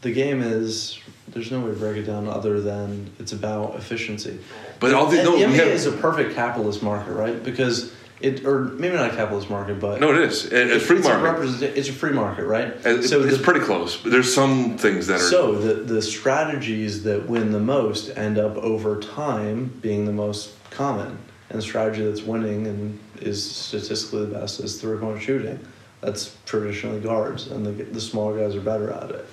the 0.00 0.12
game 0.12 0.42
is. 0.42 0.98
There's 1.28 1.50
no 1.50 1.60
way 1.60 1.70
to 1.70 1.76
break 1.76 1.96
it 1.96 2.02
down 2.02 2.28
other 2.28 2.60
than 2.60 3.10
it's 3.18 3.32
about 3.32 3.76
efficiency. 3.76 4.38
But 4.80 4.92
all 4.92 5.06
the- 5.06 5.22
no, 5.22 5.38
the 5.38 5.44
NBA 5.44 5.54
have- 5.54 5.68
is 5.68 5.86
a 5.86 5.92
perfect 5.92 6.34
capitalist 6.34 6.82
market, 6.82 7.12
right? 7.12 7.42
Because 7.42 7.92
it, 8.22 8.44
or 8.44 8.60
maybe 8.60 8.94
not 8.94 9.10
a 9.12 9.16
capitalist 9.16 9.50
market, 9.50 9.80
but 9.80 10.00
no, 10.00 10.10
it 10.14 10.20
is. 10.22 10.46
It, 10.46 10.70
it's 10.70 10.84
free 10.86 10.98
it's 10.98 11.08
market. 11.08 11.62
A 11.62 11.78
it's 11.78 11.88
a 11.88 11.92
free 11.92 12.12
market, 12.12 12.44
right? 12.44 12.68
Uh, 12.86 12.90
it- 12.90 13.02
so 13.08 13.22
it's 13.22 13.38
the, 13.38 13.42
pretty 13.42 13.60
close. 13.60 13.96
But 13.96 14.12
there's 14.12 14.32
some 14.32 14.78
things 14.78 15.06
that 15.08 15.16
are. 15.16 15.24
So 15.24 15.54
the 15.58 15.74
the 15.74 16.02
strategies 16.02 17.02
that 17.04 17.28
win 17.28 17.52
the 17.52 17.60
most 17.60 18.16
end 18.16 18.38
up 18.38 18.56
over 18.56 19.00
time 19.00 19.66
being 19.80 20.04
the 20.06 20.12
most 20.12 20.54
common, 20.70 21.18
and 21.50 21.58
the 21.58 21.62
strategy 21.62 22.04
that's 22.04 22.22
winning 22.22 22.66
and 22.66 22.98
is 23.20 23.48
statistically 23.48 24.26
the 24.26 24.38
best 24.38 24.60
is 24.60 24.80
three 24.80 24.98
point 24.98 25.20
shooting. 25.22 25.58
That's 26.00 26.36
traditionally 26.46 27.00
guards, 27.00 27.48
and 27.48 27.64
the 27.64 27.70
the 27.70 28.00
smaller 28.00 28.38
guys 28.38 28.56
are 28.56 28.60
better 28.60 28.90
at 28.90 29.10
it. 29.10 29.26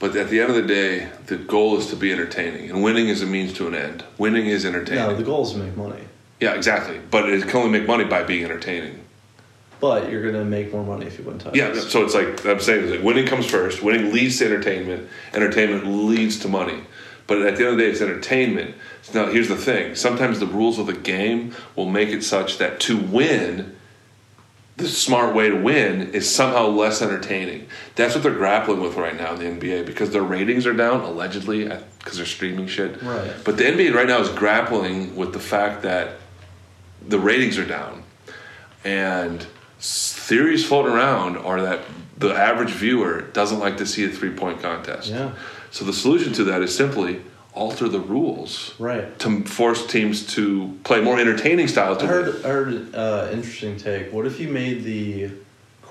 But 0.00 0.14
at 0.16 0.28
the 0.30 0.40
end 0.40 0.50
of 0.50 0.56
the 0.56 0.62
day, 0.62 1.08
the 1.26 1.36
goal 1.36 1.76
is 1.76 1.88
to 1.88 1.96
be 1.96 2.12
entertaining, 2.12 2.70
and 2.70 2.84
winning 2.84 3.08
is 3.08 3.20
a 3.20 3.26
means 3.26 3.52
to 3.54 3.66
an 3.66 3.74
end. 3.74 4.04
Winning 4.16 4.46
is 4.46 4.64
entertaining. 4.64 5.04
No, 5.04 5.16
the 5.16 5.24
goal 5.24 5.44
is 5.44 5.52
to 5.52 5.58
make 5.58 5.76
money, 5.76 6.02
yeah, 6.40 6.54
exactly. 6.54 7.00
But 7.10 7.28
it 7.28 7.42
can 7.48 7.56
only 7.56 7.78
make 7.78 7.88
money 7.88 8.04
by 8.04 8.22
being 8.22 8.44
entertaining. 8.44 9.00
but 9.80 10.10
you're 10.10 10.22
gonna 10.22 10.44
make 10.44 10.72
more 10.72 10.84
money 10.84 11.06
if 11.06 11.18
you 11.18 11.24
win 11.24 11.38
titles. 11.38 11.56
Yeah, 11.56 11.72
so 11.74 12.04
it's 12.04 12.14
like 12.14 12.44
I'm 12.46 12.60
saying, 12.60 12.84
it's 12.84 12.92
like 12.92 13.02
winning 13.02 13.26
comes 13.26 13.46
first. 13.46 13.82
Winning 13.82 14.12
leads 14.12 14.38
to 14.38 14.46
entertainment. 14.46 15.08
Entertainment 15.34 15.86
leads 15.86 16.38
to 16.40 16.48
money. 16.48 16.82
But 17.26 17.42
at 17.42 17.56
the 17.56 17.64
end 17.64 17.72
of 17.72 17.76
the 17.76 17.82
day, 17.84 17.90
it's 17.90 18.00
entertainment. 18.00 18.74
Now, 19.14 19.26
here's 19.26 19.48
the 19.48 19.56
thing: 19.56 19.94
sometimes 19.94 20.38
the 20.40 20.46
rules 20.46 20.78
of 20.78 20.86
the 20.86 20.94
game 20.94 21.54
will 21.76 21.88
make 21.88 22.08
it 22.08 22.22
such 22.24 22.58
that 22.58 22.80
to 22.80 22.96
win, 22.98 23.76
the 24.78 24.88
smart 24.88 25.34
way 25.34 25.48
to 25.50 25.56
win 25.56 26.10
is 26.12 26.28
somehow 26.32 26.66
less 26.68 27.02
entertaining. 27.02 27.68
That's 27.96 28.14
what 28.14 28.22
they're 28.22 28.32
grappling 28.32 28.80
with 28.80 28.96
right 28.96 29.16
now 29.16 29.34
in 29.34 29.38
the 29.38 29.66
NBA 29.66 29.86
because 29.86 30.10
their 30.10 30.22
ratings 30.22 30.66
are 30.66 30.72
down 30.72 31.00
allegedly 31.02 31.64
because 31.98 32.16
they're 32.16 32.26
streaming 32.26 32.66
shit. 32.66 33.02
Right. 33.02 33.32
But 33.44 33.56
the 33.58 33.64
NBA 33.64 33.94
right 33.94 34.06
now 34.06 34.20
is 34.20 34.28
grappling 34.30 35.14
with 35.16 35.32
the 35.32 35.40
fact 35.40 35.82
that 35.82 36.16
the 37.08 37.18
ratings 37.18 37.58
are 37.58 37.64
down, 37.66 38.02
and 38.84 39.46
theories 39.80 40.64
floating 40.66 40.92
around 40.92 41.36
are 41.38 41.60
that 41.62 41.80
the 42.16 42.34
average 42.34 42.70
viewer 42.70 43.22
doesn't 43.32 43.58
like 43.60 43.76
to 43.78 43.86
see 43.86 44.04
a 44.04 44.08
three 44.08 44.30
point 44.30 44.60
contest. 44.60 45.08
Yeah. 45.10 45.32
So 45.70 45.84
the 45.84 45.92
solution 45.92 46.32
to 46.34 46.44
that 46.44 46.62
is 46.62 46.74
simply 46.74 47.22
alter 47.54 47.88
the 47.88 48.00
rules 48.00 48.74
Right. 48.78 49.18
to 49.20 49.44
force 49.44 49.86
teams 49.86 50.26
to 50.34 50.78
play 50.84 51.00
more 51.00 51.18
entertaining 51.18 51.68
styles. 51.68 52.02
I 52.02 52.06
heard. 52.06 52.44
I 52.44 52.48
heard 52.48 52.94
uh, 52.94 53.28
interesting 53.32 53.76
take. 53.76 54.12
What 54.12 54.26
if 54.26 54.38
you 54.40 54.48
made 54.48 54.84
the 54.84 55.30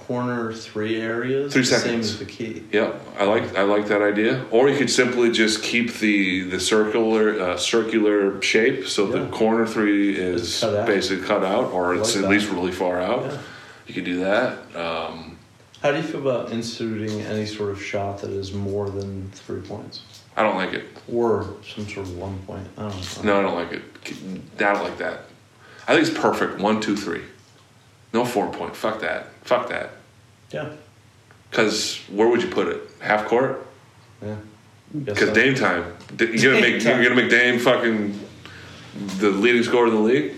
corner 0.07 0.53
three 0.53 1.01
areas 1.01 1.51
Three 1.51 1.61
the 1.63 1.67
same 1.67 1.79
seconds. 1.81 2.11
as 2.13 2.19
the 2.19 2.25
key? 2.25 2.63
Yep, 2.71 3.01
I 3.19 3.25
like 3.25 3.55
I 3.57 3.63
like 3.63 3.88
that 3.88 4.01
idea. 4.01 4.45
Or 4.51 4.69
you 4.69 4.77
could 4.77 4.89
simply 4.89 5.31
just 5.31 5.61
keep 5.63 5.93
the 5.95 6.41
the 6.43 6.59
circular 6.59 7.39
uh, 7.39 7.57
circular 7.57 8.41
shape, 8.41 8.88
so 8.88 9.05
the 9.07 9.27
corner 9.27 9.67
three 9.67 10.15
is 10.17 10.61
cut 10.61 10.85
basically 10.85 11.25
cut 11.27 11.43
out, 11.43 11.71
or 11.73 11.93
I 11.95 11.99
it's 11.99 12.15
like 12.15 12.23
at 12.23 12.29
that. 12.29 12.29
least 12.31 12.49
really 12.49 12.71
far 12.71 13.01
out. 13.01 13.25
Yeah. 13.25 13.38
You 13.88 13.93
could 13.93 14.05
do 14.05 14.19
that. 14.21 14.57
Um, 14.75 15.38
How 15.81 15.91
do 15.91 15.97
you 15.97 16.03
feel 16.03 16.21
about 16.21 16.51
instituting 16.51 17.21
any 17.21 17.45
sort 17.45 17.69
of 17.71 17.81
shot 17.84 18.19
that 18.21 18.31
is 18.31 18.53
more 18.53 18.89
than 18.89 19.29
three 19.31 19.61
points? 19.61 20.01
I 20.35 20.43
don't 20.43 20.55
like 20.55 20.73
it. 20.73 20.85
Or 21.11 21.53
some 21.65 21.88
sort 21.88 22.05
of 22.07 22.17
one 22.17 22.38
point? 22.39 22.67
I 22.77 22.89
don't 22.89 23.23
know. 23.25 23.34
No, 23.34 23.39
I 23.39 23.41
don't 23.43 23.55
like 23.55 23.71
it. 23.73 23.81
I 24.59 24.73
don't 24.73 24.84
like 24.84 24.97
that. 24.99 25.21
I 25.88 25.95
think 25.95 26.07
it's 26.07 26.17
perfect. 26.17 26.59
One, 26.59 26.79
two, 26.81 26.95
three. 26.97 27.21
No 28.13 28.23
four 28.25 28.47
point. 28.51 28.75
Fuck 28.75 28.99
that. 29.01 29.27
Fuck 29.43 29.69
that. 29.69 29.91
Yeah. 30.52 30.69
Because 31.49 31.98
where 32.10 32.28
would 32.28 32.41
you 32.41 32.49
put 32.49 32.68
it? 32.68 32.82
Half 32.99 33.26
court? 33.26 33.65
Yeah. 34.22 34.36
Because 35.03 35.30
so. 35.30 35.34
Dame 35.34 35.56
time. 35.56 35.95
You're 36.19 36.53
gonna 36.53 36.61
make 36.61 36.84
you're 36.84 37.03
gonna 37.03 37.15
make 37.15 37.30
Dame 37.30 37.60
fucking 37.60 38.19
the 39.19 39.30
leading 39.30 39.64
scorer 39.64 39.88
in 39.88 39.94
the 39.94 39.99
league. 39.99 40.34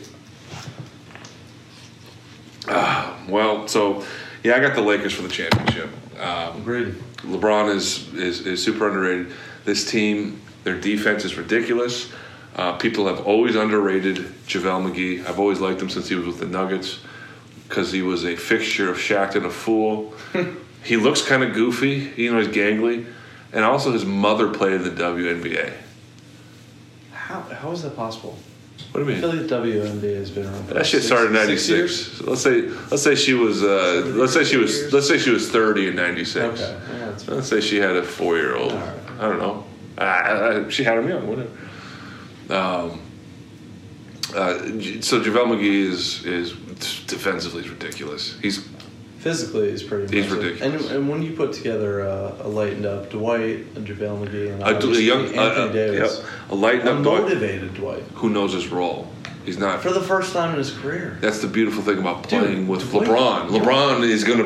Ah, 2.68 3.18
well, 3.28 3.68
so 3.68 4.06
yeah, 4.44 4.56
I 4.56 4.60
got 4.60 4.76
the 4.76 4.82
Lakers 4.82 5.14
for 5.14 5.22
the 5.22 5.30
championship. 5.30 5.90
Um, 6.20 6.62
Agreed. 6.62 6.96
LeBron 7.18 7.74
is, 7.76 8.14
is 8.14 8.46
is 8.46 8.64
super 8.64 8.88
underrated. 8.88 9.34
This 9.66 9.90
team, 9.90 10.42
their 10.64 10.80
defense 10.80 11.26
is 11.26 11.38
ridiculous. 11.38 12.12
Uh, 12.56 12.74
people 12.74 13.08
have 13.08 13.26
always 13.26 13.56
underrated 13.56 14.18
JaVale 14.48 14.92
McGee. 14.92 15.26
I've 15.26 15.40
always 15.40 15.60
liked 15.60 15.82
him 15.82 15.90
since 15.90 16.10
he 16.10 16.16
was 16.16 16.26
with 16.26 16.40
the 16.40 16.46
Nuggets 16.46 17.00
because 17.70 17.92
he 17.92 18.02
was 18.02 18.26
a 18.26 18.36
fixture 18.36 18.90
of 18.90 18.98
Shaq 18.98 19.36
and 19.36 19.46
a 19.46 19.50
fool. 19.52 20.14
he 20.84 20.98
looks 20.98 21.22
kind 21.22 21.44
of 21.44 21.54
goofy, 21.54 22.12
you 22.18 22.34
know, 22.34 22.40
he's 22.40 22.48
gangly, 22.48 23.06
and 23.54 23.64
also 23.64 23.92
his 23.92 24.06
mother 24.06 24.50
played 24.50 24.74
in 24.74 24.84
the 24.84 24.90
WNBA. 24.90 25.72
How, 27.12 27.42
how 27.42 27.72
is 27.72 27.84
that 27.84 27.96
possible? 27.96 28.38
What 28.92 29.02
do 29.02 29.06
you 29.06 29.12
I 29.12 29.14
mean? 29.14 29.22
feel 29.22 29.40
like 29.40 29.48
the 29.48 29.56
WNBA 29.56 30.16
has 30.16 30.32
been 30.32 30.48
around. 30.48 30.68
That 30.70 30.86
shit 30.86 31.04
started 31.04 31.36
in 31.36 31.48
six 31.48 31.70
years? 31.70 32.22
'96. 32.22 32.28
Let's 32.28 32.42
say 32.42 32.62
let's 32.90 33.04
say 33.04 33.14
she 33.14 33.34
was 33.36 33.62
uh, 33.62 34.04
let's 34.16 34.34
say 34.34 34.44
she 34.44 34.58
was 34.58 34.76
years? 34.76 34.94
let's 34.94 35.08
say 35.08 35.20
she 35.20 35.30
was 35.30 35.52
30 35.52 35.90
in 35.90 35.96
'96. 35.96 36.38
Okay. 36.62 36.80
Yeah, 36.98 37.06
Let's 37.28 37.48
say 37.48 37.62
she 37.62 37.78
had 37.78 37.98
a 37.98 38.04
four 38.04 38.38
year 38.38 38.56
old. 38.56 38.72
All 38.72 38.80
right. 38.80 39.00
I 39.20 39.30
don't 39.30 39.38
know. 39.38 39.64
Uh, 39.96 40.70
she 40.70 40.84
had 40.84 40.98
him 40.98 41.08
young, 41.08 41.28
whatever. 41.28 41.50
Um, 42.50 43.02
uh, 44.34 44.58
so 45.02 45.22
JaVale 45.22 45.48
McGee 45.54 45.84
is 45.84 46.26
is 46.26 46.54
defensively 46.80 47.62
is 47.64 47.70
ridiculous. 47.70 48.38
He's 48.42 48.68
Physically, 49.20 49.72
he's 49.72 49.84
pretty. 49.84 50.16
He's 50.16 50.32
impressive. 50.32 50.62
ridiculous. 50.62 50.86
And, 50.88 50.96
and 50.96 51.10
when 51.10 51.22
you 51.22 51.34
put 51.36 51.52
together 51.52 52.08
uh, 52.08 52.38
a 52.40 52.48
lightened 52.48 52.86
up 52.86 53.10
Dwight, 53.10 53.66
a 53.76 53.82
JaVale 53.82 54.26
McGee, 54.26 54.54
and 54.54 54.64
a, 54.64 54.88
a 54.88 55.02
young 55.02 55.26
Anthony 55.26 55.38
uh, 55.38 55.44
uh, 55.44 55.72
Davis, 55.74 56.18
yep, 56.24 56.30
a 56.50 56.56
lightened 56.56 56.88
a 56.88 56.94
up 56.94 57.02
motivated 57.02 57.74
Dwight 57.74 58.04
who 58.14 58.30
knows 58.30 58.54
his 58.54 58.70
role. 58.70 59.12
He's 59.44 59.58
not. 59.58 59.82
for 59.82 59.92
the 59.92 60.02
first 60.02 60.32
time 60.32 60.52
in 60.52 60.58
his 60.58 60.72
career. 60.72 61.18
That's 61.20 61.40
the 61.42 61.48
beautiful 61.48 61.82
thing 61.82 61.98
about 61.98 62.30
Dude, 62.30 62.44
playing 62.44 62.68
with 62.70 62.90
Dwight- 62.92 63.10
LeBron. 63.10 63.50
LeBron 63.50 64.04
is 64.04 64.24
gonna. 64.24 64.46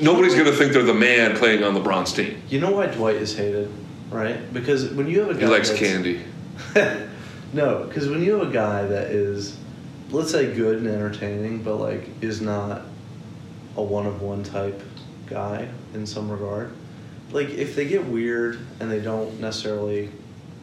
Nobody's 0.00 0.34
gonna 0.34 0.50
think 0.50 0.72
they're 0.72 0.82
the 0.82 0.94
man 0.94 1.36
playing 1.36 1.62
on 1.62 1.74
LeBron's 1.74 2.12
team. 2.12 2.42
You 2.48 2.58
know 2.58 2.72
why 2.72 2.86
Dwight 2.86 3.16
is 3.16 3.36
hated, 3.36 3.70
right? 4.10 4.52
Because 4.52 4.88
when 4.94 5.06
you 5.06 5.20
have 5.20 5.30
a 5.30 5.34
guy 5.34 5.40
He 5.40 5.46
likes 5.46 5.72
candy. 5.72 6.24
no, 7.52 7.84
because 7.84 8.08
when 8.08 8.20
you 8.20 8.36
have 8.38 8.48
a 8.48 8.52
guy 8.52 8.84
that 8.84 9.12
is, 9.12 9.56
let's 10.12 10.30
say, 10.30 10.54
good 10.54 10.76
and 10.78 10.86
entertaining, 10.86 11.62
but 11.62 11.76
like 11.76 12.08
is 12.22 12.40
not 12.40 12.82
a 13.76 13.82
one 13.82 14.06
of 14.06 14.20
one 14.20 14.44
type 14.44 14.80
guy 15.26 15.68
in 15.94 16.06
some 16.06 16.30
regard, 16.30 16.70
like 17.30 17.48
if 17.48 17.74
they 17.74 17.86
get 17.86 18.04
weird 18.04 18.60
and 18.78 18.90
they 18.90 19.00
don't 19.00 19.40
necessarily 19.40 20.10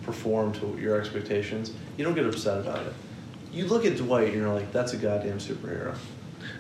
perform 0.04 0.54
to 0.54 0.78
your 0.80 1.00
expectations, 1.00 1.74
you 1.98 2.06
don't 2.06 2.14
get 2.14 2.26
upset 2.26 2.60
about 2.60 2.86
it. 2.86 2.94
You 3.52 3.66
look 3.66 3.86
at 3.86 3.98
Dwight 3.98 4.28
and 4.28 4.38
you're 4.38 4.54
like, 4.54 4.72
that's 4.72 4.94
a 4.94 4.98
goddamn 4.98 5.40
superhero, 5.40 5.96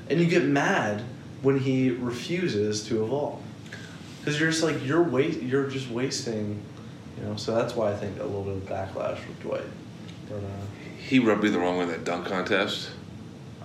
and 0.09 0.19
you 0.19 0.25
get 0.25 0.43
mad 0.43 1.03
when 1.43 1.59
he 1.59 1.91
refuses 1.91 2.83
to 2.87 3.03
evolve, 3.03 3.41
because 4.19 4.39
you're 4.39 4.49
just 4.49 4.63
like 4.63 4.83
you're 4.83 5.03
wait, 5.03 5.41
you're 5.43 5.67
just 5.67 5.89
wasting. 5.89 6.61
You 7.17 7.25
know, 7.25 7.35
so 7.35 7.53
that's 7.53 7.75
why 7.75 7.91
I 7.91 7.95
think 7.97 8.19
a 8.19 8.23
little 8.23 8.43
bit 8.43 8.55
of 8.55 8.63
backlash 8.63 9.17
with 9.27 9.41
Dwight. 9.41 9.61
But 10.29 10.37
uh, 10.37 10.65
He 11.09 11.17
rubbed 11.17 11.41
me 11.43 11.49
the 11.49 11.57
wrong 11.57 11.77
way 11.77 11.85
in 11.85 11.89
that 11.89 12.03
dunk 12.03 12.27
contest. 12.27 12.91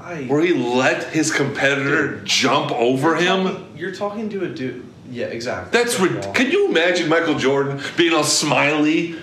I 0.01 0.23
Where 0.23 0.41
he 0.41 0.55
let 0.55 1.05
his 1.13 1.31
competitor 1.31 2.23
jump 2.25 2.73
over 2.73 3.09
you're 3.11 3.17
him. 3.17 3.45
talking- 3.45 3.67
you're 3.77 3.93
talking 3.95 4.29
to 4.31 4.45
a 4.45 4.49
dude. 4.49 4.83
Yeah, 5.11 5.27
exactly. 5.27 5.79
That's 5.79 6.01
rid- 6.01 6.33
Can 6.35 6.51
you 6.51 6.71
imagine 6.71 7.09
Michael 7.11 7.35
Jordan 7.39 7.81
being 7.99 8.15
all 8.15 8.25
smiley? 8.25 9.17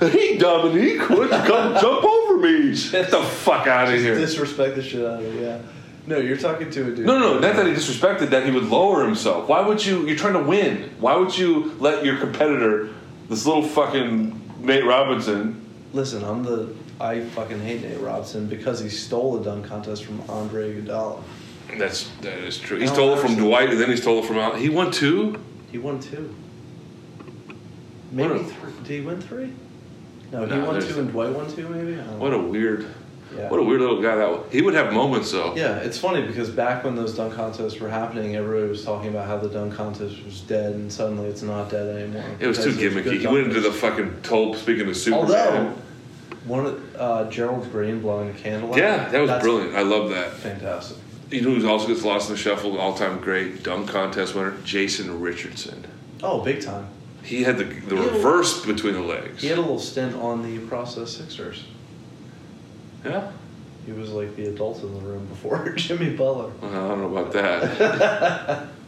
Hey 0.00 0.38
Dominique, 0.38 1.08
why 1.10 1.28
come 1.28 1.74
jump 1.80 2.04
over 2.04 2.38
me? 2.38 2.74
Get 2.90 3.10
the 3.10 3.22
fuck 3.22 3.66
out 3.66 3.92
of 3.92 4.00
here. 4.00 4.14
disrespect 4.14 4.76
the 4.76 4.82
shit 4.82 5.04
out 5.04 5.20
of 5.20 5.36
it. 5.36 5.42
Yeah. 5.42 5.58
No, 6.06 6.18
you're 6.18 6.36
talking 6.38 6.70
to 6.70 6.82
a 6.92 6.94
dude. 6.94 7.04
No, 7.06 7.18
no, 7.18 7.34
no, 7.34 7.40
not 7.40 7.56
that 7.56 7.66
he 7.66 7.72
disrespected 7.72 8.30
that 8.30 8.44
he 8.46 8.50
would 8.50 8.64
lower 8.70 9.04
himself. 9.04 9.46
Why 9.48 9.60
would 9.60 9.84
you? 9.84 10.06
You're 10.06 10.16
trying 10.16 10.34
to 10.34 10.42
win. 10.42 10.90
Why 11.00 11.16
would 11.16 11.36
you 11.36 11.74
let 11.80 12.04
your 12.04 12.16
competitor, 12.16 12.90
this 13.28 13.44
little 13.46 13.62
fucking 13.62 14.40
Nate 14.60 14.84
Robinson, 14.86 15.62
Listen, 15.92 16.24
I'm 16.24 16.42
the. 16.42 16.74
I 17.00 17.20
fucking 17.20 17.60
hate 17.60 17.82
Nate 17.82 18.00
Robinson 18.00 18.46
because 18.46 18.80
he 18.80 18.88
stole 18.88 19.36
the 19.38 19.44
dunk 19.44 19.66
contest 19.66 20.04
from 20.04 20.22
Andre 20.30 20.74
Iguodala. 20.74 21.22
That's 21.78 22.08
that 22.22 22.38
is 22.38 22.58
true. 22.58 22.78
He 22.78 22.86
No, 22.86 22.92
stole 22.92 23.14
it 23.14 23.20
from 23.20 23.34
Dwight, 23.36 23.70
and 23.70 23.78
then 23.80 23.90
he 23.90 23.96
stole 23.96 24.20
it 24.20 24.26
from 24.26 24.38
Al. 24.38 24.54
He 24.54 24.68
won 24.68 24.90
two. 24.90 25.38
He 25.70 25.78
won 25.78 26.00
two. 26.00 26.34
Maybe 28.12 28.34
a- 28.34 28.38
three. 28.38 28.72
Did 28.84 28.86
he 28.86 29.00
win 29.06 29.20
three? 29.20 29.52
No, 30.32 30.44
he 30.46 30.54
No, 30.54 30.64
won 30.64 30.80
two 30.80 30.98
and 31.00 31.10
Dwight 31.10 31.30
won 31.32 31.50
two. 31.54 31.68
Maybe. 31.68 31.96
What 32.18 32.30
know. 32.30 32.40
a 32.40 32.42
weird, 32.42 32.86
Yeah. 33.36 33.50
what 33.50 33.58
a 33.60 33.62
weird 33.62 33.80
little 33.80 34.00
guy 34.00 34.14
that 34.16 34.30
was. 34.30 34.40
He 34.50 34.62
would 34.62 34.74
have 34.74 34.92
moments 34.92 35.32
though. 35.32 35.54
Yeah, 35.56 35.76
it's 35.78 35.98
funny 35.98 36.24
because 36.26 36.48
back 36.48 36.84
when 36.84 36.94
those 36.94 37.14
dunk 37.14 37.34
contests 37.34 37.78
were 37.80 37.88
happening, 37.90 38.36
everybody 38.36 38.68
was 38.68 38.84
talking 38.84 39.10
about 39.10 39.26
how 39.26 39.36
the 39.36 39.48
dunk 39.48 39.74
contest 39.74 40.24
was 40.24 40.40
dead, 40.42 40.72
and 40.72 40.90
suddenly 40.90 41.28
it's 41.28 41.42
not 41.42 41.68
dead 41.70 41.94
anymore. 41.96 42.24
It 42.40 42.46
was 42.46 42.58
too 42.62 42.70
gimmicky. 42.72 43.18
He 43.20 43.26
went 43.26 43.48
into 43.48 43.60
the 43.60 43.72
fucking 43.72 44.20
told. 44.22 44.56
Speaking 44.56 44.88
of 44.88 44.96
Superman. 44.96 45.24
Although, 45.26 45.74
one 46.46 46.66
of 46.66 46.96
uh, 46.96 47.30
Gerald 47.30 47.70
Green 47.72 48.00
blowing 48.00 48.32
the 48.32 48.38
candle. 48.38 48.70
out, 48.72 48.78
yeah, 48.78 49.08
that 49.08 49.20
was 49.20 49.28
that's 49.30 49.42
brilliant. 49.42 49.74
I 49.76 49.82
love 49.82 50.10
that. 50.10 50.32
Fantastic. 50.32 50.96
You 51.30 51.40
know 51.42 51.50
who's 51.50 51.64
also 51.64 51.88
gets 51.88 52.04
lost 52.04 52.28
in 52.28 52.36
the 52.36 52.40
shuffle? 52.40 52.78
All-time 52.78 53.20
great 53.20 53.62
dunk 53.64 53.88
contest 53.88 54.34
winner, 54.34 54.54
Jason 54.64 55.20
Richardson. 55.20 55.84
Oh, 56.22 56.40
big 56.42 56.62
time. 56.62 56.86
He 57.24 57.42
had 57.42 57.58
the 57.58 57.64
the 57.64 57.72
He 57.96 58.02
had 58.02 58.12
a- 58.12 58.16
reverse 58.16 58.64
between 58.64 58.94
the 58.94 59.00
legs. 59.00 59.42
He 59.42 59.48
had 59.48 59.58
a 59.58 59.60
little 59.60 59.80
stint 59.80 60.14
on 60.14 60.42
the 60.42 60.64
Process 60.66 61.10
Sixers. 61.16 61.64
yeah. 63.04 63.32
He 63.84 63.92
was 63.92 64.10
like 64.10 64.34
the 64.34 64.46
adult 64.48 64.82
in 64.82 64.92
the 64.94 65.00
room 65.00 65.26
before 65.26 65.68
Jimmy 65.76 66.10
Butler. 66.10 66.50
Well, 66.60 66.70
I 66.70 66.88
don't 66.88 67.00
know 67.02 67.16
about 67.16 67.32
that. 67.32 68.68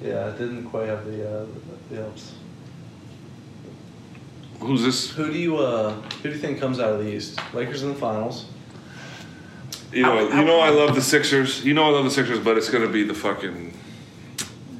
Yeah, 0.00 0.28
it 0.28 0.38
didn't 0.38 0.66
quite 0.70 0.86
have 0.86 1.04
the 1.06 1.40
uh, 1.40 1.46
the 1.90 2.06
ups. 2.06 2.32
Who's 4.60 4.82
this? 4.82 5.10
Who 5.10 5.30
do 5.30 5.38
you 5.38 5.58
uh 5.58 5.92
who 5.92 6.28
do 6.30 6.34
you 6.34 6.40
think 6.40 6.58
comes 6.58 6.80
out 6.80 6.92
of 6.92 7.04
the 7.04 7.12
East? 7.12 7.40
Lakers 7.54 7.82
in 7.82 7.90
the 7.90 7.94
finals. 7.94 8.46
You 9.92 10.02
know, 10.02 10.28
you 10.28 10.44
know, 10.44 10.60
I 10.60 10.68
love 10.68 10.94
the 10.94 11.00
Sixers. 11.00 11.64
You 11.64 11.72
know, 11.72 11.84
I 11.84 11.88
love 11.90 12.04
the 12.04 12.10
Sixers, 12.10 12.40
but 12.40 12.58
it's 12.58 12.68
gonna 12.68 12.88
be 12.88 13.04
the 13.04 13.14
fucking 13.14 13.72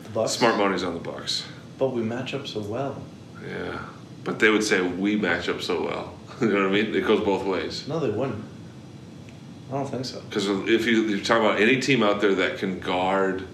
The 0.03 0.11
Bucks. 0.11 0.33
smart 0.33 0.57
money's 0.57 0.83
on 0.83 0.95
the 0.95 1.01
Bucks. 1.01 1.45
But 1.79 1.91
we 1.91 2.03
match 2.03 2.35
up 2.35 2.47
so 2.47 2.61
well. 2.61 3.01
Yeah, 3.47 3.79
but 4.25 4.39
they 4.39 4.51
would 4.51 4.65
say 4.65 4.83
we 4.83 5.17
match 5.17 5.49
up 5.49 5.63
so 5.63 5.83
well. 5.85 6.15
you 6.41 6.49
know 6.49 6.69
what 6.69 6.77
I 6.79 6.83
mean? 6.83 6.95
It 6.95 7.07
goes 7.07 7.21
both 7.25 7.45
ways. 7.47 7.87
No, 7.89 7.99
they 8.01 8.11
wouldn't. 8.11 8.45
I 9.71 9.75
don't 9.75 9.89
think 9.89 10.05
so. 10.05 10.21
Because 10.21 10.49
if 10.69 10.87
you 10.87 11.03
you're 11.05 11.25
talking 11.25 11.45
about 11.47 11.61
any 11.61 11.81
team 11.81 12.03
out 12.03 12.21
there 12.21 12.35
that 12.35 12.59
can 12.59 12.81
guard 12.81 13.47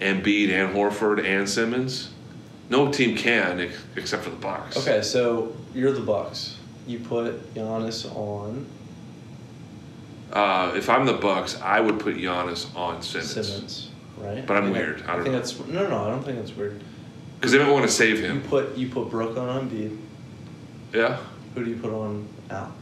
Embiid 0.00 0.50
and 0.50 0.74
Horford 0.74 1.24
and 1.24 1.48
Simmons, 1.48 2.10
no 2.70 2.90
team 2.92 3.16
can 3.16 3.60
ex- 3.60 3.76
except 3.96 4.24
for 4.24 4.30
the 4.30 4.36
Bucks. 4.36 4.76
Okay, 4.76 5.02
so 5.02 5.54
you're 5.74 5.92
the 5.92 6.00
Bucks. 6.00 6.56
You 6.86 6.98
put 7.00 7.54
Giannis 7.54 8.04
on 8.16 8.66
Uh, 10.32 10.72
if 10.76 10.88
I'm 10.90 11.06
the 11.06 11.14
Bucks, 11.14 11.60
I 11.62 11.80
would 11.80 11.98
put 11.98 12.16
Giannis 12.16 12.74
on 12.76 13.00
Simmons 13.02 13.30
Simmons, 13.32 13.90
right? 14.18 14.46
But 14.46 14.56
I'm 14.58 14.64
think 14.64 14.76
weird. 14.76 15.02
I 15.02 15.14
don't 15.14 15.22
think 15.22 15.32
know. 15.32 15.38
that's 15.38 15.58
no, 15.66 15.88
no. 15.88 16.04
I 16.04 16.10
don't 16.10 16.22
think 16.22 16.38
that's 16.38 16.54
weird. 16.56 16.80
because 17.36 17.52
they 17.52 17.58
don't 17.58 17.72
want 17.72 17.86
to 17.86 17.90
save 17.92 18.18
You 18.20 18.26
him. 18.26 18.42
put 18.42 18.76
you 18.76 18.88
put 18.88 19.10
Brook 19.10 19.36
on 19.38 19.68
Embiid. 19.70 19.96
Yeah, 20.92 21.18
Who 21.54 21.64
do 21.64 21.70
you 21.70 21.76
put 21.76 21.92
on 21.92 22.26
Al? 22.50 22.72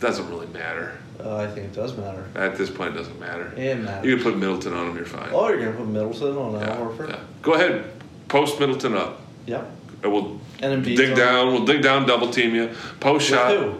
doesn't 0.00 0.28
really 0.30 0.46
matter. 0.48 0.96
Uh, 1.22 1.36
I 1.36 1.46
think 1.46 1.66
it 1.66 1.74
does 1.74 1.94
matter. 1.98 2.26
At 2.34 2.56
this 2.56 2.70
point, 2.70 2.94
it 2.94 2.98
doesn't 2.98 3.20
matter. 3.20 3.52
It 3.54 3.78
matters. 3.78 4.06
You 4.06 4.16
can 4.16 4.24
put 4.24 4.38
Middleton 4.38 4.72
on 4.72 4.88
him, 4.88 4.96
you're 4.96 5.04
fine. 5.04 5.28
Oh, 5.32 5.48
you're 5.48 5.58
gonna 5.62 5.76
put 5.76 5.88
Middleton 5.88 6.36
on 6.38 6.56
Al 6.62 6.76
Horford? 6.76 7.10
yeah. 7.10 7.18
Go 7.42 7.52
ahead, 7.54 7.84
post 8.30 8.58
Middleton 8.58 8.94
up. 8.94 9.20
Yep. 9.46 9.70
And 10.02 10.12
we'll 10.12 10.40
And 10.62 10.82
dig 10.82 11.14
down. 11.14 11.48
We'll 11.48 11.66
dig 11.66 11.82
down, 11.82 12.06
double 12.06 12.30
team 12.30 12.54
you. 12.54 12.70
Post 13.00 13.28
shot. 13.28 13.54
Who? 13.54 13.74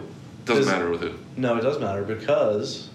Doesn't 0.45 0.65
matter 0.65 0.91
with 0.91 1.01
who. 1.01 1.13
No, 1.37 1.57
it 1.57 1.61
does 1.61 1.79
matter 1.79 2.03
because 2.03 2.89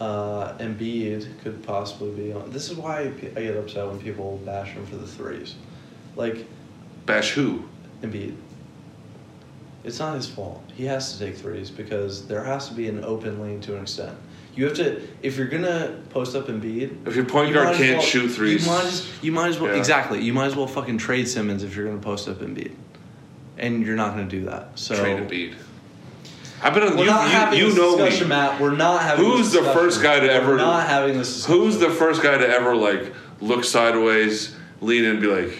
uh, 0.00 0.52
Embiid 0.58 1.40
could 1.42 1.62
possibly 1.62 2.10
be 2.10 2.32
on. 2.32 2.50
This 2.50 2.70
is 2.70 2.76
why 2.76 3.00
I 3.00 3.06
get 3.08 3.56
upset 3.56 3.86
when 3.86 3.98
people 3.98 4.38
bash 4.44 4.70
him 4.70 4.84
for 4.86 4.96
the 4.96 5.06
threes. 5.06 5.54
Like 6.16 6.46
Bash 7.06 7.32
who? 7.32 7.62
Embiid. 8.02 8.36
It's 9.84 10.00
not 10.00 10.16
his 10.16 10.28
fault. 10.28 10.62
He 10.74 10.84
has 10.86 11.12
to 11.12 11.24
take 11.24 11.36
threes 11.36 11.70
because 11.70 12.26
there 12.26 12.42
has 12.42 12.68
to 12.68 12.74
be 12.74 12.88
an 12.88 13.04
open 13.04 13.40
lane 13.40 13.60
to 13.62 13.76
an 13.76 13.82
extent. 13.82 14.16
You 14.56 14.64
have 14.64 14.74
to 14.78 15.02
if 15.22 15.36
you're 15.36 15.46
gonna 15.48 15.94
post 16.10 16.34
up 16.34 16.46
Embiid. 16.48 17.06
If 17.06 17.14
your 17.14 17.26
point 17.26 17.48
you 17.48 17.54
guard 17.54 17.76
can't 17.76 17.98
well- 17.98 18.06
shoot 18.06 18.28
threes. 18.28 18.64
You 18.66 18.72
might 18.72 18.84
as, 18.84 19.12
you 19.22 19.32
might 19.32 19.48
as 19.48 19.60
well 19.60 19.70
Yeah. 19.72 19.78
exactly. 19.78 20.22
You 20.22 20.32
might 20.32 20.46
as 20.46 20.56
well 20.56 20.66
fucking 20.66 20.98
trade 20.98 21.28
Simmons 21.28 21.62
if 21.62 21.76
you're 21.76 21.86
gonna 21.86 21.98
post 21.98 22.26
up 22.28 22.38
Embiid, 22.40 22.72
and 23.58 23.84
you're 23.86 23.96
not 23.96 24.12
gonna 24.14 24.24
do 24.24 24.46
that. 24.46 24.70
So 24.74 24.96
Trade 24.96 25.18
Embiid. 25.18 25.54
I've 26.62 26.72
been 26.72 26.84
on. 26.84 26.96
You, 26.98 27.04
not 27.04 27.28
having 27.28 27.58
you, 27.58 27.66
you 27.66 27.70
this 27.72 27.78
know 27.78 27.96
discussion, 27.98 28.28
me. 28.28 28.34
Matt. 28.34 28.58
We're 28.60 28.70
not 28.74 29.02
having. 29.02 29.24
Who's 29.26 29.52
this 29.52 29.62
the 29.62 29.72
first 29.74 30.02
guy 30.02 30.20
to 30.20 30.32
ever- 30.32 30.52
We're 30.52 30.56
not 30.56 30.88
having 30.88 31.18
this. 31.18 31.34
Discussion. 31.34 31.60
Who's 31.62 31.78
the 31.78 31.90
first 31.90 32.22
guy 32.22 32.38
to 32.38 32.48
ever 32.48 32.74
like 32.74 33.12
look 33.42 33.62
sideways, 33.62 34.56
lean 34.80 35.04
in, 35.04 35.10
and 35.10 35.20
be 35.20 35.26
like, 35.26 35.52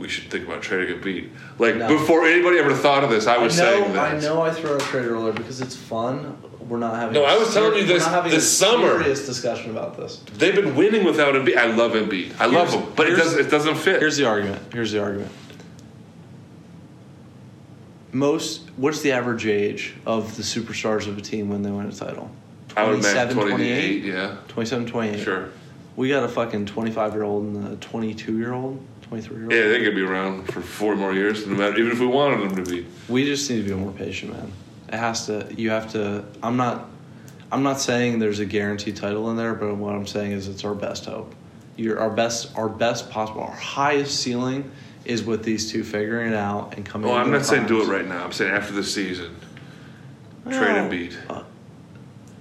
"We 0.00 0.08
should 0.08 0.30
think 0.30 0.46
about 0.48 0.62
trading 0.62 0.96
Embiid." 0.98 1.28
Like 1.58 1.76
No. 1.76 1.86
before 1.88 2.24
anybody 2.26 2.58
ever 2.58 2.74
thought 2.74 3.04
of 3.04 3.10
this, 3.10 3.26
I 3.28 3.34
I 3.34 3.36
know. 3.36 3.42
was 3.44 3.54
saying 3.54 3.92
that. 3.92 4.14
I 4.16 4.18
know. 4.18 4.40
I 4.42 4.50
throw 4.50 4.74
a 4.76 4.80
trade 4.80 5.04
earlier 5.06 5.32
because 5.32 5.60
it's 5.60 5.76
fun. 5.76 6.36
We're 6.68 6.78
not 6.78 6.94
having. 6.96 7.14
No, 7.14 7.24
a 7.24 7.28
I 7.34 7.36
was 7.36 7.52
telling 7.52 7.76
you 7.78 7.84
this- 7.86 8.06
not 8.06 8.24
this 8.28 8.48
summer. 8.50 8.98
Serious 9.00 9.26
discussion 9.26 9.70
about 9.72 9.96
this. 9.96 10.20
They've 10.38 10.54
been 10.54 10.74
winning 10.74 11.04
without 11.04 11.34
Embiid. 11.34 11.56
I 11.56 11.66
love 11.66 11.92
Embiid. 11.92 12.32
I 12.40 12.46
love 12.46 12.68
Here's- 12.70 12.74
him, 12.74 12.92
but 12.96 13.08
it 13.10 13.16
doesn't. 13.16 13.40
It 13.46 13.50
doesn't 13.50 13.74
fit. 13.76 14.00
Here's 14.00 14.16
the 14.16 14.24
argument. 14.26 14.62
Here's 14.72 14.92
the 14.92 15.02
argument. 15.02 15.30
Most. 18.12 18.62
What's 18.76 19.02
the 19.02 19.12
average 19.12 19.46
age 19.46 19.94
of 20.06 20.36
the 20.36 20.42
superstars 20.42 21.06
of 21.06 21.16
a 21.18 21.20
team 21.20 21.48
when 21.48 21.62
they 21.62 21.70
win 21.70 21.86
a 21.86 21.92
title? 21.92 22.30
I 22.76 22.84
would 22.88 23.00
imagine 23.00 23.34
27, 23.36 23.48
28. 23.56 24.04
Yeah, 24.04 24.36
27, 24.48 24.86
28. 24.86 25.20
sure. 25.24 25.48
We 25.96 26.08
got 26.08 26.22
a 26.24 26.28
fucking 26.28 26.66
25 26.66 27.12
year 27.14 27.24
old 27.24 27.44
and 27.44 27.72
a 27.72 27.76
22 27.76 28.38
year 28.38 28.52
old, 28.52 28.80
23 29.10 29.36
year 29.36 29.42
old. 29.44 29.52
Yeah, 29.52 29.68
they 29.68 29.82
could 29.84 29.96
be 29.96 30.02
around 30.02 30.44
for 30.52 30.60
four 30.60 30.94
more 30.94 31.12
years, 31.12 31.44
no 31.44 31.56
matter 31.56 31.76
even 31.78 31.90
if 31.90 31.98
we 31.98 32.06
wanted 32.06 32.48
them 32.48 32.64
to 32.64 32.70
be. 32.70 32.86
We 33.08 33.24
just 33.24 33.50
need 33.50 33.64
to 33.64 33.68
be 33.68 33.74
more 33.74 33.90
patient, 33.92 34.32
man. 34.32 34.52
It 34.88 34.94
has 34.94 35.26
to. 35.26 35.52
You 35.56 35.70
have 35.70 35.90
to. 35.92 36.24
I'm 36.42 36.56
not. 36.56 36.88
I'm 37.50 37.64
not 37.64 37.80
saying 37.80 38.20
there's 38.20 38.38
a 38.38 38.46
guaranteed 38.46 38.94
title 38.96 39.28
in 39.30 39.36
there, 39.36 39.54
but 39.54 39.74
what 39.74 39.96
I'm 39.96 40.06
saying 40.06 40.30
is 40.30 40.46
it's 40.46 40.64
our 40.64 40.76
best 40.76 41.06
hope. 41.06 41.34
You're 41.76 41.98
our 41.98 42.10
best. 42.10 42.56
Our 42.56 42.68
best 42.68 43.10
possible. 43.10 43.42
Our 43.42 43.50
highest 43.50 44.20
ceiling 44.20 44.70
is 45.04 45.24
with 45.24 45.42
these 45.42 45.72
two 45.72 45.82
figuring 45.82 46.32
it 46.32 46.36
out 46.36 46.74
and 46.76 46.86
coming. 46.86 47.10
Well, 47.10 47.18
I'm 47.18 47.32
not 47.32 47.44
saying 47.44 47.66
do 47.66 47.82
it 47.82 47.88
right 47.88 48.06
now. 48.06 48.24
I'm 48.24 48.32
saying 48.32 48.52
after 48.52 48.72
the 48.72 48.84
season, 48.84 49.34
trade 50.44 50.54
Well, 50.54 50.88
Embiid. 50.88 51.16
uh, 51.28 51.42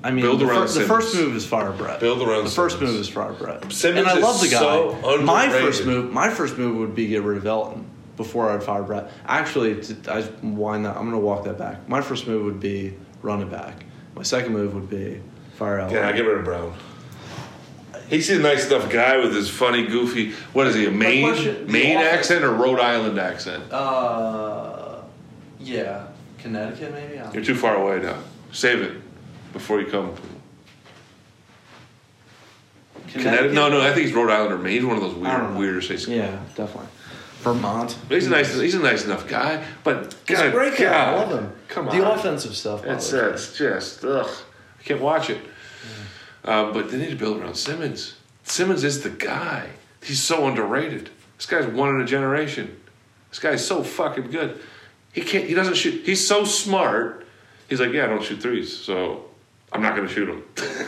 I 0.01 0.11
mean, 0.11 0.23
Build 0.23 0.39
the, 0.39 0.47
around 0.47 0.67
fir- 0.69 0.79
the 0.79 0.85
first 0.85 1.13
move 1.15 1.35
is 1.35 1.45
fire 1.45 1.71
Brett. 1.73 1.99
Build 1.99 2.21
around 2.21 2.45
the 2.45 2.49
first 2.49 2.77
Simmons. 2.77 2.93
move 2.93 3.01
is 3.01 3.09
fire 3.09 3.33
Brett. 3.33 3.71
Simmons 3.71 4.07
and 4.07 4.07
I 4.07 4.19
love 4.21 4.39
the 4.39 4.47
guy. 4.47 4.59
so 4.59 5.19
my 5.21 5.43
underrated. 5.45 5.67
first 5.67 5.85
move, 5.85 6.13
my 6.13 6.29
first 6.29 6.57
move 6.57 6.77
would 6.77 6.95
be 6.95 7.07
get 7.07 7.21
rid 7.23 7.37
of 7.37 7.45
Elton 7.45 7.85
before 8.15 8.49
I'd 8.49 8.63
fire 8.63 8.83
Brett. 8.83 9.11
Actually, 9.25 9.81
to, 9.81 10.11
I 10.13 10.21
wind 10.41 10.85
that. 10.85 10.95
I'm 10.95 11.03
going 11.03 11.11
to 11.11 11.17
walk 11.17 11.43
that 11.45 11.57
back. 11.57 11.87
My 11.89 11.99
first 12.01 12.27
move 12.27 12.45
would 12.45 12.59
be 12.61 12.95
run 13.21 13.41
it 13.41 13.51
back. 13.51 13.83
My 14.15 14.23
second 14.23 14.53
move 14.53 14.73
would 14.73 14.89
be 14.89 15.21
fire 15.55 15.79
Elton. 15.79 15.95
Yeah, 15.97 16.11
get 16.13 16.21
rid 16.25 16.37
of 16.37 16.45
Brown. 16.45 16.73
He's 18.07 18.29
a 18.31 18.39
nice 18.39 18.67
enough 18.67 18.89
guy 18.89 19.17
with 19.17 19.35
his 19.35 19.49
funny, 19.49 19.85
goofy. 19.85 20.31
What 20.53 20.65
is 20.67 20.75
he? 20.75 20.85
A 20.87 20.91
Maine 20.91 21.27
question, 21.27 21.67
the 21.67 21.71
Maine 21.73 21.97
offense- 21.97 22.13
accent 22.19 22.43
or 22.45 22.53
Rhode 22.53 22.79
Island 22.79 23.19
accent? 23.19 23.71
Uh, 23.71 25.01
yeah, 25.59 26.07
Connecticut 26.39 26.91
maybe. 26.93 27.19
I 27.19 27.23
don't 27.23 27.33
You're 27.35 27.43
too 27.43 27.53
far 27.55 27.75
away 27.75 28.01
now. 28.01 28.17
Save 28.51 28.81
it 28.81 29.01
before 29.53 29.81
you 29.81 29.87
come. 29.87 30.15
Connecticut? 33.11 33.53
No, 33.53 33.69
no. 33.69 33.81
I 33.81 33.93
think 33.93 34.05
he's 34.07 34.13
Rhode 34.13 34.29
Island 34.29 34.53
or 34.53 34.57
Maine. 34.57 34.73
He's 34.73 34.85
one 34.85 34.97
of 34.97 35.01
those 35.01 35.15
I 35.15 35.41
weird, 35.41 35.57
weirder 35.57 35.81
states. 35.81 36.07
Yeah, 36.07 36.39
definitely. 36.55 36.87
Vermont. 37.39 37.97
He's 38.09 38.27
a 38.27 38.29
nice. 38.29 38.53
He's 38.53 38.75
a 38.75 38.79
nice 38.79 39.05
enough 39.05 39.27
guy, 39.27 39.65
but 39.83 40.15
He's 40.27 40.37
God, 40.37 40.47
a 40.47 40.51
great 40.51 40.77
guy. 40.77 41.11
I 41.11 41.15
love 41.15 41.31
him. 41.31 41.53
Come 41.69 41.87
on, 41.87 41.97
The 41.97 42.11
offensive 42.11 42.55
stuff. 42.55 42.85
It's, 42.85 43.13
uh, 43.13 43.31
it's 43.33 43.57
just 43.57 44.03
ugh. 44.03 44.29
I 44.79 44.83
can't 44.83 45.01
watch 45.01 45.29
it. 45.29 45.39
Um, 46.43 46.73
but 46.73 46.89
they 46.89 46.97
need 46.97 47.09
to 47.09 47.15
build 47.15 47.39
around 47.39 47.55
Simmons. 47.55 48.15
Simmons 48.43 48.83
is 48.83 49.03
the 49.03 49.09
guy. 49.09 49.69
He's 50.03 50.21
so 50.21 50.47
underrated. 50.47 51.09
This 51.37 51.45
guy's 51.45 51.65
one 51.67 51.95
in 51.95 52.01
a 52.01 52.05
generation. 52.05 52.79
This 53.29 53.39
guy's 53.39 53.65
so 53.65 53.83
fucking 53.83 54.31
good. 54.31 54.59
He 55.13 55.21
can't. 55.21 55.45
He 55.45 55.53
doesn't 55.53 55.75
shoot. 55.75 56.05
He's 56.05 56.25
so 56.25 56.43
smart. 56.43 57.25
He's 57.69 57.79
like, 57.79 57.93
yeah, 57.93 58.05
I 58.05 58.07
don't 58.07 58.23
shoot 58.23 58.41
threes, 58.41 58.75
so 58.75 59.28
I'm 59.71 59.81
not 59.81 59.95
gonna 59.95 60.07
shoot 60.09 60.25
them. 60.25 60.43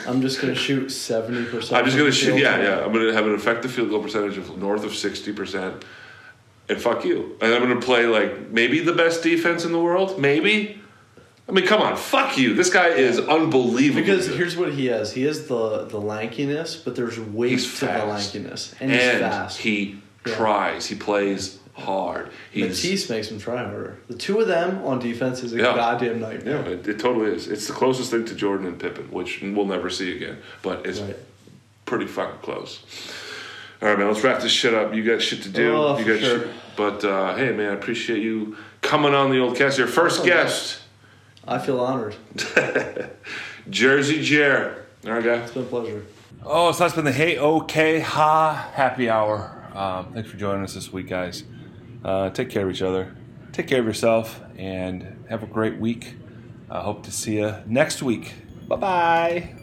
I'm 0.07 0.21
just 0.21 0.41
gonna 0.41 0.55
shoot 0.55 0.89
seventy 0.89 1.45
percent. 1.45 1.77
I'm 1.77 1.85
just 1.85 1.97
gonna 1.97 2.11
shoot. 2.11 2.37
Yeah, 2.37 2.61
yeah. 2.61 2.83
I'm 2.83 2.91
gonna 2.91 3.13
have 3.13 3.27
an 3.27 3.35
effective 3.35 3.71
field 3.71 3.89
goal 3.89 4.01
percentage 4.01 4.37
of 4.37 4.57
north 4.57 4.83
of 4.83 4.95
sixty 4.95 5.31
percent. 5.33 5.83
And 6.69 6.81
fuck 6.81 7.03
you. 7.05 7.37
And 7.41 7.53
I'm 7.53 7.61
gonna 7.61 7.81
play 7.81 8.05
like 8.07 8.49
maybe 8.49 8.79
the 8.79 8.93
best 8.93 9.23
defense 9.23 9.65
in 9.65 9.71
the 9.71 9.79
world. 9.79 10.19
Maybe. 10.19 10.81
I 11.49 11.53
mean, 11.53 11.67
come 11.67 11.81
on, 11.81 11.97
fuck 11.97 12.37
you. 12.37 12.53
This 12.53 12.69
guy 12.69 12.89
is 12.89 13.19
unbelievable. 13.19 14.01
Because 14.01 14.27
here's 14.27 14.55
what 14.55 14.71
he 14.73 14.85
has. 14.85 15.11
He 15.13 15.23
has 15.23 15.47
the 15.47 15.85
the 15.85 15.99
lankiness, 15.99 16.81
but 16.83 16.95
there's 16.95 17.19
weight 17.19 17.51
He's 17.51 17.79
to 17.79 17.85
the 17.87 17.91
lankiness, 17.91 18.73
and, 18.79 18.89
he's 18.91 19.01
and 19.01 19.19
fast. 19.19 19.59
he 19.59 20.01
tries. 20.23 20.85
He 20.85 20.95
plays 20.95 21.59
hard. 21.73 22.31
He's 22.52 22.68
Matisse 22.68 23.10
makes 23.10 23.30
him 23.30 23.39
try 23.39 23.64
harder. 23.64 23.98
The 24.07 24.15
two 24.15 24.39
of 24.39 24.48
them 24.48 24.84
on 24.84 24.99
defense 24.99 25.41
is 25.43 25.53
a 25.53 25.57
Yeah. 25.57 25.76
goddamn 25.76 26.19
yeah, 26.19 26.27
nightmare. 26.27 26.65
it, 26.65 26.88
it 26.88 26.99
totally 26.99 27.31
is. 27.31 27.48
It's 27.48 27.68
the 27.68 27.73
closest 27.73 28.11
thing 28.11 28.26
to 28.26 28.35
Jordan 28.35 28.68
and 28.68 28.80
Pippen, 28.80 29.11
which 29.11 29.41
we'll 29.41 29.65
never 29.65 29.89
see 29.89 30.15
again. 30.15 30.38
But 30.61 30.85
it's 30.85 30.99
Right. 30.99 31.15
pretty 31.85 32.07
fucking 32.07 32.39
close. 32.41 32.80
All 33.81 33.89
right, 33.89 33.98
man. 33.98 34.07
Let's 34.10 34.23
wrap 34.23 34.41
this 34.41 34.52
shit 34.52 34.73
up. 34.73 34.93
You 34.93 35.03
got 35.03 35.22
shit 35.22 35.41
to 35.43 35.49
do. 35.49 35.76
Oh, 35.76 35.98
you 35.98 36.06
got 36.06 36.19
sure. 36.19 36.39
shit. 36.41 36.48
But 36.76 37.03
uh, 37.03 37.35
hey, 37.35 37.52
man, 37.52 37.72
I 37.72 37.73
appreciate 37.73 38.22
you 38.22 38.56
coming 38.81 39.14
on 39.14 39.31
the 39.31 39.39
old 39.39 39.56
cast. 39.57 39.77
Your 39.77 39.88
first 39.88 40.22
Oh, 40.22 40.26
guest, 40.26 40.80
I 41.48 41.57
feel 41.57 41.80
honored. 41.80 42.15
Jersey 43.69 44.22
Jer. 44.22 44.85
All 45.06 45.14
right, 45.14 45.23
guy. 45.23 45.34
It's 45.35 45.52
been 45.52 45.64
a 45.64 45.65
pleasure. 45.65 46.06
Oh, 46.43 46.72
so 46.72 46.84
that's 46.84 46.95
been 46.95 47.06
the 47.06 47.11
Hey 47.11 47.38
OK 47.38 47.99
Ha 47.99 48.72
Happy 48.73 49.10
Hour. 49.10 49.57
Um, 49.73 50.14
thanks 50.14 50.30
for 50.30 50.38
joining 50.38 50.64
us 50.64 50.73
this 50.73 50.91
week, 50.91 51.07
guys. 51.10 51.43
Uh, 52.03 52.29
take 52.29 52.49
care 52.49 52.65
of 52.65 52.71
each 52.71 52.81
other, 52.81 53.15
take 53.51 53.67
care 53.67 53.79
of 53.79 53.85
yourself, 53.85 54.41
and 54.57 55.25
have 55.29 55.43
a 55.43 55.47
great 55.47 55.79
week. 55.79 56.15
I 56.69 56.81
hope 56.81 57.03
to 57.03 57.11
see 57.11 57.37
you 57.37 57.55
next 57.65 58.01
week. 58.01 58.33
Bye 58.67 58.75
bye. 58.77 59.60